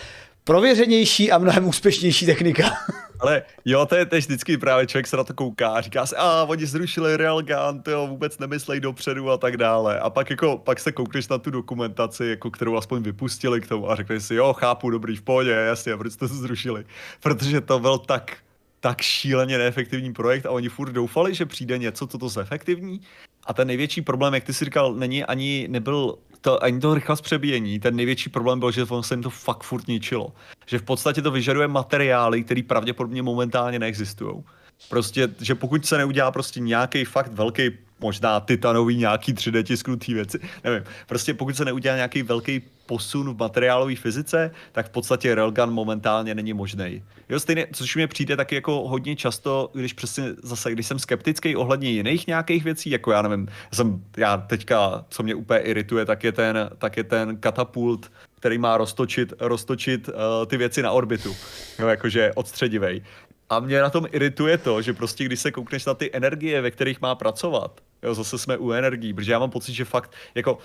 prověřenější 0.45 1.33
a 1.33 1.39
mnohem 1.39 1.67
úspěšnější 1.67 2.27
technika. 2.27 2.71
Ale 3.21 3.43
jo, 3.65 3.87
to 3.87 3.95
je 3.95 4.07
teď 4.07 4.25
vždycky 4.25 4.59
právě 4.59 4.87
člověk 4.87 5.07
se 5.07 5.17
na 5.17 5.25
to 5.25 5.35
kouká 5.35 5.69
a 5.69 5.81
říká 5.81 6.07
si, 6.07 6.17
a 6.17 6.47
oni 6.49 6.67
zrušili 6.67 7.17
Railgun, 7.17 7.83
to 7.83 8.07
vůbec 8.07 8.39
nemyslej 8.39 8.81
dopředu 8.81 9.31
a 9.31 9.37
tak 9.37 9.57
dále. 9.57 10.01
A 10.01 10.11
pak 10.11 10.31
jako, 10.31 10.59
pak 10.59 10.81
se 10.81 10.93
koukneš 10.93 11.29
na 11.29 11.39
tu 11.39 11.51
dokumentaci, 11.51 12.25
jako 12.25 12.51
kterou 12.51 12.77
aspoň 12.77 13.03
vypustili 13.03 13.61
k 13.61 13.69
tomu 13.69 13.91
a 13.91 13.97
řekneš 13.97 14.25
si, 14.25 14.35
jo, 14.35 14.53
chápu, 14.53 14.91
dobrý, 14.91 15.17
v 15.17 15.23
pohodě, 15.23 15.51
jasně, 15.51 15.97
proč 15.97 16.13
jste 16.13 16.29
to 16.29 16.35
zrušili? 16.35 16.85
Protože 17.21 17.61
to 17.61 17.79
byl 17.79 17.99
tak 17.99 18.37
tak 18.85 19.01
šíleně 19.01 19.59
neefektivní 19.59 20.13
projekt 20.13 20.47
a 20.47 20.51
oni 20.51 20.69
furt 20.69 20.93
doufali, 20.93 21.35
že 21.35 21.47
přijde 21.47 21.79
něco, 21.79 22.07
co 22.07 22.19
to 22.19 22.29
zefektivní. 22.29 23.01
A 23.47 23.55
ten 23.55 23.69
největší 23.69 24.03
problém, 24.03 24.35
jak 24.35 24.45
ty 24.45 24.53
si 24.53 24.65
říkal, 24.65 24.95
není 24.95 25.25
ani 25.25 25.67
nebyl 25.71 26.19
to, 26.41 26.65
ani 26.65 26.81
to 26.81 26.95
rychlost 26.95 27.21
přebíjení. 27.21 27.81
Ten 27.81 27.97
největší 27.97 28.31
problém 28.31 28.61
byl, 28.61 28.71
že 28.71 28.87
se 29.01 29.15
jim 29.15 29.23
to 29.23 29.31
fakt 29.31 29.63
furt 29.63 29.89
ničilo. 29.89 30.33
Že 30.67 30.79
v 30.79 30.83
podstatě 30.83 31.23
to 31.23 31.31
vyžaduje 31.31 31.69
materiály, 31.69 32.45
které 32.45 32.63
pravděpodobně 32.63 33.23
momentálně 33.23 33.79
neexistují. 33.79 34.45
Prostě, 34.89 35.29
že 35.41 35.55
pokud 35.55 35.87
se 35.87 35.99
neudělá 35.99 36.31
prostě 36.31 36.61
nějaký 36.61 37.05
fakt 37.05 37.33
velký 37.33 37.71
možná 38.05 38.41
titanový 38.41 38.97
nějaký 38.97 39.35
3D 39.35 39.63
tisknutý 39.63 40.15
věci, 40.15 40.39
nevím. 40.65 40.85
Prostě 41.07 41.35
pokud 41.35 41.57
se 41.57 41.65
neudělá 41.65 41.97
nějaký 41.97 42.23
velký 42.23 42.63
posun 42.87 43.35
v 43.35 43.39
materiálové 43.39 43.97
fyzice, 43.97 44.51
tak 44.73 44.87
v 44.87 44.91
podstatě 44.91 45.35
railgun 45.35 45.71
momentálně 45.71 46.35
není 46.35 46.53
možný. 46.53 47.03
Jo, 47.29 47.41
stejně, 47.41 47.67
což 47.73 47.97
mi 47.97 48.07
přijde 48.07 48.37
taky 48.37 48.55
jako 48.55 48.89
hodně 48.89 49.17
často, 49.17 49.71
když 49.75 49.93
přesně 49.93 50.25
zase, 50.43 50.73
když 50.73 50.87
jsem 50.87 50.99
skeptický 50.99 51.57
ohledně 51.57 51.91
jiných 51.91 52.27
nějakých 52.27 52.65
věcí, 52.65 52.91
jako 52.91 53.13
já 53.13 53.23
nevím, 53.23 53.49
jsem, 53.73 54.05
já 54.17 54.37
teďka, 54.37 55.05
co 55.09 55.23
mě 55.23 55.35
úplně 55.35 55.61
irituje, 55.61 56.05
tak 56.05 56.25
je 56.25 56.33
ten, 56.33 56.71
tak 56.79 56.97
je 56.97 57.05
ten 57.05 57.37
katapult, 57.37 58.11
který 58.45 58.59
má 58.59 58.77
roztočit, 58.77 59.33
roztočit 59.41 60.09
uh, 60.09 60.15
ty 60.47 60.57
věci 60.57 60.83
na 60.83 60.93
orbitu, 60.93 61.37
jo, 61.79 61.89
jakože 61.89 62.33
odstředivej. 62.35 63.03
A 63.51 63.61
mě 63.61 63.81
na 63.81 63.91
tom 63.91 64.07
irituje 64.13 64.59
to, 64.59 64.83
že 64.83 64.93
prostě 64.93 65.25
když 65.25 65.41
se 65.41 65.51
koukneš 65.51 65.85
na 65.85 65.95
ty 65.95 66.11
energie, 66.13 66.61
ve 66.61 66.71
kterých 66.71 67.01
má 67.01 67.15
pracovat, 67.15 67.81
jo, 68.03 68.15
zase 68.15 68.39
jsme 68.39 68.57
u 68.57 68.73
energií, 68.73 69.15
protože 69.15 69.33
já 69.33 69.39
mám 69.39 69.51
pocit, 69.51 69.73
že 69.73 69.85
fakt, 69.85 70.13
jako 70.35 70.59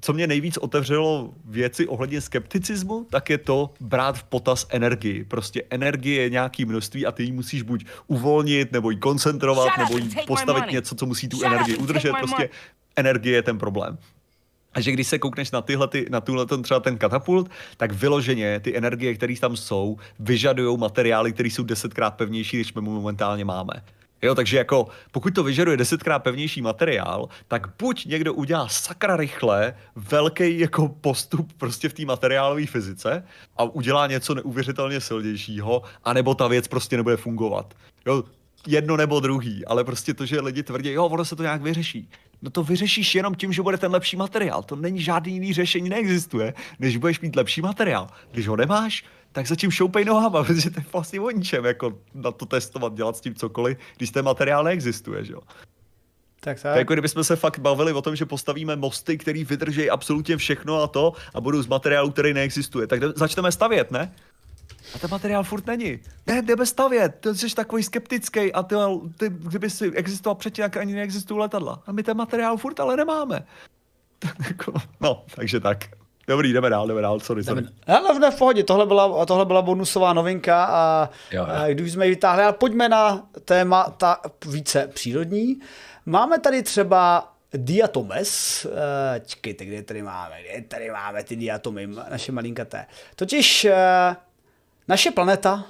co 0.00 0.12
mě 0.12 0.26
nejvíc 0.26 0.56
otevřelo 0.56 1.34
věci 1.44 1.86
ohledně 1.86 2.20
skepticismu, 2.20 3.06
tak 3.10 3.30
je 3.30 3.38
to 3.38 3.70
brát 3.80 4.18
v 4.18 4.24
potaz 4.24 4.66
energii. 4.70 5.24
Prostě 5.24 5.62
energie 5.70 6.22
je 6.22 6.30
nějaký 6.30 6.64
množství 6.64 7.06
a 7.06 7.12
ty 7.12 7.22
ji 7.22 7.32
musíš 7.32 7.62
buď 7.62 7.84
uvolnit, 8.06 8.72
nebo 8.72 8.90
ji 8.90 8.96
koncentrovat, 8.96 9.78
nebo 9.78 9.98
jí 9.98 10.10
postavit 10.26 10.72
něco, 10.72 10.94
co 10.94 11.06
musí 11.06 11.28
tu 11.28 11.44
energii 11.44 11.76
udržet. 11.76 12.12
Prostě 12.18 12.50
energie 12.96 13.36
je 13.36 13.42
ten 13.42 13.58
problém. 13.58 13.98
A 14.74 14.80
že 14.80 14.92
když 14.92 15.06
se 15.06 15.18
koukneš 15.18 15.50
na 15.50 15.62
tyhle, 15.62 15.88
ty, 15.88 16.06
na 16.10 16.20
tuhle 16.20 16.46
ten, 16.46 16.62
třeba 16.62 16.80
ten 16.80 16.98
katapult, 16.98 17.50
tak 17.76 17.92
vyloženě 17.92 18.60
ty 18.60 18.76
energie, 18.76 19.14
které 19.14 19.34
tam 19.40 19.56
jsou, 19.56 19.98
vyžadují 20.18 20.78
materiály, 20.78 21.32
které 21.32 21.48
jsou 21.48 21.62
desetkrát 21.62 22.14
pevnější, 22.14 22.56
než 22.56 22.74
my 22.74 22.80
momentálně 22.80 23.44
máme. 23.44 23.82
Jo, 24.22 24.34
takže 24.34 24.56
jako 24.56 24.86
pokud 25.10 25.34
to 25.34 25.42
vyžaduje 25.42 25.76
desetkrát 25.76 26.22
pevnější 26.22 26.62
materiál, 26.62 27.28
tak 27.48 27.66
buď 27.78 28.06
někdo 28.06 28.34
udělá 28.34 28.68
sakra 28.68 29.16
rychle 29.16 29.74
velký 29.96 30.58
jako 30.58 30.88
postup 30.88 31.52
prostě 31.52 31.88
v 31.88 31.92
té 31.92 32.04
materiálové 32.04 32.66
fyzice 32.66 33.24
a 33.56 33.64
udělá 33.64 34.06
něco 34.06 34.34
neuvěřitelně 34.34 35.00
silnějšího, 35.00 35.82
anebo 36.04 36.34
ta 36.34 36.48
věc 36.48 36.68
prostě 36.68 36.96
nebude 36.96 37.16
fungovat. 37.16 37.74
Jo, 38.06 38.24
jedno 38.66 38.96
nebo 38.96 39.20
druhý, 39.20 39.64
ale 39.64 39.84
prostě 39.84 40.14
to, 40.14 40.26
že 40.26 40.40
lidi 40.40 40.62
tvrdí, 40.62 40.90
jo, 40.90 41.06
ono 41.06 41.24
se 41.24 41.36
to 41.36 41.42
nějak 41.42 41.62
vyřeší. 41.62 42.08
No 42.44 42.50
to 42.50 42.62
vyřešíš 42.62 43.14
jenom 43.14 43.34
tím, 43.34 43.52
že 43.52 43.62
bude 43.62 43.78
ten 43.78 43.92
lepší 43.92 44.16
materiál. 44.16 44.62
To 44.62 44.76
není 44.76 45.02
žádný 45.02 45.32
jiný 45.32 45.52
řešení, 45.52 45.88
neexistuje, 45.88 46.54
než 46.78 46.96
budeš 46.96 47.20
mít 47.20 47.36
lepší 47.36 47.60
materiál. 47.60 48.08
Když 48.30 48.48
ho 48.48 48.56
nemáš, 48.56 49.04
tak 49.32 49.46
zatím 49.46 49.70
šoupej 49.70 50.04
nohama, 50.04 50.44
protože 50.44 50.70
to 50.70 50.80
je 50.80 50.86
vlastně 50.92 51.20
o 51.20 51.30
ničem, 51.30 51.64
jako 51.64 51.98
na 52.14 52.30
to 52.30 52.46
testovat, 52.46 52.94
dělat 52.94 53.16
s 53.16 53.20
tím 53.20 53.34
cokoliv, 53.34 53.78
když 53.96 54.10
ten 54.10 54.24
materiál 54.24 54.64
neexistuje, 54.64 55.24
že 55.24 55.32
jo. 55.32 55.40
Tak, 56.40 56.60
tak. 56.60 56.76
Jako 56.76 56.92
kdybychom 56.92 57.24
se 57.24 57.36
fakt 57.36 57.58
bavili 57.58 57.92
o 57.92 58.02
tom, 58.02 58.16
že 58.16 58.26
postavíme 58.26 58.76
mosty, 58.76 59.18
který 59.18 59.44
vydrží 59.44 59.90
absolutně 59.90 60.36
všechno 60.36 60.82
a 60.82 60.86
to 60.86 61.12
a 61.34 61.40
budou 61.40 61.62
z 61.62 61.66
materiálu, 61.66 62.10
který 62.10 62.34
neexistuje. 62.34 62.86
Tak 62.86 63.00
začneme 63.16 63.52
stavět, 63.52 63.90
ne? 63.90 64.12
A 64.94 64.98
ten 64.98 65.10
materiál 65.10 65.44
furt 65.44 65.66
není. 65.66 65.98
Ne, 66.26 66.42
jdeme 66.42 66.66
stavět, 66.66 67.14
ty 67.20 67.34
jsi 67.34 67.54
takový 67.54 67.82
skeptický 67.82 68.52
a 68.52 68.62
ty, 68.62 68.74
ty 69.16 69.28
kdyby 69.28 69.70
si 69.70 69.92
existoval 69.94 70.34
předtím, 70.34 70.62
jak 70.62 70.76
ani 70.76 70.94
neexistují 70.94 71.40
letadla. 71.40 71.82
A 71.86 71.92
my 71.92 72.02
ten 72.02 72.16
materiál 72.16 72.56
furt 72.56 72.80
ale 72.80 72.96
nemáme. 72.96 73.44
Jako, 74.48 74.72
no, 75.00 75.24
takže 75.34 75.60
tak. 75.60 75.78
Dobrý, 76.28 76.52
jdeme 76.52 76.70
dál, 76.70 76.88
jdeme 76.88 77.00
dál, 77.00 77.20
sorry, 77.20 77.44
sorry. 77.44 77.64
Ale 77.86 78.18
ne, 78.18 78.30
v 78.30 78.38
pohodě, 78.38 78.62
tohle 78.62 78.86
byla, 78.86 79.26
tohle 79.26 79.44
byla 79.44 79.62
bonusová 79.62 80.12
novinka 80.12 80.64
a, 80.64 81.10
jo, 81.32 81.46
jo. 81.48 81.54
a 81.54 81.68
když 81.68 81.92
jsme 81.92 82.06
ji 82.06 82.10
vytáhli, 82.10 82.42
ale 82.42 82.52
pojďme 82.52 82.88
na 82.88 83.26
téma 83.44 83.84
ta 83.90 84.20
více 84.46 84.88
přírodní. 84.94 85.60
Máme 86.06 86.38
tady 86.38 86.62
třeba 86.62 87.32
diatomes. 87.52 88.64
Uh, 88.64 88.72
čekejte, 89.26 89.64
kde 89.64 89.82
tady 89.82 90.02
máme? 90.02 90.36
Kde 90.42 90.62
tady 90.62 90.90
máme 90.90 91.24
ty 91.24 91.36
diatomy, 91.36 91.86
naše 92.10 92.32
malinkaté. 92.32 92.86
Totiž 93.16 93.64
uh, 93.64 94.14
naše 94.88 95.10
planeta, 95.10 95.64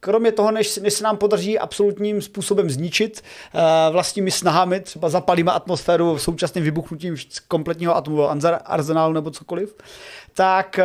kromě 0.00 0.32
toho, 0.32 0.50
než, 0.50 0.76
než 0.76 0.94
se 0.94 1.04
nám 1.04 1.16
podaří 1.16 1.58
absolutním 1.58 2.22
způsobem 2.22 2.70
zničit 2.70 3.22
uh, 3.54 3.60
vlastními 3.92 4.30
snahami, 4.30 4.80
třeba 4.80 5.08
zapalíme 5.08 5.52
atmosféru 5.52 6.18
současným 6.18 6.64
vybuchnutím 6.64 7.16
kompletního 7.48 7.96
atomového 7.96 8.30
arzenálu 8.64 9.12
nebo 9.12 9.30
cokoliv, 9.30 9.76
tak 10.34 10.80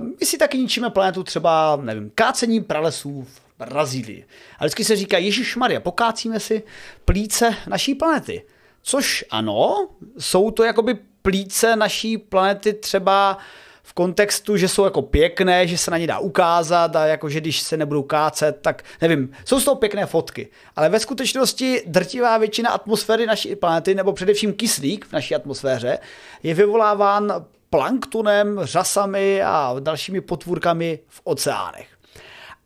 uh, 0.00 0.06
my 0.20 0.26
si 0.26 0.38
taky 0.38 0.58
ničíme 0.58 0.90
planetu 0.90 1.22
třeba, 1.22 1.78
nevím, 1.82 2.10
kácení 2.14 2.60
pralesů 2.60 3.22
v 3.22 3.40
Brazílii. 3.58 4.26
A 4.58 4.64
vždycky 4.64 4.84
se 4.84 4.96
říká, 4.96 5.18
Ježíš 5.18 5.56
Maria, 5.56 5.80
pokácíme 5.80 6.40
si 6.40 6.62
plíce 7.04 7.54
naší 7.66 7.94
planety. 7.94 8.44
Což 8.82 9.24
ano, 9.30 9.88
jsou 10.18 10.50
to 10.50 10.64
jakoby 10.64 10.98
plíce 11.22 11.76
naší 11.76 12.18
planety 12.18 12.72
třeba 12.72 13.38
v 13.82 13.92
kontextu, 13.92 14.56
že 14.56 14.68
jsou 14.68 14.84
jako 14.84 15.02
pěkné, 15.02 15.66
že 15.66 15.78
se 15.78 15.90
na 15.90 15.98
ně 15.98 16.06
dá 16.06 16.18
ukázat 16.18 16.96
a 16.96 17.06
jako, 17.06 17.28
že 17.28 17.40
když 17.40 17.60
se 17.60 17.76
nebudou 17.76 18.02
kácet, 18.02 18.58
tak 18.62 18.82
nevím, 19.00 19.32
jsou 19.44 19.60
z 19.60 19.64
toho 19.64 19.74
pěkné 19.74 20.06
fotky. 20.06 20.48
Ale 20.76 20.88
ve 20.88 21.00
skutečnosti 21.00 21.82
drtivá 21.86 22.38
většina 22.38 22.70
atmosféry 22.70 23.26
naší 23.26 23.56
planety, 23.56 23.94
nebo 23.94 24.12
především 24.12 24.52
kyslík 24.52 25.06
v 25.06 25.12
naší 25.12 25.34
atmosféře, 25.34 25.98
je 26.42 26.54
vyvoláván 26.54 27.44
planktonem, 27.70 28.60
řasami 28.62 29.42
a 29.42 29.74
dalšími 29.80 30.20
potvůrkami 30.20 30.98
v 31.08 31.20
oceánech. 31.24 31.86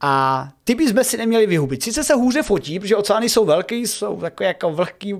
A 0.00 0.48
ty 0.64 0.74
bychom 0.74 1.04
si 1.04 1.16
neměli 1.16 1.46
vyhubit. 1.46 1.82
Sice 1.82 2.04
se 2.04 2.14
hůře 2.14 2.42
fotí, 2.42 2.80
protože 2.80 2.96
oceány 2.96 3.28
jsou 3.28 3.44
velký, 3.44 3.86
jsou 3.86 4.20
takové 4.20 4.46
jako 4.46 4.70
vlhký, 4.70 5.14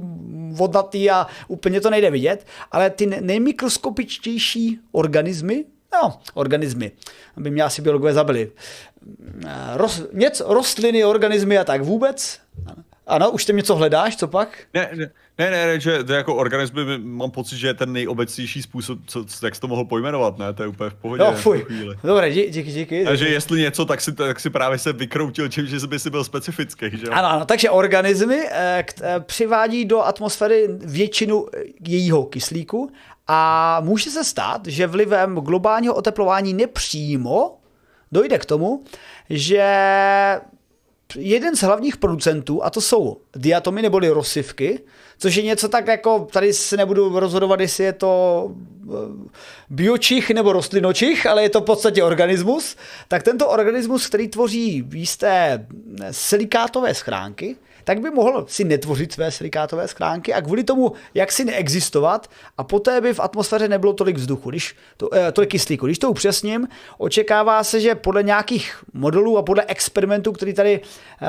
vodnatý 0.51 1.11
a 1.11 1.26
úplně 1.49 1.80
to 1.80 1.90
nejde 1.90 2.11
vidět, 2.11 2.47
ale 2.72 2.90
ty 2.90 3.07
nejmikroskopičtější 3.07 4.80
organismy, 4.92 5.64
no, 6.03 6.18
organismy, 6.34 6.92
aby 7.36 7.51
mě 7.51 7.62
asi 7.62 7.82
biologové 7.82 8.12
zabili, 8.12 8.51
Roz, 9.74 10.03
něco, 10.12 10.55
rostliny, 10.55 11.05
organismy 11.05 11.59
a 11.59 11.64
tak 11.64 11.82
vůbec, 11.82 12.40
ano, 13.07 13.30
už 13.30 13.44
tam 13.44 13.57
něco 13.57 13.76
hledáš, 13.76 14.16
co 14.16 14.28
pak? 14.28 14.59
Ne, 14.74 14.90
ne, 14.94 15.11
ne, 15.38 15.66
ne, 15.66 15.80
že 15.80 16.05
to 16.05 16.12
jako 16.12 16.34
organismy, 16.34 16.99
mám 16.99 17.30
pocit, 17.30 17.59
že 17.59 17.66
je 17.66 17.74
ten 17.74 17.92
nejobecnější 17.92 18.62
způsob, 18.62 18.99
co, 19.07 19.24
jak 19.42 19.55
jsi 19.55 19.61
to 19.61 19.68
mohl 19.68 19.84
pojmenovat, 19.84 20.38
ne? 20.38 20.53
To 20.53 20.62
je 20.62 20.68
úplně 20.68 20.90
v 20.90 20.94
pohodě. 20.94 21.24
No, 21.24 21.32
fuj. 21.32 21.66
Dobré, 22.05 22.32
díky, 22.32 22.51
díky, 22.51 22.72
díky. 22.72 23.05
Takže 23.05 23.28
jestli 23.28 23.61
něco, 23.61 23.84
tak 23.84 24.01
si, 24.01 24.12
tak 24.12 24.40
si 24.40 24.51
právě 24.51 24.78
se 24.78 24.92
vykroutil 24.92 25.49
tím, 25.49 25.66
že 25.66 25.86
by 25.86 25.99
si 25.99 26.11
byl 26.11 26.24
specifický, 26.24 26.90
že 26.92 27.07
Ano, 27.07 27.28
ano, 27.28 27.44
takže 27.44 27.70
organismy 27.70 28.49
eh, 28.51 28.84
eh, 29.03 29.20
přivádí 29.20 29.84
do 29.84 30.03
atmosféry 30.03 30.68
většinu 30.70 31.47
eh, 31.55 31.62
jejího 31.88 32.24
kyslíku 32.24 32.90
a 33.27 33.81
může 33.81 34.11
se 34.11 34.24
stát, 34.24 34.66
že 34.66 34.87
vlivem 34.87 35.35
globálního 35.35 35.95
oteplování 35.95 36.55
nepřímo 36.55 37.59
dojde 38.12 38.39
k 38.39 38.45
tomu, 38.45 38.85
že 39.31 39.66
jeden 41.16 41.57
z 41.57 41.62
hlavních 41.62 41.97
producentů, 41.97 42.64
a 42.64 42.70
to 42.70 42.81
jsou 42.81 43.16
diatomy 43.37 43.83
neboli 43.83 44.09
rozsivky, 44.09 44.81
což 45.18 45.35
je 45.35 45.43
něco 45.43 45.68
tak 45.68 45.87
jako, 45.87 46.29
tady 46.33 46.53
se 46.53 46.77
nebudu 46.77 47.20
rozhodovat, 47.20 47.61
jestli 47.61 47.85
je 47.85 47.93
to 47.93 48.51
eh, 48.85 48.95
biočich 49.70 50.31
nebo 50.31 50.53
rostlinočich, 50.53 51.27
ale 51.27 51.43
je 51.43 51.51
to 51.51 51.61
v 51.61 51.64
podstatě 51.64 52.05
organismus, 52.05 52.77
tak 53.09 53.22
tento 53.22 53.49
organismus, 53.49 54.07
který 54.07 54.29
tvoří 54.29 54.85
jisté 54.93 55.66
silikátové 56.11 56.95
schránky, 56.95 57.57
tak 57.87 58.01
by 58.01 58.11
mohl 58.11 58.45
si 58.49 58.64
netvořit 58.64 59.12
své 59.12 59.30
silikátové 59.30 59.89
schránky 59.89 60.34
a 60.34 60.43
kvůli 60.43 60.64
tomu, 60.64 60.93
jak 61.14 61.32
si 61.32 61.45
neexistovat 61.45 62.30
a 62.59 62.64
poté 62.64 63.01
by 63.01 63.14
v 63.14 63.20
atmosféře 63.20 63.68
nebylo 63.68 63.93
tolik 63.93 64.16
vzduchu, 64.16 64.51
když 64.51 64.76
to, 64.97 65.14
eh, 65.14 65.32
tolik 65.32 65.51
kyslíku. 65.51 65.87
Když 65.87 65.99
to 65.99 66.11
upřesním, 66.11 66.68
očekává 66.99 67.64
se, 67.64 67.80
že 67.80 67.95
podle 67.95 68.22
nějakých 68.22 68.74
modelů 68.93 69.39
a 69.39 69.43
podle 69.43 69.64
experimentů, 69.66 70.32
který 70.32 70.55
tady 70.55 70.80
eh, 70.80 71.26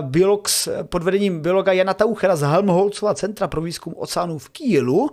biolog 0.00 0.48
pod 0.82 1.02
vedením 1.02 1.40
biologa 1.40 1.72
Jana 1.72 1.94
Tauchera 1.94 2.36
z 2.36 2.40
Helmholtzova 2.40 3.14
centra 3.14 3.48
pro 3.48 3.60
výzkum 3.60 3.94
oceánů 3.96 4.38
v 4.38 4.48
Kielu, 4.48 5.10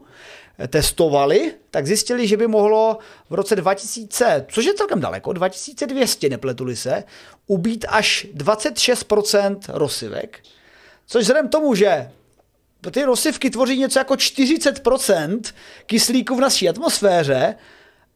eh, 0.59 0.67
testovali, 0.67 1.53
tak 1.71 1.87
zjistili, 1.87 2.27
že 2.27 2.37
by 2.37 2.47
mohlo 2.47 2.97
v 3.29 3.33
roce 3.33 3.55
2000, 3.55 4.45
což 4.49 4.65
je 4.65 4.73
celkem 4.73 4.99
daleko, 4.99 5.33
2200 5.33 6.29
nepletuli 6.29 6.75
se, 6.75 7.03
ubít 7.47 7.85
až 7.89 8.27
26% 8.33 9.59
rozsivek, 9.69 10.39
Což 11.11 11.21
vzhledem 11.21 11.49
tomu, 11.49 11.75
že 11.75 12.11
ty 12.91 13.03
rozsivky 13.03 13.49
tvoří 13.49 13.79
něco 13.79 13.99
jako 13.99 14.13
40% 14.13 15.41
kyslíku 15.85 16.35
v 16.35 16.39
naší 16.41 16.69
atmosféře, 16.69 17.55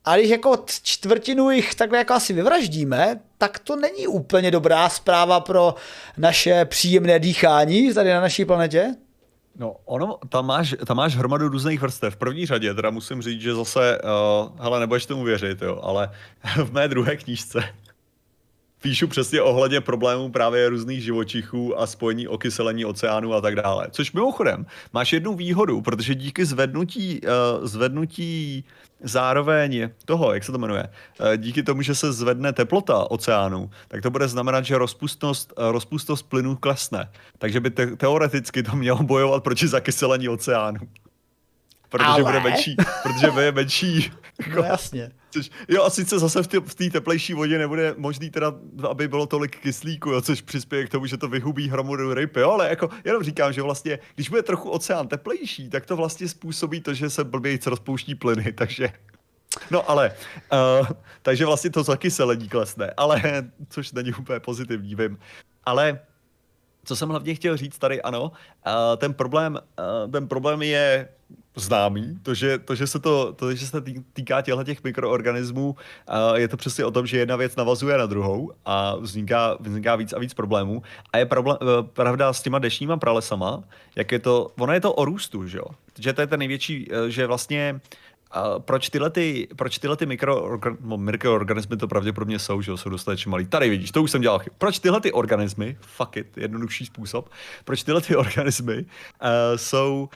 a 0.06 0.18
když 0.18 0.30
jako 0.30 0.64
čtvrtinu 0.84 1.52
jich 1.52 1.76
takhle 1.76 1.98
jako 1.98 2.14
asi 2.14 2.34
vyvraždíme, 2.34 3.20
tak 3.38 3.60
to 3.60 3.76
není 3.76 4.08
úplně 4.08 4.52
dobrá 4.52 4.90
zpráva 4.90 5.40
pro 5.40 5.76
naše 6.18 6.66
příjemné 6.66 7.20
dýchání 7.20 7.94
tady 7.94 8.10
na 8.10 8.22
naší 8.22 8.46
planetě. 8.46 8.96
No, 9.56 9.76
ono, 9.86 10.18
tam 10.30 10.46
máš, 10.46 10.76
tam 10.88 10.98
máš 10.98 11.16
hromadu 11.16 11.48
různých 11.48 11.82
vrstev. 11.82 12.14
V 12.14 12.18
první 12.18 12.46
řadě 12.46 12.74
teda 12.74 12.90
musím 12.90 13.22
říct, 13.22 13.42
že 13.42 13.56
zase, 13.56 14.00
uh, 14.02 14.62
hele, 14.62 14.80
nebudeš 14.80 15.06
tomu 15.06 15.24
věřit, 15.24 15.62
jo, 15.62 15.80
ale 15.84 16.12
v 16.64 16.72
mé 16.72 16.88
druhé 16.88 17.18
knížce 17.18 17.64
píšu 18.86 19.07
přesně 19.07 19.41
ohledně 19.41 19.82
problémů 19.82 20.32
právě 20.32 20.70
různých 20.70 21.03
živočichů 21.03 21.80
a 21.80 21.88
spojení 21.88 22.28
okyselení 22.28 22.86
oceánu 22.86 23.34
a 23.34 23.41
tak 23.41 23.56
dále. 23.56 23.88
Což 23.91 24.12
mimochodem, 24.12 24.66
máš 24.94 25.14
jednu 25.14 25.34
výhodu, 25.34 25.82
protože 25.82 26.16
díky 26.16 26.45
zvednutí, 26.45 27.22
uh, 27.22 27.66
zvednutí 27.66 28.64
zároveň 29.03 29.90
toho, 30.06 30.34
jak 30.34 30.44
se 30.44 30.52
to 30.52 30.57
jmenuje, 30.57 30.84
uh, 31.20 31.34
díky 31.38 31.64
tomu, 31.64 31.82
že 31.82 31.95
se 31.95 32.14
zvedne 32.14 32.53
teplota 32.53 33.12
oceánu, 33.12 33.70
tak 33.88 34.02
to 34.02 34.10
bude 34.10 34.28
znamenat, 34.28 34.66
že 34.66 34.78
rozpustnost, 34.78 35.53
uh, 35.57 35.72
rozpustnost 35.72 36.30
plynu 36.30 36.56
klesne. 36.56 37.10
Takže 37.38 37.60
by 37.60 37.70
te- 37.70 37.95
teoreticky 37.95 38.64
to 38.64 38.76
mělo 38.76 39.03
bojovat 39.03 39.44
proti 39.44 39.68
zakyselení 39.68 40.30
oceánu. 40.30 40.80
Protože 41.90 42.07
Ale... 42.07 42.24
bude 42.24 42.40
menší, 42.40 42.76
protože 43.03 43.32
bude 43.32 43.52
menší. 43.52 44.12
No 44.56 44.64
jasně. 44.64 45.12
Což, 45.32 45.49
jo, 45.68 45.84
a 45.84 45.90
sice 45.90 46.20
zase 46.20 46.44
v 46.44 46.76
té 46.76 46.90
teplejší 46.90 47.34
vodě 47.34 47.57
nebude 47.57 47.94
možný 47.98 48.30
teda, 48.30 48.53
aby 48.90 49.07
bylo 49.07 49.26
tolik 49.26 49.60
kyslíku, 49.60 50.10
jo, 50.10 50.22
což 50.22 50.41
přispěje 50.41 50.86
k 50.86 50.90
tomu, 50.90 51.06
že 51.06 51.18
to 51.18 51.28
vyhubí 51.28 51.70
hromadu 51.70 52.14
ryb, 52.14 52.36
jo, 52.36 52.52
ale 52.52 52.70
jako 52.70 52.90
jenom 53.06 53.24
říkám, 53.24 53.53
že 53.53 53.62
vlastně, 53.62 53.99
když 54.16 54.30
bude 54.30 54.44
trochu 54.44 54.70
oceán 54.70 55.07
teplejší, 55.07 55.70
tak 55.70 55.86
to 55.86 55.95
vlastně 55.95 56.28
způsobí 56.28 56.82
to, 56.82 56.94
že 56.94 57.10
se 57.10 57.24
blbějíc 57.24 57.68
rozpouští 57.68 58.16
plyny, 58.16 58.53
takže 58.57 58.90
No 59.72 59.90
ale, 59.90 60.12
uh, 60.80 60.88
takže 61.22 61.45
vlastně 61.45 61.70
to 61.70 61.84
taky 61.84 62.12
se 62.12 62.24
ledí 62.24 62.49
klesne, 62.49 62.94
ale, 62.98 63.22
což 63.70 63.91
není 63.91 64.14
úplně 64.14 64.40
pozitivní, 64.40 64.95
vím. 64.95 65.18
Ale 65.64 65.99
co 66.86 66.95
jsem 66.95 67.10
hlavně 67.10 67.36
chtěl 67.36 67.57
říct 67.57 67.78
tady, 67.78 68.02
ano, 68.02 68.32
ten 68.98 69.14
problém, 69.14 69.60
ten 70.12 70.28
problém 70.28 70.62
je 70.62 71.10
známý, 71.56 72.20
to, 72.24 72.34
že, 72.34 72.57
to, 72.57 72.76
že 72.76 72.88
se 72.88 72.99
to, 72.99 73.34
to, 73.34 73.56
že 73.56 73.68
se 73.68 73.84
týká 74.14 74.41
těchto 74.41 74.64
těch 74.64 74.84
mikroorganismů, 74.84 75.76
je 76.36 76.48
to 76.48 76.57
přesně 76.57 76.86
o 76.86 76.91
tom, 76.91 77.07
že 77.07 77.18
jedna 77.18 77.36
věc 77.36 77.56
navazuje 77.56 77.98
na 77.98 78.06
druhou 78.06 78.52
a 78.66 78.95
vzniká, 78.95 79.57
vzniká 79.60 79.95
víc 79.95 80.14
a 80.14 80.20
víc 80.20 80.34
problémů. 80.34 80.82
A 81.14 81.18
je 81.18 81.26
problém, 81.26 81.57
uh, 81.62 81.88
pravda 81.88 82.34
s 82.34 82.41
těma 82.41 82.60
dešníma 82.60 82.98
pralesama, 82.98 83.64
jak 83.95 84.12
je 84.12 84.20
to, 84.20 84.52
ono 84.60 84.74
je 84.74 84.82
to 84.82 84.94
o 84.94 85.06
růstu, 85.06 85.48
že 85.48 85.57
jo? 85.57 85.66
Že 85.99 86.14
to 86.14 86.22
je 86.22 86.28
ten 86.28 86.40
největší, 86.40 86.91
uh, 86.91 87.07
že 87.07 87.28
vlastně 87.28 87.74
uh, 87.74 88.05
a 88.36 88.60
proč 88.60 88.90
tyhle, 88.90 89.10
ty, 89.10 89.48
proč 89.56 89.78
tyhle 89.78 89.98
ty 89.98 90.06
mikroorgan, 90.06 90.78
no, 90.82 90.98
mikroorganismy 90.98 91.78
to 91.78 91.88
pravděpodobně 91.88 92.40
jsou, 92.40 92.62
že 92.62 92.78
jsou 92.78 92.90
dostatečně 92.90 93.30
malý. 93.32 93.45
Tady 93.45 93.70
vidíš, 93.70 93.91
to 93.91 94.03
už 94.03 94.12
jsem 94.12 94.22
dělal. 94.22 94.41
Proč 94.57 94.80
tyhle 94.80 95.02
ty 95.02 95.12
organismy, 95.12 95.78
fuck 95.82 96.18
it, 96.18 96.38
jednodušší 96.38 96.86
způsob, 96.86 97.30
proč 97.66 97.84
tyhle 97.84 98.02
ty 98.02 98.16
organismy 98.26 98.76
uh, 98.76 99.30
jsou 99.56 100.10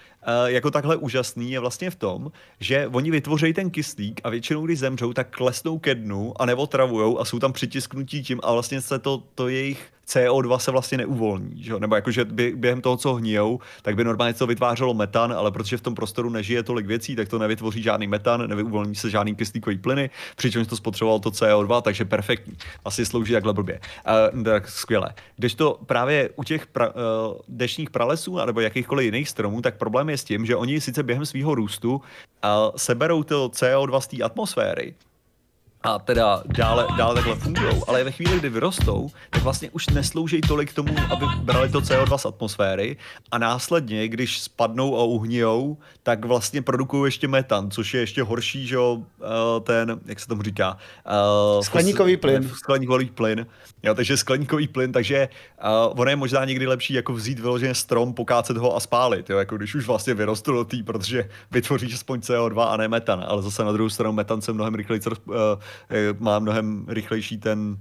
jako 0.45 0.72
takhle 0.72 0.95
úžasný 0.95 1.51
je 1.51 1.60
vlastně 1.60 1.89
v 1.89 1.95
tom, 1.95 2.31
že 2.60 2.88
oni 2.88 3.11
vytvoří 3.11 3.53
ten 3.53 3.69
kyslík 3.69 4.22
a 4.23 4.30
většinou, 4.30 4.65
když 4.65 4.80
zemřou, 4.80 5.14
tak 5.14 5.38
klesnou 5.38 5.80
ke 5.80 5.95
dnu 5.95 6.41
a 6.41 6.45
neotravujou 6.45 7.19
a 7.19 7.26
jsou 7.26 7.39
tam 7.39 7.53
přitisknutí 7.53 8.23
tím 8.23 8.39
a 8.43 8.53
vlastně 8.53 8.81
se 8.81 8.99
to, 8.99 9.23
to 9.35 9.47
jejich 9.47 9.91
CO2 10.10 10.57
se 10.57 10.72
vlastně 10.72 10.97
neuvolní, 10.97 11.64
že? 11.64 11.73
nebo 11.80 11.95
jakože 11.95 12.26
během 12.56 12.81
toho, 12.81 12.97
co 12.97 13.14
hnijou, 13.14 13.60
tak 13.81 13.95
by 13.95 14.03
normálně 14.03 14.34
to 14.34 14.47
vytvářelo 14.47 14.93
metan, 14.93 15.34
ale 15.34 15.51
protože 15.51 15.77
v 15.77 15.81
tom 15.81 15.95
prostoru 15.95 16.30
nežije 16.30 16.64
tolik 16.64 16.85
věcí, 16.85 17.15
tak 17.15 17.30
to 17.30 17.39
nevytvoří 17.39 17.84
žádný 17.84 18.07
metan, 18.07 18.49
neuvolní 18.49 18.95
se 18.95 19.10
žádný 19.10 19.35
kyslíkový 19.35 19.77
plyny, 19.77 20.10
přičemž 20.35 20.68
to 20.68 20.76
spotřebovalo 20.76 21.19
to 21.19 21.30
CO2, 21.30 21.81
takže 21.81 22.06
perfektní. 22.06 22.53
Asi 22.85 23.06
slouží 23.06 23.34
takhle 23.34 23.53
blbě. 23.53 23.80
Uh, 24.35 24.43
tak 24.43 24.69
skvěle. 24.69 25.14
Když 25.38 25.56
to 25.56 25.80
právě 25.85 26.30
u 26.35 26.43
těch 26.43 26.68
pra, 26.68 26.88
uh, 26.88 26.93
dešních 27.47 27.89
pralesů 27.89 28.45
nebo 28.45 28.60
jakýchkoliv 28.60 29.06
jiných 29.06 29.30
stromů, 29.30 29.61
tak 29.61 29.77
problém 29.77 30.10
je 30.10 30.18
s 30.19 30.23
tím, 30.23 30.45
že 30.45 30.55
oni 30.55 30.81
sice 30.81 31.03
během 31.03 31.25
svého 31.25 31.55
růstu 31.55 31.95
uh, 31.95 32.01
seberou 32.75 33.23
to 33.23 33.49
CO2 33.49 33.99
z 33.99 34.07
té 34.07 34.23
atmosféry, 34.23 34.95
a 35.84 35.99
teda 35.99 36.43
dále, 36.45 36.88
dále 36.97 37.15
takhle 37.15 37.35
fungují, 37.35 37.81
ale 37.88 38.03
ve 38.03 38.11
chvíli, 38.11 38.39
kdy 38.39 38.49
vyrostou, 38.49 39.10
tak 39.30 39.43
vlastně 39.43 39.69
už 39.69 39.88
neslouží 39.89 40.41
tolik 40.41 40.73
tomu, 40.73 40.93
aby 41.10 41.26
brali 41.41 41.69
to 41.69 41.80
CO2 41.80 42.18
z 42.18 42.26
atmosféry 42.26 42.97
a 43.31 43.38
následně, 43.38 44.07
když 44.07 44.39
spadnou 44.39 44.99
a 44.99 45.03
uhnijou, 45.03 45.77
tak 46.03 46.26
vlastně 46.26 46.61
produkují 46.61 47.07
ještě 47.07 47.27
metan, 47.27 47.72
což 47.72 47.93
je 47.93 47.99
ještě 47.99 48.23
horší, 48.23 48.68
že 48.68 48.76
jo, 48.76 49.03
eh, 49.22 49.60
ten, 49.64 49.99
jak 50.06 50.19
se 50.19 50.27
tomu 50.27 50.41
říká? 50.41 50.77
Uh, 51.56 51.61
skleníkový 51.61 52.18
plyn. 52.18 52.49
Skleníkový 52.49 53.10
plyn. 53.10 53.47
Jo, 53.84 53.95
takže 53.95 54.18
skleníkový 54.18 54.68
plyn, 54.68 54.91
takže 54.91 55.30
uh, 55.64 55.99
ono 56.01 56.10
je 56.10 56.15
možná 56.15 56.45
někdy 56.45 56.68
lepší 56.68 56.93
jako 56.93 57.14
vzít 57.14 57.39
vyloženě 57.39 57.76
strom, 57.76 58.14
pokácet 58.14 58.57
ho 58.57 58.76
a 58.76 58.80
spálit, 58.80 59.30
jo, 59.30 59.38
jako 59.38 59.57
když 59.57 59.76
už 59.76 59.88
vlastně 59.88 60.14
vyrostl 60.14 60.53
do 60.53 60.64
tý, 60.64 60.84
protože 60.84 61.30
vytvoříš 61.51 61.93
aspoň 61.93 62.19
CO2 62.19 62.61
a 62.61 62.77
ne 62.77 62.88
metan, 62.88 63.26
ale 63.27 63.41
zase 63.41 63.64
na 63.64 63.72
druhou 63.72 63.89
stranu 63.89 64.14
metan 64.14 64.41
se 64.41 64.53
mnohem 64.53 64.76
rychleji 64.76 65.01
uh, 65.27 65.34
má 66.19 66.39
mnohem 66.39 66.85
rychlejší 66.87 67.37
ten 67.37 67.77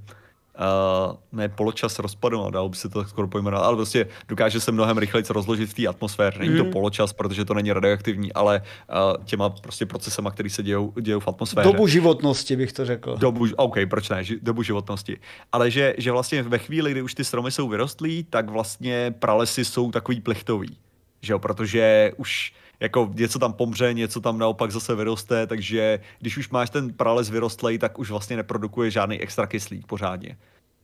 uh, 0.59 1.16
ne 1.32 1.48
poločas 1.48 1.98
rozpadu, 1.98 2.36
no, 2.39 2.51
dalo 2.51 2.69
by 2.69 2.77
se 2.77 2.89
to 2.89 3.05
skoro 3.05 3.28
pojmenovat, 3.28 3.65
ale 3.65 3.77
prostě 3.77 4.09
dokáže 4.28 4.60
se 4.60 4.73
mnohem 4.73 4.98
rychleji 4.98 5.24
rozložit 5.31 5.70
v 5.70 5.74
té 5.74 5.86
atmosféře. 5.86 6.39
Není 6.39 6.51
mm. 6.51 6.59
to 6.59 6.65
mhm. 6.65 6.73
poločas, 6.73 7.12
protože 7.12 7.44
to 7.44 7.55
není 7.55 7.73
radioaktivní, 7.73 8.32
ale 8.32 8.62
uh, 8.62 9.24
těma 9.24 9.51
prostě 9.51 9.86
procesama, 9.86 10.31
které 10.31 10.51
se 10.51 10.62
dějou, 10.62 10.93
dějou 11.01 11.20
v 11.20 11.28
atmosféře. 11.28 11.65
Dobu 11.65 11.86
životnosti 11.86 12.56
bych 12.56 12.73
to 12.73 12.85
řekl. 12.85 13.16
Dobu, 13.16 13.47
OK, 13.56 13.77
proč 13.90 14.09
ne, 14.09 14.23
dobu 14.43 14.62
životnosti. 14.62 15.16
Ale 15.52 15.70
že, 15.70 15.94
že 15.98 16.12
vlastně 16.12 16.43
ve 16.43 16.59
chvíli, 16.59 16.90
kdy 16.90 17.02
už 17.02 17.15
ty 17.15 17.24
stromy 17.24 17.51
jsou 17.51 17.69
vyrostlí, 17.69 18.27
tak 18.31 18.51
vlastně 18.51 19.15
pralesy 19.19 19.65
jsou 19.65 19.90
takový 19.90 20.20
plechtový. 20.20 20.77
Že 21.23 21.32
jo, 21.32 21.39
protože 21.39 22.12
už 22.16 22.52
jako 22.81 23.11
něco 23.15 23.39
tam 23.39 23.53
pomře, 23.53 23.95
něco 23.95 24.21
tam 24.21 24.39
naopak 24.39 24.71
zase 24.71 24.95
vyroste, 24.95 25.47
takže 25.47 26.01
když 26.19 26.37
už 26.37 26.49
máš 26.49 26.71
ten 26.71 26.93
prales 26.93 27.31
vyrostlej, 27.31 27.79
tak 27.79 27.99
už 27.99 28.11
vlastně 28.11 28.37
neprodukuje 28.37 28.91
žádný 28.91 29.21
extra 29.21 29.47
kyslík 29.47 29.87
pořádně. 29.87 30.37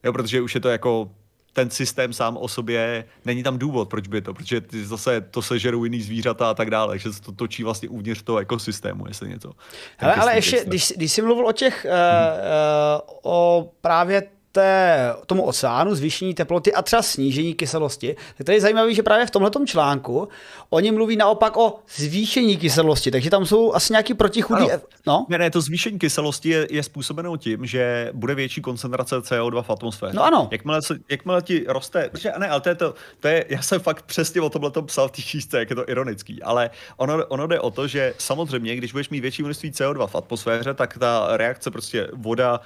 Jo, 0.05 0.13
protože 0.13 0.41
už 0.41 0.55
je 0.55 0.61
to 0.61 0.69
jako 0.69 1.11
ten 1.53 1.71
systém 1.71 2.13
sám 2.13 2.37
o 2.37 2.49
sobě, 2.49 3.05
není 3.25 3.43
tam 3.43 3.59
důvod, 3.59 3.89
proč 3.89 4.09
by 4.09 4.23
to, 4.23 4.35
protože 4.35 4.61
ty 4.61 4.85
zase 4.85 5.21
to 5.21 5.43
sežerou 5.43 5.85
jiný 5.85 6.03
zvířata 6.03 6.51
a 6.51 6.55
tak 6.55 6.71
dále, 6.71 6.99
že 6.99 7.13
se 7.13 7.23
to 7.23 7.33
točí 7.33 7.65
vlastně 7.65 7.89
uvnitř 7.89 8.23
toho 8.23 8.39
ekosystému, 8.39 9.05
jestli 9.09 9.29
něco. 9.29 9.53
Ale, 9.99 10.15
ale 10.15 10.35
ještě, 10.35 10.65
když, 10.67 10.93
když 10.97 11.13
jsi 11.13 11.23
mluvil 11.23 11.47
o 11.47 11.53
těch, 11.53 11.85
hmm. 11.85 11.95
uh, 11.95 13.15
uh, 13.23 13.33
o 13.33 13.71
právě 13.81 14.23
té, 14.55 15.15
tomu 15.27 15.43
oceánu, 15.43 15.95
zvýšení 15.95 16.35
teploty 16.35 16.73
a 16.73 16.83
třeba 16.83 17.03
snížení 17.03 17.55
kyselosti, 17.55 18.17
tak 18.39 18.47
tady 18.47 18.57
je 18.57 18.61
zajímavé, 18.61 18.95
že 18.95 19.03
právě 19.03 19.27
v 19.27 19.31
tomto 19.31 19.67
článku 19.67 20.29
oni 20.71 20.93
mluví 20.93 21.17
naopak 21.17 21.57
o 21.57 21.79
zvýšení 21.97 22.57
kyselosti, 22.57 23.11
takže 23.11 23.31
tam 23.31 23.47
jsou 23.47 23.75
asi 23.75 23.93
nějaký 23.93 24.15
protichudí. 24.15 24.67
No? 25.07 25.27
Ne, 25.29 25.39
ne, 25.39 25.51
to 25.51 25.61
zvýšení 25.61 25.99
kyselosti 25.99 26.49
je, 26.49 26.67
je 26.71 26.83
způsobeno 26.83 27.37
tím, 27.37 27.67
že 27.67 28.11
bude 28.13 28.35
větší 28.35 28.61
koncentrace 28.61 29.19
CO2 29.19 29.63
v 29.63 29.71
atmosféře. 29.71 30.17
No 30.17 30.25
ano. 30.25 30.49
Jakmile, 30.51 30.83
se, 30.83 30.99
jakmile 31.11 31.43
ti 31.43 31.65
roste, 31.69 32.09
protože, 32.09 32.33
ne, 32.39 32.49
ale 32.49 32.61
to 32.61 32.69
je 32.69 32.75
to, 32.75 32.95
to 33.21 33.29
je, 33.29 33.45
já 33.49 33.63
jsem 33.63 33.81
fakt 33.81 34.03
přesně 34.03 34.41
o 34.41 34.51
tomhle 34.51 34.71
psal 34.87 35.09
v 35.09 35.13
té 35.51 35.59
jak 35.59 35.71
je 35.71 35.77
to 35.77 35.89
ironický, 35.91 36.43
ale 36.43 36.71
ono, 36.97 37.27
ono 37.27 37.47
jde 37.47 37.61
o 37.61 37.71
to, 37.71 37.87
že 37.87 38.15
samozřejmě, 38.19 38.77
když 38.77 38.93
budeš 38.93 39.09
mít 39.09 39.21
větší 39.21 39.43
množství 39.43 39.71
CO2 39.71 40.07
v 40.07 40.15
atmosféře, 40.15 40.75
tak 40.75 40.99
ta 40.99 41.37
reakce 41.37 41.71
prostě 41.71 42.09
voda, 42.13 42.61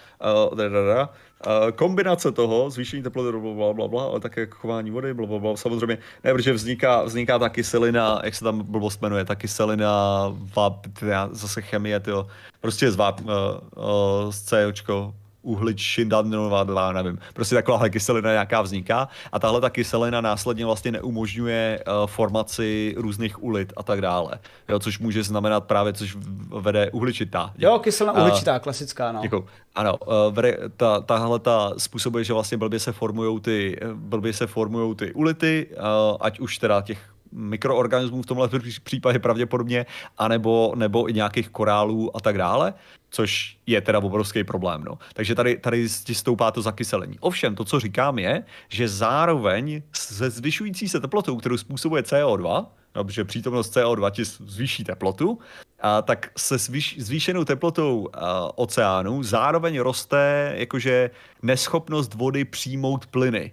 uh, 0.51 0.56
da, 0.56 0.69
da, 0.69 0.94
da, 0.94 1.10
kombinace 1.74 2.32
toho, 2.32 2.70
zvýšení 2.70 3.02
teploty, 3.02 3.39
bla, 3.39 3.73
bla, 3.73 3.89
bla, 3.89 4.05
ale 4.05 4.20
také 4.20 4.47
chování 4.47 4.90
vody, 4.90 5.15
bla, 5.15 5.27
bla, 5.27 5.39
bla, 5.39 5.56
samozřejmě, 5.56 5.98
ne, 6.24 6.32
protože 6.32 6.52
vzniká, 6.52 7.02
vzniká 7.02 7.39
ta 7.39 7.48
kyselina, 7.48 8.20
jak 8.24 8.35
se 8.35 8.44
tam 8.44 8.62
blbost 8.62 9.02
jmenuje, 9.02 9.24
ta 9.24 9.35
kyselina, 9.35 9.90
vap, 10.56 10.86
zase 11.31 11.62
chemie, 11.62 12.01
tyjo, 12.01 12.27
prostě 12.60 12.90
z 12.90 12.97
vap, 12.97 13.20
uh, 13.20 13.28
uh, 13.28 14.31
z 14.31 14.44
COčko, 14.44 15.15
uhličinanová, 15.49 16.93
nevím, 16.93 17.19
prostě 17.35 17.55
takováhle 17.55 17.91
kyselina 17.91 18.31
nějaká 18.31 18.62
vzniká 18.62 19.09
a 19.33 19.39
tahle 19.39 19.61
ta 19.61 19.70
kyselina 19.70 20.20
následně 20.20 20.66
vlastně 20.66 20.93
neumožňuje 20.93 21.85
uh, 21.87 22.07
formaci 22.07 22.95
různých 22.97 23.43
ulit 23.43 23.73
a 23.77 23.83
tak 23.83 24.01
dále, 24.01 24.39
jo, 24.69 24.79
což 24.79 24.99
může 24.99 25.23
znamenat 25.23 25.65
právě, 25.65 25.93
což 25.93 26.16
vede 26.61 26.91
uhličitá. 26.91 27.53
Jo, 27.59 27.79
kyselina 27.79 28.20
uhličitá, 28.23 28.53
uh, 28.53 28.59
klasická, 28.59 29.12
no. 29.12 29.20
Děkuju. 29.23 29.47
Ano, 29.75 29.97
uh, 29.97 30.15
vede, 30.35 30.59
ta, 30.77 31.01
tahle 31.01 31.39
ta 31.39 31.73
způsobuje, 31.79 32.25
že 32.25 32.33
vlastně 32.33 32.57
blbě 32.59 32.79
se 32.81 32.93
formujou 32.93 33.39
ty, 33.39 33.81
blbě 33.95 34.33
se 34.33 34.47
formujou 34.47 34.95
ty 34.95 35.12
ulity, 35.12 35.66
uh, 35.70 36.16
ať 36.20 36.41
už 36.41 36.59
teda 36.59 36.83
těch 36.83 36.99
mikroorganismů 37.33 38.23
v 38.23 38.27
tomhle 38.27 38.49
případě 38.85 39.19
pravděpodobně, 39.19 39.87
anebo 40.19 40.73
nebo 40.77 41.11
i 41.11 41.13
nějakých 41.13 41.49
korálů 41.49 42.17
a 42.17 42.21
tak 42.21 42.39
dále, 42.39 42.75
což 43.11 43.59
je 43.67 43.81
teda 43.81 43.99
obrovský 43.99 44.45
problém. 44.45 44.85
No. 44.85 44.99
Takže 45.15 45.35
tady, 45.35 45.57
tady 45.57 45.89
stoupá 45.89 46.51
to 46.51 46.63
zakyselení. 46.63 47.19
Ovšem, 47.21 47.55
to, 47.55 47.65
co 47.65 47.81
říkám, 47.81 48.19
je, 48.19 48.45
že 48.69 48.89
zároveň 48.89 49.83
se 49.93 50.31
zvyšující 50.31 50.89
se 50.89 51.01
teplotou, 51.01 51.37
kterou 51.37 51.57
způsobuje 51.57 52.03
CO2, 52.03 52.67
no, 52.97 53.05
protože 53.05 53.25
přítomnost 53.25 53.77
CO2 53.77 54.11
ti 54.11 54.25
zvýší 54.25 54.85
teplotu, 54.85 55.39
a 55.81 56.03
tak 56.03 56.31
se 56.37 56.59
zvýš, 56.59 56.97
zvýšenou 56.99 57.45
teplotou 57.45 58.09
a, 58.15 58.59
oceánu 58.59 59.23
zároveň 59.23 59.79
roste 59.81 60.53
jakože 60.57 61.11
neschopnost 61.43 62.15
vody 62.15 62.45
přijmout 62.45 63.07
plyny 63.07 63.53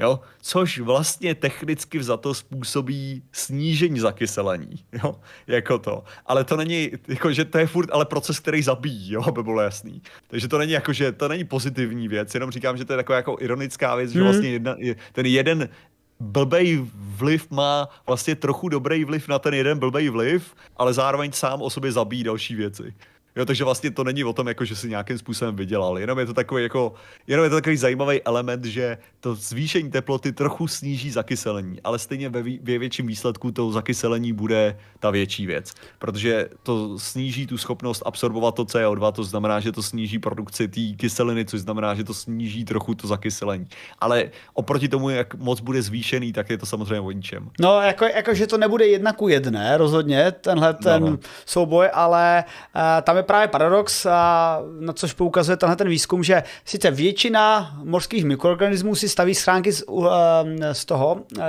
jo? 0.00 0.20
což 0.42 0.78
vlastně 0.78 1.34
technicky 1.34 1.98
vzato 1.98 2.34
způsobí 2.34 3.22
snížení 3.32 4.00
zakyselení, 4.00 4.84
jo? 4.92 5.16
jako 5.46 5.78
to. 5.78 6.04
Ale 6.26 6.44
to 6.44 6.56
není, 6.56 6.90
jako, 7.08 7.32
že 7.32 7.44
to 7.44 7.58
je 7.58 7.66
furt 7.66 7.90
ale 7.92 8.04
proces, 8.04 8.40
který 8.40 8.62
zabíjí, 8.62 9.12
jo? 9.12 9.22
aby 9.26 9.42
bylo 9.42 9.60
jasný. 9.60 10.02
Takže 10.28 10.48
to 10.48 10.58
není 10.58 10.72
jako, 10.72 10.92
že 10.92 11.12
to 11.12 11.28
není 11.28 11.44
pozitivní 11.44 12.08
věc, 12.08 12.34
jenom 12.34 12.50
říkám, 12.50 12.76
že 12.76 12.84
to 12.84 12.92
je 12.92 12.96
taková 12.96 13.16
jako 13.16 13.36
ironická 13.40 13.94
věc, 13.94 14.10
hmm. 14.10 14.18
že 14.18 14.22
vlastně 14.22 14.48
jedna, 14.48 14.76
ten 15.12 15.26
jeden 15.26 15.68
blbej 16.20 16.86
vliv 16.94 17.50
má 17.50 17.88
vlastně 18.06 18.34
trochu 18.34 18.68
dobrý 18.68 19.04
vliv 19.04 19.28
na 19.28 19.38
ten 19.38 19.54
jeden 19.54 19.78
blbej 19.78 20.08
vliv, 20.08 20.54
ale 20.76 20.92
zároveň 20.92 21.32
sám 21.32 21.62
o 21.62 21.70
sobě 21.70 21.92
zabíjí 21.92 22.24
další 22.24 22.54
věci. 22.54 22.94
Jo, 23.36 23.44
takže 23.44 23.64
vlastně 23.64 23.90
to 23.90 24.04
není 24.04 24.24
o 24.24 24.32
tom, 24.32 24.48
jako, 24.48 24.64
že 24.64 24.76
si 24.76 24.88
nějakým 24.88 25.18
způsobem 25.18 25.56
vydělal, 25.56 25.98
jenom 25.98 26.18
je 26.18 26.26
to 26.26 26.34
takový, 26.34 26.62
jako, 26.62 26.92
jenom 27.26 27.44
je 27.44 27.50
to 27.50 27.56
takový 27.56 27.76
zajímavý 27.76 28.22
element, 28.22 28.64
že 28.64 28.98
to 29.20 29.34
zvýšení 29.34 29.90
teploty 29.90 30.32
trochu 30.32 30.68
sníží 30.68 31.10
zakyselení, 31.10 31.80
ale 31.84 31.98
stejně 31.98 32.28
ve, 32.28 32.42
ve 32.42 32.78
větším 32.78 33.06
výsledku 33.06 33.52
to 33.52 33.72
zakyselení 33.72 34.32
bude 34.32 34.78
ta 34.98 35.10
větší 35.10 35.46
věc, 35.46 35.72
protože 35.98 36.48
to 36.62 36.98
sníží 36.98 37.46
tu 37.46 37.58
schopnost 37.58 38.02
absorbovat 38.06 38.54
to 38.54 38.64
CO2, 38.64 39.12
to 39.12 39.24
znamená, 39.24 39.60
že 39.60 39.72
to 39.72 39.82
sníží 39.82 40.18
produkci 40.18 40.68
té 40.68 40.80
kyseliny, 40.96 41.44
což 41.44 41.60
znamená, 41.60 41.94
že 41.94 42.04
to 42.04 42.14
sníží 42.14 42.64
trochu 42.64 42.94
to 42.94 43.06
zakyselení. 43.06 43.66
Ale 43.98 44.30
oproti 44.54 44.88
tomu, 44.88 45.10
jak 45.10 45.34
moc 45.34 45.60
bude 45.60 45.82
zvýšený, 45.82 46.32
tak 46.32 46.50
je 46.50 46.58
to 46.58 46.66
samozřejmě 46.66 47.00
o 47.00 47.10
ničem. 47.10 47.50
No, 47.60 47.80
jako, 47.80 48.04
jako 48.04 48.34
že 48.34 48.46
to 48.46 48.58
nebude 48.58 48.86
jedna 48.86 49.12
ku 49.12 49.28
jedné, 49.28 49.76
rozhodně, 49.76 50.32
tenhle 50.32 50.74
ten 50.74 51.02
no, 51.02 51.10
no. 51.10 51.18
souboj, 51.46 51.90
ale 51.92 52.44
uh, 52.74 52.82
tam 53.02 53.16
je 53.16 53.19
právě 53.22 53.48
paradox, 53.48 54.06
a 54.06 54.60
na 54.80 54.92
což 54.92 55.12
poukazuje 55.12 55.56
tenhle 55.56 55.76
ten 55.76 55.88
výzkum, 55.88 56.24
že 56.24 56.42
sice 56.64 56.90
většina 56.90 57.74
mořských 57.84 58.24
mikroorganismů 58.24 58.94
si 58.94 59.08
staví 59.08 59.34
schránky 59.34 59.72
z, 59.72 59.82
uh, 59.82 60.06
z 60.72 60.84
toho 60.84 61.14
uh, 61.14 61.42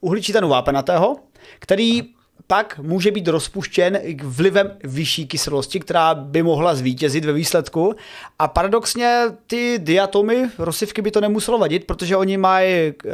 uhličitanu 0.00 0.48
vápenatého, 0.48 1.16
který 1.58 2.02
pak 2.46 2.78
může 2.78 3.10
být 3.10 3.28
rozpuštěn 3.28 3.98
vlivem 4.22 4.70
vyšší 4.84 5.26
kyselosti, 5.26 5.80
která 5.80 6.14
by 6.14 6.42
mohla 6.42 6.74
zvítězit 6.74 7.24
ve 7.24 7.32
výsledku. 7.32 7.94
A 8.38 8.48
paradoxně 8.48 9.22
ty 9.46 9.78
diatomy, 9.78 10.48
rozsivky 10.58 11.02
by 11.02 11.10
to 11.10 11.20
nemuselo 11.20 11.58
vadit, 11.58 11.86
protože 11.86 12.16
oni 12.16 12.36
mají, 12.36 12.92
uh, 13.04 13.12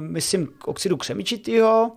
myslím, 0.00 0.48
oxidu 0.64 0.96
křemičitýho, 0.96 1.92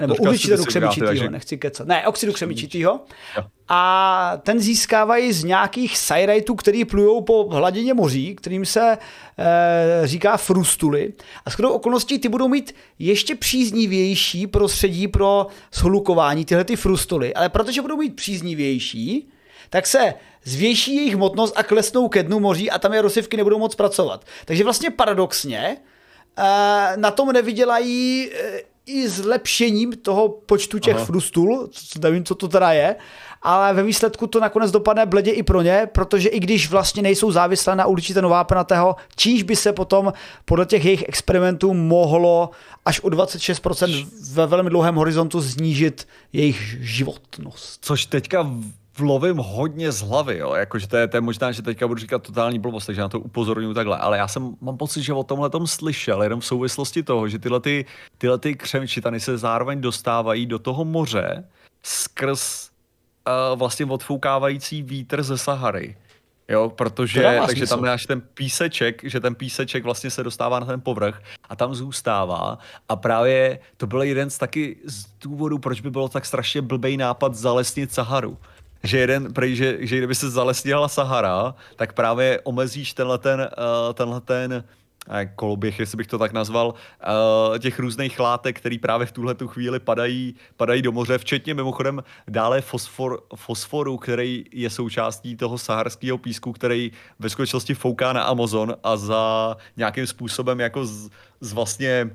nebo 0.00 0.14
uhličitéru 0.14 0.64
křemičitýho, 0.64 1.30
nechci 1.30 1.58
kecat. 1.58 1.86
Ne, 1.86 2.06
oxidu 2.06 2.32
křemičitýho. 2.32 3.00
A 3.68 4.32
ten 4.42 4.60
získávají 4.60 5.32
z 5.32 5.44
nějakých 5.44 5.98
sajrajtů, 5.98 6.54
který 6.54 6.84
plujou 6.84 7.20
po 7.20 7.48
hladině 7.48 7.94
moří, 7.94 8.34
kterým 8.34 8.66
se 8.66 8.98
e, 9.38 10.06
říká 10.06 10.36
frustuly. 10.36 11.12
A 11.46 11.50
shodou 11.50 11.70
okolností 11.70 12.18
ty 12.18 12.28
budou 12.28 12.48
mít 12.48 12.74
ještě 12.98 13.34
příznivější 13.34 14.46
prostředí 14.46 15.08
pro 15.08 15.46
shlukování 15.74 16.44
tyhle 16.44 16.64
ty 16.64 16.76
frustuly. 16.76 17.34
Ale 17.34 17.48
protože 17.48 17.82
budou 17.82 17.96
mít 17.96 18.16
příznivější, 18.16 19.28
tak 19.70 19.86
se 19.86 20.14
zvětší 20.44 20.96
jejich 20.96 21.14
hmotnost 21.14 21.54
a 21.56 21.62
klesnou 21.62 22.08
ke 22.08 22.22
dnu 22.22 22.40
moří 22.40 22.70
a 22.70 22.78
tam 22.78 22.92
je 22.92 23.02
rozsivky 23.02 23.36
nebudou 23.36 23.58
moc 23.58 23.74
pracovat. 23.74 24.24
Takže 24.44 24.64
vlastně 24.64 24.90
paradoxně 24.90 25.58
e, 25.58 25.76
na 26.96 27.10
tom 27.10 27.32
nevydělají 27.32 28.30
e, 28.32 28.75
i 28.86 29.08
zlepšením 29.08 29.92
toho 29.92 30.28
počtu 30.28 30.78
těch 30.78 30.96
Aha. 30.96 31.04
frustul, 31.04 31.70
nevím, 32.00 32.24
co 32.24 32.34
to 32.34 32.48
teda 32.48 32.72
je, 32.72 32.96
ale 33.42 33.74
ve 33.74 33.82
výsledku 33.82 34.26
to 34.26 34.40
nakonec 34.40 34.70
dopadne 34.70 35.06
bledě 35.06 35.30
i 35.30 35.42
pro 35.42 35.62
ně, 35.62 35.88
protože 35.92 36.28
i 36.28 36.40
když 36.40 36.70
vlastně 36.70 37.02
nejsou 37.02 37.30
závislé 37.32 37.76
na 37.76 37.86
určitého 37.86 38.28
vápenatého, 38.28 38.96
číž 39.16 39.42
by 39.42 39.56
se 39.56 39.72
potom 39.72 40.12
podle 40.44 40.66
těch 40.66 40.84
jejich 40.84 41.04
experimentů 41.08 41.74
mohlo 41.74 42.50
až 42.84 43.00
o 43.00 43.08
26% 43.08 44.08
ve 44.32 44.46
velmi 44.46 44.70
dlouhém 44.70 44.94
horizontu 44.94 45.40
znížit 45.40 46.08
jejich 46.32 46.76
životnost. 46.80 47.78
Což 47.84 48.06
teďka 48.06 48.50
vlovím 48.98 49.36
hodně 49.36 49.92
z 49.92 50.02
hlavy, 50.02 50.38
jo, 50.38 50.54
jakože 50.54 50.88
to 50.88 50.96
je, 50.96 51.08
to 51.08 51.16
je 51.16 51.20
možná, 51.20 51.52
že 51.52 51.62
teďka 51.62 51.88
budu 51.88 52.00
říkat 52.00 52.22
totální 52.22 52.58
blbost, 52.58 52.86
takže 52.86 53.00
na 53.00 53.08
to 53.08 53.20
upozorňuji 53.20 53.74
takhle, 53.74 53.98
ale 53.98 54.18
já 54.18 54.28
jsem, 54.28 54.56
mám 54.60 54.76
pocit, 54.76 55.02
že 55.02 55.12
o 55.12 55.24
tomhle 55.24 55.50
tom 55.50 55.66
slyšel, 55.66 56.22
jenom 56.22 56.40
v 56.40 56.46
souvislosti 56.46 57.02
toho, 57.02 57.28
že 57.28 57.38
tyhle, 57.38 57.60
ty, 57.60 57.86
tyhle 58.18 58.38
ty 58.38 58.54
křemčitany 58.54 59.20
se 59.20 59.38
zároveň 59.38 59.80
dostávají 59.80 60.46
do 60.46 60.58
toho 60.58 60.84
moře 60.84 61.44
skrz 61.82 62.70
uh, 63.26 63.58
vlastně 63.58 63.86
odfoukávající 63.86 64.82
vítr 64.82 65.22
ze 65.22 65.38
Sahary. 65.38 65.96
Jo, 66.48 66.70
protože 66.70 67.40
takže 67.46 67.66
tam 67.66 67.82
máš 67.82 68.06
ten 68.06 68.20
píseček, 68.20 69.00
že 69.04 69.20
ten 69.20 69.34
píseček 69.34 69.84
vlastně 69.84 70.10
se 70.10 70.22
dostává 70.22 70.60
na 70.60 70.66
ten 70.66 70.80
povrch 70.80 71.22
a 71.48 71.56
tam 71.56 71.74
zůstává. 71.74 72.58
A 72.88 72.96
právě 72.96 73.58
to 73.76 73.86
byl 73.86 74.02
jeden 74.02 74.30
z 74.30 74.38
taky 74.38 74.76
z 74.84 75.06
důvodů, 75.20 75.58
proč 75.58 75.80
by 75.80 75.90
bylo 75.90 76.08
tak 76.08 76.26
strašně 76.26 76.62
blbej 76.62 76.96
nápad 76.96 77.34
zalesnit 77.34 77.92
Saharu 77.92 78.38
že 78.82 78.98
jeden, 78.98 79.32
prej, 79.32 79.56
že, 79.56 79.76
že 79.80 79.98
kdyby 79.98 80.14
se 80.14 80.30
zalesnila 80.30 80.88
Sahara, 80.88 81.54
tak 81.76 81.92
právě 81.92 82.40
omezíš 82.44 82.94
tenhle 82.94 83.18
ten, 83.18 83.40
uh, 83.40 83.94
tenhle 83.94 84.20
ten 84.20 84.64
koloběh, 85.34 85.78
jestli 85.78 85.96
bych 85.96 86.06
to 86.06 86.18
tak 86.18 86.32
nazval, 86.32 86.74
uh, 86.74 87.58
těch 87.58 87.78
různých 87.78 88.20
látek, 88.20 88.58
které 88.58 88.76
právě 88.80 89.06
v 89.06 89.12
tuhle 89.12 89.34
tu 89.34 89.48
chvíli 89.48 89.80
padají, 89.80 90.34
padají 90.56 90.82
do 90.82 90.92
moře, 90.92 91.18
včetně 91.18 91.54
mimochodem 91.54 92.02
dále 92.28 92.60
fosfor, 92.60 93.22
fosforu, 93.36 93.96
který 93.96 94.44
je 94.52 94.70
součástí 94.70 95.36
toho 95.36 95.58
saharského 95.58 96.18
písku, 96.18 96.52
který 96.52 96.92
ve 97.18 97.30
skutečnosti 97.30 97.74
fouká 97.74 98.12
na 98.12 98.22
Amazon 98.22 98.76
a 98.82 98.96
za 98.96 99.56
nějakým 99.76 100.06
způsobem 100.06 100.60
jako 100.60 100.86
z, 100.86 101.10
z 101.40 101.52
vlastně 101.52 102.10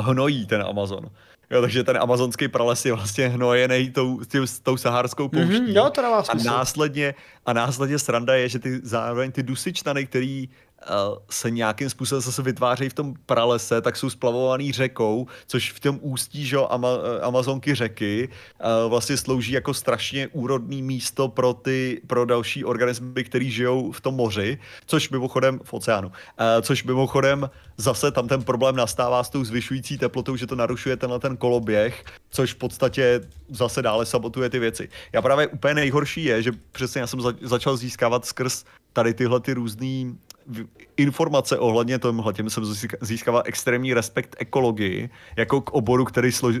hnojí 0.00 0.46
ten 0.46 0.62
Amazon. 0.62 1.10
Jo, 1.50 1.60
takže 1.60 1.84
ten 1.84 1.96
amazonský 1.96 2.48
prales 2.48 2.84
je 2.84 2.92
vlastně 2.92 3.28
hnojený 3.28 3.90
tou, 3.90 4.20
tím, 4.24 4.44
tou 4.62 4.76
sahárskou 4.76 5.28
pouští. 5.28 5.52
Mm-hmm, 5.52 5.76
jo, 5.76 5.90
to 5.90 6.02
dává 6.02 6.24
a 6.28 6.34
následně, 6.44 7.14
a 7.46 7.52
následně 7.52 7.98
sranda 7.98 8.34
je, 8.34 8.48
že 8.48 8.58
ty 8.58 8.80
zároveň 8.82 9.32
ty 9.32 9.42
dusičnany, 9.42 10.06
který 10.06 10.48
se 11.30 11.50
nějakým 11.50 11.90
způsobem 11.90 12.22
zase 12.22 12.42
vytvářejí 12.42 12.90
v 12.90 12.94
tom 12.94 13.14
pralese, 13.26 13.80
tak 13.80 13.96
jsou 13.96 14.10
splavovaný 14.10 14.72
řekou, 14.72 15.26
což 15.46 15.72
v 15.72 15.80
tom 15.80 15.98
ústí 16.02 16.46
že, 16.46 16.58
Ama, 16.70 16.88
Amazonky 17.22 17.74
řeky 17.74 18.28
vlastně 18.88 19.16
slouží 19.16 19.52
jako 19.52 19.74
strašně 19.74 20.28
úrodný 20.28 20.82
místo 20.82 21.28
pro 21.28 21.54
ty, 21.54 22.00
pro 22.06 22.24
další 22.24 22.64
organismy, 22.64 23.24
které 23.24 23.44
žijou 23.44 23.92
v 23.92 24.00
tom 24.00 24.14
moři, 24.14 24.58
což 24.86 25.10
mimochodem 25.10 25.60
v 25.64 25.74
oceánu, 25.74 26.12
což 26.62 26.84
mimochodem 26.84 27.50
zase 27.76 28.10
tam 28.10 28.28
ten 28.28 28.42
problém 28.44 28.76
nastává 28.76 29.24
s 29.24 29.30
tou 29.30 29.44
zvyšující 29.44 29.98
teplotou, 29.98 30.36
že 30.36 30.46
to 30.46 30.56
narušuje 30.56 30.96
tenhle 30.96 31.18
ten 31.18 31.36
koloběh, 31.36 32.04
což 32.30 32.54
v 32.54 32.56
podstatě 32.56 33.20
zase 33.48 33.82
dále 33.82 34.06
sabotuje 34.06 34.50
ty 34.50 34.58
věci. 34.58 34.88
Já 35.12 35.22
právě 35.22 35.46
úplně 35.46 35.74
nejhorší 35.74 36.24
je, 36.24 36.42
že 36.42 36.52
přesně 36.72 37.00
já 37.00 37.06
jsem 37.06 37.20
za, 37.20 37.32
začal 37.42 37.76
získávat 37.76 38.26
skrz 38.26 38.64
tady 38.98 39.14
tyhle 39.14 39.40
ty 39.40 39.54
různý 39.54 40.18
informace 40.96 41.58
ohledně 41.58 41.98
tomhle, 41.98 42.32
tím 42.32 42.50
jsem 42.50 42.64
získával 43.00 43.42
extrémní 43.46 43.94
respekt 43.94 44.36
ekologii, 44.38 45.10
jako 45.36 45.60
k 45.60 45.70
oboru, 45.70 46.04
který 46.04 46.32
slož, 46.32 46.56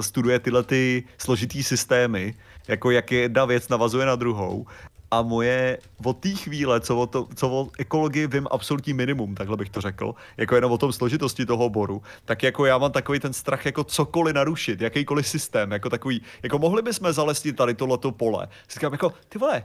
studuje 0.00 0.38
tyhle 0.38 0.62
ty 0.62 1.04
složitý 1.18 1.62
systémy, 1.62 2.34
jako 2.68 2.90
jak 2.90 3.12
jedna 3.12 3.44
věc 3.44 3.68
navazuje 3.68 4.06
na 4.06 4.16
druhou. 4.16 4.66
A 5.10 5.22
moje 5.22 5.78
od 6.04 6.18
té 6.18 6.28
chvíle, 6.28 6.80
co 6.80 6.98
o, 6.98 7.06
to, 7.06 7.28
co 7.34 7.48
o 7.50 7.68
ekologii 7.78 8.26
vím 8.26 8.46
absolutní 8.50 8.92
minimum, 8.92 9.34
takhle 9.34 9.56
bych 9.56 9.70
to 9.70 9.80
řekl, 9.80 10.14
jako 10.36 10.54
jenom 10.54 10.72
o 10.72 10.78
tom 10.78 10.92
složitosti 10.92 11.46
toho 11.46 11.64
oboru, 11.64 12.02
tak 12.24 12.42
jako 12.42 12.66
já 12.66 12.78
mám 12.78 12.92
takový 12.92 13.20
ten 13.20 13.32
strach 13.32 13.66
jako 13.66 13.84
cokoliv 13.84 14.34
narušit, 14.34 14.80
jakýkoliv 14.80 15.26
systém, 15.26 15.70
jako 15.70 15.90
takový, 15.90 16.22
jako 16.42 16.58
mohli 16.58 16.82
bychom 16.82 17.12
zalesnit 17.12 17.56
tady 17.56 17.74
tohleto 17.74 18.12
pole. 18.12 18.48
Říkám 18.70 18.92
jako, 18.92 19.12
ty 19.28 19.38
vole, 19.38 19.62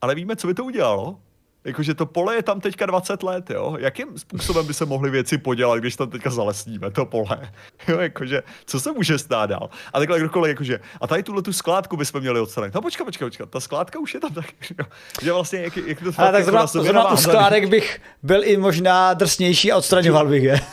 ale 0.00 0.14
víme, 0.14 0.36
co 0.36 0.46
by 0.46 0.54
to 0.54 0.64
udělalo? 0.64 1.18
Jakože 1.66 1.94
to 1.94 2.06
pole 2.06 2.34
je 2.34 2.42
tam 2.42 2.60
teďka 2.60 2.86
20 2.86 3.22
let, 3.22 3.50
jo? 3.50 3.76
Jakým 3.78 4.18
způsobem 4.18 4.66
by 4.66 4.74
se 4.74 4.84
mohly 4.84 5.10
věci 5.10 5.38
podělat, 5.38 5.78
když 5.78 5.96
tam 5.96 6.10
teďka 6.10 6.30
zalesníme 6.30 6.90
to 6.90 7.06
pole? 7.06 7.52
Jo, 7.88 7.98
jakože, 7.98 8.42
co 8.66 8.80
se 8.80 8.92
může 8.92 9.18
stát 9.18 9.50
dál? 9.50 9.70
A 9.92 9.98
takhle 9.98 10.18
kdokoliv, 10.18 10.48
jakože, 10.48 10.80
a 11.00 11.06
tady 11.06 11.22
tuhle 11.22 11.42
tu 11.42 11.52
skládku 11.52 11.96
bychom 11.96 12.20
měli 12.20 12.40
odstranit. 12.40 12.74
No 12.74 12.82
počkej, 12.82 13.04
počkej, 13.04 13.26
počkej, 13.26 13.46
ta 13.46 13.60
skládka 13.60 13.98
už 13.98 14.14
je 14.14 14.20
tam 14.20 14.32
tak, 14.32 14.46
jo? 14.78 14.86
že 15.22 15.32
vlastně, 15.32 15.58
jak, 15.58 15.76
jak 15.76 15.98
to 15.98 16.10
Ale 16.16 16.32
tak 16.32 16.46
jako 16.46 16.50
zrovna, 16.50 16.66
zrovna 16.66 17.12
u 17.12 17.16
skládek 17.16 17.68
bych 17.68 18.00
byl 18.22 18.44
i 18.44 18.56
možná 18.56 19.14
drsnější 19.14 19.72
a 19.72 19.76
odstraňoval 19.76 20.26
bych 20.28 20.42
je. 20.42 20.60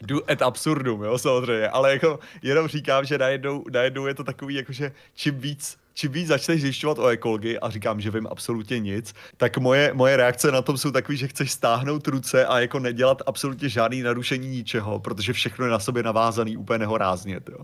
Du 0.00 0.20
et 0.30 0.42
absurdum, 0.42 1.02
jo, 1.02 1.18
samozřejmě, 1.18 1.68
ale 1.68 1.92
jako 1.92 2.18
jenom 2.42 2.68
říkám, 2.68 3.04
že 3.04 3.18
najednou, 3.18 3.64
najednou 3.72 4.06
je 4.06 4.14
to 4.14 4.24
takový, 4.24 4.54
jakože 4.54 4.92
čím 5.14 5.38
víc 5.38 5.76
čím 5.96 6.12
víc 6.12 6.26
začneš 6.26 6.60
zjišťovat 6.60 6.98
o 6.98 7.08
ekologii 7.08 7.58
a 7.58 7.70
říkám, 7.70 8.00
že 8.00 8.10
vím 8.10 8.26
absolutně 8.30 8.80
nic, 8.80 9.14
tak 9.36 9.58
moje, 9.58 9.90
moje 9.94 10.16
reakce 10.16 10.52
na 10.52 10.62
tom 10.62 10.78
jsou 10.78 10.90
takové, 10.90 11.16
že 11.16 11.28
chceš 11.28 11.52
stáhnout 11.52 12.08
ruce 12.08 12.46
a 12.46 12.60
jako 12.60 12.78
nedělat 12.78 13.22
absolutně 13.26 13.68
žádný 13.68 14.02
narušení 14.02 14.48
ničeho, 14.48 15.00
protože 15.00 15.32
všechno 15.32 15.64
je 15.64 15.70
na 15.70 15.78
sobě 15.78 16.02
navázaný 16.02 16.56
úplně 16.56 16.78
nehorázně. 16.78 17.40
Jo. 17.50 17.58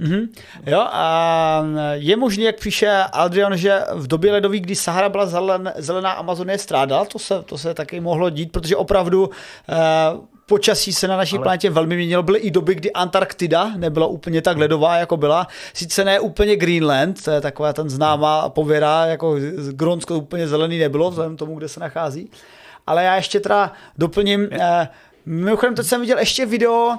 Mm-hmm. 0.00 0.28
Jo, 0.66 0.80
a 0.80 1.64
je 1.92 2.16
možné, 2.16 2.44
jak 2.44 2.60
píše 2.60 3.04
Adrian, 3.12 3.56
že 3.56 3.80
v 3.94 4.06
době 4.06 4.32
ledový, 4.32 4.60
kdy 4.60 4.74
Sahara 4.74 5.08
byla 5.08 5.26
zelen, 5.26 5.72
zelená, 5.76 6.10
Amazonie 6.12 6.58
strádala, 6.58 7.04
to 7.04 7.18
se, 7.18 7.42
to 7.42 7.58
se 7.58 7.74
taky 7.74 8.00
mohlo 8.00 8.30
dít, 8.30 8.52
protože 8.52 8.76
opravdu 8.76 9.30
eh, 9.68 9.76
počasí 10.46 10.92
se 10.92 11.08
na 11.08 11.16
naší 11.16 11.36
Ale... 11.36 11.42
planetě 11.42 11.70
velmi 11.70 11.96
měnilo. 11.96 12.22
Byly 12.22 12.38
i 12.38 12.50
doby, 12.50 12.74
kdy 12.74 12.92
Antarktida 12.92 13.70
nebyla 13.76 14.06
úplně 14.06 14.42
tak 14.42 14.56
ledová, 14.56 14.96
jako 14.96 15.16
byla. 15.16 15.46
Sice 15.74 16.04
ne 16.04 16.20
úplně 16.20 16.56
Greenland, 16.56 17.24
to 17.24 17.30
je 17.30 17.40
taková 17.40 17.72
ten 17.72 17.90
známá 17.90 18.48
pověra, 18.48 19.06
jako 19.06 19.36
Grónsko 19.70 20.14
úplně 20.14 20.48
zelený 20.48 20.78
nebylo, 20.78 21.10
vzhledem 21.10 21.36
tomu, 21.36 21.54
kde 21.54 21.68
se 21.68 21.80
nachází. 21.80 22.30
Ale 22.86 23.04
já 23.04 23.16
ještě 23.16 23.40
teda 23.40 23.72
doplním, 23.98 24.48
eh, 24.52 24.88
mimochodem 25.26 25.74
teď 25.74 25.86
jsem 25.86 26.00
viděl 26.00 26.18
ještě 26.18 26.46
video, 26.46 26.98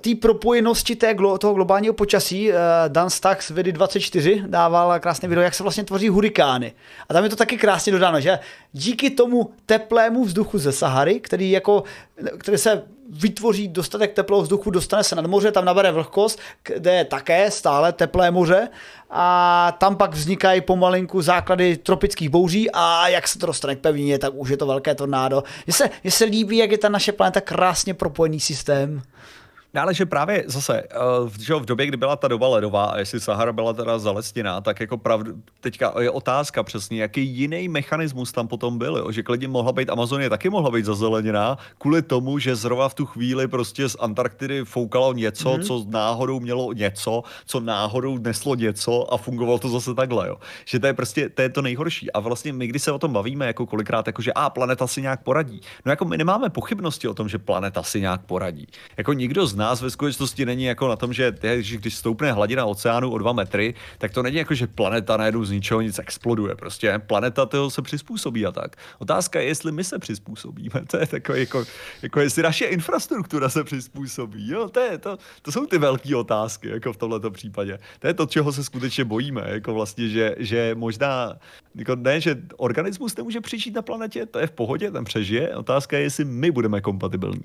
té 0.00 0.10
propojenosti 0.14 0.96
té, 0.96 1.14
toho 1.14 1.54
globálního 1.54 1.94
počasí 1.94 2.50
uh, 2.50 2.56
Dan 2.88 3.10
Stax 3.10 3.48
z 3.48 3.72
24 3.72 4.42
dával 4.46 5.00
krásné 5.00 5.28
video, 5.28 5.44
jak 5.44 5.54
se 5.54 5.62
vlastně 5.62 5.84
tvoří 5.84 6.08
hurikány. 6.08 6.72
A 7.08 7.14
tam 7.14 7.24
je 7.24 7.30
to 7.30 7.36
taky 7.36 7.56
krásně 7.56 7.92
dodáno, 7.92 8.20
že 8.20 8.38
díky 8.72 9.10
tomu 9.10 9.50
teplému 9.66 10.24
vzduchu 10.24 10.58
ze 10.58 10.72
Sahary, 10.72 11.20
který 11.20 11.50
jako, 11.50 11.84
který 12.38 12.58
se 12.58 12.82
vytvoří 13.10 13.68
dostatek 13.68 14.12
teplého 14.12 14.42
vzduchu, 14.42 14.70
dostane 14.70 15.04
se 15.04 15.16
nad 15.16 15.26
moře, 15.26 15.52
tam 15.52 15.64
nabere 15.64 15.92
vlhkost, 15.92 16.38
kde 16.62 16.94
je 16.94 17.04
také 17.04 17.50
stále 17.50 17.92
teplé 17.92 18.30
moře 18.30 18.68
a 19.10 19.76
tam 19.78 19.96
pak 19.96 20.14
vznikají 20.14 20.60
pomalinku 20.60 21.22
základy 21.22 21.76
tropických 21.76 22.28
bouří 22.28 22.70
a 22.72 23.08
jak 23.08 23.28
se 23.28 23.38
to 23.38 23.46
dostane 23.46 23.76
k 23.76 23.80
pevnině, 23.80 24.18
tak 24.18 24.32
už 24.34 24.48
je 24.48 24.56
to 24.56 24.66
velké 24.66 24.94
tornádo. 24.94 25.42
Mně 25.66 25.72
se, 25.72 25.90
mně 26.04 26.10
se 26.10 26.24
líbí, 26.24 26.56
jak 26.56 26.70
je 26.70 26.78
ta 26.78 26.88
naše 26.88 27.12
planeta 27.12 27.40
krásně 27.40 27.94
propojený 27.94 28.40
systém. 28.40 29.02
No 29.74 29.82
ale 29.82 29.94
že 29.94 30.06
právě 30.06 30.44
zase, 30.46 30.82
uh, 31.22 31.30
že 31.40 31.54
v 31.54 31.64
době, 31.64 31.86
kdy 31.86 31.96
byla 31.96 32.16
ta 32.16 32.28
doba 32.28 32.48
ledová 32.48 32.84
a 32.84 32.98
jestli 32.98 33.20
Sahara 33.20 33.52
byla 33.52 33.72
teda 33.72 33.98
zalestěná, 33.98 34.60
tak 34.60 34.80
jako 34.80 34.98
pravd, 34.98 35.26
teďka 35.60 35.94
je 36.00 36.10
otázka 36.10 36.62
přesně, 36.62 37.02
jaký 37.02 37.26
jiný 37.26 37.68
mechanismus 37.68 38.32
tam 38.32 38.48
potom 38.48 38.78
byl, 38.78 38.96
jo? 38.96 39.12
že 39.12 39.22
klidně 39.22 39.48
mohla 39.48 39.72
být 39.72 39.90
Amazonie 39.90 40.30
taky 40.30 40.50
mohla 40.50 40.70
být 40.70 40.84
zazeleněná 40.84 41.58
kvůli 41.78 42.02
tomu, 42.02 42.38
že 42.38 42.56
zrovna 42.56 42.88
v 42.88 42.94
tu 42.94 43.06
chvíli 43.06 43.48
prostě 43.48 43.88
z 43.88 43.96
Antarktidy 44.00 44.64
foukalo 44.64 45.12
něco, 45.12 45.48
mm-hmm. 45.48 45.66
co 45.66 45.84
náhodou 45.88 46.40
mělo 46.40 46.72
něco, 46.72 47.22
co 47.46 47.60
náhodou 47.60 48.18
neslo 48.18 48.54
něco 48.54 49.12
a 49.12 49.16
fungovalo 49.16 49.58
to 49.58 49.68
zase 49.68 49.94
takhle, 49.94 50.28
jo. 50.28 50.36
Že 50.64 50.78
to 50.78 50.86
je 50.86 50.94
prostě, 50.94 51.28
to 51.28 51.42
je 51.42 51.48
to 51.48 51.62
nejhorší. 51.62 52.12
A 52.12 52.20
vlastně 52.20 52.52
my, 52.52 52.66
když 52.66 52.82
se 52.82 52.92
o 52.92 52.98
tom 52.98 53.12
bavíme, 53.12 53.46
jako 53.46 53.66
kolikrát, 53.66 54.06
jako 54.06 54.22
že 54.22 54.32
a 54.32 54.50
planeta 54.50 54.86
si 54.86 55.02
nějak 55.02 55.22
poradí. 55.22 55.60
No 55.84 55.92
jako 55.92 56.04
my 56.04 56.18
nemáme 56.18 56.50
pochybnosti 56.50 57.08
o 57.08 57.14
tom, 57.14 57.28
že 57.28 57.38
planeta 57.38 57.82
si 57.82 58.00
nějak 58.00 58.20
poradí. 58.26 58.66
Jako 58.96 59.12
nikdo 59.12 59.46
z 59.46 59.54
nás 59.64 59.82
ve 59.82 59.90
skutečnosti 59.90 60.46
není 60.46 60.64
jako 60.64 60.88
na 60.88 60.96
tom, 60.96 61.12
že, 61.12 61.32
když 61.74 61.96
stoupne 61.96 62.32
hladina 62.32 62.64
oceánu 62.64 63.10
o 63.10 63.18
dva 63.18 63.32
metry, 63.32 63.74
tak 63.98 64.12
to 64.12 64.22
není 64.22 64.36
jako, 64.36 64.54
že 64.54 64.66
planeta 64.66 65.16
najednou 65.16 65.44
z 65.44 65.50
ničeho 65.50 65.80
nic 65.80 65.98
exploduje. 65.98 66.54
Prostě 66.54 67.00
planeta 67.06 67.46
toho 67.46 67.70
se 67.70 67.82
přizpůsobí 67.82 68.46
a 68.46 68.52
tak. 68.52 68.76
Otázka 68.98 69.40
je, 69.40 69.46
jestli 69.46 69.72
my 69.72 69.84
se 69.84 69.98
přizpůsobíme. 69.98 70.84
To 70.86 70.96
je 70.96 71.06
takové 71.06 71.38
jako, 71.38 71.64
jako 72.02 72.20
jestli 72.20 72.42
naše 72.42 72.64
infrastruktura 72.64 73.48
se 73.48 73.64
přizpůsobí. 73.64 74.50
Jo, 74.50 74.68
to, 74.68 74.80
je, 74.80 74.98
to, 74.98 75.18
to 75.42 75.52
jsou 75.52 75.66
ty 75.66 75.78
velké 75.78 76.16
otázky, 76.16 76.68
jako 76.68 76.92
v 76.92 76.96
tomto 76.96 77.30
případě. 77.30 77.78
To 77.98 78.06
je 78.06 78.14
to, 78.14 78.26
čeho 78.26 78.52
se 78.52 78.64
skutečně 78.64 79.04
bojíme. 79.04 79.42
Jako 79.46 79.74
vlastně, 79.74 80.08
že, 80.08 80.34
že 80.38 80.74
možná, 80.74 81.34
jako 81.74 81.96
ne, 81.96 82.20
že 82.20 82.36
organismus 82.56 83.16
nemůže 83.16 83.40
přijít 83.40 83.74
na 83.74 83.82
planetě, 83.82 84.26
to 84.26 84.38
je 84.38 84.46
v 84.46 84.50
pohodě, 84.50 84.90
ten 84.90 85.04
přežije. 85.04 85.56
Otázka 85.56 85.96
je, 85.96 86.02
jestli 86.02 86.24
my 86.24 86.50
budeme 86.50 86.80
kompatibilní. 86.80 87.44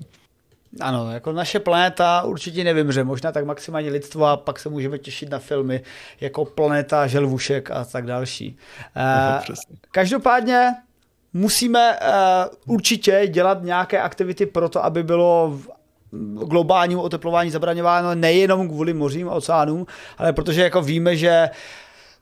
Ano, 0.80 1.12
jako 1.12 1.32
naše 1.32 1.60
planeta 1.60 2.22
určitě 2.22 2.64
nevymře, 2.64 3.04
možná 3.04 3.32
tak 3.32 3.44
maximálně 3.44 3.90
lidstvo 3.90 4.26
a 4.26 4.36
pak 4.36 4.58
se 4.58 4.68
můžeme 4.68 4.98
těšit 4.98 5.30
na 5.30 5.38
filmy 5.38 5.82
jako 6.20 6.44
Planeta 6.44 7.06
želvušek 7.06 7.70
a 7.70 7.84
tak 7.84 8.06
další. 8.06 8.58
No, 8.96 9.54
každopádně 9.90 10.74
musíme 11.32 11.98
uh, 11.98 12.74
určitě 12.74 13.22
dělat 13.26 13.62
nějaké 13.62 14.00
aktivity 14.00 14.46
pro 14.46 14.68
to, 14.68 14.84
aby 14.84 15.02
bylo 15.02 15.60
globálnímu 16.44 17.02
oteplování 17.02 17.50
zabraňováno 17.50 18.14
nejenom 18.14 18.68
kvůli 18.68 18.94
mořím 18.94 19.28
a 19.28 19.34
oceánům, 19.34 19.86
ale 20.18 20.32
protože 20.32 20.62
jako 20.62 20.82
víme, 20.82 21.16
že 21.16 21.50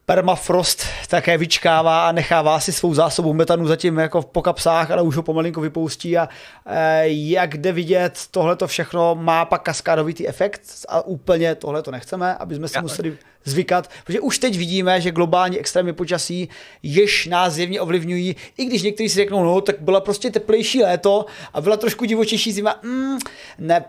permafrost 0.09 0.85
také 1.09 1.39
vyčkává 1.39 2.09
a 2.09 2.13
nechává 2.13 2.61
si 2.61 2.73
svou 2.73 2.95
zásobu 2.95 3.33
metanu 3.33 3.67
zatím 3.67 3.99
jako 3.99 4.23
po 4.23 4.43
kapsách, 4.43 4.91
ale 4.91 5.03
už 5.03 5.17
ho 5.17 5.23
pomalinko 5.23 5.61
vypouští 5.61 6.19
a 6.19 6.29
e, 6.67 7.03
jak 7.09 7.57
jde 7.57 7.73
vidět, 7.73 8.19
tohle 8.31 8.57
to 8.57 8.67
všechno 8.67 9.15
má 9.15 9.45
pak 9.45 9.63
kaskádovitý 9.63 10.29
efekt 10.29 10.63
a 10.89 11.07
úplně 11.07 11.55
tohle 11.55 11.83
to 11.83 11.91
nechceme, 11.91 12.35
aby 12.35 12.55
jsme 12.55 12.69
si 12.69 12.81
museli 12.81 13.17
zvykat, 13.45 13.91
protože 14.05 14.21
už 14.21 14.39
teď 14.39 14.59
vidíme, 14.59 15.01
že 15.01 15.11
globální 15.11 15.59
extrémy 15.59 15.93
počasí 15.93 16.49
jež 16.83 17.27
nás 17.27 17.53
zjevně 17.53 17.81
ovlivňují, 17.81 18.37
i 18.59 18.65
když 18.65 18.83
někteří 18.83 19.09
si 19.09 19.15
řeknou, 19.15 19.45
no 19.45 19.61
tak 19.61 19.81
byla 19.81 20.01
prostě 20.01 20.31
teplejší 20.31 20.83
léto 20.83 21.27
a 21.55 21.61
byla 21.61 21.77
trošku 21.77 22.05
divočejší 22.05 22.53
zima. 22.53 22.81
Mm, 22.83 23.19
ne, 23.59 23.85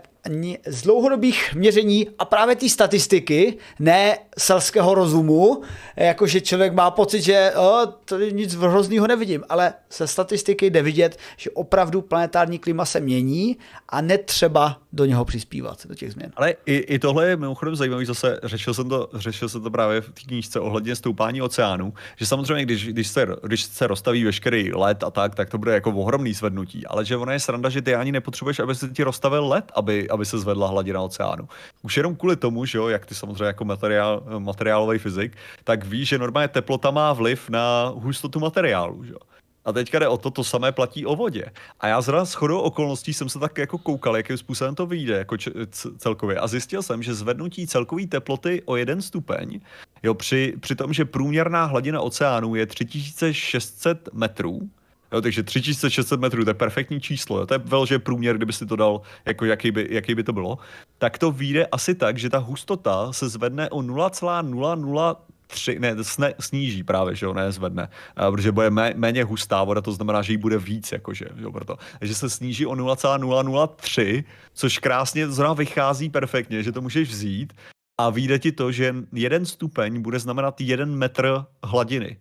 z 0.66 0.82
dlouhodobých 0.82 1.54
měření 1.54 2.06
a 2.18 2.24
právě 2.24 2.56
ty 2.56 2.68
statistiky, 2.68 3.56
ne 3.78 4.18
selského 4.38 4.94
rozumu, 4.94 5.62
jakože 5.96 6.40
člověk 6.40 6.72
má 6.72 6.90
pocit, 6.90 7.22
že 7.22 7.52
o, 7.56 7.86
tady 8.04 8.32
nic 8.32 8.54
hroznýho 8.54 9.06
nevidím, 9.06 9.44
ale 9.48 9.72
se 9.90 10.06
statistiky 10.06 10.70
jde 10.70 10.82
vidět, 10.82 11.18
že 11.36 11.50
opravdu 11.50 12.00
planetární 12.02 12.58
klima 12.58 12.84
se 12.84 13.00
mění 13.00 13.56
a 13.88 14.00
netřeba 14.00 14.76
do 14.92 15.04
něho 15.04 15.24
přispívat, 15.24 15.86
do 15.86 15.94
těch 15.94 16.12
změn. 16.12 16.32
Ale 16.36 16.54
i, 16.66 16.76
i 16.76 16.98
tohle 16.98 17.28
je 17.28 17.36
mimochodem 17.36 17.76
zajímavý, 17.76 18.04
zase 18.04 18.40
řešil 18.42 18.74
jsem 18.74 18.88
to, 18.88 19.08
řešil 19.14 19.48
jsem 19.48 19.62
to 19.62 19.70
právě 19.70 20.00
v 20.00 20.06
té 20.06 20.22
knížce 20.26 20.60
ohledně 20.60 20.96
stoupání 20.96 21.42
oceánu, 21.42 21.94
že 22.16 22.26
samozřejmě, 22.26 22.64
když, 22.64 22.88
když, 22.88 23.08
se, 23.08 23.26
když 23.42 23.62
se 23.62 23.86
rozstaví 23.86 24.24
veškerý 24.24 24.72
led 24.74 25.04
a 25.04 25.10
tak, 25.10 25.34
tak 25.34 25.50
to 25.50 25.58
bude 25.58 25.74
jako 25.74 25.90
ohromný 25.90 26.32
zvednutí, 26.32 26.86
ale 26.86 27.04
že 27.04 27.16
ono 27.16 27.32
je 27.32 27.40
sranda, 27.40 27.68
že 27.68 27.82
ty 27.82 27.94
ani 27.94 28.12
nepotřebuješ, 28.12 28.58
aby 28.58 28.74
se 28.74 28.88
ti 28.88 29.02
rozstavil 29.02 29.48
led, 29.48 29.72
aby, 29.74 30.09
aby 30.10 30.26
se 30.26 30.38
zvedla 30.38 30.68
hladina 30.68 31.00
oceánu. 31.00 31.48
Už 31.82 31.96
jenom 31.96 32.16
kvůli 32.16 32.36
tomu, 32.36 32.64
že 32.64 32.78
jo, 32.78 32.88
jak 32.88 33.06
ty 33.06 33.14
samozřejmě 33.14 33.44
jako 33.44 33.64
materiál, 33.64 34.22
materiálový 34.38 34.98
fyzik, 34.98 35.36
tak 35.64 35.84
víš, 35.84 36.08
že 36.08 36.18
normálně 36.18 36.48
teplota 36.48 36.90
má 36.90 37.12
vliv 37.12 37.50
na 37.50 37.92
hustotu 37.94 38.40
materiálu, 38.40 39.04
že 39.04 39.12
jo. 39.12 39.18
A 39.64 39.72
teďka 39.72 39.98
jde 39.98 40.08
o 40.08 40.18
to, 40.18 40.30
to 40.30 40.44
samé 40.44 40.72
platí 40.72 41.06
o 41.06 41.16
vodě. 41.16 41.44
A 41.80 41.88
já 41.88 42.00
zrovna 42.00 42.24
s 42.24 42.34
chodou 42.34 42.60
okolností 42.60 43.14
jsem 43.14 43.28
se 43.28 43.38
tak 43.38 43.58
jako 43.58 43.78
koukal, 43.78 44.16
jakým 44.16 44.36
způsobem 44.36 44.74
to 44.74 44.86
vyjde 44.86 45.18
jako 45.18 45.36
č- 45.36 45.50
celkově. 45.98 46.38
A 46.38 46.46
zjistil 46.46 46.82
jsem, 46.82 47.02
že 47.02 47.14
zvednutí 47.14 47.66
celkové 47.66 48.06
teploty 48.06 48.62
o 48.64 48.76
jeden 48.76 49.02
stupeň, 49.02 49.60
jo, 50.02 50.14
při, 50.14 50.54
při 50.60 50.74
tom, 50.74 50.92
že 50.92 51.04
průměrná 51.04 51.64
hladina 51.64 52.00
oceánu 52.00 52.54
je 52.54 52.66
3600 52.66 54.08
metrů, 54.12 54.70
Jo, 55.12 55.20
takže 55.20 55.42
3600 55.42 56.20
metrů, 56.20 56.44
to 56.44 56.50
je 56.50 56.54
perfektní 56.54 57.00
číslo, 57.00 57.38
jo, 57.38 57.46
to 57.46 57.54
je 57.54 57.58
velže 57.58 57.98
průměr, 57.98 58.36
kdyby 58.36 58.52
si 58.52 58.66
to 58.66 58.76
dal, 58.76 59.00
jako 59.24 59.44
jaký 59.44 59.70
by, 59.70 59.88
jaký 59.90 60.14
by 60.14 60.22
to 60.22 60.32
bylo, 60.32 60.58
tak 60.98 61.18
to 61.18 61.30
vyjde 61.30 61.66
asi 61.66 61.94
tak, 61.94 62.18
že 62.18 62.30
ta 62.30 62.38
hustota 62.38 63.12
se 63.12 63.28
zvedne 63.28 63.70
o 63.70 63.82
0,003, 63.82 65.78
ne, 65.78 66.04
sne, 66.04 66.34
sníží 66.40 66.82
právě, 66.82 67.14
že 67.14 67.26
jo, 67.26 67.34
ne 67.34 67.52
zvedne, 67.52 67.88
a, 68.16 68.30
protože 68.30 68.52
bude 68.52 68.70
mé, 68.70 68.92
méně 68.96 69.24
hustá 69.24 69.64
voda, 69.64 69.80
to 69.80 69.92
znamená, 69.92 70.22
že 70.22 70.32
jí 70.32 70.36
bude 70.36 70.58
víc, 70.58 70.92
jakože, 70.92 71.24
jo, 71.36 71.52
proto. 71.52 71.76
Takže 71.98 72.14
se 72.14 72.30
sníží 72.30 72.66
o 72.66 72.74
0,003, 72.74 74.24
což 74.54 74.78
krásně 74.78 75.28
zrovna 75.28 75.54
vychází 75.54 76.10
perfektně, 76.10 76.62
že 76.62 76.72
to 76.72 76.80
můžeš 76.80 77.08
vzít 77.08 77.52
a 78.00 78.10
vyjde 78.10 78.38
ti 78.38 78.52
to, 78.52 78.72
že 78.72 78.94
jeden 79.12 79.46
stupeň 79.46 80.02
bude 80.02 80.18
znamenat 80.18 80.60
jeden 80.60 80.96
metr 80.96 81.44
hladiny. 81.64 82.16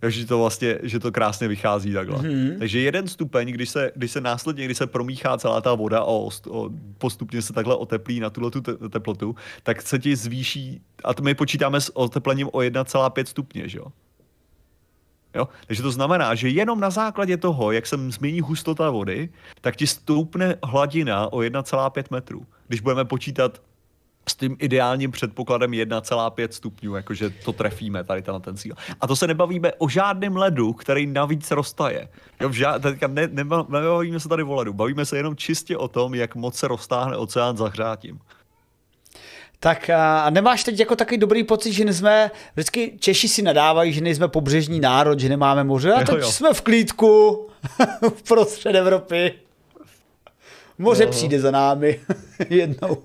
Takže 0.00 0.26
to 0.26 0.38
vlastně, 0.38 0.78
že 0.82 0.98
to 0.98 1.12
krásně 1.12 1.48
vychází 1.48 1.92
takhle. 1.92 2.18
Mm-hmm. 2.18 2.58
Takže 2.58 2.80
jeden 2.80 3.08
stupeň, 3.08 3.48
když 3.48 3.70
se, 3.70 3.92
když 3.96 4.10
se 4.10 4.20
následně, 4.20 4.64
když 4.64 4.78
se 4.78 4.86
promíchá 4.86 5.38
celá 5.38 5.60
ta 5.60 5.74
voda 5.74 5.98
a 5.98 6.04
o, 6.04 6.30
o, 6.48 6.70
postupně 6.98 7.42
se 7.42 7.52
takhle 7.52 7.76
oteplí 7.76 8.20
na 8.20 8.30
tuhle 8.30 8.50
tu 8.50 8.60
te, 8.60 8.88
teplotu, 8.88 9.36
tak 9.62 9.82
se 9.82 9.98
ti 9.98 10.16
zvýší, 10.16 10.80
a 11.04 11.14
to 11.14 11.22
my 11.22 11.34
počítáme 11.34 11.80
s 11.80 11.96
oteplením 11.96 12.48
o 12.52 12.58
1,5 12.58 13.24
stupně, 13.24 13.68
že 13.68 13.78
jo? 13.78 13.86
Jo? 15.34 15.48
Takže 15.66 15.82
to 15.82 15.90
znamená, 15.90 16.34
že 16.34 16.48
jenom 16.48 16.80
na 16.80 16.90
základě 16.90 17.36
toho, 17.36 17.72
jak 17.72 17.86
se 17.86 17.96
změní 18.10 18.40
hustota 18.40 18.90
vody, 18.90 19.28
tak 19.60 19.76
ti 19.76 19.86
stoupne 19.86 20.56
hladina 20.64 21.32
o 21.32 21.38
1,5 21.38 22.04
metrů. 22.10 22.46
Když 22.68 22.80
budeme 22.80 23.04
počítat 23.04 23.62
s 24.30 24.34
tím 24.34 24.56
ideálním 24.58 25.10
předpokladem 25.10 25.70
1,5 25.70 26.48
stupňů, 26.50 26.94
jakože 26.94 27.30
to 27.30 27.52
trefíme 27.52 28.04
tady 28.04 28.22
ten, 28.22 28.40
ten 28.40 28.56
cíl. 28.56 28.74
A 29.00 29.06
to 29.06 29.16
se 29.16 29.26
nebavíme 29.26 29.72
o 29.78 29.88
žádném 29.88 30.36
ledu, 30.36 30.72
který 30.72 31.06
navíc 31.06 31.50
roztaje. 31.50 32.08
Jo, 32.40 32.52
žád, 32.52 32.82
teďka 32.82 33.06
ne, 33.06 33.28
ne, 33.32 33.44
nebavíme 33.44 34.20
se 34.20 34.28
tady 34.28 34.42
o 34.42 34.54
ledu, 34.54 34.72
bavíme 34.72 35.04
se 35.04 35.16
jenom 35.16 35.36
čistě 35.36 35.76
o 35.76 35.88
tom, 35.88 36.14
jak 36.14 36.34
moc 36.34 36.56
se 36.56 36.68
roztáhne 36.68 37.16
oceán 37.16 37.56
zahřátím. 37.56 38.20
Tak 39.60 39.90
a 39.90 40.30
nemáš 40.30 40.64
teď 40.64 40.80
jako 40.80 40.96
takový 40.96 41.18
dobrý 41.18 41.44
pocit, 41.44 41.72
že 41.72 41.92
jsme, 41.92 42.30
vždycky 42.54 42.96
Češi 43.00 43.28
si 43.28 43.42
nadávají, 43.42 43.92
že 43.92 44.00
nejsme 44.00 44.28
pobřežní 44.28 44.80
národ, 44.80 45.20
že 45.20 45.28
nemáme 45.28 45.64
moře, 45.64 45.92
a 45.92 46.04
teď 46.04 46.24
jsme 46.24 46.54
v 46.54 46.60
klídku 46.60 47.46
v 48.14 48.22
prostřed 48.22 48.74
Evropy. 48.74 49.34
Moře 50.78 51.04
jo. 51.04 51.10
přijde 51.10 51.40
za 51.40 51.50
námi 51.50 52.00
jednou 52.50 53.02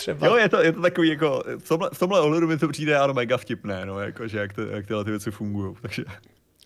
třeba. 0.00 0.26
Jo, 0.26 0.36
je 0.36 0.48
to, 0.48 0.62
je 0.62 0.72
to 0.72 0.80
takový 0.80 1.08
jako, 1.08 1.42
v 1.58 1.68
tomhle, 1.68 1.90
v 1.92 1.98
tomhle 1.98 2.20
ohledu 2.20 2.46
mi 2.46 2.58
to 2.58 2.68
přijde 2.68 2.98
ano 2.98 3.14
mega 3.14 3.36
vtipné, 3.36 3.86
no, 3.86 4.00
jako, 4.00 4.28
že 4.28 4.38
jak, 4.38 4.52
to, 4.52 4.62
jak 4.62 4.86
tyhle 4.86 5.04
ty 5.04 5.10
věci 5.10 5.30
fungují, 5.30 5.74
takže... 5.82 6.04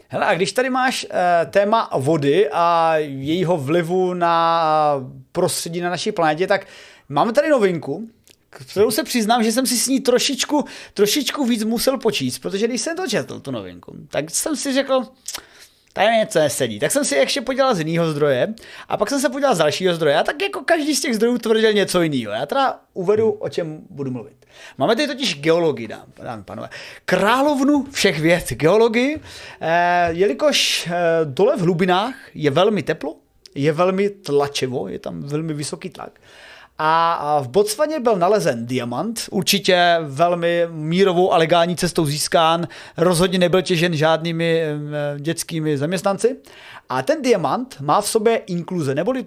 Hele, 0.09 0.27
a 0.27 0.35
když 0.35 0.53
tady 0.53 0.71
máš 0.71 1.05
uh, 1.05 1.51
téma 1.51 1.91
vody 1.97 2.49
a 2.53 2.95
jejího 2.97 3.57
vlivu 3.57 4.15
na 4.15 5.07
prostředí 5.33 5.81
na 5.81 5.91
naší 5.91 6.13
planetě, 6.13 6.47
tak 6.47 6.67
máme 7.09 7.33
tady 7.33 7.49
novinku, 7.49 8.09
kterou 8.51 8.91
se 8.91 9.05
přiznám, 9.05 9.43
že 9.43 9.53
jsem 9.53 9.67
si 9.67 9.77
s 9.77 9.89
ní 9.89 10.01
trošičku, 10.01 10.65
trošičku 10.95 11.47
víc 11.47 11.65
musel 11.65 11.99
počíst, 11.99 12.43
protože 12.43 12.69
když 12.69 12.81
jsem 12.81 12.97
to 12.97 13.07
četl, 13.07 13.41
tu 13.41 13.51
novinku, 13.51 13.97
tak 14.09 14.31
jsem 14.31 14.57
si 14.57 14.73
řekl, 14.73 15.03
tady 15.95 16.17
něco 16.17 16.39
nesedí. 16.39 16.79
Tak 16.79 16.91
jsem 16.91 17.05
si 17.05 17.15
ještě 17.15 17.41
podělal 17.41 17.75
z 17.75 17.79
jiného 17.79 18.11
zdroje 18.11 18.55
a 18.89 18.97
pak 18.97 19.09
jsem 19.09 19.21
se 19.21 19.29
podělal 19.29 19.55
z 19.55 19.59
dalšího 19.59 19.95
zdroje 19.95 20.17
a 20.17 20.23
tak 20.23 20.43
jako 20.43 20.61
každý 20.61 20.97
z 20.97 21.01
těch 21.01 21.15
zdrojů 21.15 21.39
tvrdil 21.39 21.73
něco 21.73 22.03
jiného. 22.03 22.33
Já 22.33 22.47
teda 22.47 22.81
uvedu, 22.95 23.31
o 23.31 23.49
čem 23.49 23.81
budu 23.91 24.11
mluvit. 24.11 24.47
Máme 24.79 24.97
tady 24.97 25.09
totiž 25.09 25.41
geologii, 25.41 25.89
dám, 25.89 26.07
dám 26.23 26.45
panové. 26.45 26.69
Královnu 27.05 27.87
všech 27.91 28.21
věd, 28.21 28.53
geologii, 28.53 29.21
eh, 29.61 30.09
jelikož 30.11 30.87
eh, 30.87 30.95
dole 31.25 31.57
v 31.57 31.61
hlubinách 31.61 32.15
je 32.35 32.51
velmi 32.51 32.83
teplo, 32.83 33.17
je 33.55 33.73
velmi 33.73 34.11
tlačivo, 34.11 34.89
je 34.89 34.99
tam 34.99 35.23
velmi 35.23 35.55
vysoký 35.55 35.91
tlak, 35.91 36.21
a 36.79 37.41
v 37.41 37.49
Botswaně 37.49 38.01
byl 38.01 38.17
nalezen 38.17 38.67
diamant, 38.67 39.21
určitě 39.31 39.97
velmi 40.03 40.67
mírovou 40.71 41.33
a 41.33 41.37
legální 41.37 41.77
cestou 41.77 42.07
získán, 42.07 42.69
rozhodně 42.97 43.39
nebyl 43.39 43.63
těžen 43.63 43.97
žádnými 43.97 44.63
dětskými 45.19 45.79
zaměstnanci. 45.79 46.37
A 46.89 47.03
ten 47.03 47.23
diamant 47.23 47.77
má 47.81 48.01
v 48.01 48.09
sobě 48.09 48.37
inkluze, 48.37 48.95
neboli 48.95 49.27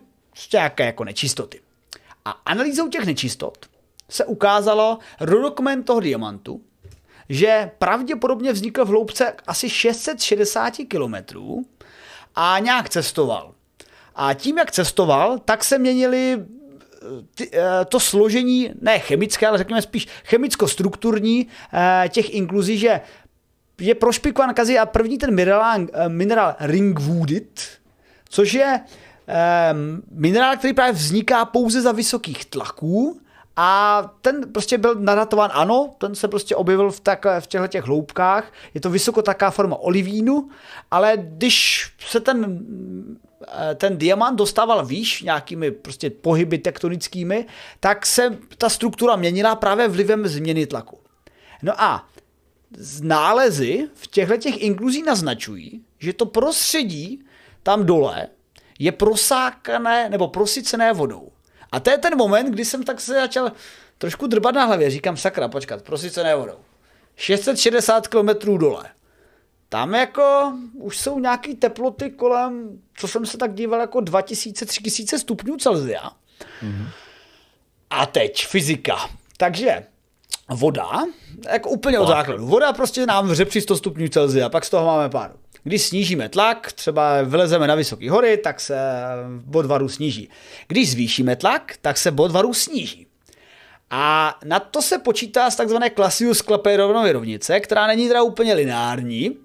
nějaké 0.54 0.86
jako 0.86 1.04
nečistoty. 1.04 1.62
A 2.26 2.32
analýzou 2.32 2.90
těch 2.90 3.06
nečistot 3.06 3.58
se 4.10 4.26
ukázalo 4.26 5.00
rodokument 5.20 5.86
toho 5.86 6.00
diamantu, 6.00 6.62
že 7.30 7.72
pravděpodobně 7.80 8.54
vznikl 8.54 8.86
v 8.86 8.88
hloubce 8.88 9.34
asi 9.48 9.70
660 9.70 10.74
kilometrů 10.88 11.66
a 12.36 12.60
nějak 12.60 12.90
cestoval. 12.90 13.54
A 14.16 14.34
tím, 14.34 14.58
jak 14.58 14.72
cestoval, 14.72 15.40
tak 15.46 15.64
se 15.64 15.78
měnily 15.78 16.46
ty, 17.36 17.50
eh, 17.54 17.86
to 17.86 18.00
složení, 18.00 18.72
ne 18.82 19.00
chemické, 19.00 19.48
ale 19.48 19.58
řekněme 19.58 19.82
spíš 19.82 20.08
chemicko-strukturní 20.24 21.48
eh, 21.74 22.10
těch 22.10 22.34
inkluzí, 22.34 22.78
že 22.78 23.02
je 23.80 23.96
prošpikovan 23.96 24.54
kazi 24.54 24.78
a 24.78 24.86
první 24.86 25.18
ten 25.18 25.36
minerál, 25.36 25.82
eh, 25.94 26.10
minerál 26.10 26.56
ringwoodit, 26.60 27.62
což 28.30 28.54
je 28.54 28.80
minerál, 30.12 30.58
který 30.58 30.74
právě 30.74 30.94
vzniká 30.94 31.46
pouze 31.46 31.82
za 31.82 31.92
vysokých 31.92 32.46
tlaků 32.46 33.22
a 33.56 34.02
ten 34.22 34.52
prostě 34.52 34.78
byl 34.78 34.96
nadatován, 34.96 35.52
ano, 35.54 35.94
ten 35.98 36.16
se 36.16 36.28
prostě 36.28 36.56
objevil 36.56 36.92
v, 36.92 37.00
tak, 37.00 37.26
v 37.40 37.48
těchto 37.48 37.68
těch 37.68 37.84
hloubkách, 37.84 38.54
je 38.74 38.82
to 38.82 38.90
vysoko 38.90 39.22
taká 39.22 39.52
forma 39.52 39.76
olivínu, 39.76 40.50
ale 40.92 41.14
když 41.18 41.88
se 42.00 42.20
ten 42.20 42.60
ten 43.76 43.98
diamant 43.98 44.38
dostával 44.38 44.86
výš 44.86 45.22
nějakými 45.22 45.72
prostě 45.72 46.10
pohyby 46.10 46.58
tektonickými, 46.58 47.46
tak 47.80 48.06
se 48.06 48.38
ta 48.58 48.70
struktura 48.70 49.16
měnila 49.16 49.56
právě 49.56 49.88
vlivem 49.88 50.28
změny 50.28 50.66
tlaku. 50.66 51.00
No 51.62 51.82
a 51.82 52.10
nálezy 53.02 53.90
v 53.94 54.08
těchto 54.08 54.38
těch 54.38 54.62
inkluzí 54.62 55.04
naznačují, 55.04 55.82
že 56.00 56.14
to 56.14 56.26
prostředí 56.26 57.24
tam 57.64 57.86
dole 57.86 58.28
je 58.80 58.92
prosákané 58.92 60.10
nebo 60.10 60.28
prosycené 60.28 60.94
vodou. 60.94 61.32
A 61.72 61.80
to 61.80 61.90
je 61.90 61.98
ten 61.98 62.18
moment, 62.18 62.52
kdy 62.52 62.66
jsem 62.66 62.84
tak 62.84 63.02
se 63.02 63.14
začal 63.14 63.52
trošku 63.98 64.28
drbat 64.28 64.56
na 64.56 64.66
hlavě. 64.66 64.90
Říkám, 64.90 65.18
sakra, 65.18 65.48
počkat, 65.48 65.82
prosycené 65.82 66.36
vodou. 66.36 66.58
660 67.16 68.08
km 68.08 68.58
dole 68.58 68.86
tam 69.70 69.94
jako 69.94 70.54
už 70.74 70.98
jsou 70.98 71.20
nějaké 71.20 71.56
teploty 71.56 72.10
kolem, 72.10 72.82
co 72.98 73.08
jsem 73.08 73.26
se 73.26 73.38
tak 73.38 73.54
díval, 73.54 73.80
jako 73.80 74.00
2000-3000 74.00 75.18
stupňů 75.18 75.58
Celsia. 75.58 76.12
Mm-hmm. 76.64 76.88
A 77.90 78.06
teď 78.06 78.46
fyzika. 78.46 78.98
Takže 79.38 79.84
voda, 80.50 80.90
jako 81.52 81.70
úplně 81.70 82.00
od 82.00 82.08
základu. 82.08 82.48
Voda 82.48 82.74
prostě 82.74 83.06
nám 83.06 83.28
vře 83.28 83.46
při 83.46 83.62
100 83.62 83.78
stupňů 83.78 84.08
Celsia, 84.08 84.50
pak 84.50 84.66
z 84.66 84.70
toho 84.70 84.86
máme 84.86 85.10
pár. 85.10 85.34
Když 85.64 85.82
snížíme 85.82 86.30
tlak, 86.30 86.72
třeba 86.72 87.22
vylezeme 87.22 87.68
na 87.68 87.76
vysoké 87.76 88.12
hory, 88.12 88.38
tak 88.38 88.60
se 88.60 88.80
bod 89.30 89.66
varu 89.66 89.90
sníží. 89.90 90.30
Když 90.68 90.92
zvýšíme 90.92 91.36
tlak, 91.36 91.74
tak 91.82 91.98
se 91.98 92.12
bod 92.12 92.32
varu 92.32 92.54
sníží. 92.54 93.08
A 93.90 94.36
na 94.46 94.60
to 94.60 94.82
se 94.82 94.98
počítá 94.98 95.52
z 95.52 95.56
takzvané 95.56 95.90
Clausius 95.90 96.42
Clapeyrovnovy 96.42 97.12
rovnice, 97.12 97.60
která 97.60 97.88
není 97.88 98.08
teda 98.08 98.24
úplně 98.24 98.54
lineární 98.54 99.38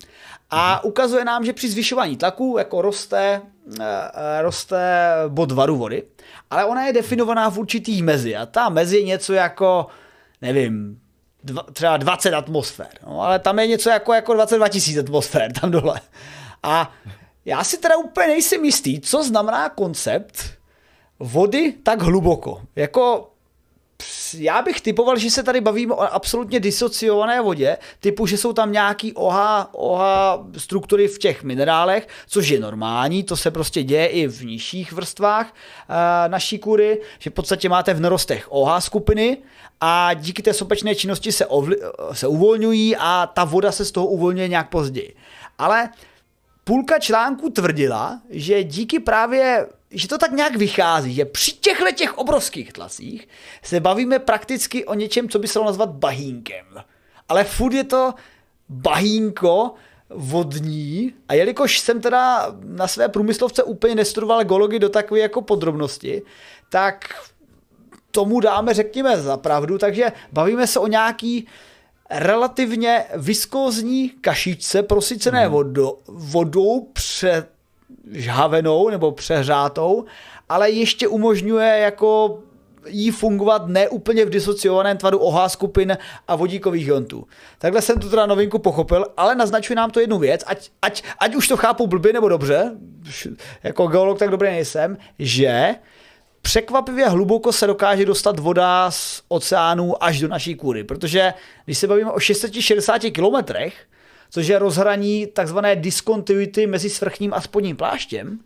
a 0.55 0.85
ukazuje 0.85 1.25
nám, 1.25 1.45
že 1.45 1.53
při 1.53 1.69
zvyšování 1.71 2.17
tlaku 2.17 2.57
jako 2.59 2.83
roste, 2.83 3.43
eh, 3.81 4.43
roste 4.43 4.79
bod 5.29 5.53
varu 5.53 5.77
vody, 5.77 6.03
ale 6.51 6.65
ona 6.65 6.87
je 6.87 6.93
definovaná 6.93 7.51
v 7.51 7.59
určitých 7.59 8.03
mezi 8.03 8.37
a 8.37 8.47
ta 8.47 8.69
mezi 8.69 8.97
je 8.97 9.03
něco 9.03 9.33
jako, 9.33 9.87
nevím, 10.43 11.01
dva, 11.45 11.63
třeba 11.73 11.97
20 11.97 12.35
atmosfér, 12.35 12.89
no, 13.07 13.21
ale 13.21 13.39
tam 13.39 13.59
je 13.59 13.67
něco 13.67 13.91
jako, 13.91 14.13
jako 14.13 14.35
22 14.35 14.69
tisíc 14.69 14.99
atmosfér 14.99 15.53
tam 15.61 15.71
dole. 15.71 16.01
A 16.63 16.93
já 17.45 17.65
si 17.65 17.79
teda 17.79 17.97
úplně 17.97 18.27
nejsem 18.27 18.65
jistý, 18.65 19.01
co 19.01 19.23
znamená 19.23 19.69
koncept 19.69 20.45
vody 21.19 21.75
tak 21.83 22.03
hluboko. 22.03 22.61
Jako 22.77 23.32
já 24.39 24.63
bych 24.63 24.81
typoval, 24.81 25.17
že 25.17 25.31
se 25.31 25.43
tady 25.43 25.61
bavíme 25.61 25.95
o 25.95 26.01
absolutně 26.01 26.61
disociované 26.61 27.41
vodě, 27.41 27.77
typu, 28.01 28.27
že 28.27 28.37
jsou 28.37 28.53
tam 28.53 28.73
nějaký 28.73 29.13
OH, 29.13 29.67
OH 29.73 30.03
struktury 30.57 31.09
v 31.09 31.19
těch 31.19 31.43
minerálech, 31.43 32.09
což 32.27 32.49
je 32.49 32.61
normální, 32.61 33.23
to 33.23 33.37
se 33.37 33.51
prostě 33.51 33.83
děje 33.83 34.07
i 34.07 34.27
v 34.27 34.45
nižších 34.45 34.93
vrstvách 34.93 35.47
uh, 35.47 35.95
naší 36.29 36.59
kůry, 36.59 37.01
že 37.19 37.31
v 37.31 37.33
podstatě 37.33 37.69
máte 37.69 37.95
v 37.95 38.01
nerostech 38.01 38.47
OH 38.49 38.81
skupiny 38.81 39.39
a 39.81 40.15
díky 40.15 40.43
té 40.43 40.55
sopečné 40.55 40.95
činnosti 40.95 41.33
se, 41.33 41.47
ovli, 41.47 41.77
se 42.13 42.27
uvolňují 42.27 42.97
a 42.97 43.31
ta 43.35 43.45
voda 43.45 43.73
se 43.73 43.85
z 43.85 43.93
toho 43.93 44.07
uvolňuje 44.07 44.49
nějak 44.49 44.69
později. 44.69 45.15
Ale 45.59 45.89
půlka 46.65 46.99
článku 46.99 47.51
tvrdila, 47.51 48.21
že 48.31 48.65
díky 48.65 49.01
právě 49.01 49.67
že 49.93 50.09
to 50.09 50.19
tak 50.19 50.33
nějak 50.33 50.57
vychází, 50.57 51.15
že 51.15 51.25
při 51.25 51.53
těchto 51.53 51.93
těch 51.93 52.19
obrovských 52.19 52.73
tlacích 52.73 53.29
se 53.63 53.81
bavíme 53.81 54.19
prakticky 54.19 54.85
o 54.85 54.95
něčem, 54.95 55.29
co 55.29 55.39
by 55.39 55.49
se 55.49 55.59
dalo 55.59 55.67
nazvat 55.67 55.91
bahínkem. 55.91 56.67
Ale 57.29 57.45
furt 57.45 57.73
je 57.73 57.85
to 57.85 58.15
bahínko 58.69 59.75
vodní 60.11 61.15
a 61.29 61.35
jelikož 61.35 61.79
jsem 61.79 62.01
teda 62.01 62.55
na 62.65 62.89
své 62.89 63.09
průmyslovce 63.09 63.63
úplně 63.63 63.95
nestudoval 63.95 64.45
geologii 64.45 64.79
do 64.79 64.89
takové 64.89 65.21
jako 65.21 65.43
podrobnosti, 65.43 66.23
tak 66.69 67.15
tomu 68.11 68.41
dáme, 68.41 68.75
řekněme, 68.75 69.21
za 69.21 69.37
pravdu, 69.37 69.79
takže 69.79 70.13
bavíme 70.33 70.67
se 70.67 70.79
o 70.79 70.87
nějaký 70.87 71.47
relativně 72.11 73.05
viskózní 73.17 74.09
kašičce 74.09 74.83
prosycené 74.83 75.43
hmm. 75.43 75.53
vodou, 75.53 75.99
vodou 76.07 76.81
před 76.81 77.52
žhavenou 78.11 78.89
nebo 78.89 79.13
přehřátou, 79.13 80.05
ale 80.49 80.71
ještě 80.71 81.09
umožňuje 81.09 81.79
jako 81.79 82.39
jí 82.87 83.11
fungovat 83.11 83.67
neúplně 83.67 84.25
v 84.25 84.31
disociovaném 84.31 84.97
tvaru 84.97 85.19
OH 85.19 85.49
skupin 85.49 85.99
a 86.29 86.37
vodíkových 86.37 86.87
iontů. 86.87 87.27
Takhle 87.59 87.83
jsem 87.83 87.99
tu 87.99 88.11
teda 88.11 88.27
novinku 88.27 88.59
pochopil, 88.59 89.07
ale 89.17 89.35
naznačuje 89.35 89.77
nám 89.77 89.91
to 89.91 90.01
jednu 90.01 90.19
věc, 90.19 90.45
ať, 90.47 90.71
ať, 90.83 91.03
ať 91.19 91.35
už 91.35 91.49
to 91.49 91.57
chápu 91.57 91.87
blbě 91.87 92.13
nebo 92.13 92.29
dobře, 92.29 92.73
jako 93.63 93.87
geolog 93.87 94.19
tak 94.19 94.31
dobrý 94.31 94.49
nejsem, 94.49 94.99
že 95.19 95.75
překvapivě 96.43 97.09
hluboko 97.09 97.53
se 97.53 97.67
dokáže 97.67 98.07
dostat 98.07 98.39
voda 98.39 98.91
z 98.91 99.23
oceánů 99.29 100.05
až 100.05 100.21
do 100.21 100.29
naší 100.29 100.55
kůry, 100.55 100.85
protože 100.85 101.35
když 101.65 101.79
se 101.79 101.87
bavíme 101.87 102.11
o 102.11 102.21
660 102.21 102.99
kilometrech, 102.99 103.75
což 104.33 104.47
je 104.47 104.59
rozhraní 104.59 105.27
takzvané 105.27 105.77
diskontinuity 105.77 106.67
mezi 106.67 106.91
svrchním 106.91 107.35
a 107.35 107.41
spodním 107.41 107.77
pláštěm, 107.77 108.39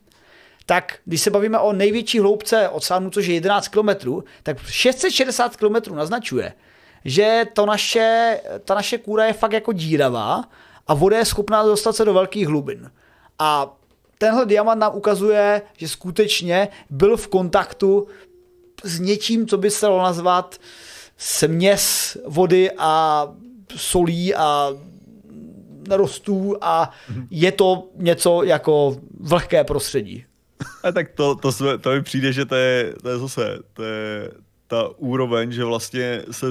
tak 0.67 0.99
když 1.05 1.21
se 1.21 1.31
bavíme 1.31 1.59
o 1.59 1.73
největší 1.73 2.21
hloubce 2.21 2.69
oceánu, 2.69 3.11
což 3.11 3.27
je 3.27 3.35
11 3.35 3.69
km, 3.69 3.89
tak 4.43 4.59
660 4.67 5.57
km 5.57 5.95
naznačuje, 5.95 6.53
že 7.05 7.45
to 7.53 7.67
naše, 7.67 8.41
ta 8.65 8.75
naše 8.75 8.99
kůra 8.99 9.25
je 9.25 9.33
fakt 9.33 9.53
jako 9.53 9.73
díravá 9.73 10.45
a 10.87 10.95
voda 10.95 11.19
je 11.19 11.25
schopná 11.25 11.63
dostat 11.63 11.97
se 11.97 12.05
do 12.05 12.15
velkých 12.15 12.47
hlubin. 12.47 12.91
A 13.39 13.77
tenhle 14.19 14.47
diamant 14.47 14.81
nám 14.81 14.97
ukazuje, 14.97 15.63
že 15.77 15.89
skutečně 15.89 16.69
byl 16.91 17.17
v 17.17 17.29
kontaktu 17.29 18.07
s 18.85 19.01
něčím, 19.01 19.47
co 19.47 19.59
by 19.59 19.71
se 19.71 19.87
dalo 19.87 20.03
nazvat 20.03 20.57
směs 21.17 22.17
vody 22.27 22.71
a 22.79 23.29
solí 23.77 24.35
a 24.35 24.73
nerostů 25.87 26.57
a 26.61 26.91
je 27.31 27.53
to 27.53 27.89
něco 27.97 28.43
jako 28.43 28.97
vlhké 29.21 29.65
prostředí. 29.65 30.25
A 30.83 30.93
tak 30.93 31.09
to, 31.11 31.35
to, 31.35 31.53
jsme, 31.53 31.79
to 31.79 31.91
mi 31.91 32.03
přijde, 32.03 32.33
že 32.33 32.45
to 32.45 32.55
je, 32.55 32.95
to 33.03 33.09
je 33.09 33.19
zase, 33.19 33.59
to 33.73 33.83
je 33.83 34.31
ta 34.67 34.89
úroveň, 34.97 35.53
že 35.53 35.65
vlastně 35.65 36.23
se, 36.31 36.47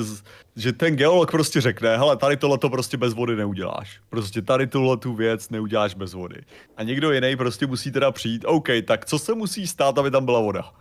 že 0.56 0.74
ten 0.74 0.96
geolog 0.96 1.32
prostě 1.32 1.62
řekne, 1.62 1.98
hele, 1.98 2.18
tady 2.18 2.38
tohle 2.38 2.58
to 2.58 2.70
prostě 2.70 2.98
bez 2.98 3.14
vody 3.14 3.36
neuděláš. 3.36 4.00
Prostě 4.10 4.42
tady 4.42 4.68
tuhle 4.68 4.98
tu 4.98 5.14
věc 5.14 5.50
neuděláš 5.50 5.96
bez 5.96 6.14
vody. 6.14 6.38
A 6.78 6.84
někdo 6.84 7.12
jiný 7.12 7.36
prostě 7.36 7.68
musí 7.68 7.92
teda 7.92 8.12
přijít, 8.12 8.46
OK, 8.48 8.68
tak 8.88 9.06
co 9.06 9.20
se 9.20 9.34
musí 9.34 9.68
stát, 9.68 9.98
aby 9.98 10.12
tam 10.12 10.26
byla 10.26 10.40
voda? 10.40 10.72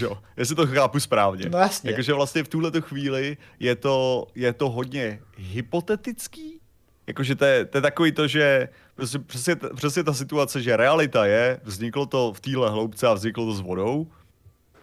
Jo, 0.00 0.18
jestli 0.36 0.54
to 0.54 0.66
chápu 0.66 1.00
správně. 1.00 1.48
No 1.48 1.58
jasně. 1.58 1.90
Jakože 1.90 2.12
vlastně 2.12 2.44
v 2.44 2.48
tuhle 2.48 2.70
chvíli 2.80 3.36
je 3.60 3.76
to, 3.76 4.26
je 4.34 4.52
to 4.52 4.70
hodně 4.70 5.20
hypotetický, 5.36 6.55
Jakože 7.06 7.34
to 7.34 7.44
je, 7.44 7.64
to 7.64 7.78
je 7.78 7.82
takový 7.82 8.12
to, 8.12 8.28
že 8.28 8.68
prostě 8.94 9.18
přesně, 9.18 9.56
přesně 9.74 10.04
ta 10.04 10.12
situace, 10.12 10.62
že 10.62 10.76
realita 10.76 11.26
je, 11.26 11.60
vzniklo 11.64 12.06
to 12.06 12.32
v 12.32 12.40
téhle 12.40 12.70
hloubce 12.70 13.06
a 13.06 13.14
vzniklo 13.14 13.46
to 13.46 13.52
s 13.52 13.60
vodou, 13.60 14.06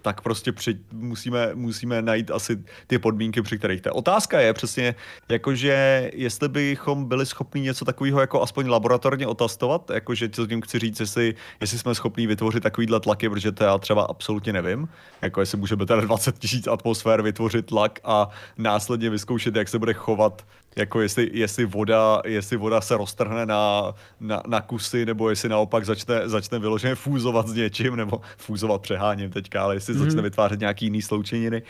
tak 0.04 0.22
prostě 0.22 0.52
při, 0.52 0.80
musíme, 0.92 1.50
musíme 1.54 2.02
najít 2.02 2.32
asi 2.32 2.64
ty 2.88 3.00
podmínky, 3.00 3.42
při 3.42 3.58
kterých. 3.58 3.82
Ta 3.82 3.96
otázka 3.96 4.40
je 4.40 4.54
přesně, 4.54 4.96
jakože 5.30 6.10
jestli 6.14 6.50
bychom 6.50 7.06
byli 7.06 7.26
schopni 7.26 7.62
něco 7.62 7.86
takového 7.86 8.22
jako 8.22 8.42
aspoň 8.42 8.68
laboratorně 8.68 9.28
otestovat, 9.28 9.90
jakože 9.90 10.30
co 10.30 10.48
tím 10.48 10.62
chci 10.62 10.80
říct, 10.80 11.00
jestli, 11.00 11.36
jestli 11.62 11.80
jsme 11.80 11.96
schopni 11.96 12.28
vytvořit 12.28 12.64
takovýhle 12.64 13.00
tlaky, 13.00 13.30
protože 13.30 13.52
to 13.52 13.64
já 13.64 13.78
třeba 13.78 14.04
absolutně 14.04 14.54
nevím, 14.54 14.90
jako 15.22 15.40
jestli 15.40 15.58
můžeme 15.58 15.86
teda 15.86 16.02
20 16.02 16.40
tisíc 16.40 16.68
atmosfér 16.68 17.22
vytvořit 17.22 17.66
tlak 17.66 18.00
a 18.04 18.30
následně 18.58 19.10
vyzkoušet, 19.10 19.56
jak 19.56 19.70
se 19.70 19.80
bude 19.80 19.94
chovat 19.94 20.46
jako 20.76 21.02
jestli, 21.02 21.30
jestli, 21.34 21.66
voda, 21.66 22.22
jestli 22.26 22.58
voda 22.58 22.82
se 22.82 22.98
roztrhne 22.98 23.46
na, 23.46 23.94
na, 24.20 24.42
na 24.48 24.62
kusy, 24.62 25.06
nebo 25.06 25.30
jestli 25.30 25.50
naopak 25.50 25.86
začne, 25.86 26.30
začne 26.30 26.60
vyloženě 26.60 26.96
fúzovat 26.96 27.48
s 27.48 27.54
něčím, 27.54 27.96
nebo 27.96 28.22
fúzovat 28.38 28.82
přeháním 28.82 29.30
teďka, 29.30 29.64
ale 29.64 29.76
jestli 29.76 29.94
mm-hmm. 29.94 30.04
začne 30.04 30.22
vytvářet 30.22 30.60
nějaký 30.60 30.86
jiný 30.86 31.02
sloučeniny. 31.02 31.62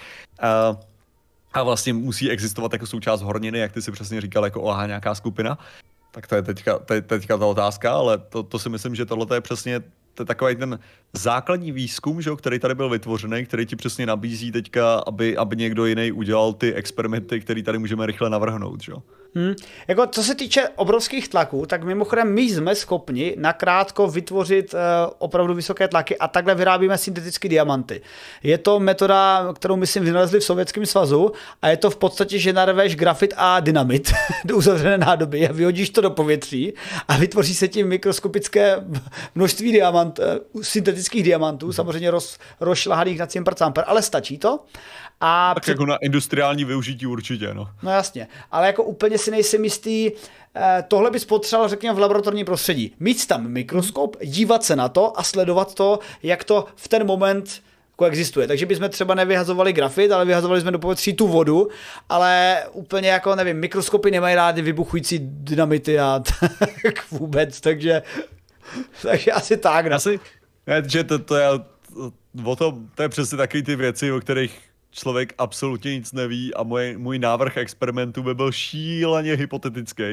Uh, 0.72 0.78
a 1.54 1.64
vlastně 1.64 1.94
musí 1.94 2.30
existovat 2.30 2.74
jako 2.74 2.88
součást 2.88 3.22
horniny, 3.22 3.60
jak 3.60 3.72
ty 3.72 3.82
si 3.82 3.92
přesně 3.92 4.22
říkal, 4.22 4.46
jako 4.46 4.62
OH 4.62 4.88
nějaká 4.88 5.16
skupina. 5.16 5.58
Tak 6.12 6.28
to 6.28 6.36
je 6.36 6.42
teďka, 6.42 6.80
to 6.80 6.94
je 6.94 7.02
teďka 7.02 7.38
ta 7.38 7.46
otázka, 7.46 7.94
ale 7.94 8.18
to, 8.18 8.44
to 8.44 8.60
si 8.60 8.70
myslím, 8.70 8.96
že 8.96 9.06
tohle 9.06 9.38
je 9.38 9.42
přesně 9.42 9.82
to 10.14 10.22
je 10.22 10.26
takový 10.26 10.56
ten 10.56 10.80
základní 11.14 11.72
výzkum, 11.72 12.22
že, 12.22 12.32
který 12.36 12.60
tady 12.60 12.76
byl 12.76 12.90
vytvořený, 12.90 13.46
který 13.46 13.66
ti 13.66 13.76
přesně 13.76 14.06
nabízí 14.06 14.52
teďka, 14.52 14.96
aby, 14.96 15.38
aby 15.38 15.56
někdo 15.56 15.86
jiný 15.86 16.12
udělal 16.12 16.54
ty 16.54 16.74
experimenty, 16.74 17.40
které 17.40 17.64
tady 17.64 17.78
můžeme 17.78 18.06
rychle 18.06 18.30
navrhnout. 18.30 18.84
Že? 18.84 18.94
Hmm. 19.36 19.54
Jako, 19.88 20.08
co 20.08 20.24
se 20.24 20.36
týče 20.36 20.70
obrovských 20.76 21.28
tlaků, 21.28 21.66
tak 21.66 21.84
mimochodem 21.84 22.34
my 22.34 22.42
jsme 22.42 22.76
schopni 22.76 23.36
nakrátko 23.40 24.08
vytvořit 24.08 24.74
uh, 24.74 24.80
opravdu 25.18 25.54
vysoké 25.54 25.88
tlaky 25.88 26.18
a 26.18 26.28
takhle 26.28 26.56
vyrábíme 26.56 26.98
syntetické 26.98 27.50
diamanty. 27.50 28.02
Je 28.44 28.58
to 28.58 28.80
metoda, 28.80 29.48
kterou 29.56 29.76
my 29.76 29.88
si 29.88 30.00
vynalezli 30.00 30.40
v 30.40 30.44
Sovětském 30.44 30.86
svazu 30.86 31.32
a 31.62 31.70
je 31.70 31.78
to 31.78 31.90
v 31.90 31.96
podstatě, 31.96 32.40
že 32.40 32.54
narveš 32.54 32.96
grafit 32.96 33.34
a 33.38 33.60
dynamit 33.60 34.14
do 34.46 34.58
uzavřené 34.58 34.98
nádoby 34.98 35.48
a 35.48 35.52
vyhodíš 35.52 35.90
to 35.90 36.02
do 36.02 36.10
povětří 36.10 36.74
a 37.08 37.18
vytvoří 37.18 37.56
se 37.56 37.68
tím 37.68 37.88
mikroskopické 37.88 38.78
množství 39.36 39.72
diamant, 39.72 40.20
uh, 40.20 40.62
syntetických 40.62 41.24
diamantů, 41.24 41.66
hmm. 41.66 41.74
samozřejmě 41.74 42.12
roz, 42.12 42.38
rozšlahaných 42.60 43.20
na 43.20 43.26
100%, 43.28 43.84
ale 43.88 44.02
stačí 44.02 44.38
to. 44.38 44.60
A 45.20 45.54
tak 45.54 45.64
před... 45.64 45.72
jako 45.72 45.86
na 45.86 45.96
industriální 45.96 46.66
využití 46.66 47.06
určitě, 47.08 47.54
no. 47.54 47.70
No 47.84 47.92
jasně, 47.92 48.28
ale 48.52 48.68
jako 48.68 48.84
úplně 48.84 49.18
si 49.18 49.32
nejsem 49.32 49.64
jistý, 49.64 50.12
eh, 50.56 50.84
tohle 50.88 51.12
bys 51.12 51.26
potřeboval, 51.26 51.70
řekněme, 51.70 51.96
v 51.96 52.00
laboratorním 52.00 52.46
prostředí. 52.46 52.96
Mít 53.00 53.28
tam 53.28 53.48
mikroskop, 53.48 54.18
dívat 54.24 54.64
se 54.64 54.76
na 54.76 54.90
to 54.90 55.20
a 55.20 55.24
sledovat 55.24 55.74
to, 55.74 56.00
jak 56.24 56.44
to 56.44 56.66
v 56.76 56.88
ten 56.88 57.06
moment 57.06 57.62
koexistuje. 57.96 58.48
Takže 58.48 58.66
bychom 58.66 58.90
třeba 58.90 59.16
nevyhazovali 59.16 59.74
grafit, 59.74 60.12
ale 60.12 60.26
vyhazovali 60.26 60.62
jsme 60.62 60.72
do 60.72 60.80
povětří 60.80 61.14
tu 61.14 61.28
vodu, 61.28 61.68
ale 62.10 62.64
úplně 62.72 63.10
jako, 63.10 63.36
nevím, 63.36 63.58
mikroskopy 63.58 64.12
nemají 64.12 64.36
rády 64.36 64.62
vybuchující 64.62 65.20
dynamity 65.22 66.00
a 66.00 66.24
tak 66.84 67.12
vůbec, 67.12 67.62
takže, 67.62 68.02
takže 69.02 69.32
asi 69.32 69.58
tak. 69.58 69.88
No. 69.88 69.96
Asi, 69.96 70.20
ne, 70.68 70.84
že 70.88 71.04
to, 71.04 71.20
to, 71.20 71.36
je, 71.36 71.48
o 72.44 72.56
to, 72.56 72.78
to 72.96 73.02
je 73.04 73.10
přesně 73.10 73.38
takový 73.38 73.64
ty 73.64 73.76
věci, 73.76 74.12
o 74.12 74.20
kterých 74.20 74.73
člověk 74.94 75.34
absolutně 75.38 75.96
nic 75.96 76.12
neví 76.12 76.54
a 76.54 76.64
můj, 76.64 76.96
můj 76.98 77.20
návrh 77.20 77.58
experimentu 77.58 78.24
by 78.24 78.36
byl 78.36 78.52
šíleně 78.52 79.36
hypotetický. 79.36 80.04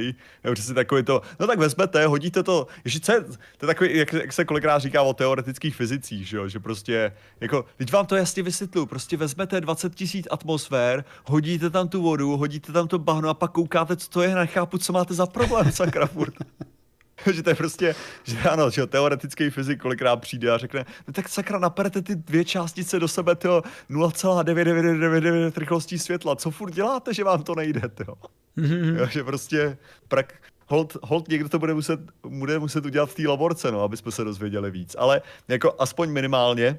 Je 0.44 0.52
přesně 0.52 0.74
takový 0.74 1.02
to, 1.02 1.23
no 1.40 1.47
tak 1.47 1.59
vezmete, 1.59 2.07
hodíte 2.07 2.43
to, 2.43 2.66
ještě 2.85 3.01
co 3.01 3.12
je, 3.12 3.20
to 3.20 3.31
je 3.62 3.66
takový, 3.66 3.97
jak, 3.97 4.12
jak 4.12 4.32
se 4.32 4.44
kolikrát 4.44 4.78
říká 4.78 5.02
o 5.02 5.15
teoretických 5.15 5.77
fyzicích, 5.77 6.28
že, 6.28 6.36
jo? 6.36 6.48
že 6.48 6.61
prostě, 6.61 7.12
jako, 7.40 7.65
teď 7.77 7.93
vám 7.93 8.07
to 8.07 8.16
jasně 8.16 8.43
vysvětlu, 8.43 8.86
prostě 8.86 9.16
vezmete 9.16 9.61
20 9.61 9.94
tisíc 9.94 10.27
atmosfér, 10.31 11.05
hodíte 11.24 11.70
tam 11.70 11.89
tu 11.89 12.02
vodu, 12.02 12.36
hodíte 12.36 12.73
tam 12.73 12.89
to 12.89 12.98
bahno 12.98 13.28
a 13.28 13.35
pak 13.35 13.51
koukáte, 13.51 13.97
co 13.97 14.11
to 14.11 14.23
je, 14.23 14.35
nechápu, 14.35 14.78
co 14.78 14.93
máte 14.93 15.15
za 15.15 15.27
problém, 15.27 15.73
sakra 15.73 16.07
furt. 16.07 16.35
že 17.33 17.43
to 17.43 17.51
je 17.51 17.55
prostě, 17.55 17.95
že 18.25 18.39
ano, 18.39 18.71
že 18.71 18.87
teoretický 18.87 19.51
fyzik 19.51 19.81
kolikrát 19.81 20.17
přijde 20.17 20.51
a 20.51 20.59
řekne, 20.59 20.85
no 21.09 21.13
tak 21.13 21.29
sakra, 21.29 21.59
naperete 21.59 22.03
ty 22.03 22.15
dvě 22.15 22.45
částice 22.45 23.01
do 23.01 23.09
sebe, 23.09 23.35
tyjo, 23.35 23.63
0,999 23.89 25.59
rychlostí 25.59 25.99
světla, 25.99 26.37
co 26.37 26.51
furt 26.51 26.71
děláte, 26.71 27.15
že 27.15 27.25
vám 27.25 27.43
to 27.43 27.55
nejde, 27.55 27.81
tyjo? 27.89 28.15
Mm-hmm. 28.59 28.99
Jo, 28.99 29.07
že 29.07 29.25
prostě 29.25 29.79
prak, 30.09 30.35
hold, 30.67 30.97
hold 31.03 31.29
někdo 31.29 31.49
to 31.49 31.59
bude 31.59 31.75
muset, 31.75 32.01
bude 32.27 32.59
muset 32.59 32.87
udělat 32.87 33.11
v 33.11 33.15
té 33.15 33.29
laborce, 33.29 33.73
no, 33.73 33.83
aby 33.83 33.97
jsme 33.97 34.13
se 34.13 34.25
dozvěděli 34.25 34.71
víc. 34.71 34.97
Ale 34.99 35.23
jako 35.49 35.75
aspoň 35.79 36.11
minimálně, 36.11 36.79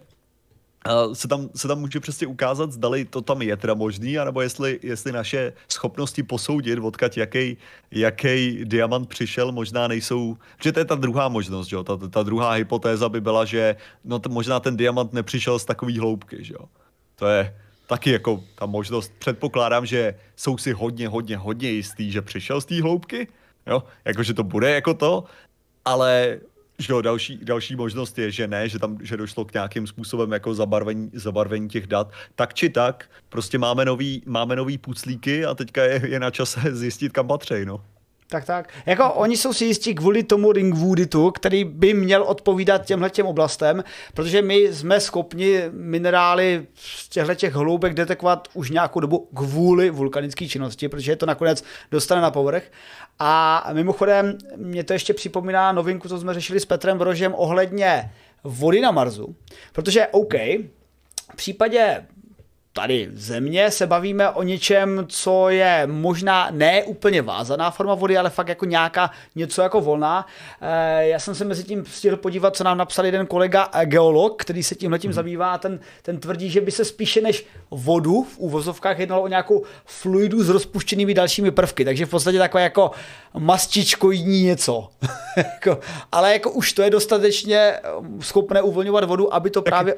se 1.14 1.28
tam, 1.28 1.50
se 1.56 1.68
tam 1.68 1.80
může 1.80 2.00
přesně 2.00 2.28
ukázat, 2.28 2.72
zdali 2.72 3.06
to 3.06 3.22
tam 3.22 3.42
je 3.42 3.58
teda 3.58 3.74
možný, 3.74 4.18
anebo 4.18 4.42
jestli, 4.42 4.80
jestli 4.84 5.12
naše 5.12 5.54
schopnosti 5.70 6.24
posoudit, 6.24 6.80
odkud 6.80 7.18
jaký, 7.18 7.58
jaký 7.92 8.66
diamant 8.66 9.10
přišel, 9.10 9.52
možná 9.52 9.88
nejsou, 9.88 10.38
že 10.64 10.72
to 10.72 10.80
je 10.80 10.86
ta 10.86 10.96
druhá 10.96 11.30
možnost, 11.30 11.68
že 11.68 11.76
jo? 11.76 11.84
Ta, 11.84 11.98
ta 11.98 12.24
druhá 12.24 12.52
hypotéza 12.52 13.10
by 13.10 13.22
byla, 13.22 13.46
že 13.46 13.76
no, 14.06 14.20
to, 14.20 14.30
možná 14.30 14.60
ten 14.60 14.78
diamant 14.78 15.14
nepřišel 15.14 15.60
z 15.60 15.66
takový 15.66 16.00
hloubky, 16.00 16.44
že 16.44 16.54
jo? 16.54 16.66
To 17.16 17.28
je 17.28 17.56
taky 17.88 18.12
jako 18.12 18.44
ta 18.56 18.66
možnost, 18.66 19.14
předpokládám, 19.20 19.86
že 19.86 20.16
jsou 20.36 20.58
si 20.58 20.72
hodně, 20.72 21.08
hodně, 21.08 21.38
hodně 21.38 21.70
jistý, 21.70 22.12
že 22.12 22.22
přišel 22.22 22.62
z 22.62 22.66
té 22.66 22.82
hloubky, 22.82 23.28
jo? 23.68 23.84
Jakože 24.06 24.34
to 24.34 24.44
bude 24.44 24.72
jako 24.72 24.94
to, 24.94 25.24
ale 25.86 26.40
že 26.82 26.94
jo, 26.94 27.02
další, 27.02 27.40
další 27.44 27.76
možnost 27.76 28.18
je, 28.18 28.32
že 28.32 28.48
ne, 28.48 28.70
že 28.70 28.80
tam 28.80 28.98
že 29.02 29.18
došlo 29.18 29.46
k 29.46 29.54
nějakým 29.54 29.88
způsobem 29.88 30.32
jako 30.32 30.54
zabarvení, 30.54 31.10
zabarvení 31.14 31.70
těch 31.70 31.88
dat. 31.88 32.12
Tak 32.36 32.54
či 32.54 32.70
tak, 32.70 33.10
prostě 33.30 33.58
máme 33.58 33.86
nový, 33.86 34.24
máme 34.26 34.56
nový 34.56 34.78
puclíky 34.78 35.46
a 35.46 35.56
teďka 35.56 35.84
je, 35.84 36.02
je 36.06 36.20
na 36.20 36.32
čase 36.32 36.60
zjistit, 36.76 37.14
kam 37.14 37.28
patří, 37.28 37.66
no. 37.66 37.84
Tak, 38.32 38.46
tak. 38.46 38.70
Jako 38.86 39.14
oni 39.14 39.38
jsou 39.38 39.54
si 39.54 39.66
jistí 39.66 39.96
kvůli 39.96 40.24
tomu 40.24 40.52
ringwooditu, 40.52 41.32
který 41.32 41.64
by 41.64 41.94
měl 41.94 42.24
odpovídat 42.24 42.86
těmhle 42.86 43.10
těm 43.10 43.26
oblastem, 43.26 43.84
protože 44.14 44.42
my 44.42 44.56
jsme 44.56 45.00
schopni 45.00 45.62
minerály 45.72 46.68
z 46.76 47.10
těchto 47.10 47.36
těch 47.36 47.54
hloubek 47.54 47.94
detekovat 47.94 48.48
už 48.54 48.70
nějakou 48.70 49.00
dobu 49.00 49.30
kvůli 49.36 49.90
vulkanické 49.90 50.48
činnosti, 50.48 50.90
protože 50.90 51.12
je 51.12 51.16
to 51.16 51.26
nakonec 51.26 51.64
dostane 51.92 52.22
na 52.22 52.32
povrch. 52.32 52.64
A 53.20 53.64
mimochodem, 53.74 54.38
mě 54.56 54.84
to 54.84 54.94
ještě 54.94 55.14
připomíná 55.14 55.72
novinku, 55.72 56.08
co 56.08 56.18
jsme 56.18 56.34
řešili 56.34 56.60
s 56.60 56.66
Petrem 56.66 56.98
Brožem 56.98 57.34
ohledně 57.38 58.12
vody 58.44 58.82
na 58.82 58.92
Marsu, 58.92 59.36
protože 59.74 60.08
OK, 60.08 60.34
v 60.34 61.36
případě 61.36 62.06
tady 62.74 63.10
země 63.14 63.72
se 63.72 63.88
bavíme 63.88 64.30
o 64.30 64.44
něčem, 64.44 65.06
co 65.08 65.50
je 65.50 65.88
možná 65.88 66.48
ne 66.52 66.84
úplně 66.84 67.22
vázaná 67.22 67.72
forma 67.72 67.96
vody, 67.96 68.18
ale 68.18 68.30
fakt 68.30 68.48
jako 68.48 68.66
nějaká 68.66 69.12
něco 69.36 69.62
jako 69.62 69.82
volná. 69.82 70.26
Eh, 70.62 71.08
já 71.08 71.20
jsem 71.20 71.36
se 71.36 71.46
mezi 71.46 71.64
tím 71.64 71.86
stihl 71.86 72.18
podívat, 72.18 72.56
co 72.56 72.64
nám 72.64 72.78
napsal 72.78 73.06
jeden 73.06 73.26
kolega 73.26 73.70
eh, 73.74 73.86
geolog, 73.86 74.42
který 74.42 74.64
se 74.64 74.76
tímhle 74.76 75.00
tím 75.00 75.10
hmm. 75.10 75.16
zabývá. 75.16 75.58
Ten, 75.58 75.80
ten 76.02 76.20
tvrdí, 76.20 76.50
že 76.50 76.62
by 76.62 76.72
se 76.72 76.86
spíše 76.86 77.22
než 77.22 77.46
vodu 77.72 78.24
v 78.24 78.38
úvozovkách 78.38 79.00
jednalo 79.00 79.22
o 79.22 79.28
nějakou 79.28 79.64
fluidu 79.86 80.44
s 80.44 80.50
rozpuštěnými 80.50 81.14
dalšími 81.14 81.52
prvky. 81.52 81.86
Takže 81.86 82.06
v 82.06 82.10
podstatě 82.10 82.38
takové 82.38 82.64
jako 82.64 82.92
mastičkoidní 83.34 84.44
něco. 84.44 84.90
Jako, 85.38 85.80
ale 86.12 86.34
jako 86.34 86.52
už 86.52 86.74
to 86.74 86.82
je 86.82 86.90
dostatečně 86.90 87.58
eh, 87.58 87.80
schopné 88.20 88.62
uvolňovat 88.62 89.04
vodu, 89.04 89.34
aby 89.34 89.50
to 89.50 89.62
právě 89.62 89.96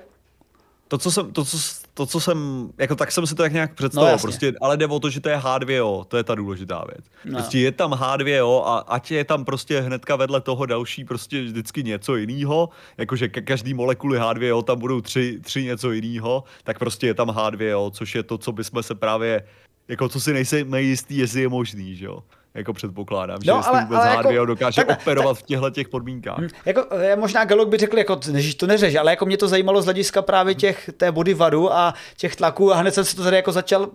to, 0.87 0.97
co 0.97 1.11
jsem, 1.11 1.33
to, 1.33 1.45
co, 1.45 1.57
to, 1.93 2.05
co 2.05 2.19
jsem, 2.19 2.69
jako 2.77 2.95
tak 2.95 3.11
jsem 3.11 3.27
si 3.27 3.35
to 3.35 3.43
tak 3.43 3.53
nějak 3.53 3.73
představil, 3.73 4.11
no, 4.11 4.17
prostě, 4.17 4.53
ale 4.61 4.77
jde 4.77 4.87
o 4.87 4.99
to, 4.99 5.09
že 5.09 5.21
to 5.21 5.29
je 5.29 5.37
H2O, 5.37 6.03
to 6.03 6.17
je 6.17 6.23
ta 6.23 6.35
důležitá 6.35 6.83
věc. 6.93 7.05
No. 7.25 7.31
Prostě 7.31 7.59
je 7.59 7.71
tam 7.71 7.91
H2O 7.91 8.63
a 8.65 8.77
ať 8.77 9.11
je 9.11 9.23
tam 9.23 9.45
prostě 9.45 9.79
hnedka 9.79 10.15
vedle 10.15 10.41
toho 10.41 10.65
další 10.65 11.05
prostě 11.05 11.43
vždycky 11.43 11.83
něco 11.83 12.15
jiného, 12.15 12.69
jakože 12.97 13.27
ke 13.27 13.41
každý 13.41 13.73
molekuly 13.73 14.19
H2O 14.19 14.63
tam 14.63 14.79
budou 14.79 15.01
tři, 15.01 15.39
tři 15.43 15.63
něco 15.63 15.91
jiného, 15.91 16.43
tak 16.63 16.79
prostě 16.79 17.07
je 17.07 17.13
tam 17.13 17.27
H2O, 17.27 17.91
což 17.91 18.15
je 18.15 18.23
to, 18.23 18.37
co 18.37 18.51
bychom 18.51 18.83
se 18.83 18.95
právě, 18.95 19.43
jako 19.87 20.09
co 20.09 20.19
si 20.19 20.33
nejsme 20.33 20.81
jistý, 20.81 21.17
jestli 21.17 21.41
je 21.41 21.49
možný, 21.49 21.95
že 21.95 22.05
jo 22.05 22.19
jako 22.55 22.73
předpokládám, 22.73 23.37
no, 23.45 23.61
že 23.61 23.67
ale, 23.69 23.81
vůbec 23.81 23.99
ale 23.99 24.17
H2O 24.17 24.31
jako, 24.31 24.45
dokáže 24.45 24.83
tak, 24.83 25.01
operovat 25.01 25.37
tak, 25.37 25.43
v 25.43 25.47
těchto 25.47 25.69
těch 25.69 25.89
podmínkách. 25.89 26.39
Hm, 26.39 26.47
jako, 26.65 26.85
možná 27.15 27.45
Galok 27.45 27.69
by 27.69 27.77
řekl, 27.77 27.97
jako, 27.97 28.19
že 28.35 28.55
to 28.55 28.67
neřeš, 28.67 28.95
ale 28.95 29.11
jako 29.11 29.25
mě 29.25 29.37
to 29.37 29.47
zajímalo 29.47 29.81
z 29.81 29.85
hlediska 29.85 30.21
právě 30.21 30.55
těch, 30.55 30.89
té 30.97 31.11
body 31.11 31.33
varu 31.33 31.73
a 31.73 31.93
těch 32.17 32.35
tlaků 32.35 32.73
a 32.73 32.75
hned 32.75 32.93
jsem 32.93 33.05
se 33.05 33.15
to 33.15 33.23
tady 33.23 33.35
jako 33.35 33.51
začal 33.51 33.89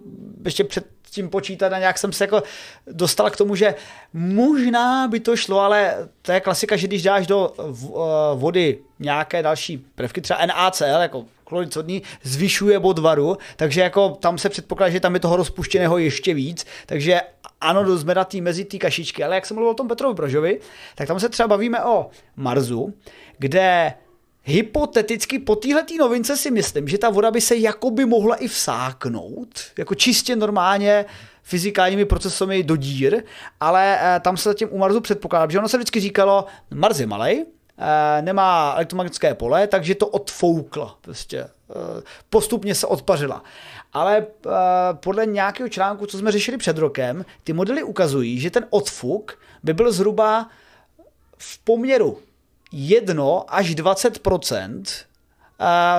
ještě 0.44 0.64
před 0.64 0.86
tím 1.10 1.30
počítat 1.30 1.72
a 1.72 1.78
nějak 1.78 1.98
jsem 1.98 2.12
se 2.12 2.24
jako 2.24 2.42
dostal 2.86 3.30
k 3.30 3.36
tomu, 3.36 3.54
že 3.54 3.74
možná 4.12 5.08
by 5.08 5.20
to 5.20 5.36
šlo, 5.36 5.60
ale 5.60 6.08
to 6.22 6.32
je 6.32 6.40
klasika, 6.40 6.76
že 6.76 6.86
když 6.86 7.02
dáš 7.02 7.26
do 7.26 7.52
eh, 7.58 7.62
vody 8.34 8.78
nějaké 8.98 9.42
další 9.42 9.86
prvky, 9.94 10.20
třeba 10.20 10.46
NaCl, 10.46 10.84
jako 10.84 11.24
chlorid 11.48 11.72
sodný, 11.72 12.02
zvyšuje 12.22 12.78
bod 12.78 12.98
varu, 12.98 13.36
takže 13.56 13.80
jako 13.80 14.08
tam 14.08 14.38
se 14.38 14.48
předpokládá, 14.48 14.90
že 14.90 15.00
tam 15.00 15.14
je 15.14 15.20
toho 15.20 15.36
rozpuštěného 15.36 15.98
ještě 15.98 16.34
víc, 16.34 16.66
takže 16.86 17.20
ano, 17.60 17.98
jsme 17.98 18.14
na 18.14 18.24
tý, 18.24 18.40
mezi 18.40 18.64
té 18.64 18.78
kašičky, 18.78 19.24
ale 19.24 19.34
jak 19.34 19.46
jsem 19.46 19.54
mluvil 19.54 19.70
o 19.70 19.74
tom 19.74 19.88
Petrovi 19.88 20.14
Brožovi, 20.14 20.60
tak 20.94 21.08
tam 21.08 21.20
se 21.20 21.28
třeba 21.28 21.48
bavíme 21.48 21.84
o 21.84 22.10
Marzu, 22.36 22.94
kde 23.38 23.94
hypoteticky 24.44 25.38
po 25.38 25.56
téhle 25.56 25.82
novince 25.98 26.36
si 26.36 26.50
myslím, 26.50 26.88
že 26.88 26.98
ta 26.98 27.10
voda 27.10 27.30
by 27.30 27.40
se 27.40 27.56
jakoby 27.56 28.06
mohla 28.06 28.36
i 28.36 28.48
vsáknout, 28.48 29.48
jako 29.78 29.94
čistě 29.94 30.36
normálně 30.36 31.04
fyzikálními 31.42 32.04
procesami 32.04 32.62
do 32.62 32.76
dír, 32.76 33.22
ale 33.60 33.98
eh, 34.00 34.20
tam 34.20 34.36
se 34.36 34.48
zatím 34.48 34.68
u 34.70 34.78
Marsu 34.78 35.00
předpokládá, 35.00 35.52
že 35.52 35.58
ono 35.58 35.68
se 35.68 35.76
vždycky 35.76 36.00
říkalo, 36.00 36.44
Mars 36.74 37.00
je 37.00 37.06
malej, 37.06 37.46
nemá 38.20 38.72
elektromagnetické 38.74 39.34
pole, 39.34 39.66
takže 39.66 39.94
to 39.94 40.06
odfoukla. 40.06 40.98
Prostě, 41.00 41.38
eh, 41.40 42.02
postupně 42.30 42.74
se 42.74 42.86
odpařila. 42.86 43.42
Ale 43.92 44.26
podle 44.92 45.26
nějakého 45.26 45.68
článku, 45.68 46.06
co 46.06 46.18
jsme 46.18 46.32
řešili 46.32 46.58
před 46.58 46.78
rokem, 46.78 47.24
ty 47.44 47.52
modely 47.52 47.82
ukazují, 47.82 48.40
že 48.40 48.50
ten 48.50 48.66
odfuk 48.70 49.38
by 49.62 49.74
byl 49.74 49.92
zhruba 49.92 50.48
v 51.38 51.58
poměru 51.58 52.18
1 52.72 53.44
až 53.48 53.74
20% 53.74 55.08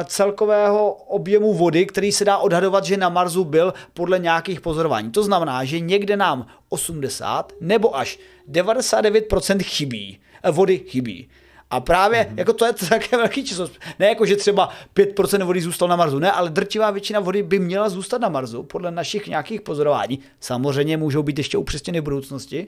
celkového 0.06 0.94
objemu 0.94 1.54
vody, 1.54 1.86
který 1.86 2.12
se 2.12 2.26
dá 2.26 2.38
odhadovat, 2.38 2.86
že 2.86 2.98
na 2.98 3.10
Marsu 3.10 3.44
byl 3.44 3.74
podle 3.94 4.20
nějakých 4.20 4.62
pozorování. 4.62 5.12
To 5.12 5.24
znamená, 5.24 5.64
že 5.64 5.80
někde 5.80 6.18
nám 6.18 6.48
80 6.70 7.54
nebo 7.62 7.98
až 7.98 8.20
99% 8.48 9.64
chybí, 9.64 10.20
eh, 10.44 10.52
vody 10.52 10.78
chybí. 10.78 11.30
A 11.72 11.80
právě 11.80 12.24
mm-hmm. 12.24 12.38
jako 12.38 12.54
to 12.54 12.66
je 12.66 12.74
také 12.74 13.18
velký 13.18 13.44
číslo. 13.44 13.70
Ne 14.00 14.08
jako, 14.08 14.26
že 14.26 14.36
třeba 14.36 14.70
5% 14.96 15.44
vody 15.44 15.62
zůstalo 15.62 15.90
na 15.90 15.96
Marsu, 15.96 16.20
ne, 16.20 16.32
ale 16.32 16.50
drtivá 16.50 16.92
většina 16.92 17.20
vody 17.20 17.44
by 17.44 17.60
měla 17.60 17.90
zůstat 17.90 18.22
na 18.22 18.30
Marsu 18.30 18.64
podle 18.64 18.92
našich 18.92 19.28
nějakých 19.28 19.62
pozorování. 19.62 20.20
Samozřejmě 20.40 20.98
můžou 20.98 21.24
být 21.24 21.38
ještě 21.38 21.58
upřesněny 21.58 22.00
v 22.00 22.04
budoucnosti. 22.04 22.68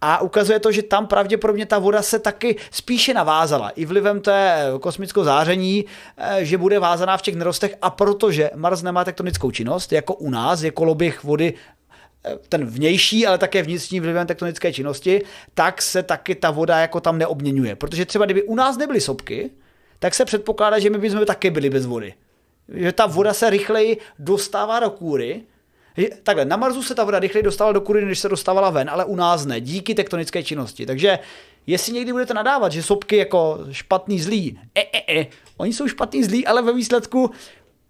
A 0.00 0.20
ukazuje 0.20 0.58
to, 0.58 0.72
že 0.72 0.82
tam 0.82 1.06
pravděpodobně 1.06 1.66
ta 1.66 1.78
voda 1.78 2.02
se 2.02 2.18
taky 2.18 2.56
spíše 2.70 3.14
navázala. 3.14 3.70
I 3.70 3.84
vlivem 3.84 4.20
té 4.20 4.64
kosmického 4.80 5.24
záření, 5.24 5.84
eh, 6.16 6.44
že 6.44 6.58
bude 6.58 6.78
vázaná 6.78 7.16
v 7.16 7.22
těch 7.22 7.36
nerostech 7.36 7.76
a 7.82 7.90
protože 7.90 8.50
Mars 8.54 8.82
nemá 8.82 9.04
tektonickou 9.04 9.50
činnost, 9.50 9.92
jako 9.92 10.14
u 10.14 10.30
nás 10.30 10.62
je 10.62 10.70
koloběh 10.70 11.24
vody 11.24 11.54
ten 12.48 12.64
vnější, 12.64 13.26
ale 13.26 13.38
také 13.38 13.62
vnitřní 13.62 14.00
vlivem 14.00 14.26
tektonické 14.26 14.72
činnosti, 14.72 15.22
tak 15.54 15.82
se 15.82 16.02
taky 16.02 16.34
ta 16.34 16.50
voda 16.50 16.78
jako 16.78 17.00
tam 17.00 17.18
neobměňuje. 17.18 17.76
Protože 17.76 18.04
třeba 18.04 18.24
kdyby 18.24 18.42
u 18.42 18.54
nás 18.54 18.76
nebyly 18.76 19.00
sopky, 19.00 19.50
tak 19.98 20.14
se 20.14 20.24
předpokládá, 20.24 20.78
že 20.78 20.90
my 20.90 20.98
bychom 20.98 21.24
taky 21.24 21.50
byli 21.50 21.70
bez 21.70 21.86
vody. 21.86 22.14
Že 22.68 22.92
ta 22.92 23.06
voda 23.06 23.34
se 23.34 23.50
rychleji 23.50 23.98
dostává 24.18 24.80
do 24.80 24.90
kůry. 24.90 25.42
Takhle, 26.22 26.44
na 26.44 26.56
Marsu 26.56 26.82
se 26.82 26.94
ta 26.94 27.04
voda 27.04 27.18
rychleji 27.18 27.42
dostávala 27.42 27.72
do 27.72 27.80
kůry, 27.80 28.04
než 28.04 28.18
se 28.18 28.28
dostávala 28.28 28.70
ven, 28.70 28.90
ale 28.90 29.04
u 29.04 29.16
nás 29.16 29.46
ne, 29.46 29.60
díky 29.60 29.94
tektonické 29.94 30.42
činnosti. 30.42 30.86
Takže 30.86 31.18
jestli 31.66 31.92
někdy 31.92 32.12
budete 32.12 32.34
nadávat, 32.34 32.72
že 32.72 32.82
sopky 32.82 33.16
jako 33.16 33.58
špatný, 33.70 34.20
zlý, 34.20 34.58
e, 34.74 34.80
e, 34.80 35.20
e, 35.20 35.26
oni 35.56 35.72
jsou 35.72 35.88
špatný, 35.88 36.24
zlý, 36.24 36.46
ale 36.46 36.62
ve 36.62 36.72
výsledku 36.72 37.30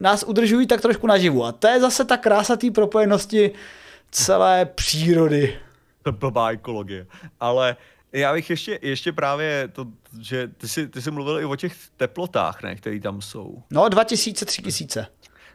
nás 0.01 0.23
udržují 0.23 0.67
tak 0.67 0.81
trošku 0.81 1.07
naživu. 1.07 1.45
A 1.45 1.53
to 1.53 1.69
je 1.69 1.81
zase 1.81 2.05
ta 2.05 2.17
krása 2.17 2.57
té 2.57 2.71
propojenosti 2.71 3.51
celé 4.11 4.65
přírody. 4.65 5.59
To 6.03 6.13
blbá 6.13 6.51
ekologie. 6.51 7.07
Ale 7.41 7.77
já 8.13 8.33
bych 8.33 8.51
ještě, 8.51 8.79
ještě 8.83 9.13
právě 9.13 9.69
to, 9.73 9.87
že 10.21 10.49
ty 10.49 10.69
jsi, 10.69 10.89
ty 10.89 11.03
jsi 11.03 11.11
mluvil 11.11 11.41
i 11.41 11.45
o 11.45 11.57
těch 11.57 11.75
teplotách, 11.97 12.63
ne, 12.63 12.75
které 12.75 13.01
tam 13.01 13.23
jsou. 13.23 13.63
No, 13.71 13.89
2000, 13.89 14.45
3000. 14.45 15.07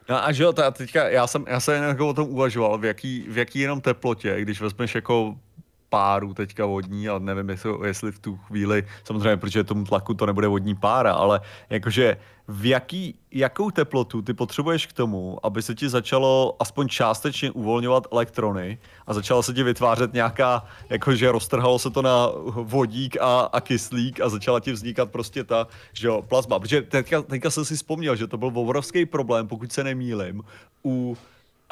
No 0.08 0.24
a 0.24 0.32
že 0.32 0.42
jo, 0.42 0.52
teďka 0.72 1.08
já 1.08 1.26
jsem, 1.26 1.44
já 1.48 1.60
jsem 1.60 1.82
jako 1.82 2.08
o 2.08 2.14
tom 2.14 2.28
uvažoval, 2.28 2.78
v 2.78 2.84
jaký, 2.84 3.26
v 3.28 3.38
jaký 3.38 3.58
jenom 3.58 3.80
teplotě, 3.80 4.40
když 4.40 4.60
vezmeš 4.60 4.94
jako 4.94 5.36
páru 5.92 6.34
teďka 6.34 6.66
vodní, 6.66 7.08
ale 7.08 7.20
nevím, 7.20 7.48
jestli, 7.48 7.70
jestli 7.84 8.12
v 8.12 8.18
tu 8.18 8.36
chvíli, 8.36 8.84
samozřejmě, 9.04 9.36
protože 9.36 9.64
tomu 9.64 9.84
tlaku 9.84 10.14
to 10.14 10.26
nebude 10.26 10.48
vodní 10.48 10.74
pára, 10.74 11.12
ale 11.12 11.40
jakože 11.70 12.16
v 12.48 12.66
jaký, 12.66 13.14
jakou 13.30 13.70
teplotu 13.70 14.22
ty 14.22 14.34
potřebuješ 14.34 14.86
k 14.86 14.92
tomu, 14.92 15.38
aby 15.42 15.62
se 15.62 15.74
ti 15.74 15.88
začalo 15.88 16.56
aspoň 16.60 16.88
částečně 16.88 17.50
uvolňovat 17.50 18.06
elektrony 18.12 18.78
a 19.06 19.14
začalo 19.14 19.42
se 19.42 19.54
ti 19.54 19.62
vytvářet 19.62 20.12
nějaká, 20.12 20.64
jakože 20.90 21.32
roztrhalo 21.32 21.78
se 21.78 21.90
to 21.90 22.02
na 22.02 22.28
vodík 22.46 23.16
a, 23.20 23.40
a 23.52 23.60
kyslík 23.60 24.20
a 24.20 24.28
začala 24.28 24.60
ti 24.60 24.72
vznikat 24.72 25.10
prostě 25.10 25.44
ta, 25.44 25.66
že 25.92 26.06
jo, 26.08 26.22
plazma. 26.22 26.58
Protože 26.58 26.82
teďka, 26.82 27.22
teďka 27.22 27.50
jsem 27.50 27.64
si 27.64 27.76
vzpomněl, 27.76 28.16
že 28.16 28.26
to 28.26 28.38
byl 28.38 28.52
obrovský 28.54 29.06
problém, 29.06 29.48
pokud 29.48 29.72
se 29.72 29.84
nemýlim, 29.84 30.42
u 30.84 31.16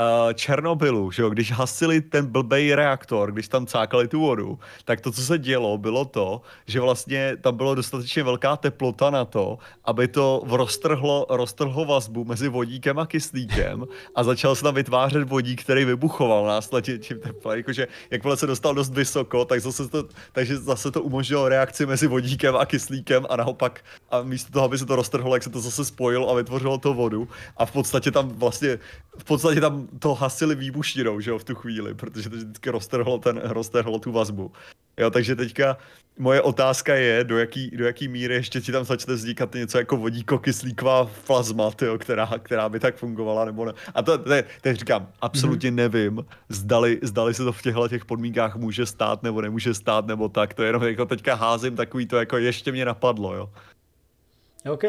uh, 0.00 0.32
Černobylu, 0.32 1.10
že 1.10 1.22
jo, 1.22 1.30
když 1.30 1.52
hasili 1.52 2.00
ten 2.00 2.26
blbej 2.26 2.74
reaktor, 2.74 3.32
když 3.32 3.48
tam 3.48 3.66
cákali 3.66 4.08
tu 4.08 4.20
vodu, 4.20 4.58
tak 4.84 5.00
to, 5.00 5.12
co 5.12 5.22
se 5.22 5.38
dělo, 5.38 5.78
bylo 5.78 6.04
to, 6.04 6.42
že 6.66 6.80
vlastně 6.80 7.36
tam 7.40 7.56
bylo 7.56 7.74
dostatečně 7.74 8.22
velká 8.22 8.56
teplota 8.56 9.10
na 9.10 9.24
to, 9.24 9.58
aby 9.84 10.08
to 10.08 10.42
roztrhlo, 10.46 11.26
roztrhlo 11.28 11.84
vazbu 11.84 12.24
mezi 12.24 12.48
vodíkem 12.48 12.98
a 12.98 13.06
kyslíkem 13.06 13.84
a 14.14 14.24
začal 14.24 14.54
se 14.54 14.62
tam 14.62 14.74
vytvářet 14.74 15.28
vodík, 15.28 15.62
který 15.62 15.84
vybuchoval 15.84 16.46
následně 16.46 16.98
tím 16.98 17.20
teplem. 17.20 17.58
Jakože 17.58 17.88
jakmile 18.10 18.36
se 18.36 18.46
dostal 18.46 18.74
dost 18.74 18.94
vysoko, 18.94 19.44
tak 19.44 19.60
zase 19.60 19.88
to, 19.88 20.04
takže 20.32 20.56
zase 20.56 20.90
to 20.90 21.02
umožnilo 21.02 21.48
reakci 21.48 21.86
mezi 21.86 22.06
vodíkem 22.06 22.56
a 22.56 22.66
kyslíkem 22.66 23.26
a 23.30 23.36
naopak 23.36 23.84
a 24.10 24.22
místo 24.22 24.52
toho, 24.52 24.64
aby 24.64 24.78
se 24.78 24.86
to 24.86 24.96
roztrhlo, 24.96 25.34
jak 25.34 25.42
se 25.42 25.50
to 25.50 25.60
zase 25.60 25.84
spojilo 25.84 26.30
a 26.30 26.34
vytvořilo 26.34 26.78
to 26.78 26.94
vodu 26.94 27.28
a 27.56 27.66
v 27.66 27.72
podstatě 27.72 28.10
tam 28.10 28.28
vlastně 28.28 28.78
v 29.18 29.24
podstatě 29.24 29.60
tam 29.60 29.88
to 29.98 30.14
hasili 30.14 30.54
výbušninou, 30.54 31.20
že 31.20 31.30
jo, 31.30 31.38
v 31.38 31.44
tu 31.44 31.54
chvíli, 31.54 31.94
protože 31.94 32.30
to 32.30 32.36
vždycky 32.36 32.70
roztrhlo, 32.70 33.18
ten, 33.18 33.40
roztrhlo 33.44 33.98
tu 33.98 34.12
vazbu. 34.12 34.52
Jo, 34.98 35.10
takže 35.10 35.36
teďka 35.36 35.76
moje 36.18 36.42
otázka 36.42 36.94
je, 36.94 37.24
do 37.24 37.38
jaký, 37.38 37.70
do 37.70 37.86
jaký 37.86 38.08
míry 38.08 38.34
ještě 38.34 38.60
ti 38.60 38.72
tam 38.72 38.84
začne 38.84 39.14
vznikat 39.14 39.54
něco 39.54 39.78
jako 39.78 39.96
vodíko-kyslíková 39.96 41.10
plazma, 41.26 41.70
tyjo, 41.70 41.98
která, 41.98 42.30
která 42.42 42.68
by 42.68 42.80
tak 42.80 42.96
fungovala, 42.96 43.44
nebo 43.44 43.64
ne. 43.64 43.72
A 43.94 44.02
to, 44.02 44.18
to, 44.18 44.30
teď 44.60 44.78
říkám, 44.78 45.08
absolutně 45.20 45.70
mm-hmm. 45.70 45.74
nevím, 45.74 46.24
zdali, 46.48 46.98
zdali 47.02 47.34
se 47.34 47.44
to 47.44 47.52
v 47.52 47.62
těchto 47.62 47.88
těch 47.88 48.04
podmínkách 48.04 48.56
může 48.56 48.86
stát, 48.86 49.22
nebo 49.22 49.40
nemůže 49.40 49.74
stát, 49.74 50.06
nebo 50.06 50.28
tak, 50.28 50.54
to 50.54 50.62
jenom 50.62 50.82
jako 50.82 51.06
teďka 51.06 51.34
házím 51.34 51.76
takový 51.76 52.06
to, 52.06 52.16
jako 52.16 52.36
ještě 52.36 52.72
mě 52.72 52.84
napadlo, 52.84 53.34
jo. 53.34 53.50
OK. 54.68 54.84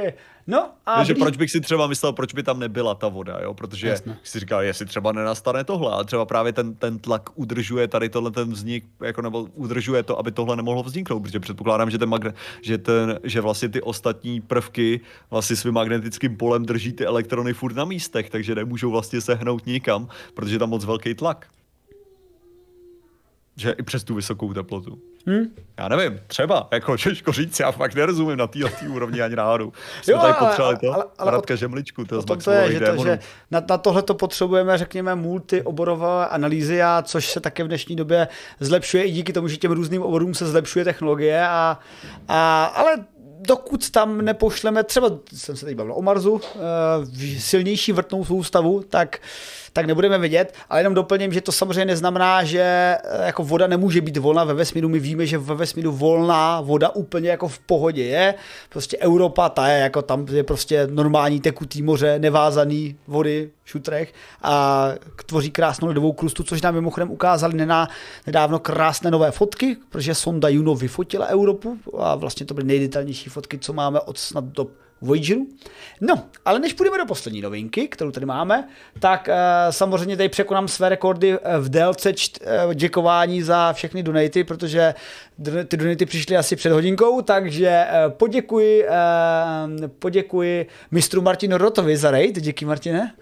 No 0.48 0.70
a... 0.86 0.96
Takže 0.96 1.16
proč 1.16 1.38
bych 1.38 1.52
si 1.52 1.62
třeba 1.62 1.88
myslel, 1.88 2.14
proč 2.14 2.34
by 2.34 2.44
tam 2.44 2.60
nebyla 2.60 2.96
ta 2.96 3.08
voda, 3.08 3.40
jo? 3.44 3.54
Protože 3.54 3.88
Jasne. 3.88 4.18
si 4.24 4.40
říkal, 4.40 4.64
jestli 4.64 4.86
třeba 4.86 5.12
nenastane 5.12 5.64
tohle 5.64 5.94
a 5.94 6.04
třeba 6.04 6.26
právě 6.26 6.54
ten, 6.54 6.76
ten 6.76 7.00
tlak 7.00 7.30
udržuje 7.36 7.88
tady 7.88 8.10
tohle 8.10 8.32
ten 8.32 8.52
vznik, 8.52 8.86
jako 9.04 9.22
nebo 9.22 9.48
udržuje 9.54 10.04
to, 10.04 10.20
aby 10.20 10.32
tohle 10.32 10.56
nemohlo 10.56 10.84
vzniknout, 10.84 11.20
protože 11.20 11.40
předpokládám, 11.40 11.90
že, 11.90 11.98
ten 11.98 12.10
magne, 12.10 12.34
že, 12.62 12.78
ten, 12.78 13.20
že 13.24 13.42
vlastně 13.42 13.70
ty 13.70 13.82
ostatní 13.82 14.42
prvky 14.42 15.02
vlastně 15.30 15.56
svým 15.56 15.74
magnetickým 15.74 16.38
polem 16.38 16.66
drží 16.66 16.94
ty 16.94 17.06
elektrony 17.06 17.54
furt 17.54 17.76
na 17.76 17.86
místech, 17.86 18.30
takže 18.30 18.56
nemůžou 18.56 18.92
vlastně 18.92 19.22
sehnout 19.22 19.66
nikam, 19.66 20.08
protože 20.34 20.56
je 20.56 20.60
tam 20.60 20.70
moc 20.70 20.86
velký 20.86 21.14
tlak. 21.14 21.48
Že 23.56 23.72
i 23.72 23.84
přes 23.84 24.04
tu 24.04 24.16
vysokou 24.16 24.54
teplotu. 24.54 25.11
Hmm? 25.28 25.46
Já 25.80 25.88
nevím, 25.88 26.20
třeba, 26.28 26.68
jako 26.72 26.98
těžko 26.98 27.32
říct, 27.32 27.60
já 27.60 27.72
fakt 27.72 27.96
nerozumím 27.96 28.38
na 28.38 28.48
této 28.48 28.68
úrovni 28.90 29.22
ani 29.22 29.36
náhodou. 29.36 29.72
Jsme 30.02 30.14
jo, 30.14 30.20
tady 30.20 30.34
potřebovali 30.34 30.78
to, 30.78 30.94
ale, 30.94 31.06
ale 31.18 31.32
Radka 31.32 31.56
Žemličku, 31.56 32.06
to, 32.06 32.24
to, 32.24 32.36
to 32.36 32.52
je, 32.52 32.72
že, 32.72 32.80
to, 32.80 33.04
že 33.04 33.20
na, 33.52 33.62
na 33.70 33.78
tohle 33.78 34.02
to 34.02 34.14
potřebujeme, 34.14 34.78
řekněme, 34.78 35.16
multioborové 35.16 36.28
analýzy, 36.28 36.82
a 36.84 37.04
což 37.06 37.30
se 37.30 37.40
také 37.40 37.64
v 37.64 37.68
dnešní 37.68 37.96
době 37.96 38.28
zlepšuje 38.60 39.04
i 39.04 39.12
díky 39.12 39.34
tomu, 39.34 39.48
že 39.48 39.58
těm 39.58 39.72
různým 39.72 40.02
oborům 40.02 40.34
se 40.34 40.46
zlepšuje 40.46 40.86
technologie, 40.86 41.48
a, 41.48 41.80
a, 42.28 42.66
ale 42.66 42.98
dokud 43.42 43.90
tam 43.90 44.22
nepošleme, 44.22 44.84
třeba 44.84 45.10
jsem 45.34 45.56
se 45.56 45.66
teď 45.66 45.76
bavil 45.76 45.94
o 45.96 46.02
Marsu, 46.02 46.32
uh, 46.32 46.42
silnější 47.38 47.92
vrtnou 47.92 48.26
soustavu, 48.26 48.84
tak 48.90 49.20
tak 49.74 49.86
nebudeme 49.86 50.18
vidět, 50.18 50.54
ale 50.70 50.80
jenom 50.80 50.94
doplním, 50.94 51.34
že 51.34 51.42
to 51.42 51.52
samozřejmě 51.52 51.86
neznamená, 51.86 52.44
že 52.44 52.62
eh, 52.62 53.26
jako 53.26 53.44
voda 53.44 53.68
nemůže 53.68 54.02
být 54.02 54.18
volná 54.18 54.44
ve 54.44 54.54
vesmíru. 54.54 54.90
My 54.90 55.00
víme, 55.00 55.26
že 55.26 55.38
ve 55.38 55.56
vesmíru 55.56 55.92
volná 55.92 56.62
voda 56.62 56.90
úplně 56.90 57.30
jako 57.30 57.48
v 57.48 57.60
pohodě 57.60 58.04
je. 58.04 58.34
Prostě 58.70 58.98
Europa, 58.98 59.50
ta 59.50 59.68
je 59.68 59.80
jako 59.80 60.02
tam 60.02 60.26
je 60.32 60.44
prostě 60.44 60.88
normální 60.92 61.40
tekutý 61.40 61.82
moře, 61.82 62.20
nevázaný 62.20 62.96
vody, 63.08 63.50
šutrech 63.66 64.14
a 64.42 64.88
tvoří 65.26 65.52
krásnou 65.52 65.88
ledovou 65.88 66.14
krustu, 66.14 66.44
což 66.44 66.62
nám 66.62 66.74
mimochodem 66.74 67.12
ukázali 67.12 67.54
nená, 67.54 67.88
nedávno 68.28 68.60
krásné 68.60 69.12
nové 69.12 69.32
fotky, 69.32 69.78
protože 69.90 70.16
sonda 70.16 70.50
Juno 70.50 70.76
vyfotila 70.76 71.26
Evropu 71.26 71.78
a 71.98 72.16
vlastně 72.16 72.46
to 72.46 72.54
byly 72.54 72.68
nejdetailnější 72.68 73.30
fotky, 73.30 73.58
co 73.58 73.74
máme 73.74 74.00
od 74.00 74.18
snad 74.18 74.44
do 74.44 74.68
Voyageru. 75.02 75.48
No, 76.02 76.24
ale 76.46 76.60
než 76.60 76.74
půjdeme 76.74 76.98
do 76.98 77.06
poslední 77.06 77.42
novinky, 77.42 77.88
kterou 77.88 78.12
tady 78.12 78.26
máme, 78.26 78.68
tak 79.00 79.28
uh, 79.28 79.72
samozřejmě 79.72 80.18
tady 80.18 80.30
překonám 80.30 80.68
své 80.68 80.90
rekordy 80.90 81.34
eh, 81.34 81.58
v 81.60 81.70
délce 81.70 82.14
čt, 82.14 82.40
uh, 82.66 82.74
děkování 82.74 83.42
za 83.42 83.74
všechny 83.74 84.04
donaty, 84.04 84.44
protože 84.44 84.94
ty 85.68 85.78
donaty 85.78 86.06
přišly 86.06 86.38
asi 86.38 86.56
před 86.56 86.72
hodinkou, 86.72 87.22
takže 87.22 87.86
uh, 87.86 88.14
poděkuji, 88.14 88.84
uh, 88.84 89.88
poděkuji 90.00 90.68
mistru 90.92 91.22
Martinu 91.22 91.58
Rotovi 91.58 91.98
za 91.98 92.12
raid. 92.12 92.42
Díky, 92.42 92.66
Martine. 92.66 93.14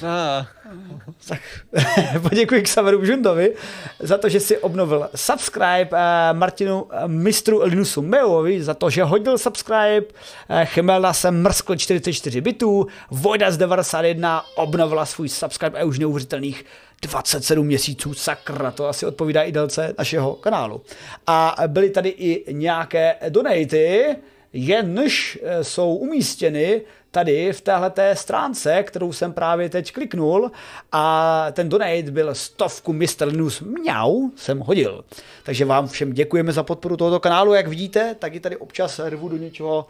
Tak 1.28 1.40
poděkuji 2.22 2.62
Xaveru 2.62 3.04
Žundovi 3.04 3.54
za 3.98 4.18
to, 4.18 4.28
že 4.28 4.40
si 4.40 4.58
obnovil 4.58 5.08
subscribe, 5.14 5.88
eh, 5.92 6.32
Martinu 6.32 6.86
eh, 6.90 7.08
mistru 7.08 7.60
Linusu 7.62 8.02
Meovi 8.02 8.62
za 8.62 8.74
to, 8.74 8.90
že 8.90 9.04
hodil 9.04 9.38
subscribe, 9.38 10.06
eh, 10.48 10.66
Chemelna 10.66 11.12
se 11.12 11.30
mrskl 11.30 11.76
44 11.76 12.40
bitů, 12.40 12.86
Vojda 13.10 13.50
z 13.50 13.56
91 13.56 14.44
obnovila 14.54 15.06
svůj 15.06 15.28
subscribe 15.28 15.80
a 15.80 15.84
už 15.84 15.98
neuvěřitelných 15.98 16.64
27 17.02 17.66
měsíců, 17.66 18.14
sakra, 18.14 18.70
to 18.70 18.88
asi 18.88 19.06
odpovídá 19.06 19.42
i 19.42 19.52
délce 19.52 19.94
našeho 19.98 20.34
kanálu. 20.34 20.80
A 21.26 21.56
byly 21.66 21.90
tady 21.90 22.08
i 22.08 22.54
nějaké 22.54 23.16
donaty, 23.28 24.16
jenž 24.52 25.38
jsou 25.62 25.94
umístěny 25.94 26.80
tady 27.10 27.52
v 27.52 27.60
téhleté 27.60 28.16
stránce, 28.16 28.82
kterou 28.82 29.12
jsem 29.12 29.32
právě 29.32 29.68
teď 29.68 29.92
kliknul 29.92 30.50
a 30.92 31.46
ten 31.52 31.68
donate 31.68 32.02
byl 32.02 32.34
stovku. 32.34 32.92
News 33.30 33.60
mňau, 33.60 34.30
jsem 34.36 34.58
hodil. 34.58 35.04
Takže 35.42 35.64
vám 35.64 35.88
všem 35.88 36.12
děkujeme 36.12 36.52
za 36.52 36.62
podporu 36.62 36.96
tohoto 36.96 37.20
kanálu, 37.20 37.54
jak 37.54 37.68
vidíte, 37.68 38.16
tak 38.18 38.34
i 38.34 38.40
tady 38.40 38.56
občas 38.56 39.00
rvu 39.04 39.28
do 39.28 39.36
něčeho, 39.36 39.86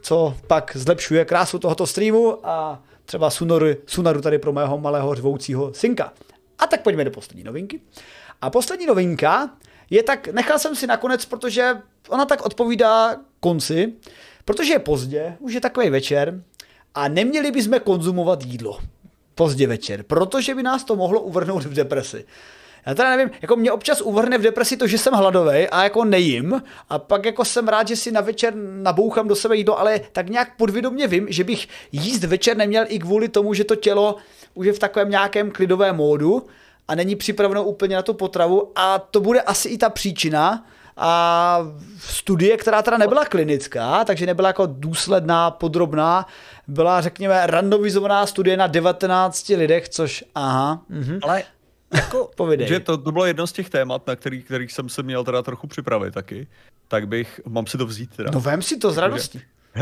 co 0.00 0.36
pak 0.46 0.76
zlepšuje 0.76 1.24
krásu 1.24 1.58
tohoto 1.58 1.86
streamu 1.86 2.46
a 2.46 2.82
třeba 3.04 3.30
Sunaru, 3.30 3.66
Sunaru 3.86 4.20
tady 4.20 4.38
pro 4.38 4.52
mého 4.52 4.78
malého 4.78 5.14
řvoucího 5.14 5.74
synka. 5.74 6.12
A 6.58 6.66
tak 6.66 6.82
pojďme 6.82 7.04
do 7.04 7.10
poslední 7.10 7.44
novinky. 7.44 7.80
A 8.40 8.50
poslední 8.50 8.86
novinka 8.86 9.50
je 9.90 10.02
tak, 10.02 10.28
nechal 10.28 10.58
jsem 10.58 10.76
si 10.76 10.86
nakonec, 10.86 11.24
protože 11.24 11.82
ona 12.08 12.24
tak 12.24 12.46
odpovídá 12.46 13.16
konci, 13.40 13.92
protože 14.44 14.72
je 14.72 14.78
pozdě, 14.78 15.36
už 15.38 15.52
je 15.52 15.60
takový 15.60 15.90
večer, 15.90 16.42
a 16.94 17.08
neměli 17.08 17.50
bychom 17.50 17.80
konzumovat 17.80 18.44
jídlo 18.44 18.78
pozdě 19.34 19.66
večer, 19.66 20.02
protože 20.02 20.54
by 20.54 20.62
nás 20.62 20.84
to 20.84 20.96
mohlo 20.96 21.20
uvrhnout 21.20 21.64
v 21.64 21.74
depresi. 21.74 22.24
Já 22.86 22.94
teda 22.94 23.10
nevím, 23.16 23.30
jako 23.42 23.56
mě 23.56 23.72
občas 23.72 24.00
uvrhne 24.00 24.38
v 24.38 24.42
depresi 24.42 24.76
to, 24.76 24.86
že 24.86 24.98
jsem 24.98 25.14
hladový 25.14 25.68
a 25.68 25.84
jako 25.84 26.04
nejím 26.04 26.62
a 26.88 26.98
pak 26.98 27.24
jako 27.24 27.44
jsem 27.44 27.68
rád, 27.68 27.88
že 27.88 27.96
si 27.96 28.12
na 28.12 28.20
večer 28.20 28.54
nabouchám 28.82 29.28
do 29.28 29.36
sebe 29.36 29.56
jídlo, 29.56 29.78
ale 29.78 30.00
tak 30.12 30.28
nějak 30.28 30.56
podvědomě 30.56 31.06
vím, 31.06 31.26
že 31.30 31.44
bych 31.44 31.68
jíst 31.92 32.24
večer 32.24 32.56
neměl 32.56 32.84
i 32.88 32.98
kvůli 32.98 33.28
tomu, 33.28 33.54
že 33.54 33.64
to 33.64 33.76
tělo 33.76 34.16
už 34.54 34.66
je 34.66 34.72
v 34.72 34.78
takovém 34.78 35.10
nějakém 35.10 35.50
klidovém 35.50 35.96
módu 35.96 36.46
a 36.88 36.94
není 36.94 37.16
připraveno 37.16 37.64
úplně 37.64 37.96
na 37.96 38.02
tu 38.02 38.14
potravu 38.14 38.72
a 38.76 38.98
to 38.98 39.20
bude 39.20 39.40
asi 39.40 39.68
i 39.68 39.78
ta 39.78 39.90
příčina, 39.90 40.64
a 40.96 41.58
studie, 41.98 42.56
která 42.56 42.82
teda 42.82 42.98
nebyla 42.98 43.24
klinická, 43.24 44.04
takže 44.04 44.26
nebyla 44.26 44.48
jako 44.48 44.66
důsledná, 44.66 45.50
podrobná, 45.50 46.26
byla, 46.72 47.00
řekněme, 47.00 47.46
randomizovaná 47.46 48.26
studie 48.26 48.56
na 48.56 48.66
19 48.66 49.48
lidech, 49.48 49.88
což 49.88 50.24
aha. 50.34 50.82
Mhm. 50.88 51.18
Ale 51.22 51.42
jako, 51.94 52.30
Povidej. 52.36 52.68
že 52.68 52.80
to, 52.80 52.98
to 52.98 53.12
bylo 53.12 53.24
jedno 53.26 53.46
z 53.46 53.52
těch 53.52 53.70
témat, 53.70 54.06
na 54.06 54.16
kterých, 54.16 54.44
kterých 54.44 54.72
jsem 54.72 54.88
se 54.88 55.02
měl 55.02 55.24
teda 55.24 55.42
trochu 55.42 55.66
připravit 55.66 56.14
taky, 56.14 56.46
tak 56.88 57.08
bych, 57.08 57.40
mám 57.48 57.66
si 57.66 57.78
to 57.78 57.86
vzít 57.86 58.16
teda. 58.16 58.30
No 58.34 58.40
vem 58.40 58.62
si 58.62 58.76
to 58.76 58.92
z 58.92 58.98
radosti. 58.98 59.40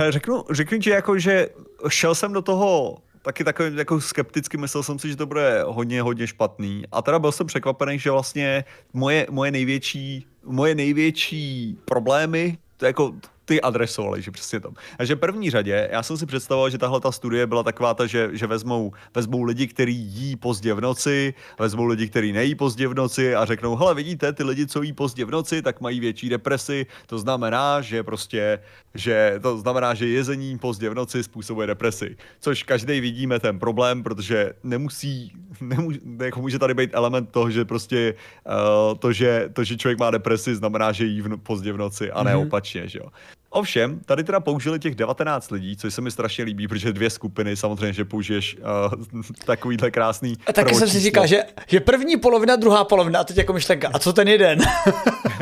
Řeknu, 0.09 0.45
řeknu 0.51 0.79
ti 0.79 0.91
jako, 0.91 1.19
že 1.19 1.49
šel 1.89 2.15
jsem 2.15 2.33
do 2.33 2.43
toho 2.43 2.99
taky 3.23 3.45
takový 3.45 3.77
jako 3.77 4.01
skepticky, 4.01 4.57
myslel 4.57 4.83
jsem 4.83 4.99
si, 4.99 5.09
že 5.09 5.17
to 5.17 5.27
bude 5.27 5.63
hodně, 5.67 6.03
hodně 6.03 6.27
špatný. 6.27 6.83
A 6.93 7.03
teda 7.03 7.19
byl 7.19 7.33
jsem 7.33 7.47
překvapený, 7.47 7.99
že 7.99 8.11
vlastně 8.11 8.65
moje, 8.93 9.27
moje 9.31 9.51
největší, 9.51 10.27
moje 10.45 10.75
největší 10.75 11.79
problémy, 11.85 12.59
to 12.77 12.87
jako 12.87 13.13
ty 13.51 13.61
adresovali, 13.61 14.23
že 14.23 14.31
přesně 14.31 14.61
to. 14.61 14.73
Takže 14.97 15.17
první 15.17 15.51
řadě, 15.51 15.89
já 15.93 16.03
jsem 16.03 16.17
si 16.17 16.27
představoval, 16.27 16.71
že 16.71 16.79
tahle 16.79 17.01
ta 17.01 17.13
studie 17.13 17.47
byla 17.47 17.63
taková 17.63 17.95
ta, 17.95 18.07
že, 18.07 18.31
že 18.33 18.47
vezmou, 18.47 18.93
vezmou 19.15 19.43
lidi, 19.43 19.67
kteří 19.67 19.95
jí 19.95 20.37
pozdě 20.37 20.75
v 20.75 20.81
noci, 20.81 21.35
vezmou 21.59 21.85
lidi, 21.85 22.09
kteří 22.09 22.33
nejí 22.33 22.55
pozdě 22.55 22.89
v 22.89 22.95
noci 22.95 23.35
a 23.35 23.45
řeknou, 23.45 23.77
hele, 23.77 23.95
vidíte, 23.95 24.33
ty 24.33 24.45
lidi, 24.45 24.67
co 24.67 24.83
jí 24.83 24.93
pozdě 24.93 25.25
v 25.25 25.31
noci, 25.31 25.63
tak 25.63 25.81
mají 25.81 26.01
větší 26.01 26.29
depresi, 26.29 26.87
to 27.07 27.19
znamená, 27.19 27.81
že 27.81 28.03
prostě, 28.03 28.63
že 28.95 29.39
to 29.43 29.59
znamená, 29.59 29.95
že 29.95 30.07
jezení 30.07 30.59
pozdě 30.59 30.91
v 30.91 30.95
noci 30.95 31.23
způsobuje 31.23 31.67
depresi. 31.67 32.17
Což 32.41 32.63
každý 32.63 33.01
vidíme 33.01 33.41
ten 33.41 33.59
problém, 33.59 34.03
protože 34.03 34.53
nemusí, 34.63 35.33
nemůže, 35.61 35.99
jako 36.23 36.41
může 36.41 36.59
tady 36.59 36.75
být 36.75 36.91
element 36.93 37.31
toho, 37.31 37.51
že 37.51 37.65
prostě 37.65 38.15
uh, 38.47 38.99
to, 38.99 39.13
že, 39.13 39.51
to, 39.53 39.65
že 39.65 39.77
člověk 39.77 39.99
má 39.99 40.11
depresi, 40.11 40.55
znamená, 40.55 40.93
že 40.93 41.05
jí 41.05 41.21
v, 41.21 41.37
pozdě 41.37 41.73
v 41.73 41.77
noci 41.77 42.11
a 42.11 42.23
ne 42.23 42.35
mm-hmm. 42.35 42.47
opačně, 42.47 42.89
že 42.89 42.99
jo. 42.99 43.11
Ovšem, 43.53 44.01
tady 44.01 44.25
teda 44.25 44.41
použili 44.41 44.79
těch 44.79 44.95
19 44.95 45.51
lidí, 45.51 45.77
což 45.77 45.95
se 45.95 46.01
mi 46.01 46.11
strašně 46.11 46.45
líbí, 46.45 46.69
protože 46.69 46.93
dvě 46.93 47.11
skupiny, 47.11 47.57
samozřejmě, 47.57 47.93
že 47.93 48.05
použiješ 48.05 48.57
uh, 48.57 49.23
takovýhle 49.45 49.91
krásný. 49.91 50.37
A 50.47 50.53
taky 50.53 50.75
jsem 50.75 50.89
si 50.89 51.01
říkal, 51.01 51.27
že, 51.27 51.43
že 51.67 51.81
první 51.81 52.17
polovina, 52.17 52.57
druhá 52.57 52.85
polovina, 52.85 53.21
a 53.21 53.25
teď 53.25 53.37
jako 53.37 53.53
myšlenka, 53.53 53.91
a 53.93 53.99
co 53.99 54.13
ten 54.13 54.29
jeden? 54.29 54.59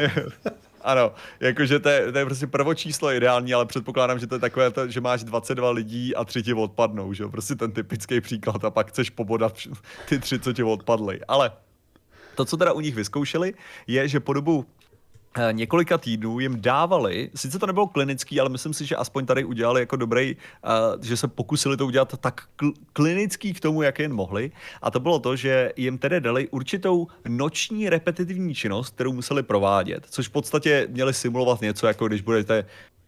ano, 0.82 1.12
jakože 1.40 1.78
to 1.78 1.88
je, 1.88 2.12
to 2.12 2.18
je 2.18 2.24
prostě 2.24 2.46
prvočíslo 2.46 3.12
ideální, 3.12 3.54
ale 3.54 3.66
předpokládám, 3.66 4.18
že 4.18 4.26
to 4.26 4.34
je 4.34 4.38
takové, 4.38 4.70
to, 4.70 4.88
že 4.88 5.00
máš 5.00 5.24
22 5.24 5.70
lidí 5.70 6.14
a 6.14 6.24
tři 6.24 6.42
ti 6.42 6.54
odpadnou, 6.54 7.12
že 7.12 7.22
jo, 7.22 7.28
prostě 7.28 7.54
ten 7.54 7.72
typický 7.72 8.20
příklad 8.20 8.64
a 8.64 8.70
pak 8.70 8.88
chceš 8.88 9.10
pobodat 9.10 9.52
ty 10.08 10.18
tři, 10.18 10.38
co 10.38 10.52
ti 10.52 10.62
odpadly. 10.62 11.20
Ale 11.28 11.52
to, 12.34 12.44
co 12.44 12.56
teda 12.56 12.72
u 12.72 12.80
nich 12.80 12.94
vyzkoušeli, 12.94 13.54
je, 13.86 14.08
že 14.08 14.20
po 14.20 14.32
dobu 14.32 14.66
několika 15.50 15.98
týdnů 15.98 16.40
jim 16.40 16.60
dávali, 16.60 17.30
sice 17.34 17.58
to 17.58 17.66
nebylo 17.66 17.86
klinický, 17.86 18.40
ale 18.40 18.48
myslím 18.48 18.74
si, 18.74 18.86
že 18.86 18.96
aspoň 18.96 19.26
tady 19.26 19.44
udělali 19.44 19.80
jako 19.80 19.96
dobrý, 19.96 20.36
uh, 20.36 21.02
že 21.02 21.16
se 21.16 21.28
pokusili 21.28 21.76
to 21.76 21.86
udělat 21.86 22.14
tak 22.20 22.42
kl- 22.58 22.72
klinický 22.92 23.52
k 23.52 23.60
tomu, 23.60 23.82
jak 23.82 23.98
jen 23.98 24.14
mohli. 24.14 24.50
A 24.82 24.90
to 24.90 25.00
bylo 25.00 25.18
to, 25.18 25.36
že 25.36 25.72
jim 25.76 25.98
tedy 25.98 26.20
dali 26.20 26.48
určitou 26.48 27.06
noční 27.28 27.88
repetitivní 27.88 28.54
činnost, 28.54 28.94
kterou 28.94 29.12
museli 29.12 29.42
provádět, 29.42 30.06
což 30.10 30.28
v 30.28 30.30
podstatě 30.30 30.88
měli 30.90 31.14
simulovat 31.14 31.60
něco, 31.60 31.86
jako 31.86 32.08
když 32.08 32.20
budete 32.20 32.64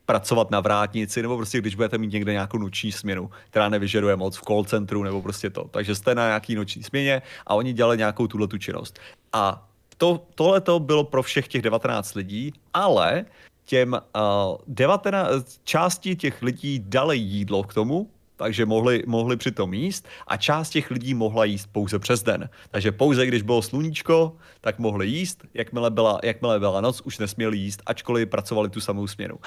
pracovat 0.06 0.50
na 0.50 0.60
vrátnici, 0.60 1.22
nebo 1.22 1.36
prostě 1.36 1.58
když 1.58 1.74
budete 1.74 1.98
mít 1.98 2.12
někde 2.12 2.32
nějakou 2.32 2.58
noční 2.58 2.92
směnu, 2.92 3.30
která 3.50 3.68
nevyžaduje 3.68 4.16
moc 4.16 4.36
v 4.36 4.42
call 4.42 4.64
centru, 4.64 5.02
nebo 5.02 5.22
prostě 5.22 5.50
to. 5.50 5.64
Takže 5.70 5.94
jste 5.94 6.14
na 6.14 6.26
nějaký 6.26 6.54
noční 6.54 6.82
směně 6.82 7.22
a 7.46 7.54
oni 7.54 7.72
dělali 7.72 7.98
nějakou 7.98 8.26
tuhle 8.26 8.48
tu 8.48 8.58
činnost. 8.58 8.98
A 9.32 9.69
to, 10.00 10.20
tohle 10.34 10.60
to 10.60 10.80
bylo 10.80 11.04
pro 11.04 11.22
všech 11.22 11.48
těch 11.48 11.62
19 11.62 12.14
lidí, 12.14 12.52
ale 12.74 13.24
těm 13.64 13.92
uh, 13.92 14.56
19, 14.66 15.60
části 15.64 16.16
těch 16.16 16.42
lidí 16.42 16.82
dali 16.86 17.18
jídlo 17.18 17.62
k 17.62 17.74
tomu, 17.74 18.10
takže 18.36 18.66
mohli, 18.66 19.02
mohli 19.06 19.36
přitom 19.36 19.74
jíst 19.74 20.08
a 20.26 20.36
část 20.36 20.70
těch 20.70 20.90
lidí 20.90 21.14
mohla 21.14 21.44
jíst 21.44 21.68
pouze 21.72 21.98
přes 21.98 22.22
den. 22.22 22.48
Takže 22.70 22.92
pouze 22.92 23.26
když 23.26 23.42
bylo 23.42 23.62
sluníčko, 23.62 24.36
tak 24.60 24.78
mohli 24.78 25.08
jíst, 25.08 25.44
jakmile 25.54 25.90
byla, 25.90 26.20
jakmile 26.24 26.58
byla 26.58 26.80
noc, 26.80 27.00
už 27.00 27.18
nesměli 27.18 27.56
jíst, 27.56 27.82
ačkoliv 27.86 28.28
pracovali 28.28 28.70
tu 28.70 28.80
samou 28.80 29.06
směnu. 29.06 29.38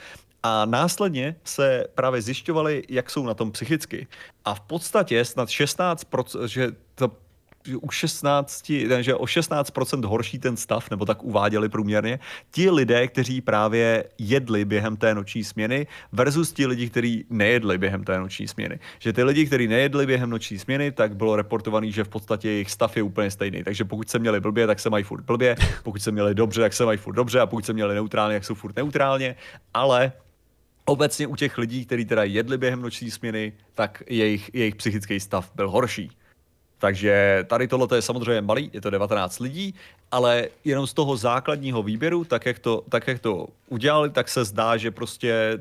A 0.44 0.66
následně 0.66 1.36
se 1.44 1.86
právě 1.96 2.22
zjišťovali, 2.22 2.84
jak 2.90 3.10
jsou 3.10 3.26
na 3.26 3.34
tom 3.34 3.52
psychicky. 3.52 4.08
A 4.46 4.54
v 4.54 4.62
podstatě 4.62 5.26
snad 5.26 5.50
16%, 5.50 6.46
že 6.46 6.72
to 6.96 7.23
u 7.82 7.92
16, 7.92 8.72
že 9.00 9.16
o 9.16 9.26
16% 9.26 10.06
horší 10.06 10.40
ten 10.40 10.58
stav, 10.58 10.90
nebo 10.90 11.06
tak 11.06 11.24
uváděli 11.24 11.70
průměrně, 11.70 12.20
ti 12.52 12.70
lidé, 12.70 13.08
kteří 13.08 13.42
právě 13.42 14.04
jedli 14.18 14.66
během 14.66 14.98
té 14.98 15.16
noční 15.16 15.44
směny 15.44 15.88
versus 16.12 16.54
ti 16.54 16.66
lidi, 16.66 16.90
kteří 16.90 17.26
nejedli 17.30 17.78
během 17.78 18.04
té 18.04 18.20
noční 18.20 18.48
směny. 18.48 18.80
Že 19.00 19.14
ty 19.14 19.24
lidi, 19.24 19.46
kteří 19.46 19.68
nejedli 19.68 20.06
během 20.06 20.30
noční 20.30 20.60
směny, 20.60 20.92
tak 20.92 21.16
bylo 21.16 21.36
reportovaný, 21.36 21.92
že 21.92 22.04
v 22.04 22.10
podstatě 22.10 22.50
jejich 22.50 22.72
stav 22.72 22.98
je 22.98 23.04
úplně 23.04 23.32
stejný. 23.32 23.64
Takže 23.64 23.86
pokud 23.86 24.10
se 24.10 24.20
měli 24.20 24.40
blbě, 24.40 24.68
tak 24.68 24.80
se 24.80 24.90
mají 24.90 25.04
furt 25.04 25.24
blbě, 25.24 25.56
pokud 25.84 26.02
se 26.02 26.12
měli 26.12 26.36
dobře, 26.36 26.62
tak 26.62 26.74
se 26.74 26.86
mají 26.86 26.98
furt 26.98 27.16
dobře 27.16 27.40
a 27.40 27.46
pokud 27.46 27.66
se 27.66 27.74
měli 27.74 27.96
neutrálně, 27.96 28.36
tak 28.36 28.46
jsou 28.46 28.56
furt 28.56 28.76
neutrálně, 28.76 29.36
ale 29.74 30.12
obecně 30.86 31.28
u 31.28 31.36
těch 31.36 31.58
lidí, 31.58 31.86
kteří 31.86 32.06
teda 32.06 32.24
jedli 32.24 32.58
během 32.58 32.82
noční 32.82 33.12
směny, 33.12 33.54
tak 33.74 34.04
jejich, 34.10 34.50
jejich 34.54 34.76
psychický 34.76 35.20
stav 35.20 35.52
byl 35.56 35.70
horší. 35.70 36.12
Takže 36.84 37.46
tady 37.48 37.68
tohle 37.68 37.88
je 37.98 38.02
samozřejmě 38.02 38.42
malý, 38.42 38.70
je 38.74 38.82
to 38.82 38.90
19 38.90 39.40
lidí, 39.40 39.74
ale 40.12 40.48
jenom 40.64 40.88
z 40.88 40.94
toho 40.94 41.18
základního 41.18 41.84
výběru, 41.84 42.24
tak 42.24 42.46
jak 42.46 42.60
to, 42.60 42.84
tak 42.90 43.08
jak 43.08 43.20
to 43.20 43.48
udělali, 43.70 44.10
tak 44.10 44.30
se 44.30 44.46
zdá, 44.46 44.78
že 44.78 44.92
prostě 44.92 45.60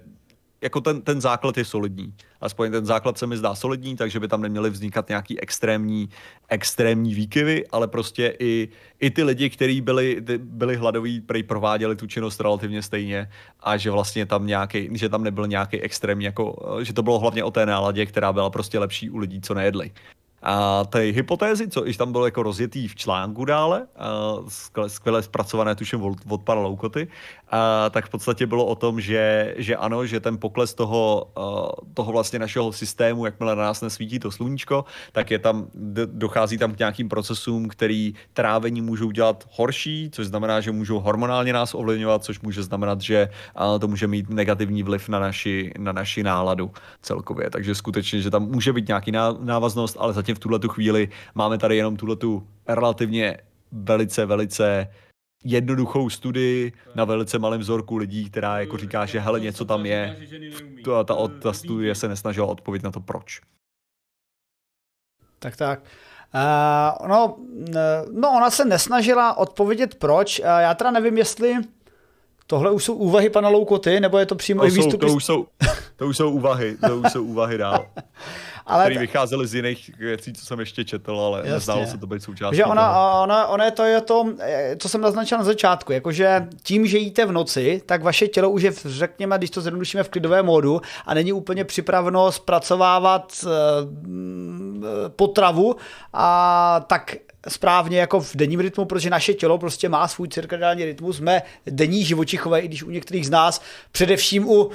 jako 0.61 0.81
ten, 0.81 1.03
ten 1.03 1.21
základ 1.21 1.59
je 1.59 1.65
solidní. 1.65 2.15
Aspoň 2.41 2.71
ten 2.71 2.87
základ 2.87 3.19
se 3.19 3.27
mi 3.27 3.37
zdá 3.37 3.55
solidní, 3.55 3.97
takže 3.97 4.21
by 4.21 4.29
tam 4.29 4.43
neměly 4.43 4.71
vznikat 4.71 5.09
nějaký 5.09 5.41
extrémní, 5.41 6.09
extrémní 6.49 7.15
výkyvy, 7.15 7.67
ale 7.67 7.89
prostě 7.89 8.37
i, 8.39 8.69
i 9.01 9.11
ty 9.11 9.23
lidi, 9.23 9.51
kteří 9.51 9.81
byli, 9.81 10.23
byli 10.39 10.77
hladoví, 10.77 11.21
prej 11.21 11.43
prováděli 11.43 11.97
tu 11.97 12.07
činnost 12.07 12.41
relativně 12.41 12.83
stejně 12.83 13.31
a 13.61 13.77
že 13.77 13.91
vlastně 13.91 14.27
tam 14.27 14.47
nějaký, 14.47 14.89
že 14.93 15.09
tam 15.09 15.25
nebyl 15.25 15.47
nějaký 15.47 15.81
extrémní, 15.81 16.25
jako, 16.25 16.79
že 16.83 16.93
to 16.93 17.03
bylo 17.03 17.19
hlavně 17.19 17.45
o 17.45 17.51
té 17.51 17.67
náladě, 17.67 18.07
která 18.07 18.33
byla 18.33 18.51
prostě 18.51 18.79
lepší 18.79 19.11
u 19.11 19.19
lidí, 19.19 19.41
co 19.41 19.55
nejedli. 19.55 19.91
A 20.43 20.85
ty 20.85 21.13
hypotézy, 21.13 21.69
co 21.69 21.85
již 21.85 21.97
tam 21.97 22.13
bylo 22.13 22.25
jako 22.25 22.43
rozjetý 22.43 22.89
v 22.89 22.97
článku 22.97 23.45
dále, 23.45 23.87
skvěle 24.87 25.23
zpracované, 25.23 25.75
tuším, 25.75 26.03
od, 26.03 26.19
od 26.29 26.43
pana 26.43 26.61
Loukoty, 26.61 27.09
a, 27.53 27.91
tak 27.91 28.07
v 28.07 28.11
podstatě 28.11 28.47
bylo 28.47 28.67
o 28.67 28.75
tom, 28.75 29.01
že, 29.01 29.55
že 29.59 29.77
ano, 29.77 30.07
že 30.07 30.21
ten 30.21 30.39
pokles 30.39 30.75
toho, 30.75 31.33
toho 31.95 32.13
vlastně 32.13 32.39
našeho 32.39 32.73
systému, 32.73 33.27
jakmile 33.27 33.57
na 33.57 33.63
nás 33.63 33.81
nesvítí 33.81 34.19
to 34.19 34.31
sluníčko, 34.31 34.85
tak 35.13 35.31
je 35.31 35.39
tam, 35.39 35.67
dochází 36.07 36.59
tam 36.59 36.75
k 36.75 36.79
nějakým 36.79 37.09
procesům, 37.09 37.69
který 37.69 38.15
trávení 38.33 38.81
můžou 38.81 39.11
dělat 39.11 39.49
horší, 39.51 40.11
což 40.13 40.27
znamená, 40.27 40.61
že 40.61 40.73
můžou 40.73 41.01
hormonálně 41.01 41.53
nás 41.53 41.75
ovlivňovat, 41.75 42.25
což 42.25 42.41
může 42.41 42.63
znamenat, 42.63 43.01
že 43.01 43.29
to 43.81 43.89
může 43.89 44.07
mít 44.07 44.31
negativní 44.31 44.83
vliv 44.83 45.09
na 45.09 45.19
naši, 45.19 45.73
na 45.79 45.93
naši 45.93 46.23
náladu 46.23 46.71
celkově. 47.03 47.51
Takže 47.51 47.75
skutečně, 47.75 48.21
že 48.21 48.31
tam 48.31 48.43
může 48.43 48.73
být 48.73 48.89
nějaký 48.89 49.13
návaznost, 49.41 49.97
ale 50.01 50.13
zatím 50.13 50.35
v 50.35 50.39
tuhle 50.39 50.59
chvíli 50.69 51.09
máme 51.35 51.59
tady 51.59 51.77
jenom 51.77 51.97
tuhle 51.97 52.17
relativně 52.69 53.39
velice, 53.73 54.27
velice 54.27 54.89
jednoduchou 55.45 56.11
studii 56.11 56.73
na 56.95 57.05
velice 57.05 57.39
malém 57.39 57.61
vzorku 57.61 57.97
lidí, 57.97 58.31
která 58.31 58.61
jako 58.61 58.77
říká, 58.77 59.07
že 59.07 59.21
hele, 59.21 59.41
něco 59.41 59.65
tam 59.65 59.87
je. 59.87 60.17
Ta, 60.85 61.05
ta, 61.05 61.15
ta 61.43 61.53
studie 61.53 61.95
se 61.95 62.09
nesnažila 62.09 62.47
odpovědět 62.47 62.85
na 62.85 62.91
to, 62.91 63.01
proč. 63.01 63.41
Tak, 65.39 65.57
tak. 65.57 65.81
Uh, 66.35 67.09
no, 67.09 67.37
no, 68.13 68.31
ona 68.31 68.51
se 68.51 68.65
nesnažila 68.65 69.37
odpovědět 69.37 69.95
proč. 69.95 70.41
Uh, 70.41 70.47
já 70.47 70.75
teda 70.75 70.91
nevím, 70.91 71.19
jestli 71.19 71.57
tohle 72.47 72.71
už 72.71 72.85
jsou 72.85 72.95
úvahy 72.95 73.31
pana 73.31 73.49
Loukoty, 73.49 74.01
nebo 74.01 74.19
je 74.19 74.27
to 74.27 74.35
přímo 74.35 74.63
to 74.63 74.69
jsou, 74.69 74.75
výstupy... 74.75 75.07
To 75.07 75.13
už 75.13 75.25
jsou, 75.25 75.47
to 75.97 76.07
už 76.07 76.17
jsou 76.17 76.31
úvahy, 76.31 76.77
to 76.87 76.99
už 76.99 77.13
jsou 77.13 77.25
úvahy 77.25 77.59
dál. 77.59 77.87
ale 78.67 78.85
který 78.85 78.99
vycházely 78.99 79.47
z 79.47 79.55
jiných 79.55 79.91
věcí, 79.99 80.33
co 80.33 80.47
jsem 80.47 80.61
ještě 80.61 80.85
četl, 80.85 81.21
ale 81.21 81.39
Jasně. 81.39 81.53
nezdálo 81.53 81.87
se 81.87 81.99
to 81.99 82.07
být 82.07 82.23
součástí. 82.23 82.57
Že 82.57 82.65
ona, 82.65 83.21
ona, 83.23 83.47
ona, 83.47 83.71
to 83.71 83.85
je 83.85 84.01
to, 84.01 84.35
co 84.79 84.89
jsem 84.89 85.01
naznačil 85.01 85.39
na 85.39 85.45
začátku, 85.45 85.93
jakože 85.93 86.49
tím, 86.63 86.87
že 86.87 86.99
jíte 86.99 87.27
v 87.27 87.33
noci, 87.33 87.83
tak 87.87 88.03
vaše 88.03 88.29
tělo 88.29 88.51
už 88.51 88.63
je, 88.63 88.73
řekněme, 88.85 89.39
když 89.39 89.51
to 89.51 89.61
zjednodušíme 89.61 90.03
v 90.03 90.09
klidové 90.09 90.43
módu 90.43 90.81
a 91.07 91.15
není 91.15 91.33
úplně 91.33 91.65
připraveno 91.65 92.33
zpracovávat 92.33 93.45
uh, 93.45 93.51
potravu 95.09 95.77
a 96.13 96.85
tak 96.87 97.17
správně 97.49 97.99
jako 97.99 98.21
v 98.21 98.37
denním 98.37 98.61
rytmu, 98.61 98.85
protože 98.85 99.11
naše 99.11 99.35
tělo 99.35 99.59
prostě 99.59 99.89
má 99.89 100.09
svůj 100.09 100.29
cirkadiální 100.29 100.85
rytmus, 100.85 101.17
jsme 101.17 101.43
denní 101.67 102.05
živočichové, 102.05 102.61
i 102.61 102.69
když 102.69 102.83
u 102.83 102.91
některých 102.91 103.27
z 103.27 103.31
nás, 103.31 103.63
především 103.93 104.49
u 104.49 104.71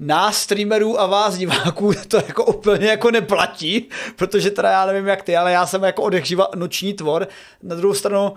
nás 0.00 0.36
streamerů 0.36 1.00
a 1.00 1.06
vás 1.06 1.36
diváků 1.36 1.92
to 2.08 2.16
jako 2.16 2.44
úplně 2.44 2.86
jako 2.86 3.10
neplatí, 3.10 3.88
protože 4.16 4.50
teda 4.50 4.70
já 4.70 4.86
nevím 4.86 5.06
jak 5.06 5.22
ty, 5.22 5.36
ale 5.36 5.52
já 5.52 5.66
jsem 5.66 5.82
jako 5.82 6.02
odechživa 6.02 6.48
noční 6.54 6.94
tvor. 6.94 7.28
Na 7.62 7.76
druhou 7.76 7.94
stranu 7.94 8.34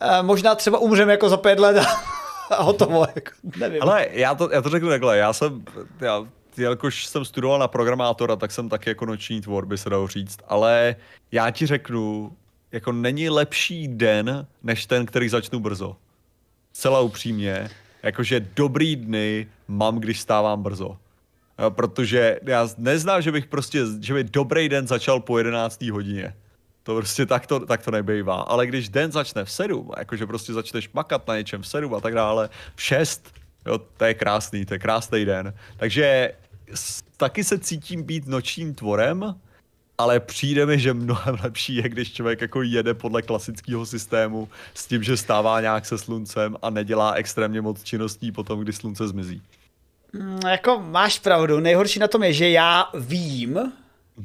eh, 0.00 0.22
možná 0.22 0.54
třeba 0.54 0.78
umřem 0.78 1.08
jako 1.08 1.28
za 1.28 1.36
pět 1.36 1.58
let 1.58 1.76
a, 1.76 1.86
a 2.54 2.62
hotovo, 2.62 3.06
jako, 3.14 3.30
nevím. 3.56 3.82
Ale 3.82 4.06
já 4.10 4.34
to, 4.34 4.50
já 4.52 4.62
to 4.62 4.68
řeknu 4.68 4.88
takhle, 4.88 5.18
já 5.18 5.32
jsem, 5.32 5.64
já, 6.00 6.26
jelikož 6.56 7.06
jsem 7.06 7.24
studoval 7.24 7.58
na 7.58 7.68
programátora, 7.68 8.36
tak 8.36 8.52
jsem 8.52 8.68
taky 8.68 8.90
jako 8.90 9.06
noční 9.06 9.40
tvor, 9.40 9.66
by 9.66 9.78
se 9.78 9.90
dalo 9.90 10.08
říct, 10.08 10.38
ale 10.48 10.96
já 11.32 11.50
ti 11.50 11.66
řeknu, 11.66 12.32
jako 12.72 12.92
není 12.92 13.28
lepší 13.28 13.88
den, 13.88 14.46
než 14.62 14.86
ten, 14.86 15.06
který 15.06 15.28
začnu 15.28 15.60
brzo. 15.60 15.96
Celá 16.72 17.00
upřímně 17.00 17.70
jakože 18.02 18.40
dobrý 18.56 18.96
dny 18.96 19.46
mám, 19.68 19.98
když 19.98 20.20
stávám 20.20 20.62
brzo. 20.62 20.96
Protože 21.68 22.40
já 22.42 22.68
neznám, 22.78 23.22
že 23.22 23.32
bych 23.32 23.46
prostě, 23.46 23.82
že 24.00 24.14
by 24.14 24.24
dobrý 24.24 24.68
den 24.68 24.86
začal 24.86 25.20
po 25.20 25.38
11. 25.38 25.82
hodině. 25.82 26.34
To 26.82 26.96
prostě 26.96 27.26
tak 27.26 27.46
to, 27.46 27.66
tak 27.66 27.84
to 27.84 27.90
nebejvá. 27.90 28.40
Ale 28.40 28.66
když 28.66 28.88
den 28.88 29.12
začne 29.12 29.44
v 29.44 29.50
7, 29.50 29.90
jakože 29.98 30.26
prostě 30.26 30.52
začneš 30.52 30.90
makat 30.92 31.28
na 31.28 31.36
něčem 31.36 31.62
v 31.62 31.68
7 31.68 31.94
a 31.94 32.00
tak 32.00 32.14
dále, 32.14 32.48
v 32.74 32.82
6, 32.82 33.34
Jo, 33.66 33.78
to 33.78 34.04
je 34.04 34.14
krásný, 34.14 34.64
to 34.64 34.74
je 34.74 34.78
krásný 34.78 35.24
den. 35.24 35.54
Takže 35.76 36.32
taky 37.16 37.44
se 37.44 37.58
cítím 37.58 38.02
být 38.02 38.26
nočním 38.26 38.74
tvorem, 38.74 39.34
ale 39.98 40.20
přijde 40.20 40.66
mi, 40.66 40.78
že 40.78 40.94
mnohem 40.94 41.36
lepší 41.44 41.74
je, 41.74 41.88
když 41.88 42.12
člověk 42.12 42.40
jako 42.40 42.62
jede 42.62 42.94
podle 42.94 43.22
klasického 43.22 43.86
systému 43.86 44.48
s 44.74 44.86
tím, 44.86 45.02
že 45.02 45.16
stává 45.16 45.60
nějak 45.60 45.86
se 45.86 45.98
sluncem 45.98 46.56
a 46.62 46.70
nedělá 46.70 47.12
extrémně 47.12 47.60
moc 47.60 47.82
činností 47.82 48.32
potom, 48.32 48.60
kdy 48.60 48.72
slunce 48.72 49.08
zmizí. 49.08 49.42
Mm, 50.12 50.40
jako 50.46 50.82
máš 50.86 51.18
pravdu, 51.18 51.60
nejhorší 51.60 51.98
na 51.98 52.08
tom 52.08 52.22
je, 52.22 52.32
že 52.32 52.50
já 52.50 52.90
vím, 52.94 53.72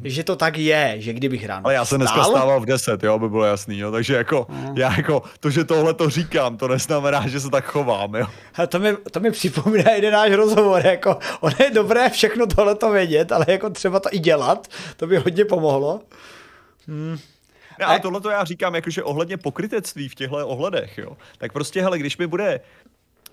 že 0.04 0.24
to 0.24 0.36
tak 0.36 0.58
je, 0.58 0.96
že 0.98 1.14
kdybych 1.14 1.46
ráno 1.46 1.66
Ale 1.66 1.74
já 1.74 1.86
se 1.86 1.98
dneska 1.98 2.24
stával 2.24 2.60
v 2.60 2.66
10, 2.66 3.04
jo, 3.04 3.14
aby 3.14 3.30
bylo 3.30 3.44
jasný, 3.44 3.80
jo, 3.80 3.92
takže 3.92 4.16
jako, 4.16 4.46
mm. 4.50 4.78
já 4.78 4.98
jako, 4.98 5.24
to, 5.40 5.50
že 5.50 5.64
tohle 5.64 5.94
to 5.94 6.10
říkám, 6.10 6.58
to 6.58 6.68
neznamená, 6.68 7.28
že 7.28 7.40
se 7.40 7.50
tak 7.50 7.66
chovám, 7.66 8.16
jo. 8.16 8.26
A 8.56 8.68
to 8.68 8.80
mi, 8.80 8.98
to 9.12 9.20
mi 9.20 9.32
připomíná 9.32 9.92
jeden 9.92 10.14
náš 10.14 10.32
rozhovor, 10.32 10.86
jako, 10.86 11.20
ono 11.40 11.56
je 11.60 11.72
dobré 11.72 12.10
všechno 12.10 12.48
tohle 12.48 12.76
to 12.76 12.92
vědět, 12.92 13.32
ale 13.32 13.46
jako 13.48 13.70
třeba 13.70 14.00
to 14.00 14.10
i 14.12 14.20
dělat, 14.20 14.68
to 14.98 15.08
by 15.08 15.18
hodně 15.18 15.46
pomohlo. 15.46 16.02
Hmm. 16.88 17.18
Ne, 17.80 17.86
ale 17.86 18.00
tohle 18.00 18.22
to 18.22 18.30
já 18.30 18.44
říkám, 18.44 18.76
jakože 18.76 19.04
ohledně 19.04 19.38
pokrytectví 19.38 20.10
v 20.10 20.16
těchto 20.16 20.48
ohledech, 20.48 20.98
jo, 20.98 21.18
tak 21.38 21.54
prostě, 21.54 21.82
hele, 21.82 22.00
když 22.00 22.18
mi 22.18 22.28
bude 22.28 22.60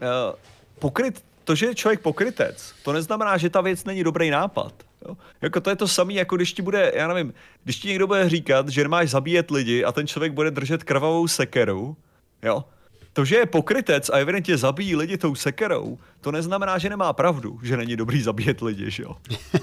uh, 0.01 0.37
pokryt, 0.79 1.23
to, 1.51 1.55
že 1.55 1.67
je 1.67 1.75
člověk 1.75 2.01
pokrytec, 2.01 2.75
to 2.83 2.93
neznamená, 2.93 3.37
že 3.37 3.51
ta 3.51 3.61
věc 3.61 3.85
není 3.85 4.05
dobrý 4.05 4.31
nápad. 4.31 4.73
Jo? 5.07 5.17
Jako 5.43 5.61
to 5.61 5.71
je 5.71 5.77
to 5.77 5.89
samé, 5.89 6.13
jako 6.13 6.37
když 6.37 6.53
ti 6.53 6.63
bude, 6.63 6.93
já 6.95 7.09
nevím, 7.09 7.35
když 7.65 7.77
ti 7.77 7.89
někdo 7.89 8.07
bude 8.07 8.29
říkat, 8.29 8.69
že 8.69 8.89
máš 8.89 9.11
zabíjet 9.11 9.51
lidi 9.51 9.85
a 9.85 9.93
ten 9.93 10.07
člověk 10.07 10.33
bude 10.33 10.51
držet 10.51 10.85
krvavou 10.85 11.29
sekeru, 11.29 11.97
jo, 12.43 12.65
to, 13.13 13.25
že 13.25 13.37
je 13.37 13.47
pokrytec 13.47 14.09
a 14.09 14.17
evidentně 14.17 14.57
zabíjí 14.57 14.97
lidi 14.97 15.19
tou 15.19 15.35
sekerou, 15.35 15.99
to 16.21 16.33
neznamená, 16.33 16.79
že 16.79 16.91
nemá 16.91 17.13
pravdu, 17.13 17.59
že 17.63 17.77
není 17.77 17.97
dobrý 17.97 18.23
zabíjet 18.23 18.63
lidi, 18.63 18.91
že 18.91 19.03
jo. 19.03 19.17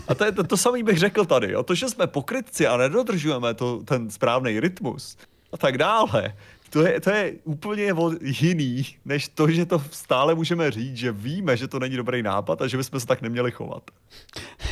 A 0.08 0.16
to 0.16 0.26
je 0.26 0.32
to, 0.32 0.44
to 0.44 0.58
samý 0.58 0.84
bych 0.84 0.98
řekl 0.98 1.26
tady, 1.26 1.52
jo. 1.52 1.64
To, 1.64 1.76
že 1.76 1.90
jsme 1.90 2.08
pokrytci 2.08 2.68
a 2.68 2.78
nedodržujeme 2.78 3.54
to, 3.54 3.82
ten 3.86 4.10
správný 4.10 4.60
rytmus 4.60 5.18
a 5.52 5.58
tak 5.58 5.78
dále, 5.78 6.36
to 6.70 6.82
je, 6.88 7.02
to 7.02 7.10
je 7.10 7.34
úplně 7.44 7.94
jiný, 8.22 8.86
než 9.06 9.28
to, 9.28 9.52
že 9.52 9.66
to 9.66 9.82
stále 9.92 10.36
můžeme 10.36 10.72
říct, 10.72 10.98
že 10.98 11.12
víme, 11.12 11.58
že 11.58 11.68
to 11.68 11.80
není 11.80 11.96
dobrý 11.96 12.24
nápad 12.24 12.62
a 12.62 12.68
že 12.68 12.78
bychom 12.78 13.00
se 13.00 13.08
tak 13.08 13.22
neměli 13.22 13.52
chovat. 13.52 13.84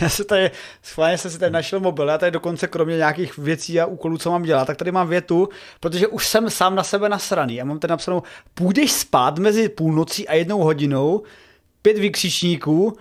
Já 0.01 0.09
se 0.09 0.23
tady, 0.23 0.51
schválně 0.81 1.17
jsem 1.17 1.31
si 1.31 1.39
tady 1.39 1.51
našel 1.51 1.79
mobil, 1.79 2.07
já 2.07 2.17
tady 2.17 2.31
dokonce 2.31 2.67
kromě 2.67 2.97
nějakých 2.97 3.37
věcí 3.37 3.79
a 3.79 3.85
úkolů, 3.85 4.17
co 4.17 4.31
mám 4.31 4.43
dělat, 4.43 4.65
tak 4.65 4.77
tady 4.77 4.91
mám 4.91 5.09
větu, 5.09 5.49
protože 5.79 6.07
už 6.07 6.27
jsem 6.27 6.49
sám 6.49 6.75
na 6.75 6.83
sebe 6.83 7.09
nasraný. 7.09 7.55
Já 7.55 7.65
mám 7.65 7.79
tady 7.79 7.91
napsanou, 7.91 8.23
půjdeš 8.53 8.91
spát 8.91 9.39
mezi 9.39 9.69
půlnocí 9.69 10.27
a 10.27 10.33
jednou 10.33 10.59
hodinou, 10.59 11.23
pět 11.81 11.97
vykřičníků 11.97 12.97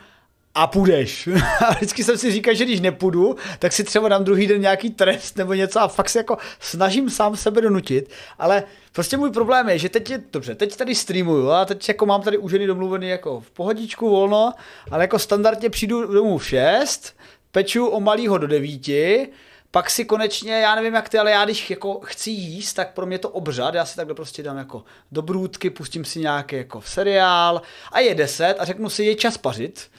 a 0.54 0.66
půjdeš. 0.66 1.28
a 1.66 1.74
vždycky 1.74 2.04
jsem 2.04 2.18
si 2.18 2.32
říkal, 2.32 2.54
že 2.54 2.64
když 2.64 2.80
nepůjdu, 2.80 3.36
tak 3.58 3.72
si 3.72 3.84
třeba 3.84 4.08
dám 4.08 4.24
druhý 4.24 4.46
den 4.46 4.60
nějaký 4.60 4.90
trest 4.90 5.36
nebo 5.36 5.54
něco 5.54 5.80
a 5.80 5.88
fakt 5.88 6.08
se 6.08 6.18
jako 6.18 6.38
snažím 6.60 7.10
sám 7.10 7.36
sebe 7.36 7.60
donutit, 7.60 8.10
ale 8.38 8.62
prostě 8.92 9.16
můj 9.16 9.30
problém 9.30 9.68
je, 9.68 9.78
že 9.78 9.88
teď 9.88 10.10
je, 10.10 10.22
dobře, 10.32 10.54
teď 10.54 10.76
tady 10.76 10.94
streamuju 10.94 11.50
a 11.50 11.64
teď 11.64 11.88
jako 11.88 12.06
mám 12.06 12.22
tady 12.22 12.38
uženy 12.38 12.66
domluvený 12.66 13.08
jako 13.08 13.40
v 13.40 13.50
pohodičku 13.50 14.10
volno, 14.10 14.52
ale 14.90 15.04
jako 15.04 15.18
standardně 15.18 15.70
přijdu 15.70 16.06
domů 16.12 16.38
v 16.38 16.46
6, 16.46 17.16
peču 17.52 17.86
o 17.86 18.00
malýho 18.00 18.38
do 18.38 18.46
9, 18.46 19.28
pak 19.70 19.90
si 19.90 20.04
konečně, 20.04 20.52
já 20.52 20.74
nevím 20.74 20.94
jak 20.94 21.08
ty, 21.08 21.18
ale 21.18 21.30
já 21.30 21.44
když 21.44 21.70
jako 21.70 22.00
chci 22.04 22.30
jíst, 22.30 22.74
tak 22.74 22.92
pro 22.92 23.06
mě 23.06 23.18
to 23.18 23.28
obřad, 23.28 23.74
já 23.74 23.84
si 23.84 23.96
takhle 23.96 24.14
prostě 24.14 24.42
dám 24.42 24.58
jako 24.58 24.84
do 25.12 25.22
brůdky, 25.22 25.70
pustím 25.70 26.04
si 26.04 26.20
nějaký 26.20 26.56
jako 26.56 26.82
seriál 26.82 27.62
a 27.92 28.00
je 28.00 28.14
10 28.14 28.54
a 28.58 28.64
řeknu 28.64 28.90
si, 28.90 29.04
je 29.04 29.14
čas 29.14 29.38
pařit 29.38 29.90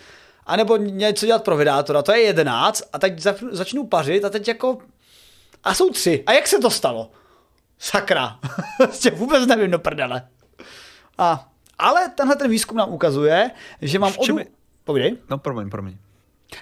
anebo 0.45 0.77
něco 0.77 1.25
dělat 1.25 1.43
pro 1.43 1.57
vydátora, 1.57 2.01
to 2.01 2.11
je 2.11 2.21
jedenáct 2.21 2.83
a 2.93 2.99
teď 2.99 3.21
začnu 3.51 3.87
pařit 3.87 4.25
a 4.25 4.29
teď 4.29 4.47
jako 4.47 4.77
a 5.63 5.73
jsou 5.73 5.89
tři. 5.89 6.23
A 6.25 6.33
jak 6.33 6.47
se 6.47 6.59
to 6.59 6.69
stalo? 6.69 7.11
Sakra. 7.79 8.39
Prostě 8.77 9.11
vůbec 9.11 9.47
nevím 9.47 9.71
do 9.71 9.79
prdele. 9.79 10.27
A, 11.17 11.49
ale 11.79 12.09
tenhle 12.09 12.35
ten 12.35 12.51
výzkum 12.51 12.77
nám 12.77 12.93
ukazuje, 12.93 13.51
že 13.81 13.99
mám... 13.99 14.13
Odu... 14.17 14.37
Povídej. 14.83 15.17
No, 15.29 15.37
promiň, 15.37 15.69
promiň. 15.69 15.97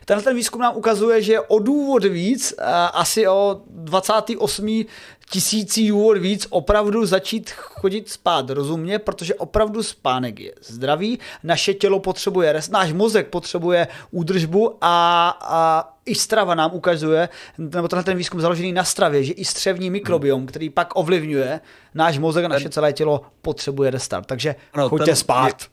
Tenhle 0.05 0.23
ten 0.23 0.35
výzkum 0.35 0.61
nám 0.61 0.77
ukazuje, 0.77 1.21
že 1.21 1.39
o 1.39 1.59
důvod 1.59 2.03
víc, 2.03 2.53
asi 2.93 3.27
o 3.27 3.61
28 3.67 4.85
tisící 5.29 5.89
důvod 5.89 6.17
víc 6.17 6.47
opravdu 6.49 7.05
začít 7.05 7.51
chodit 7.51 8.09
spát 8.09 8.49
rozumně, 8.49 8.99
protože 8.99 9.35
opravdu 9.35 9.83
spánek 9.83 10.39
je 10.39 10.53
zdravý, 10.61 11.19
naše 11.43 11.73
tělo 11.73 11.99
potřebuje 11.99 12.53
rest, 12.53 12.71
náš 12.71 12.93
mozek 12.93 13.27
potřebuje 13.27 13.87
údržbu 14.11 14.77
a, 14.81 15.29
a 15.41 15.89
i 16.05 16.15
strava 16.15 16.55
nám 16.55 16.71
ukazuje, 16.73 17.29
nebo 17.57 17.87
tenhle 17.87 18.03
ten 18.03 18.17
výzkum 18.17 18.41
založený 18.41 18.71
na 18.71 18.83
stravě, 18.83 19.23
že 19.23 19.33
i 19.33 19.45
střevní 19.45 19.89
mikrobiom, 19.89 20.39
hmm. 20.39 20.47
který 20.47 20.69
pak 20.69 20.95
ovlivňuje 20.95 21.59
náš 21.93 22.17
mozek 22.17 22.45
a 22.45 22.47
naše 22.47 22.69
celé 22.69 22.93
tělo 22.93 23.21
potřebuje 23.41 23.91
restart. 23.91 24.25
Takže 24.25 24.55
no, 24.77 24.89
choďte 24.89 25.05
ten, 25.05 25.15
spát 25.15 25.72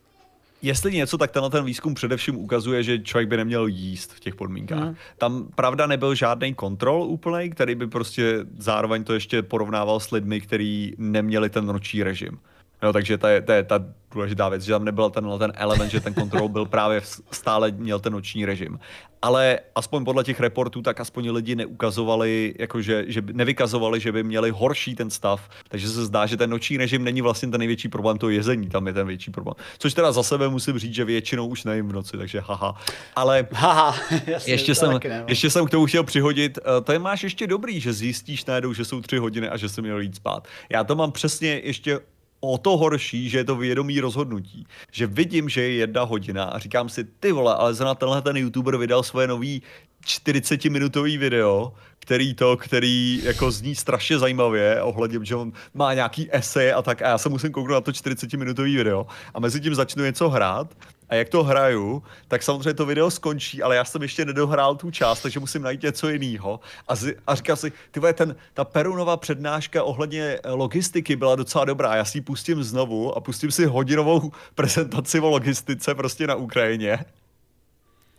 jestli 0.63 0.93
něco, 0.93 1.19
tak 1.19 1.31
tenhle 1.31 1.51
ten 1.51 1.65
výzkum 1.65 1.95
především 1.95 2.37
ukazuje, 2.37 2.83
že 2.83 2.99
člověk 2.99 3.29
by 3.29 3.37
neměl 3.37 3.67
jíst 3.67 4.13
v 4.13 4.21
těch 4.21 4.35
podmínkách. 4.35 4.89
Mm. 4.89 4.97
Tam 5.19 5.49
pravda 5.55 5.87
nebyl 5.87 6.15
žádný 6.15 6.55
kontrol 6.55 7.03
úplný, 7.03 7.51
který 7.51 7.75
by 7.75 7.87
prostě 7.87 8.39
zároveň 8.59 9.05
to 9.05 9.15
ještě 9.15 9.43
porovnával 9.43 10.01
s 10.01 10.11
lidmi, 10.11 10.41
kteří 10.41 10.95
neměli 10.99 11.51
ten 11.51 11.67
noční 11.67 12.03
režim. 12.03 12.39
Jo, 12.83 12.93
takže 12.93 13.19
to 13.19 13.27
je, 13.27 13.43
to 13.43 13.53
je 13.53 13.63
ta 13.63 13.85
důležitá 14.15 14.49
věc, 14.49 14.63
že 14.63 14.73
tam 14.73 14.85
nebyl 14.85 15.11
ten, 15.11 15.31
ten 15.39 15.53
element, 15.55 15.91
že 15.91 16.01
ten 16.01 16.15
kontrol 16.15 16.49
byl 16.49 16.67
právě 16.67 17.01
stále 17.31 17.71
měl 17.71 18.01
ten 18.01 18.13
noční 18.13 18.47
režim. 18.47 18.79
Ale 19.23 19.59
aspoň 19.75 20.05
podle 20.05 20.25
těch 20.25 20.41
reportů, 20.41 20.83
tak 20.83 21.01
aspoň 21.01 21.31
lidi 21.31 21.57
neukazovali, 21.57 22.55
jakože, 22.59 23.05
že 23.07 23.23
nevykazovali, 23.33 24.01
že 24.01 24.13
by 24.13 24.23
měli 24.23 24.51
horší 24.51 24.95
ten 24.95 25.11
stav. 25.11 25.49
Takže 25.69 25.89
se 25.89 26.05
zdá, 26.05 26.27
že 26.27 26.37
ten 26.37 26.51
noční 26.51 26.77
režim 26.77 27.05
není 27.05 27.23
vlastně 27.23 27.49
ten 27.49 27.59
největší 27.59 27.89
problém, 27.89 28.19
to 28.19 28.31
jezení 28.31 28.69
tam 28.69 28.87
je 28.87 28.93
ten 28.93 29.07
větší 29.07 29.31
problém. 29.31 29.55
Což 29.79 29.95
teda 29.95 30.13
za 30.13 30.23
sebe 30.23 30.49
musím 30.49 30.79
říct, 30.79 30.95
že 30.95 31.05
většinou 31.05 31.47
už 31.47 31.65
nejím 31.65 31.89
v 31.89 31.93
noci, 31.93 32.17
takže 32.17 32.41
haha. 32.41 32.75
Ale 33.17 33.49
haha, 33.53 33.97
jasně, 34.27 34.53
ještě, 34.53 34.75
jsem, 34.75 34.91
no. 34.91 35.01
ještě 35.27 35.51
jsem 35.51 35.67
k 35.67 35.71
tomu 35.71 35.87
chtěl 35.87 36.05
přihodit, 36.05 36.59
uh, 36.59 36.85
to 36.85 36.93
je 36.93 36.99
máš 36.99 37.23
ještě 37.23 37.47
dobrý, 37.47 37.81
že 37.81 37.93
zjistíš 37.93 38.45
najednou, 38.45 38.73
že 38.73 38.85
jsou 38.85 39.01
tři 39.01 39.19
hodiny 39.19 39.49
a 39.49 39.57
že 39.57 39.69
jsem 39.69 39.85
měl 39.85 40.01
jít 40.01 40.17
spát. 40.17 40.49
Já 40.71 40.85
to 40.85 40.97
mám 40.97 41.13
přesně 41.13 41.61
ještě 41.65 42.01
o 42.41 42.59
to 42.59 42.77
horší, 42.77 43.29
že 43.29 43.39
je 43.39 43.45
to 43.45 43.57
vědomý 43.57 44.01
rozhodnutí. 44.01 44.67
Že 44.93 45.07
vidím, 45.07 45.49
že 45.49 45.63
je 45.63 45.75
jedna 45.75 46.03
hodina 46.03 46.45
a 46.45 46.59
říkám 46.59 46.89
si, 46.89 47.05
ty 47.05 47.33
vole, 47.33 47.55
ale 47.55 47.75
zrovna 47.75 47.95
tenhle 47.95 48.23
ten 48.23 48.37
youtuber 48.37 48.77
vydal 48.77 49.03
svoje 49.03 49.27
nový 49.27 49.63
40-minutový 50.07 51.19
video, 51.19 51.73
který 51.99 52.35
to, 52.35 52.57
který 52.57 53.21
jako 53.25 53.51
zní 53.51 53.75
strašně 53.75 54.19
zajímavě 54.19 54.83
ohledně, 54.83 55.19
že 55.23 55.37
on 55.37 55.53
má 55.75 55.95
nějaký 55.95 56.29
esej 56.31 56.73
a 56.73 56.83
tak 56.83 57.03
a 57.03 57.09
já 57.09 57.19
se 57.19 57.29
musím 57.29 57.53
kouknout 57.53 57.75
na 57.75 57.81
to 57.81 57.91
40-minutový 57.91 58.77
video 58.77 59.07
a 59.35 59.41
mezi 59.41 59.61
tím 59.61 59.75
začnu 59.75 60.05
něco 60.05 60.29
hrát 60.29 60.75
a 61.11 61.15
jak 61.15 61.29
to 61.29 61.45
hraju, 61.45 62.03
tak 62.29 62.43
samozřejmě 62.43 62.75
to 62.75 62.87
video 62.87 63.11
skončí, 63.11 63.63
ale 63.63 63.77
já 63.77 63.85
jsem 63.85 64.03
ještě 64.03 64.25
nedohrál 64.25 64.77
tu 64.77 64.91
část, 64.91 65.21
takže 65.21 65.41
musím 65.41 65.63
najít 65.63 65.83
něco 65.83 66.09
jiného. 66.09 66.61
A, 66.89 66.95
a 67.27 67.35
říkal 67.35 67.57
si, 67.57 67.73
ty 67.91 68.01
ten, 68.15 68.37
ta 68.55 68.65
Perunova 68.65 69.17
přednáška 69.17 69.83
ohledně 69.83 70.39
logistiky 70.49 71.17
byla 71.17 71.37
docela 71.37 71.65
dobrá, 71.65 71.97
já 71.97 72.05
si 72.05 72.19
ji 72.19 72.23
pustím 72.23 72.63
znovu 72.63 73.17
a 73.17 73.21
pustím 73.21 73.51
si 73.51 73.67
hodinovou 73.67 74.33
prezentaci 74.55 75.21
o 75.21 75.31
logistice 75.31 75.95
prostě 75.95 76.27
na 76.27 76.35
Ukrajině 76.35 77.05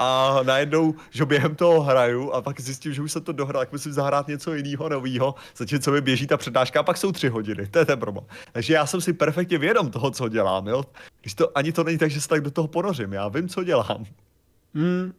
a 0.03 0.39
najednou, 0.43 0.95
že 1.09 1.25
během 1.25 1.55
toho 1.55 1.81
hraju 1.81 2.31
a 2.31 2.41
pak 2.41 2.61
zjistím, 2.61 2.93
že 2.93 3.01
už 3.01 3.11
jsem 3.11 3.23
to 3.23 3.31
dohrál, 3.31 3.61
tak 3.61 3.71
musím 3.71 3.93
zahrát 3.93 4.27
něco 4.27 4.53
jiného, 4.53 4.89
nového, 4.89 5.35
co 5.81 5.91
mi 5.91 6.01
běží 6.01 6.27
ta 6.27 6.37
přednáška 6.37 6.79
a 6.79 6.83
pak 6.83 6.97
jsou 6.97 7.11
tři 7.11 7.29
hodiny. 7.29 7.67
To 7.67 7.79
je 7.79 7.85
ten 7.85 7.99
problém. 7.99 8.25
Takže 8.51 8.73
já 8.73 8.85
jsem 8.85 9.01
si 9.01 9.13
perfektně 9.13 9.57
vědom 9.57 9.91
toho, 9.91 10.11
co 10.11 10.29
dělám. 10.29 10.67
Jo? 10.67 10.83
Když 11.21 11.33
to 11.33 11.57
ani 11.57 11.71
to 11.71 11.83
není 11.83 11.97
tak, 11.97 12.11
že 12.11 12.21
se 12.21 12.27
tak 12.27 12.41
do 12.41 12.51
toho 12.51 12.67
ponořím. 12.67 13.13
Já 13.13 13.27
vím, 13.27 13.49
co 13.49 13.63
dělám. 13.63 14.05
Hmm. 14.75 15.13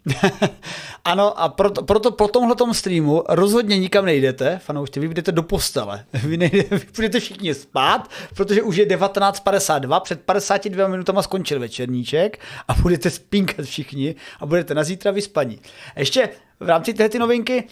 ano, 1.05 1.41
a 1.41 1.49
proto, 1.49 1.83
proto 1.83 2.11
po 2.11 2.29
tomhle 2.29 2.75
streamu 2.75 3.25
rozhodně 3.29 3.79
nikam 3.79 4.05
nejdete, 4.05 4.59
fanoušci, 4.59 5.01
vy 5.01 5.09
jdete 5.09 5.33
do 5.33 5.43
postele. 5.43 6.05
Vy, 6.25 6.37
nejde, 6.37 6.63
vy 6.71 6.81
budete 6.97 7.21
všichni 7.21 7.55
spát, 7.55 8.11
protože 8.37 8.63
už 8.63 8.77
je 8.77 8.87
19.52, 8.87 10.01
před 10.01 10.21
52 10.21 10.89
minutama 10.89 11.23
skončil 11.23 11.61
večerníček 11.61 12.41
a 12.69 12.75
budete 12.75 13.11
spínkat 13.11 13.67
všichni 13.67 14.15
a 14.41 14.47
budete 14.47 14.75
na 14.75 14.85
zítra 14.85 15.11
vyspaní. 15.11 15.61
Ještě 15.97 16.29
v 16.61 16.69
rámci 16.69 16.95
této 16.95 17.19
novinky, 17.19 17.65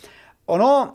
ono 0.46 0.94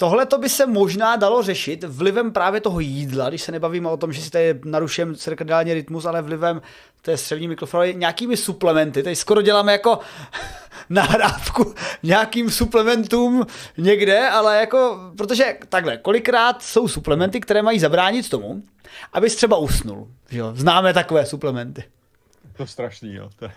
Tohle 0.00 0.26
to 0.26 0.38
by 0.38 0.48
se 0.48 0.66
možná 0.66 1.16
dalo 1.16 1.42
řešit 1.42 1.84
vlivem 1.84 2.32
právě 2.32 2.60
toho 2.60 2.80
jídla, 2.80 3.28
když 3.28 3.42
se 3.42 3.52
nebavíme 3.52 3.88
o 3.88 3.96
tom, 3.96 4.12
že 4.12 4.22
si 4.22 4.30
tady 4.30 4.60
narušujeme 4.64 5.14
cirkadiální 5.14 5.74
rytmus, 5.74 6.04
ale 6.04 6.22
vlivem 6.22 6.62
té 7.02 7.16
střevní 7.16 7.48
mikroflory, 7.48 7.94
nějakými 7.94 8.36
suplementy. 8.36 9.02
Teď 9.02 9.18
skoro 9.18 9.42
děláme 9.42 9.72
jako 9.72 9.98
nahrávku 10.90 11.74
nějakým 12.02 12.50
suplementům 12.50 13.46
někde, 13.78 14.28
ale 14.28 14.60
jako, 14.60 15.00
protože 15.16 15.58
takhle, 15.68 15.96
kolikrát 15.96 16.62
jsou 16.62 16.88
suplementy, 16.88 17.40
které 17.40 17.62
mají 17.62 17.78
zabránit 17.78 18.28
tomu, 18.28 18.62
abys 19.12 19.36
třeba 19.36 19.56
usnul. 19.56 20.08
Jo? 20.30 20.52
Známe 20.54 20.94
takové 20.94 21.26
suplementy. 21.26 21.84
To 22.56 22.66
strašný, 22.66 23.14
jo. 23.14 23.30
To 23.38 23.44
je 23.44 23.52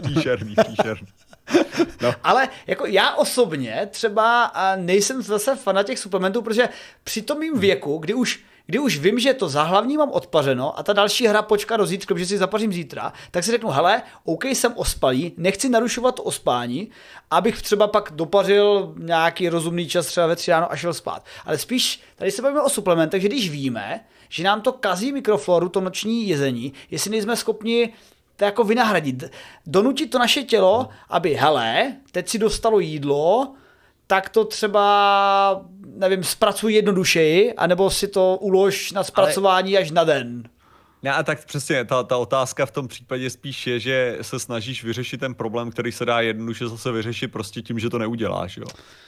příšerný, 0.00 0.54
příšerný. 0.64 1.08
No. 2.02 2.14
Ale 2.24 2.48
jako 2.66 2.86
já 2.86 3.14
osobně 3.14 3.88
třeba 3.90 4.52
nejsem 4.76 5.22
zase 5.22 5.56
fan 5.56 5.84
těch 5.84 5.98
suplementů, 5.98 6.42
protože 6.42 6.68
při 7.04 7.22
tom 7.22 7.38
mým 7.38 7.58
věku, 7.58 7.98
kdy 7.98 8.14
už 8.14 8.40
kdy 8.70 8.78
už 8.78 8.98
vím, 8.98 9.18
že 9.18 9.34
to 9.34 9.48
záhlavní 9.48 9.96
mám 9.96 10.10
odpařeno 10.10 10.78
a 10.78 10.82
ta 10.82 10.92
další 10.92 11.26
hra 11.26 11.42
počká 11.42 11.76
do 11.76 11.86
zítra, 11.86 12.06
protože 12.06 12.26
si 12.26 12.38
zapařím 12.38 12.72
zítra, 12.72 13.12
tak 13.30 13.44
si 13.44 13.50
řeknu, 13.50 13.70
hele, 13.70 14.02
OK, 14.24 14.44
jsem 14.44 14.72
ospalý, 14.76 15.32
nechci 15.36 15.68
narušovat 15.68 16.14
to 16.14 16.22
ospání, 16.22 16.90
abych 17.30 17.62
třeba 17.62 17.86
pak 17.86 18.12
dopařil 18.14 18.94
nějaký 18.98 19.48
rozumný 19.48 19.88
čas 19.88 20.06
třeba 20.06 20.26
ve 20.26 20.36
tři 20.36 20.50
ráno 20.50 20.72
a 20.72 20.76
šel 20.76 20.94
spát. 20.94 21.24
Ale 21.44 21.58
spíš 21.58 22.00
tady 22.16 22.30
se 22.30 22.42
bavíme 22.42 22.62
o 22.62 22.68
suplementech, 22.68 23.22
že 23.22 23.28
když 23.28 23.50
víme, 23.50 24.04
že 24.28 24.44
nám 24.44 24.60
to 24.60 24.72
kazí 24.72 25.12
mikrofloru, 25.12 25.68
to 25.68 25.80
noční 25.80 26.28
jezení, 26.28 26.72
jestli 26.90 27.10
nejsme 27.10 27.36
schopni 27.36 27.92
to 28.38 28.44
jako 28.44 28.64
vynahradit. 28.64 29.24
Donutit 29.66 30.10
to 30.10 30.18
naše 30.18 30.42
tělo, 30.42 30.88
aby, 31.08 31.34
hele, 31.34 31.92
teď 32.12 32.28
si 32.28 32.38
dostalo 32.38 32.80
jídlo, 32.80 33.54
tak 34.06 34.28
to 34.28 34.44
třeba, 34.44 35.64
nevím, 35.84 36.24
zpracuj 36.24 36.72
jednodušeji, 36.72 37.54
anebo 37.54 37.90
si 37.90 38.08
to 38.08 38.38
ulož 38.40 38.92
na 38.92 39.04
zpracování 39.04 39.76
Ale... 39.76 39.82
až 39.82 39.90
na 39.90 40.04
den. 40.04 40.42
Ne, 41.02 41.12
a 41.12 41.22
tak 41.22 41.44
přesně, 41.44 41.84
ta, 41.84 42.02
ta 42.02 42.16
otázka 42.16 42.66
v 42.66 42.70
tom 42.70 42.88
případě 42.88 43.30
spíš 43.30 43.66
je, 43.66 43.80
že 43.80 44.18
se 44.22 44.38
snažíš 44.38 44.84
vyřešit 44.84 45.20
ten 45.20 45.34
problém, 45.34 45.70
který 45.70 45.92
se 45.92 46.04
dá 46.04 46.20
jednoduše 46.20 46.68
zase 46.68 46.92
vyřešit 46.92 47.28
prostě 47.28 47.62
tím, 47.62 47.78
že 47.78 47.90
to 47.90 47.98
neuděláš, 47.98 48.56
jo. 48.56 48.66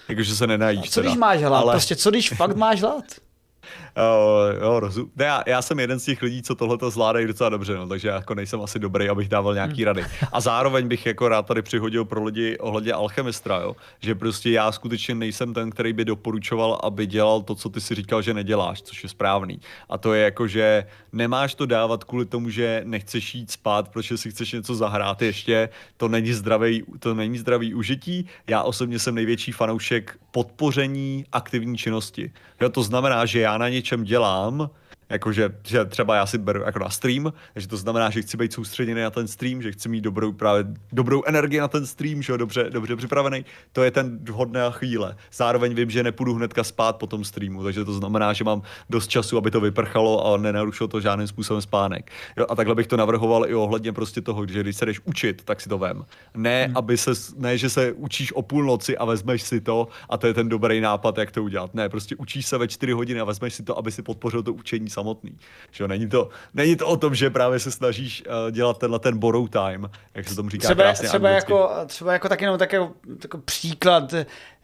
Jakože 0.08 0.36
se 0.36 0.46
nenajíš. 0.46 0.80
A 0.80 0.90
co 0.90 1.00
teda. 1.00 1.10
když 1.10 1.18
máš 1.18 1.40
hlad? 1.40 1.62
Ale... 1.62 1.72
Prostě 1.72 1.96
co 1.96 2.10
když 2.10 2.30
fakt 2.30 2.56
máš 2.56 2.80
hlad? 2.80 3.04
Uh, 3.96 4.62
jo, 4.62 4.80
rozum. 4.80 5.10
Ne, 5.16 5.24
já, 5.24 5.42
já, 5.46 5.62
jsem 5.62 5.80
jeden 5.80 6.00
z 6.00 6.04
těch 6.04 6.22
lidí, 6.22 6.42
co 6.42 6.54
tohle 6.54 6.78
to 6.78 6.90
zvládají 6.90 7.26
docela 7.26 7.50
dobře, 7.50 7.76
no, 7.76 7.88
takže 7.88 8.08
jako 8.08 8.34
nejsem 8.34 8.62
asi 8.62 8.78
dobrý, 8.78 9.08
abych 9.08 9.28
dával 9.28 9.54
nějaký 9.54 9.74
hmm. 9.74 9.84
rady. 9.84 10.04
A 10.32 10.40
zároveň 10.40 10.88
bych 10.88 11.06
jako 11.06 11.28
rád 11.28 11.46
tady 11.46 11.62
přihodil 11.62 12.04
pro 12.04 12.24
lidi 12.24 12.58
ohledně 12.58 12.92
alchemistra, 12.92 13.56
jo, 13.56 13.76
že 14.00 14.14
prostě 14.14 14.50
já 14.50 14.72
skutečně 14.72 15.14
nejsem 15.14 15.54
ten, 15.54 15.70
který 15.70 15.92
by 15.92 16.04
doporučoval, 16.04 16.80
aby 16.82 17.06
dělal 17.06 17.42
to, 17.42 17.54
co 17.54 17.68
ty 17.68 17.80
si 17.80 17.94
říkal, 17.94 18.22
že 18.22 18.34
neděláš, 18.34 18.82
což 18.82 19.02
je 19.02 19.08
správný. 19.08 19.60
A 19.88 19.98
to 19.98 20.14
je 20.14 20.24
jako, 20.24 20.46
že 20.46 20.86
nemáš 21.12 21.54
to 21.54 21.66
dávat 21.66 22.04
kvůli 22.04 22.24
tomu, 22.24 22.50
že 22.50 22.82
nechceš 22.84 23.34
jít 23.34 23.50
spát, 23.50 23.88
protože 23.88 24.18
si 24.18 24.30
chceš 24.30 24.52
něco 24.52 24.74
zahrát 24.74 25.22
ještě, 25.22 25.68
to 25.96 26.08
není 26.08 26.32
zdravý, 26.32 26.84
to 26.98 27.14
není 27.14 27.38
zdravý 27.38 27.74
užití. 27.74 28.26
Já 28.46 28.62
osobně 28.62 28.98
jsem 28.98 29.14
největší 29.14 29.52
fanoušek 29.52 30.18
podpoření 30.30 31.24
aktivní 31.32 31.76
činnosti. 31.76 32.32
Jo, 32.60 32.68
to 32.68 32.82
znamená, 32.82 33.26
že 33.26 33.40
já 33.40 33.58
na 33.58 33.68
něčem 33.80 34.04
dělám, 34.04 34.70
jakože 35.10 35.50
že 35.64 35.84
třeba 35.84 36.16
já 36.16 36.26
si 36.26 36.38
beru 36.38 36.60
jako 36.60 36.78
na 36.78 36.90
stream, 36.90 37.32
takže 37.54 37.68
to 37.68 37.76
znamená, 37.76 38.10
že 38.10 38.22
chci 38.22 38.36
být 38.36 38.52
soustředěný 38.52 39.00
na 39.00 39.10
ten 39.10 39.28
stream, 39.28 39.62
že 39.62 39.72
chci 39.72 39.88
mít 39.88 40.00
dobrou, 40.00 40.32
právě 40.32 40.64
dobrou 40.92 41.22
energii 41.26 41.60
na 41.60 41.68
ten 41.68 41.86
stream, 41.86 42.22
že 42.22 42.32
jo, 42.32 42.36
dobře, 42.36 42.70
dobře 42.70 42.96
připravený, 42.96 43.44
to 43.72 43.82
je 43.82 43.90
ten 43.90 44.18
vhodná 44.22 44.70
chvíle. 44.70 45.16
Zároveň 45.32 45.74
vím, 45.74 45.90
že 45.90 46.02
nepůjdu 46.02 46.34
hnedka 46.34 46.64
spát 46.64 46.96
po 46.96 47.06
tom 47.06 47.24
streamu, 47.24 47.64
takže 47.64 47.84
to 47.84 47.92
znamená, 47.92 48.32
že 48.32 48.44
mám 48.44 48.62
dost 48.90 49.08
času, 49.08 49.38
aby 49.38 49.50
to 49.50 49.60
vyprchalo 49.60 50.26
a 50.26 50.36
nenarušilo 50.36 50.88
to 50.88 51.00
žádným 51.00 51.28
způsobem 51.28 51.62
spánek. 51.62 52.10
Jo, 52.36 52.46
a 52.48 52.56
takhle 52.56 52.74
bych 52.74 52.86
to 52.86 52.96
navrhoval 52.96 53.46
i 53.48 53.54
ohledně 53.54 53.92
prostě 53.92 54.20
toho, 54.20 54.46
že 54.46 54.60
když 54.60 54.76
se 54.76 54.86
jdeš 54.86 55.00
učit, 55.04 55.42
tak 55.44 55.60
si 55.60 55.68
to 55.68 55.78
vem. 55.78 56.04
Ne, 56.36 56.64
hmm. 56.64 56.76
aby 56.76 56.98
se, 56.98 57.10
ne, 57.36 57.58
že 57.58 57.70
se 57.70 57.92
učíš 57.92 58.32
o 58.32 58.42
půlnoci 58.42 58.96
a 58.96 59.04
vezmeš 59.04 59.42
si 59.42 59.60
to 59.60 59.88
a 60.08 60.16
to 60.16 60.26
je 60.26 60.34
ten 60.34 60.48
dobrý 60.48 60.80
nápad, 60.80 61.18
jak 61.18 61.30
to 61.30 61.42
udělat. 61.42 61.74
Ne, 61.74 61.88
prostě 61.88 62.16
učíš 62.16 62.46
se 62.46 62.58
ve 62.58 62.68
čtyři 62.68 62.92
hodiny 62.92 63.20
a 63.20 63.24
vezmeš 63.24 63.54
si 63.54 63.62
to, 63.62 63.78
aby 63.78 63.92
si 63.92 64.02
podpořil 64.02 64.42
to 64.42 64.52
učení 64.52 64.90
samotný. 65.00 65.38
Že 65.70 65.88
není, 65.88 66.08
to, 66.08 66.28
není 66.54 66.76
to 66.76 66.86
o 66.86 66.96
tom, 66.96 67.14
že 67.14 67.30
právě 67.30 67.58
se 67.58 67.70
snažíš 67.70 68.22
uh, 68.26 68.50
dělat 68.50 68.78
tenhle 68.78 68.98
ten 68.98 69.18
borrow 69.18 69.48
time, 69.48 69.90
jak 70.14 70.28
se 70.28 70.34
tomu 70.34 70.50
říká 70.50 70.68
třeba, 70.68 70.82
krásně 70.82 71.08
třeba 71.08 71.28
jako, 71.28 71.70
třeba 71.86 72.12
jako 72.12 72.28
tak 72.28 72.40
jenom 72.40 72.58
tak 72.58 72.72
jako, 72.72 72.92
jako 73.22 73.38
příklad, 73.38 74.14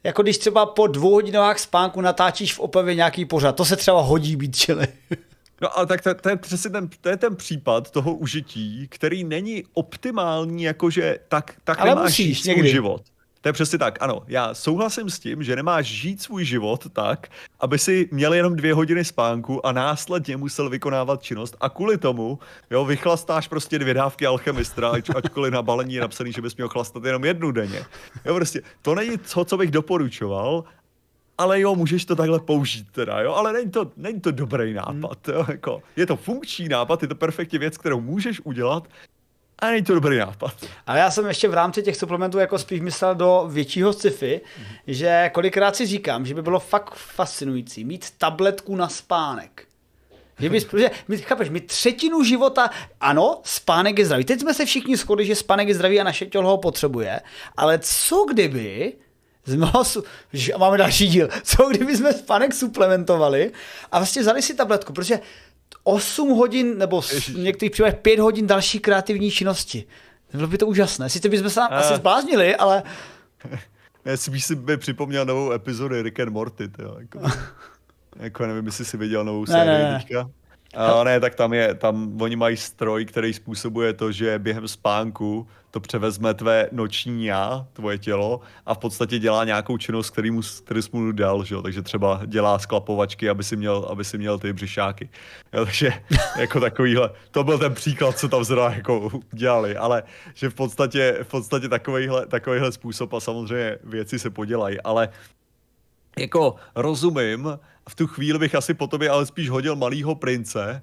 jako 0.05 0.23
když 0.23 0.39
třeba 0.39 0.67
po 0.67 0.87
dvou 0.87 1.13
hodinách 1.15 1.59
spánku 1.59 2.01
natáčíš 2.01 2.55
v 2.55 2.61
Opavě 2.61 2.95
nějaký 2.95 3.25
pořad, 3.25 3.57
to 3.57 3.65
se 3.65 3.77
třeba 3.77 4.01
hodí 4.01 4.37
být 4.37 4.57
čili. 4.57 4.89
No 5.61 5.79
ale 5.79 5.87
tak 5.87 6.03
to, 6.03 6.15
to, 6.15 6.29
je 6.29 6.37
přesně 6.37 6.71
ten, 6.71 6.89
to 7.01 7.09
je 7.09 7.17
ten 7.17 7.37
případ 7.37 7.91
toho 7.91 8.15
užití, 8.15 8.89
který 8.89 9.25
není 9.25 9.65
optimální, 9.73 10.63
jakože 10.63 11.19
tak, 11.29 11.55
tak 11.65 11.81
ale 11.81 11.91
nemáš 11.91 12.05
musíš, 12.05 12.43
svůj 12.43 12.55
někdy. 12.55 12.71
život. 12.71 13.03
To 13.47 13.49
je 13.49 13.53
přesně 13.53 13.79
tak, 13.79 14.03
ano. 14.03 14.23
Já 14.27 14.55
souhlasím 14.55 15.11
s 15.11 15.19
tím, 15.19 15.43
že 15.43 15.57
nemáš 15.57 15.87
žít 15.87 16.23
svůj 16.23 16.45
život 16.45 16.87
tak, 16.93 17.29
aby 17.61 17.79
si 17.79 18.09
měl 18.13 18.35
jenom 18.35 18.57
dvě 18.57 18.75
hodiny 18.75 19.05
spánku 19.05 19.67
a 19.67 19.73
následně 19.73 20.37
musel 20.37 20.71
vykonávat 20.71 21.23
činnost 21.23 21.57
a 21.61 21.69
kvůli 21.69 21.99
tomu, 21.99 22.39
jo, 22.71 22.85
vychlastáš 22.85 23.49
prostě 23.49 23.79
dvě 23.79 23.95
dávky 23.95 24.27
alchemistra, 24.27 24.89
ať, 24.89 25.11
ačkoliv 25.17 25.53
na 25.53 25.63
balení 25.63 25.95
je 25.95 26.01
napsaný, 26.01 26.33
že 26.33 26.43
bys 26.43 26.57
měl 26.57 26.69
chlastat 26.69 27.05
jenom 27.05 27.25
jednu 27.25 27.51
denně. 27.51 27.85
Jo, 28.25 28.35
prostě 28.35 28.63
to 28.83 28.95
není 28.95 29.19
to, 29.35 29.45
co 29.45 29.57
bych 29.57 29.71
doporučoval, 29.71 30.65
ale 31.39 31.61
jo, 31.61 31.75
můžeš 31.75 32.05
to 32.05 32.17
takhle 32.17 32.41
použít 32.41 32.87
teda, 32.93 33.21
jo, 33.21 33.35
ale 33.35 33.53
není 33.53 33.71
to, 33.71 33.93
není 33.97 34.21
to 34.21 34.31
dobrý 34.31 34.75
nápad, 34.75 35.29
jo, 35.29 35.45
jako, 35.49 35.83
je 35.97 36.07
to 36.07 36.17
funkční 36.17 36.69
nápad, 36.69 37.03
je 37.03 37.09
to 37.09 37.15
perfektně 37.15 37.59
věc, 37.59 37.79
kterou 37.79 38.01
můžeš 38.01 38.41
udělat, 38.45 38.89
a 39.59 39.71
není 39.71 39.85
to 39.85 39.95
dobrý 39.95 40.19
nápad. 40.19 40.55
Ale 40.87 40.99
já 40.99 41.11
jsem 41.11 41.27
ještě 41.27 41.49
v 41.49 41.55
rámci 41.55 41.83
těch 41.83 41.97
suplementů 41.97 42.39
jako 42.39 42.59
spíš 42.59 42.81
myslel 42.81 43.15
do 43.15 43.47
většího 43.51 43.93
sci-fi, 43.93 44.41
mm-hmm. 44.41 44.77
že 44.87 45.31
kolikrát 45.35 45.77
si 45.77 45.87
říkám, 45.87 46.27
že 46.27 46.35
by 46.35 46.43
bylo 46.43 46.61
fakt 46.61 46.95
fascinující 46.95 47.85
mít 47.85 48.11
tabletku 48.19 48.77
na 48.77 48.89
spánek. 48.89 49.67
Že 50.39 50.51
bys, 50.51 50.65
protože, 50.65 50.91
my, 51.09 51.19
chápeš, 51.19 51.49
my 51.49 51.61
třetinu 51.61 52.25
života, 52.25 52.71
ano, 53.01 53.41
spánek 53.45 53.99
je 53.99 54.07
zdravý. 54.07 54.25
Teď 54.25 54.41
jsme 54.41 54.55
se 54.55 54.65
všichni 54.65 54.97
shodli, 54.97 55.27
že 55.27 55.35
spánek 55.35 55.69
je 55.69 55.75
zdravý 55.75 56.01
a 56.01 56.05
naše 56.05 56.27
tělo 56.27 56.51
ho 56.51 56.59
potřebuje, 56.59 57.21
ale 57.57 57.79
co 57.79 58.25
kdyby 58.33 58.93
jsme 59.47 59.67
ho, 59.67 59.85
máme 60.59 60.79
další 60.79 61.09
díl, 61.09 61.29
co 61.45 61.69
kdyby 61.69 61.97
jsme 61.97 62.13
spánek 62.13 62.55
suplementovali 62.55 63.53
a 63.93 63.99
vlastně 63.99 64.23
vzali 64.23 64.43
si 64.43 64.55
tabletku, 64.55 64.93
protože 64.93 65.21
8 65.87 66.29
hodin, 66.31 66.79
nebo 66.79 67.01
v 67.01 67.29
některých 67.29 67.73
případech 67.73 67.95
5 67.95 68.19
hodin 68.19 68.47
další 68.47 68.79
kreativní 68.79 69.31
činnosti. 69.31 69.85
Bylo 70.33 70.47
by 70.47 70.59
to 70.59 70.67
úžasné. 70.67 71.11
Sice 71.11 71.29
bychom 71.29 71.51
se 71.51 71.61
a... 71.61 71.65
asi 71.65 71.95
zbláznili, 71.95 72.57
ale... 72.57 72.83
Já 74.05 74.17
si 74.17 74.41
si 74.41 74.55
by 74.55 74.77
připomněl 74.77 75.25
novou 75.25 75.53
epizodu 75.53 76.03
Rick 76.03 76.21
and 76.21 76.33
Morty, 76.33 76.69
jo, 76.79 76.97
jako, 76.99 77.21
jako 78.17 78.47
nevím, 78.47 78.67
jestli 78.67 78.85
jsi 78.85 78.97
viděl 78.97 79.25
novou 79.25 79.47
sérii 79.47 79.67
ne, 79.67 79.93
ne. 79.93 79.99
teďka. 79.99 80.31
A 80.77 81.05
ne, 81.05 81.21
tak 81.21 81.35
tam 81.35 81.55
je, 81.55 81.75
tam 81.75 82.23
oni 82.23 82.37
mají 82.37 82.57
stroj, 82.57 83.05
který 83.05 83.33
způsobuje 83.33 83.93
to, 83.93 84.13
že 84.13 84.39
během 84.39 84.69
spánku 84.69 85.47
to 85.71 85.81
převezme 85.81 86.35
tvé 86.35 86.69
noční 86.73 87.25
já, 87.25 87.67
tvoje 87.73 87.99
tělo 87.99 88.41
a 88.67 88.75
v 88.75 88.79
podstatě 88.79 89.19
dělá 89.19 89.45
nějakou 89.45 89.79
činnost, 89.79 90.11
který 90.11 90.31
mu, 90.31 90.41
který 90.65 90.83
jsi 90.83 90.89
mu 90.93 91.13
dal, 91.13 91.45
že 91.45 91.55
jo? 91.55 91.63
takže 91.63 91.83
třeba 91.83 92.21
dělá 92.27 92.59
sklapovačky, 92.59 93.29
aby 93.29 93.45
si 93.45 93.57
měl, 93.57 93.87
aby 93.91 94.05
si 94.05 94.19
měl 94.19 94.39
ty 94.39 94.53
břišáky. 94.53 95.09
Jo, 95.53 95.65
takže 95.65 95.93
jako 96.39 96.61
takovýhle, 96.61 97.11
to 97.31 97.45
byl 97.45 97.59
ten 97.59 97.75
příklad, 97.75 98.19
co 98.19 98.29
tam 98.29 98.45
zrovna 98.45 98.75
jako 98.75 99.11
dělali, 99.33 99.77
ale 99.77 100.03
že 100.35 100.51
v 100.51 100.55
podstatě, 100.55 101.19
v 101.23 101.29
podstatě 101.29 101.69
takovýhle, 101.69 102.27
takovýhle 102.27 102.73
způsob 102.73 103.15
a 103.15 103.21
samozřejmě 103.21 103.79
věci 103.85 104.19
se 104.19 104.31
podělají, 104.31 104.81
ale 104.81 105.09
jako 106.19 106.55
rozumím, 106.75 107.59
v 107.89 107.95
tu 107.95 108.07
chvíli 108.07 108.39
bych 108.39 108.55
asi 108.55 108.75
po 108.75 108.87
tobě 108.87 109.11
ale 109.11 109.27
spíš 109.27 109.51
hodil 109.51 109.77
malýho 109.77 110.15
prince, 110.15 110.83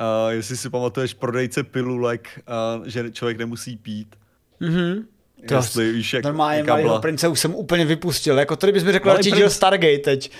uh, 0.00 0.32
jestli 0.32 0.56
si 0.56 0.70
pamatuješ 0.70 1.14
prodejce 1.14 1.62
pilulek, 1.62 2.40
uh, 2.78 2.86
že 2.86 3.10
člověk 3.10 3.38
nemusí 3.38 3.76
pít. 3.76 4.16
Mhm. 4.60 5.06
To 5.48 5.54
Jestli 5.54 5.92
víš, 5.92 6.12
jak, 6.12 6.24
normálně 6.24 6.62
malýho 6.62 7.00
prince 7.00 7.28
už 7.28 7.40
jsem 7.40 7.54
úplně 7.54 7.84
vypustil, 7.84 8.38
jako 8.38 8.56
to 8.56 8.72
bys 8.72 8.84
mi 8.84 8.92
řekl 8.92 9.08
radši 9.08 9.30
princ... 9.30 9.52
Stargate 9.52 9.98
teď. 9.98 10.30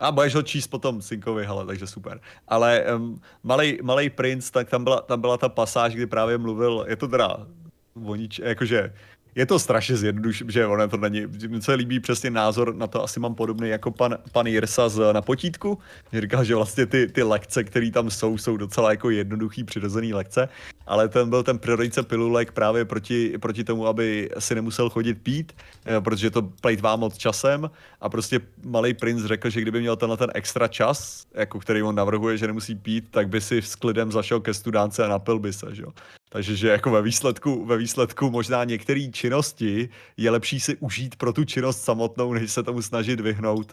A 0.00 0.12
budeš 0.12 0.34
ho 0.34 0.42
číst 0.42 0.66
potom 0.66 1.02
synkovi, 1.02 1.46
hele, 1.46 1.66
takže 1.66 1.86
super. 1.86 2.20
Ale 2.48 2.84
um, 2.96 3.20
malý, 3.42 3.78
malý 3.82 4.10
princ, 4.10 4.50
tak 4.50 4.70
tam 4.70 4.84
byla, 4.84 5.00
tam 5.00 5.20
byla 5.20 5.38
ta 5.38 5.48
pasáž, 5.48 5.94
kdy 5.94 6.06
právě 6.06 6.38
mluvil, 6.38 6.84
je 6.88 6.96
to 6.96 7.08
teda 7.08 7.46
vonič, 7.94 8.38
jakože 8.38 8.92
je 9.34 9.46
to 9.46 9.58
strašně 9.58 9.96
zjednodušené, 9.96 10.52
že 10.52 10.66
ono 10.66 10.88
to 10.88 10.96
není. 10.96 11.26
Mně 11.48 11.62
se 11.62 11.74
líbí 11.74 12.00
přesně 12.00 12.30
názor 12.30 12.74
na 12.74 12.86
to, 12.86 13.02
asi 13.02 13.20
mám 13.20 13.34
podobný 13.34 13.68
jako 13.68 13.90
pan, 13.90 14.18
pan 14.32 14.46
Jirsa 14.46 14.88
z 14.88 15.12
Na 15.12 15.22
potítku. 15.22 15.78
Říkal, 16.12 16.44
že 16.44 16.54
vlastně 16.54 16.86
ty, 16.86 17.06
ty 17.06 17.22
lekce, 17.22 17.64
které 17.64 17.90
tam 17.90 18.10
jsou, 18.10 18.38
jsou 18.38 18.56
docela 18.56 18.90
jako 18.90 19.10
jednoduchý, 19.10 19.64
přirozený 19.64 20.14
lekce, 20.14 20.48
ale 20.86 21.08
ten 21.08 21.30
byl 21.30 21.42
ten 21.42 21.58
prodejce 21.58 22.02
pilulek 22.02 22.52
právě 22.52 22.84
proti, 22.84 23.38
proti 23.38 23.64
tomu, 23.64 23.86
aby 23.86 24.30
si 24.38 24.54
nemusel 24.54 24.90
chodit 24.90 25.14
pít, 25.14 25.52
eh, 25.86 26.00
protože 26.00 26.30
to 26.30 26.42
plejtvá 26.42 26.96
moc 26.96 27.16
časem 27.16 27.70
a 28.00 28.08
prostě 28.08 28.40
malý 28.64 28.94
princ 28.94 29.24
řekl, 29.24 29.50
že 29.50 29.60
kdyby 29.60 29.80
měl 29.80 29.96
tenhle 29.96 30.16
ten 30.16 30.30
extra 30.34 30.68
čas, 30.68 31.26
jako 31.34 31.60
který 31.60 31.82
on 31.82 31.94
navrhuje, 31.94 32.36
že 32.36 32.46
nemusí 32.46 32.74
pít, 32.74 33.04
tak 33.10 33.28
by 33.28 33.40
si 33.40 33.62
s 33.62 33.74
klidem 33.74 34.12
zašel 34.12 34.40
ke 34.40 34.54
studánce 34.54 35.04
a 35.04 35.08
napil 35.08 35.38
by 35.38 35.52
se, 35.52 35.74
že 35.74 35.82
jo. 35.82 35.92
Takže 36.32 36.56
že 36.56 36.68
jako 36.68 36.90
ve 36.90 37.02
výsledku, 37.02 37.64
ve 37.64 37.76
výsledku 37.76 38.30
možná 38.30 38.64
některé 38.64 39.00
činnosti 39.12 39.88
je 40.16 40.30
lepší 40.30 40.60
si 40.60 40.76
užít 40.76 41.16
pro 41.16 41.32
tu 41.32 41.44
činnost 41.44 41.82
samotnou, 41.82 42.32
než 42.32 42.52
se 42.52 42.62
tomu 42.62 42.82
snažit 42.82 43.20
vyhnout 43.20 43.72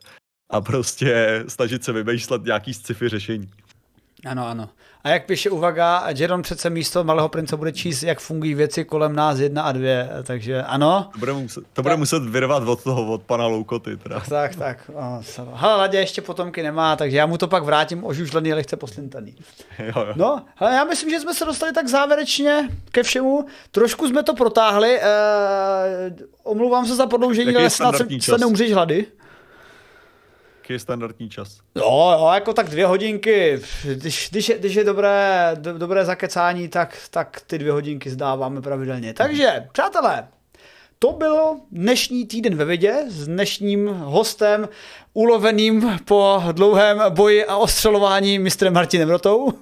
a 0.49 0.61
prostě 0.61 1.43
snažit 1.47 1.83
se 1.83 1.93
vymýšlet 1.93 2.43
nějaký 2.43 2.73
sci-fi 2.73 3.09
řešení. 3.09 3.49
Ano, 4.25 4.47
ano. 4.47 4.69
A 5.03 5.09
jak 5.09 5.25
píše 5.25 5.49
uvaga, 5.49 6.03
Jeron 6.17 6.41
přece 6.41 6.69
místo 6.69 7.03
malého 7.03 7.29
prince 7.29 7.57
bude 7.57 7.71
číst, 7.71 8.03
jak 8.03 8.19
fungují 8.19 8.53
věci 8.53 8.85
kolem 8.85 9.15
nás 9.15 9.39
jedna 9.39 9.63
a 9.63 9.71
dvě, 9.71 10.09
takže 10.23 10.63
ano. 10.63 11.09
To 11.13 11.19
bude 11.19 11.33
muset, 11.33 11.63
to 11.73 11.83
bude 11.83 11.97
muset 11.97 12.23
vyrvat 12.23 12.67
od 12.67 12.83
toho, 12.83 13.13
od 13.13 13.23
pana 13.23 13.47
Loukoty. 13.47 13.97
Teda. 13.97 14.19
Tak, 14.29 14.55
tak. 14.55 14.91
Hele, 15.53 15.75
Ladě 15.75 15.97
ještě 15.97 16.21
potomky 16.21 16.63
nemá, 16.63 16.95
takže 16.95 17.17
já 17.17 17.25
mu 17.25 17.37
to 17.37 17.47
pak 17.47 17.63
vrátím 17.63 18.05
ožužlený, 18.05 18.53
lehce 18.53 18.77
poslintaný. 18.77 19.35
Jo, 19.79 19.93
jo. 20.07 20.13
No, 20.15 20.45
ale 20.57 20.73
já 20.75 20.83
myslím, 20.83 21.09
že 21.09 21.19
jsme 21.19 21.33
se 21.33 21.45
dostali 21.45 21.73
tak 21.73 21.87
závěrečně 21.87 22.69
ke 22.91 23.03
všemu. 23.03 23.45
Trošku 23.71 24.07
jsme 24.07 24.23
to 24.23 24.33
protáhli. 24.33 24.99
Eh, 25.01 26.13
omlouvám 26.43 26.85
se 26.85 26.95
za 26.95 27.05
prodloužení, 27.07 27.55
ale 27.55 27.69
snad 27.69 27.95
se, 27.95 28.05
se 28.21 28.37
neumřeš 28.37 28.73
hlady 28.73 29.05
jaký 30.69 30.73
je 30.73 30.79
standardní 30.79 31.29
čas? 31.29 31.59
Jo, 31.75 32.15
jo, 32.19 32.29
jako 32.33 32.53
tak 32.53 32.69
dvě 32.69 32.85
hodinky. 32.85 33.61
Když, 33.93 34.29
když, 34.31 34.49
je, 34.49 34.57
když 34.57 34.75
je 34.75 34.83
dobré, 34.83 35.51
do, 35.55 35.77
dobré 35.77 36.05
zakecání, 36.05 36.67
tak, 36.67 36.97
tak 37.09 37.41
ty 37.47 37.57
dvě 37.57 37.71
hodinky 37.71 38.09
zdáváme 38.09 38.61
pravidelně. 38.61 39.13
Takže, 39.13 39.67
přátelé, 39.71 40.27
to 40.99 41.11
bylo 41.11 41.59
dnešní 41.71 42.25
týden 42.25 42.55
ve 42.55 42.65
vědě 42.65 43.05
s 43.07 43.25
dnešním 43.25 43.87
hostem, 43.87 44.69
uloveným 45.13 45.99
po 46.05 46.43
dlouhém 46.51 47.01
boji 47.09 47.45
a 47.45 47.57
ostřelování 47.57 48.39
mistrem 48.39 48.73
Martinem 48.73 49.09
Rotou. 49.09 49.53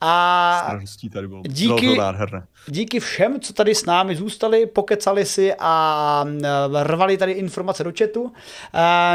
A 0.00 0.76
tady 1.12 1.28
bylo. 1.28 1.42
díky, 1.46 1.98
díky 2.68 3.00
všem, 3.00 3.40
co 3.40 3.52
tady 3.52 3.74
s 3.74 3.86
námi 3.86 4.16
zůstali, 4.16 4.66
pokecali 4.66 5.24
si 5.24 5.54
a 5.58 6.24
rvali 6.82 7.16
tady 7.16 7.32
informace 7.32 7.84
do 7.84 7.92
chatu 7.98 8.32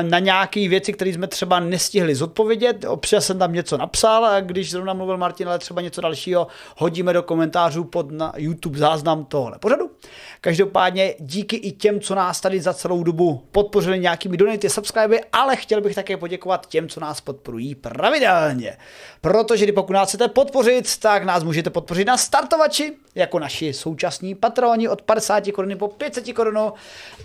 na 0.01 0.19
nějaké 0.19 0.69
věci, 0.69 0.93
které 0.93 1.13
jsme 1.13 1.27
třeba 1.27 1.59
nestihli 1.59 2.15
zodpovědět. 2.15 2.85
Občas 2.87 3.25
jsem 3.25 3.39
tam 3.39 3.53
něco 3.53 3.77
napsal, 3.77 4.41
když 4.41 4.71
zrovna 4.71 4.93
mluvil 4.93 5.17
Martin, 5.17 5.47
ale 5.47 5.59
třeba 5.59 5.81
něco 5.81 6.01
dalšího 6.01 6.47
hodíme 6.77 7.13
do 7.13 7.23
komentářů 7.23 7.83
pod 7.83 8.11
na 8.11 8.33
YouTube 8.37 8.79
záznam 8.79 9.25
tohle 9.25 9.59
pořadu. 9.59 9.91
Každopádně 10.41 11.15
díky 11.19 11.55
i 11.55 11.71
těm, 11.71 11.99
co 11.99 12.15
nás 12.15 12.41
tady 12.41 12.61
za 12.61 12.73
celou 12.73 13.03
dobu 13.03 13.47
podpořili 13.51 13.99
nějakými 13.99 14.37
donaty, 14.37 14.69
subscribe, 14.69 15.19
ale 15.33 15.55
chtěl 15.55 15.81
bych 15.81 15.95
také 15.95 16.17
poděkovat 16.17 16.67
těm, 16.67 16.89
co 16.89 16.99
nás 16.99 17.21
podporují 17.21 17.75
pravidelně. 17.75 18.77
Protože 19.21 19.71
pokud 19.73 19.93
nás 19.93 20.07
chcete 20.09 20.27
podpořit, 20.27 20.97
tak 20.99 21.23
nás 21.23 21.43
můžete 21.43 21.69
podpořit 21.69 22.07
na 22.07 22.17
startovači, 22.17 22.93
jako 23.15 23.39
naši 23.39 23.73
současní 23.73 24.35
patroni 24.35 24.89
od 24.89 25.01
50 25.01 25.51
koruny 25.51 25.75
po 25.75 25.87
500 25.87 26.33
korun. 26.33 26.73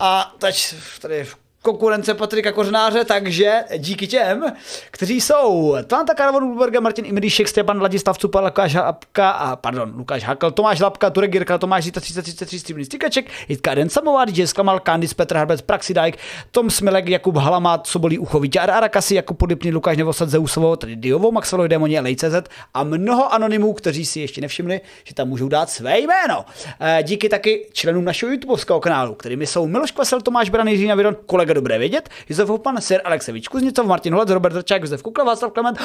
A 0.00 0.34
teď 0.38 0.74
tady 1.00 1.26
konkurence 1.66 2.14
Patrika 2.14 2.52
Kořnáře, 2.52 3.04
takže 3.04 3.60
díky 3.78 4.06
těm, 4.06 4.44
kteří 4.90 5.20
jsou 5.20 5.76
Tlanta 5.86 6.14
Karvan 6.14 6.44
Ulberga, 6.44 6.80
Martin 6.80 7.06
Imrišek, 7.06 7.48
Stepan 7.48 7.78
Vladislav 7.78 8.18
Cupar, 8.18 8.44
Lukáš 8.44 8.74
Hapka, 8.74 9.30
a 9.30 9.56
pardon, 9.56 9.92
Lukáš 9.96 10.24
Hakl, 10.24 10.50
Tomáš 10.50 10.80
Lapka, 10.80 11.10
Turek 11.10 11.34
Jirka, 11.34 11.58
Tomáš 11.58 11.84
Zita 11.84 12.00
3033, 12.00 12.58
Steven 12.58 12.84
Stikaček, 12.84 13.30
Jitka 13.48 13.72
Eden 13.72 13.88
Samová, 13.88 14.24
DJ 14.24 14.46
Skamal, 14.46 14.80
Kandis, 14.80 15.14
Petr 15.14 15.36
Harbec, 15.36 15.60
Praxidajk, 15.60 16.16
Tom 16.50 16.70
Smilek, 16.70 17.08
Jakub 17.08 17.36
Halamat, 17.36 17.86
Sobolí 17.86 18.18
Uchovitě, 18.18 18.60
Ar 18.60 18.70
Arakasi, 18.70 19.14
Jakub 19.14 19.38
Podipný, 19.38 19.72
Lukáš 19.72 19.96
Nevosad, 19.96 20.28
Zeusovo, 20.28 20.76
tedy 20.76 20.96
Diovo, 20.96 21.32
Maxwellovi 21.32 21.68
Demonie, 21.68 22.00
Lej.cz 22.00 22.48
a 22.74 22.84
mnoho 22.84 23.34
anonymů, 23.34 23.72
kteří 23.72 24.06
si 24.06 24.20
ještě 24.20 24.40
nevšimli, 24.40 24.80
že 25.04 25.14
tam 25.14 25.28
můžou 25.28 25.48
dát 25.48 25.70
své 25.70 25.98
jméno. 25.98 26.44
Eh, 26.80 27.02
díky 27.02 27.28
taky 27.28 27.66
členům 27.72 28.04
našeho 28.04 28.32
YouTubeovského 28.32 28.80
kanálu, 28.80 29.14
kterými 29.14 29.46
jsou 29.46 29.66
Miloš 29.66 29.90
Kvasel, 29.90 30.20
Tomáš 30.20 30.50
Bran, 30.50 30.68
Jiří 30.68 30.86
Naviron, 30.86 31.16
kolega 31.26 31.55
dobré 31.56 31.78
vědět, 31.78 32.08
Josef 32.28 32.48
Hoffman, 32.48 32.80
Sir 32.80 33.00
Alexevič 33.04 33.48
Kuznicov, 33.48 33.86
Martin 33.86 34.12
Holec, 34.12 34.30
Robert 34.30 34.52
Drčák, 34.52 34.82
Josef 34.82 35.02
Kukla, 35.02 35.24
Václav 35.24 35.52
Klement, 35.52 35.78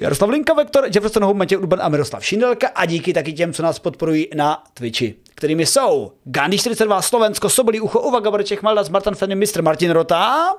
Jaroslav 0.00 0.30
Linka, 0.30 0.54
Vektor, 0.54 0.84
Jefferson 0.94 1.24
Home, 1.24 1.38
Matěj 1.38 1.58
Urban 1.58 1.82
a 1.82 1.88
Miroslav 1.88 2.24
Šindelka 2.24 2.68
a 2.74 2.86
díky 2.86 3.12
taky 3.12 3.32
těm, 3.32 3.52
co 3.52 3.62
nás 3.62 3.78
podporují 3.78 4.28
na 4.34 4.62
Twitchi 4.74 5.14
kterými 5.36 5.66
jsou 5.66 6.12
Gandhi 6.24 6.58
42 6.58 7.02
Slovensko, 7.02 7.48
Sobolí 7.48 7.80
Ucho, 7.80 8.00
Uva 8.00 8.20
Gabarček, 8.20 8.62
Maldas, 8.62 8.88
Martin 8.88 9.14
Fenny, 9.14 9.34
Mistr 9.34 9.62
Martin 9.62 9.90
Rota, 9.90 10.52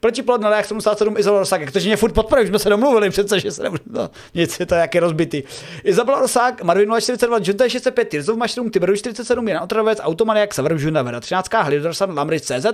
Protiplod 0.00 0.40
na 0.40 0.56
jak 0.56 0.66
77 0.66 1.18
Izabela 1.18 1.40
Rosák, 1.40 1.68
kteří 1.68 1.88
mě 1.88 1.96
furt 1.96 2.12
podporují, 2.12 2.48
jsme 2.48 2.58
se 2.58 2.68
domluvili 2.68 3.10
přece, 3.10 3.40
že 3.40 3.50
se 3.50 3.62
nebudu, 3.62 3.82
no, 3.90 4.10
nic, 4.34 4.60
je 4.60 4.66
to 4.66 4.74
jaký 4.74 4.98
rozbitý. 4.98 5.42
Izabela 5.84 6.20
Rosák, 6.20 6.62
Marvin 6.62 6.92
042, 7.00 7.38
Junta 7.42 7.68
65, 7.68 8.08
Tirzov 8.08 8.36
Mushroom, 8.36 8.70
Tiberu 8.70 8.96
47, 8.96 9.48
Jan 9.48 9.62
Otravec, 9.62 10.00
Automaniak, 10.02 10.54
Sever 10.54 10.78
Žuna, 10.78 11.02
Vera 11.02 11.20
13, 11.20 11.48
Hlidarsan, 11.62 12.14
Lamris 12.14 12.42
CZ, 12.42 12.66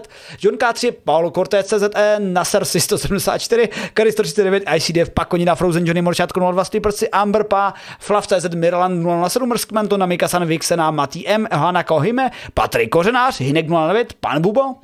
John 0.42 0.54
K3, 0.54 0.92
Paolo 1.04 1.30
Cortez 1.30 1.66
CZE, 1.66 2.16
Nasser 2.18 2.64
174, 2.64 3.68
Kary 3.94 4.12
139, 4.12 4.62
ICDF, 4.76 5.10
Pakonina, 5.10 5.54
Frozen, 5.54 5.86
Johnny 5.86 6.02
Morčátko 6.02 6.52
02, 6.52 6.64
Stripperci, 6.64 7.08
Amber 7.08 7.44
Pa, 7.44 7.74
Flav 7.98 8.26
CZ, 8.26 8.54
Mirland 8.54 9.06
007, 9.28 9.48
Mrskman, 9.48 9.88
Tona 9.88 10.06
Mikasan, 10.06 10.46
Vixena, 10.46 10.90
Mati 10.90 11.28
M, 11.28 11.46
Hana 11.52 11.82
Kohime, 11.82 12.30
Patrik 12.54 12.90
Kořenář, 12.90 13.40
Hinek 13.40 13.66
09, 13.68 14.12
Pan 14.20 14.42
Bubo, 14.42 14.74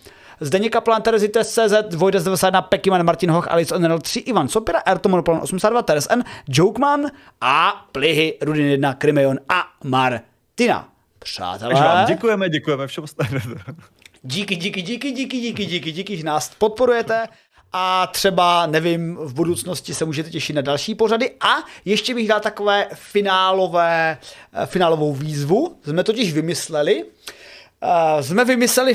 Zdeněk 0.40 0.72
Kaplan, 0.72 1.02
Terezy 1.02 1.28
CZ, 1.28 1.94
Vojda 1.94 2.20
z 2.20 2.24
91, 2.24 2.62
Pekiman, 2.62 3.06
Martin 3.06 3.30
Hoch, 3.30 3.50
Alice 3.50 3.74
Onel 3.74 3.98
3, 3.98 4.20
Ivan 4.20 4.48
Sopira, 4.48 4.82
Erto 4.86 5.08
Monopolon 5.08 5.40
82, 5.42 5.82
Teres 5.82 6.08
N, 6.10 6.24
Jokeman 6.48 7.06
a 7.40 7.86
Plihy, 7.92 8.38
Rudin 8.42 8.66
1, 8.66 8.94
Krimeon 8.94 9.38
a 9.48 9.64
Martina. 9.84 10.88
Přátelé. 11.18 11.74
Takže 11.74 11.84
vám 11.84 12.06
děkujeme, 12.06 12.48
děkujeme 12.48 12.86
všem 12.86 13.04
Díky, 14.22 14.56
díky, 14.56 14.82
díky, 14.82 15.12
díky, 15.12 15.40
díky, 15.40 15.66
díky, 15.66 15.92
díky, 15.92 16.16
že 16.16 16.24
nás 16.24 16.54
podporujete 16.58 17.28
a 17.72 18.06
třeba, 18.06 18.66
nevím, 18.66 19.16
v 19.16 19.34
budoucnosti 19.34 19.94
se 19.94 20.04
můžete 20.04 20.30
těšit 20.30 20.56
na 20.56 20.62
další 20.62 20.94
pořady 20.94 21.30
a 21.40 21.56
ještě 21.84 22.14
bych 22.14 22.28
dal 22.28 22.40
takové 22.40 22.88
finálové, 22.94 24.18
eh, 24.52 24.66
finálovou 24.66 25.14
výzvu. 25.14 25.78
Jsme 25.84 26.04
totiž 26.04 26.32
vymysleli, 26.32 27.04
uh, 27.04 28.20
jsme 28.20 28.44
vymysleli 28.44 28.94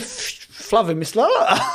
Flav 0.71 0.85
vymyslel, 0.85 1.29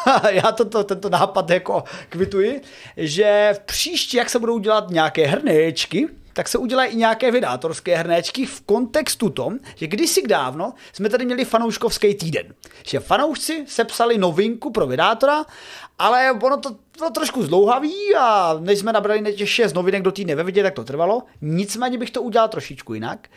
a 0.06 0.28
já 0.28 0.52
to, 0.52 0.64
to, 0.64 0.85
tento 0.85 1.09
nápad 1.09 1.51
jako 1.51 1.85
kvituji, 2.09 2.60
že 2.97 3.51
v 3.56 3.59
příští, 3.59 4.16
jak 4.16 4.31
se 4.31 4.39
budou 4.39 4.59
dělat 4.59 4.90
nějaké 4.90 5.27
hrnečky, 5.27 6.09
tak 6.32 6.48
se 6.48 6.59
udělají 6.59 6.93
i 6.93 6.97
nějaké 6.97 7.31
vydátorské 7.31 7.97
hrnéčky 7.97 8.47
v 8.47 8.60
kontextu 8.60 9.31
tom, 9.31 9.59
že 9.74 9.86
kdysi 9.86 10.27
dávno 10.27 10.74
jsme 10.93 11.09
tady 11.09 11.24
měli 11.24 11.44
fanouškovský 11.44 12.14
týden. 12.14 12.55
Že 12.86 13.01
fanoušci 13.01 13.64
sepsali 13.68 14.18
novinku 14.18 14.70
pro 14.70 14.86
vydátora, 14.86 15.44
ale 15.98 16.32
ono 16.32 16.56
to 16.56 16.77
bylo 16.98 17.10
trošku 17.10 17.43
zdlouhavý 17.43 17.94
a 18.18 18.56
než 18.60 18.78
jsme 18.78 18.93
nabrali 18.93 19.35
těch 19.35 19.51
šest 19.51 19.73
novinek 19.73 20.02
do 20.02 20.12
týdne 20.12 20.35
ve 20.35 20.43
vidět, 20.43 20.62
tak 20.62 20.74
to 20.74 20.85
trvalo. 20.85 21.23
Nicméně 21.40 21.98
bych 21.98 22.10
to 22.10 22.23
udělal 22.23 22.48
trošičku 22.48 22.94
jinak. 22.94 23.28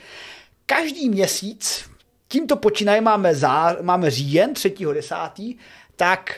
Každý 0.66 1.10
měsíc 1.10 1.90
tímto 2.30 2.56
počínaje 2.56 3.02
máme, 3.02 3.36
zá, 3.36 3.78
máme 3.82 4.12
říjen 4.12 4.54
3.10., 4.54 5.58
tak 5.96 6.36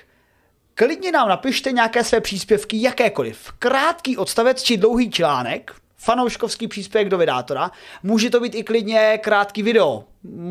klidně 0.73 1.11
nám 1.11 1.29
napište 1.29 1.71
nějaké 1.71 2.03
své 2.03 2.21
příspěvky, 2.21 2.81
jakékoliv. 2.81 3.51
Krátký 3.59 4.17
odstavec 4.17 4.63
či 4.63 4.77
dlouhý 4.77 5.11
článek, 5.11 5.71
fanouškovský 5.97 6.67
příspěvek 6.67 7.09
do 7.09 7.17
vydátora. 7.17 7.71
Může 8.03 8.29
to 8.29 8.39
být 8.39 8.55
i 8.55 8.63
klidně 8.63 9.19
krátký 9.23 9.63
video. 9.63 10.03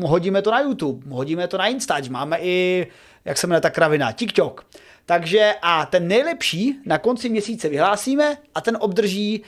Hodíme 0.03 0.41
to 0.41 0.51
na 0.51 0.61
YouTube, 0.61 1.15
hodíme 1.15 1.47
to 1.47 1.57
na 1.57 1.67
Instač, 1.67 2.09
máme 2.09 2.37
i, 2.41 2.87
jak 3.25 3.37
se 3.37 3.47
jmenuje 3.47 3.61
ta 3.61 3.69
kravina, 3.69 4.11
TikTok. 4.11 4.65
Takže 5.05 5.55
a 5.61 5.85
ten 5.85 6.07
nejlepší 6.07 6.79
na 6.85 6.97
konci 6.97 7.29
měsíce 7.29 7.69
vyhlásíme 7.69 8.37
a 8.55 8.61
ten 8.61 8.77
obdrží 8.79 9.43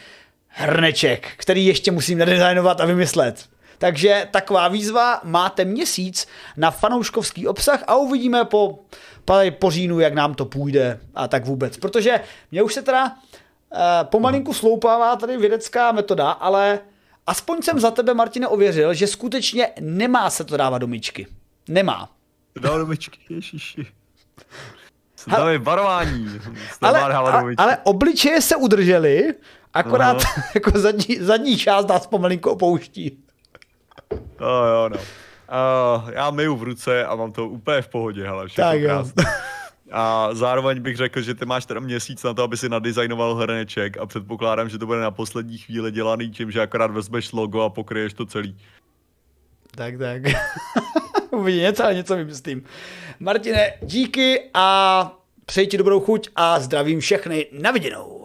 hrneček, 0.47 1.27
který 1.37 1.65
ještě 1.65 1.91
musím 1.91 2.17
nadizajnovat 2.17 2.81
a 2.81 2.85
vymyslet. 2.85 3.52
Takže 3.77 4.27
taková 4.31 4.67
výzva, 4.67 5.21
máte 5.23 5.65
měsíc 5.65 6.27
na 6.57 6.71
fanouškovský 6.71 7.47
obsah 7.47 7.83
a 7.87 7.95
uvidíme 7.95 8.45
po, 8.45 8.79
po 9.59 9.71
říjnu, 9.71 9.99
jak 9.99 10.13
nám 10.13 10.33
to 10.33 10.45
půjde 10.45 10.99
a 11.15 11.27
tak 11.27 11.45
vůbec. 11.45 11.77
Protože 11.77 12.21
mě 12.51 12.63
už 12.63 12.73
se 12.73 12.81
teda 12.81 13.05
uh, 13.05 13.79
pomalinku 14.03 14.53
sloupává 14.53 15.15
tady 15.15 15.37
vědecká 15.37 15.91
metoda, 15.91 16.31
ale 16.31 16.79
aspoň 17.27 17.61
jsem 17.61 17.79
za 17.79 17.91
tebe, 17.91 18.13
Martine, 18.13 18.47
ověřil, 18.47 18.93
že 18.93 19.07
skutečně 19.07 19.69
nemá 19.79 20.29
se 20.29 20.43
to 20.43 20.57
dávat 20.57 20.77
do 20.77 20.87
myčky. 20.87 21.27
Nemá. 21.67 22.09
Dá 22.61 22.77
do 22.77 22.85
myčky, 22.85 23.19
ježiši. 23.29 23.87
Dáme 25.27 25.57
varování. 25.57 26.39
Ale, 26.81 27.01
ale, 27.01 27.53
ale 27.57 27.77
obličeje 27.83 28.41
se 28.41 28.55
udržely, 28.55 29.33
akorát 29.73 30.17
Aha. 30.23 30.43
jako 30.55 30.79
zadní, 30.79 31.17
zadní 31.19 31.57
část 31.57 31.87
nás 31.87 32.07
pomalinku 32.07 32.49
opouští. 32.49 33.23
Oh, 34.39 34.67
jo, 34.67 34.89
no. 34.89 34.97
Uh, 34.97 36.09
já 36.09 36.31
myju 36.31 36.55
v 36.55 36.63
ruce 36.63 37.05
a 37.05 37.15
mám 37.15 37.31
to 37.31 37.47
úplně 37.47 37.81
v 37.81 37.87
pohodě, 37.87 38.23
hele, 38.23 38.47
tak 38.55 38.79
jo. 38.79 39.05
A 39.91 40.29
zároveň 40.31 40.81
bych 40.81 40.97
řekl, 40.97 41.21
že 41.21 41.33
ty 41.33 41.45
máš 41.45 41.65
teda 41.65 41.79
měsíc 41.79 42.23
na 42.23 42.33
to, 42.33 42.43
aby 42.43 42.57
si 42.57 42.69
nadizajnoval 42.69 43.35
hrneček 43.35 43.97
a 43.97 44.05
předpokládám, 44.05 44.69
že 44.69 44.77
to 44.77 44.85
bude 44.85 44.99
na 44.99 45.11
poslední 45.11 45.57
chvíli 45.57 45.91
dělaný 45.91 46.29
tím, 46.29 46.51
že 46.51 46.61
akorát 46.61 46.91
vezmeš 46.91 47.31
logo 47.31 47.61
a 47.61 47.69
pokryješ 47.69 48.13
to 48.13 48.25
celý. 48.25 48.57
Tak, 49.75 49.97
tak. 49.97 50.21
Uvidí 51.31 51.59
něco, 51.59 51.83
ale 51.83 51.95
něco 51.95 52.15
vymyslím. 52.15 52.63
Martine, 53.19 53.73
díky 53.81 54.49
a 54.53 55.17
přeji 55.45 55.67
ti 55.67 55.77
dobrou 55.77 55.99
chuť 55.99 56.29
a 56.35 56.59
zdravím 56.59 56.99
všechny 56.99 57.45
na 57.61 57.71
viděnou. 57.71 58.22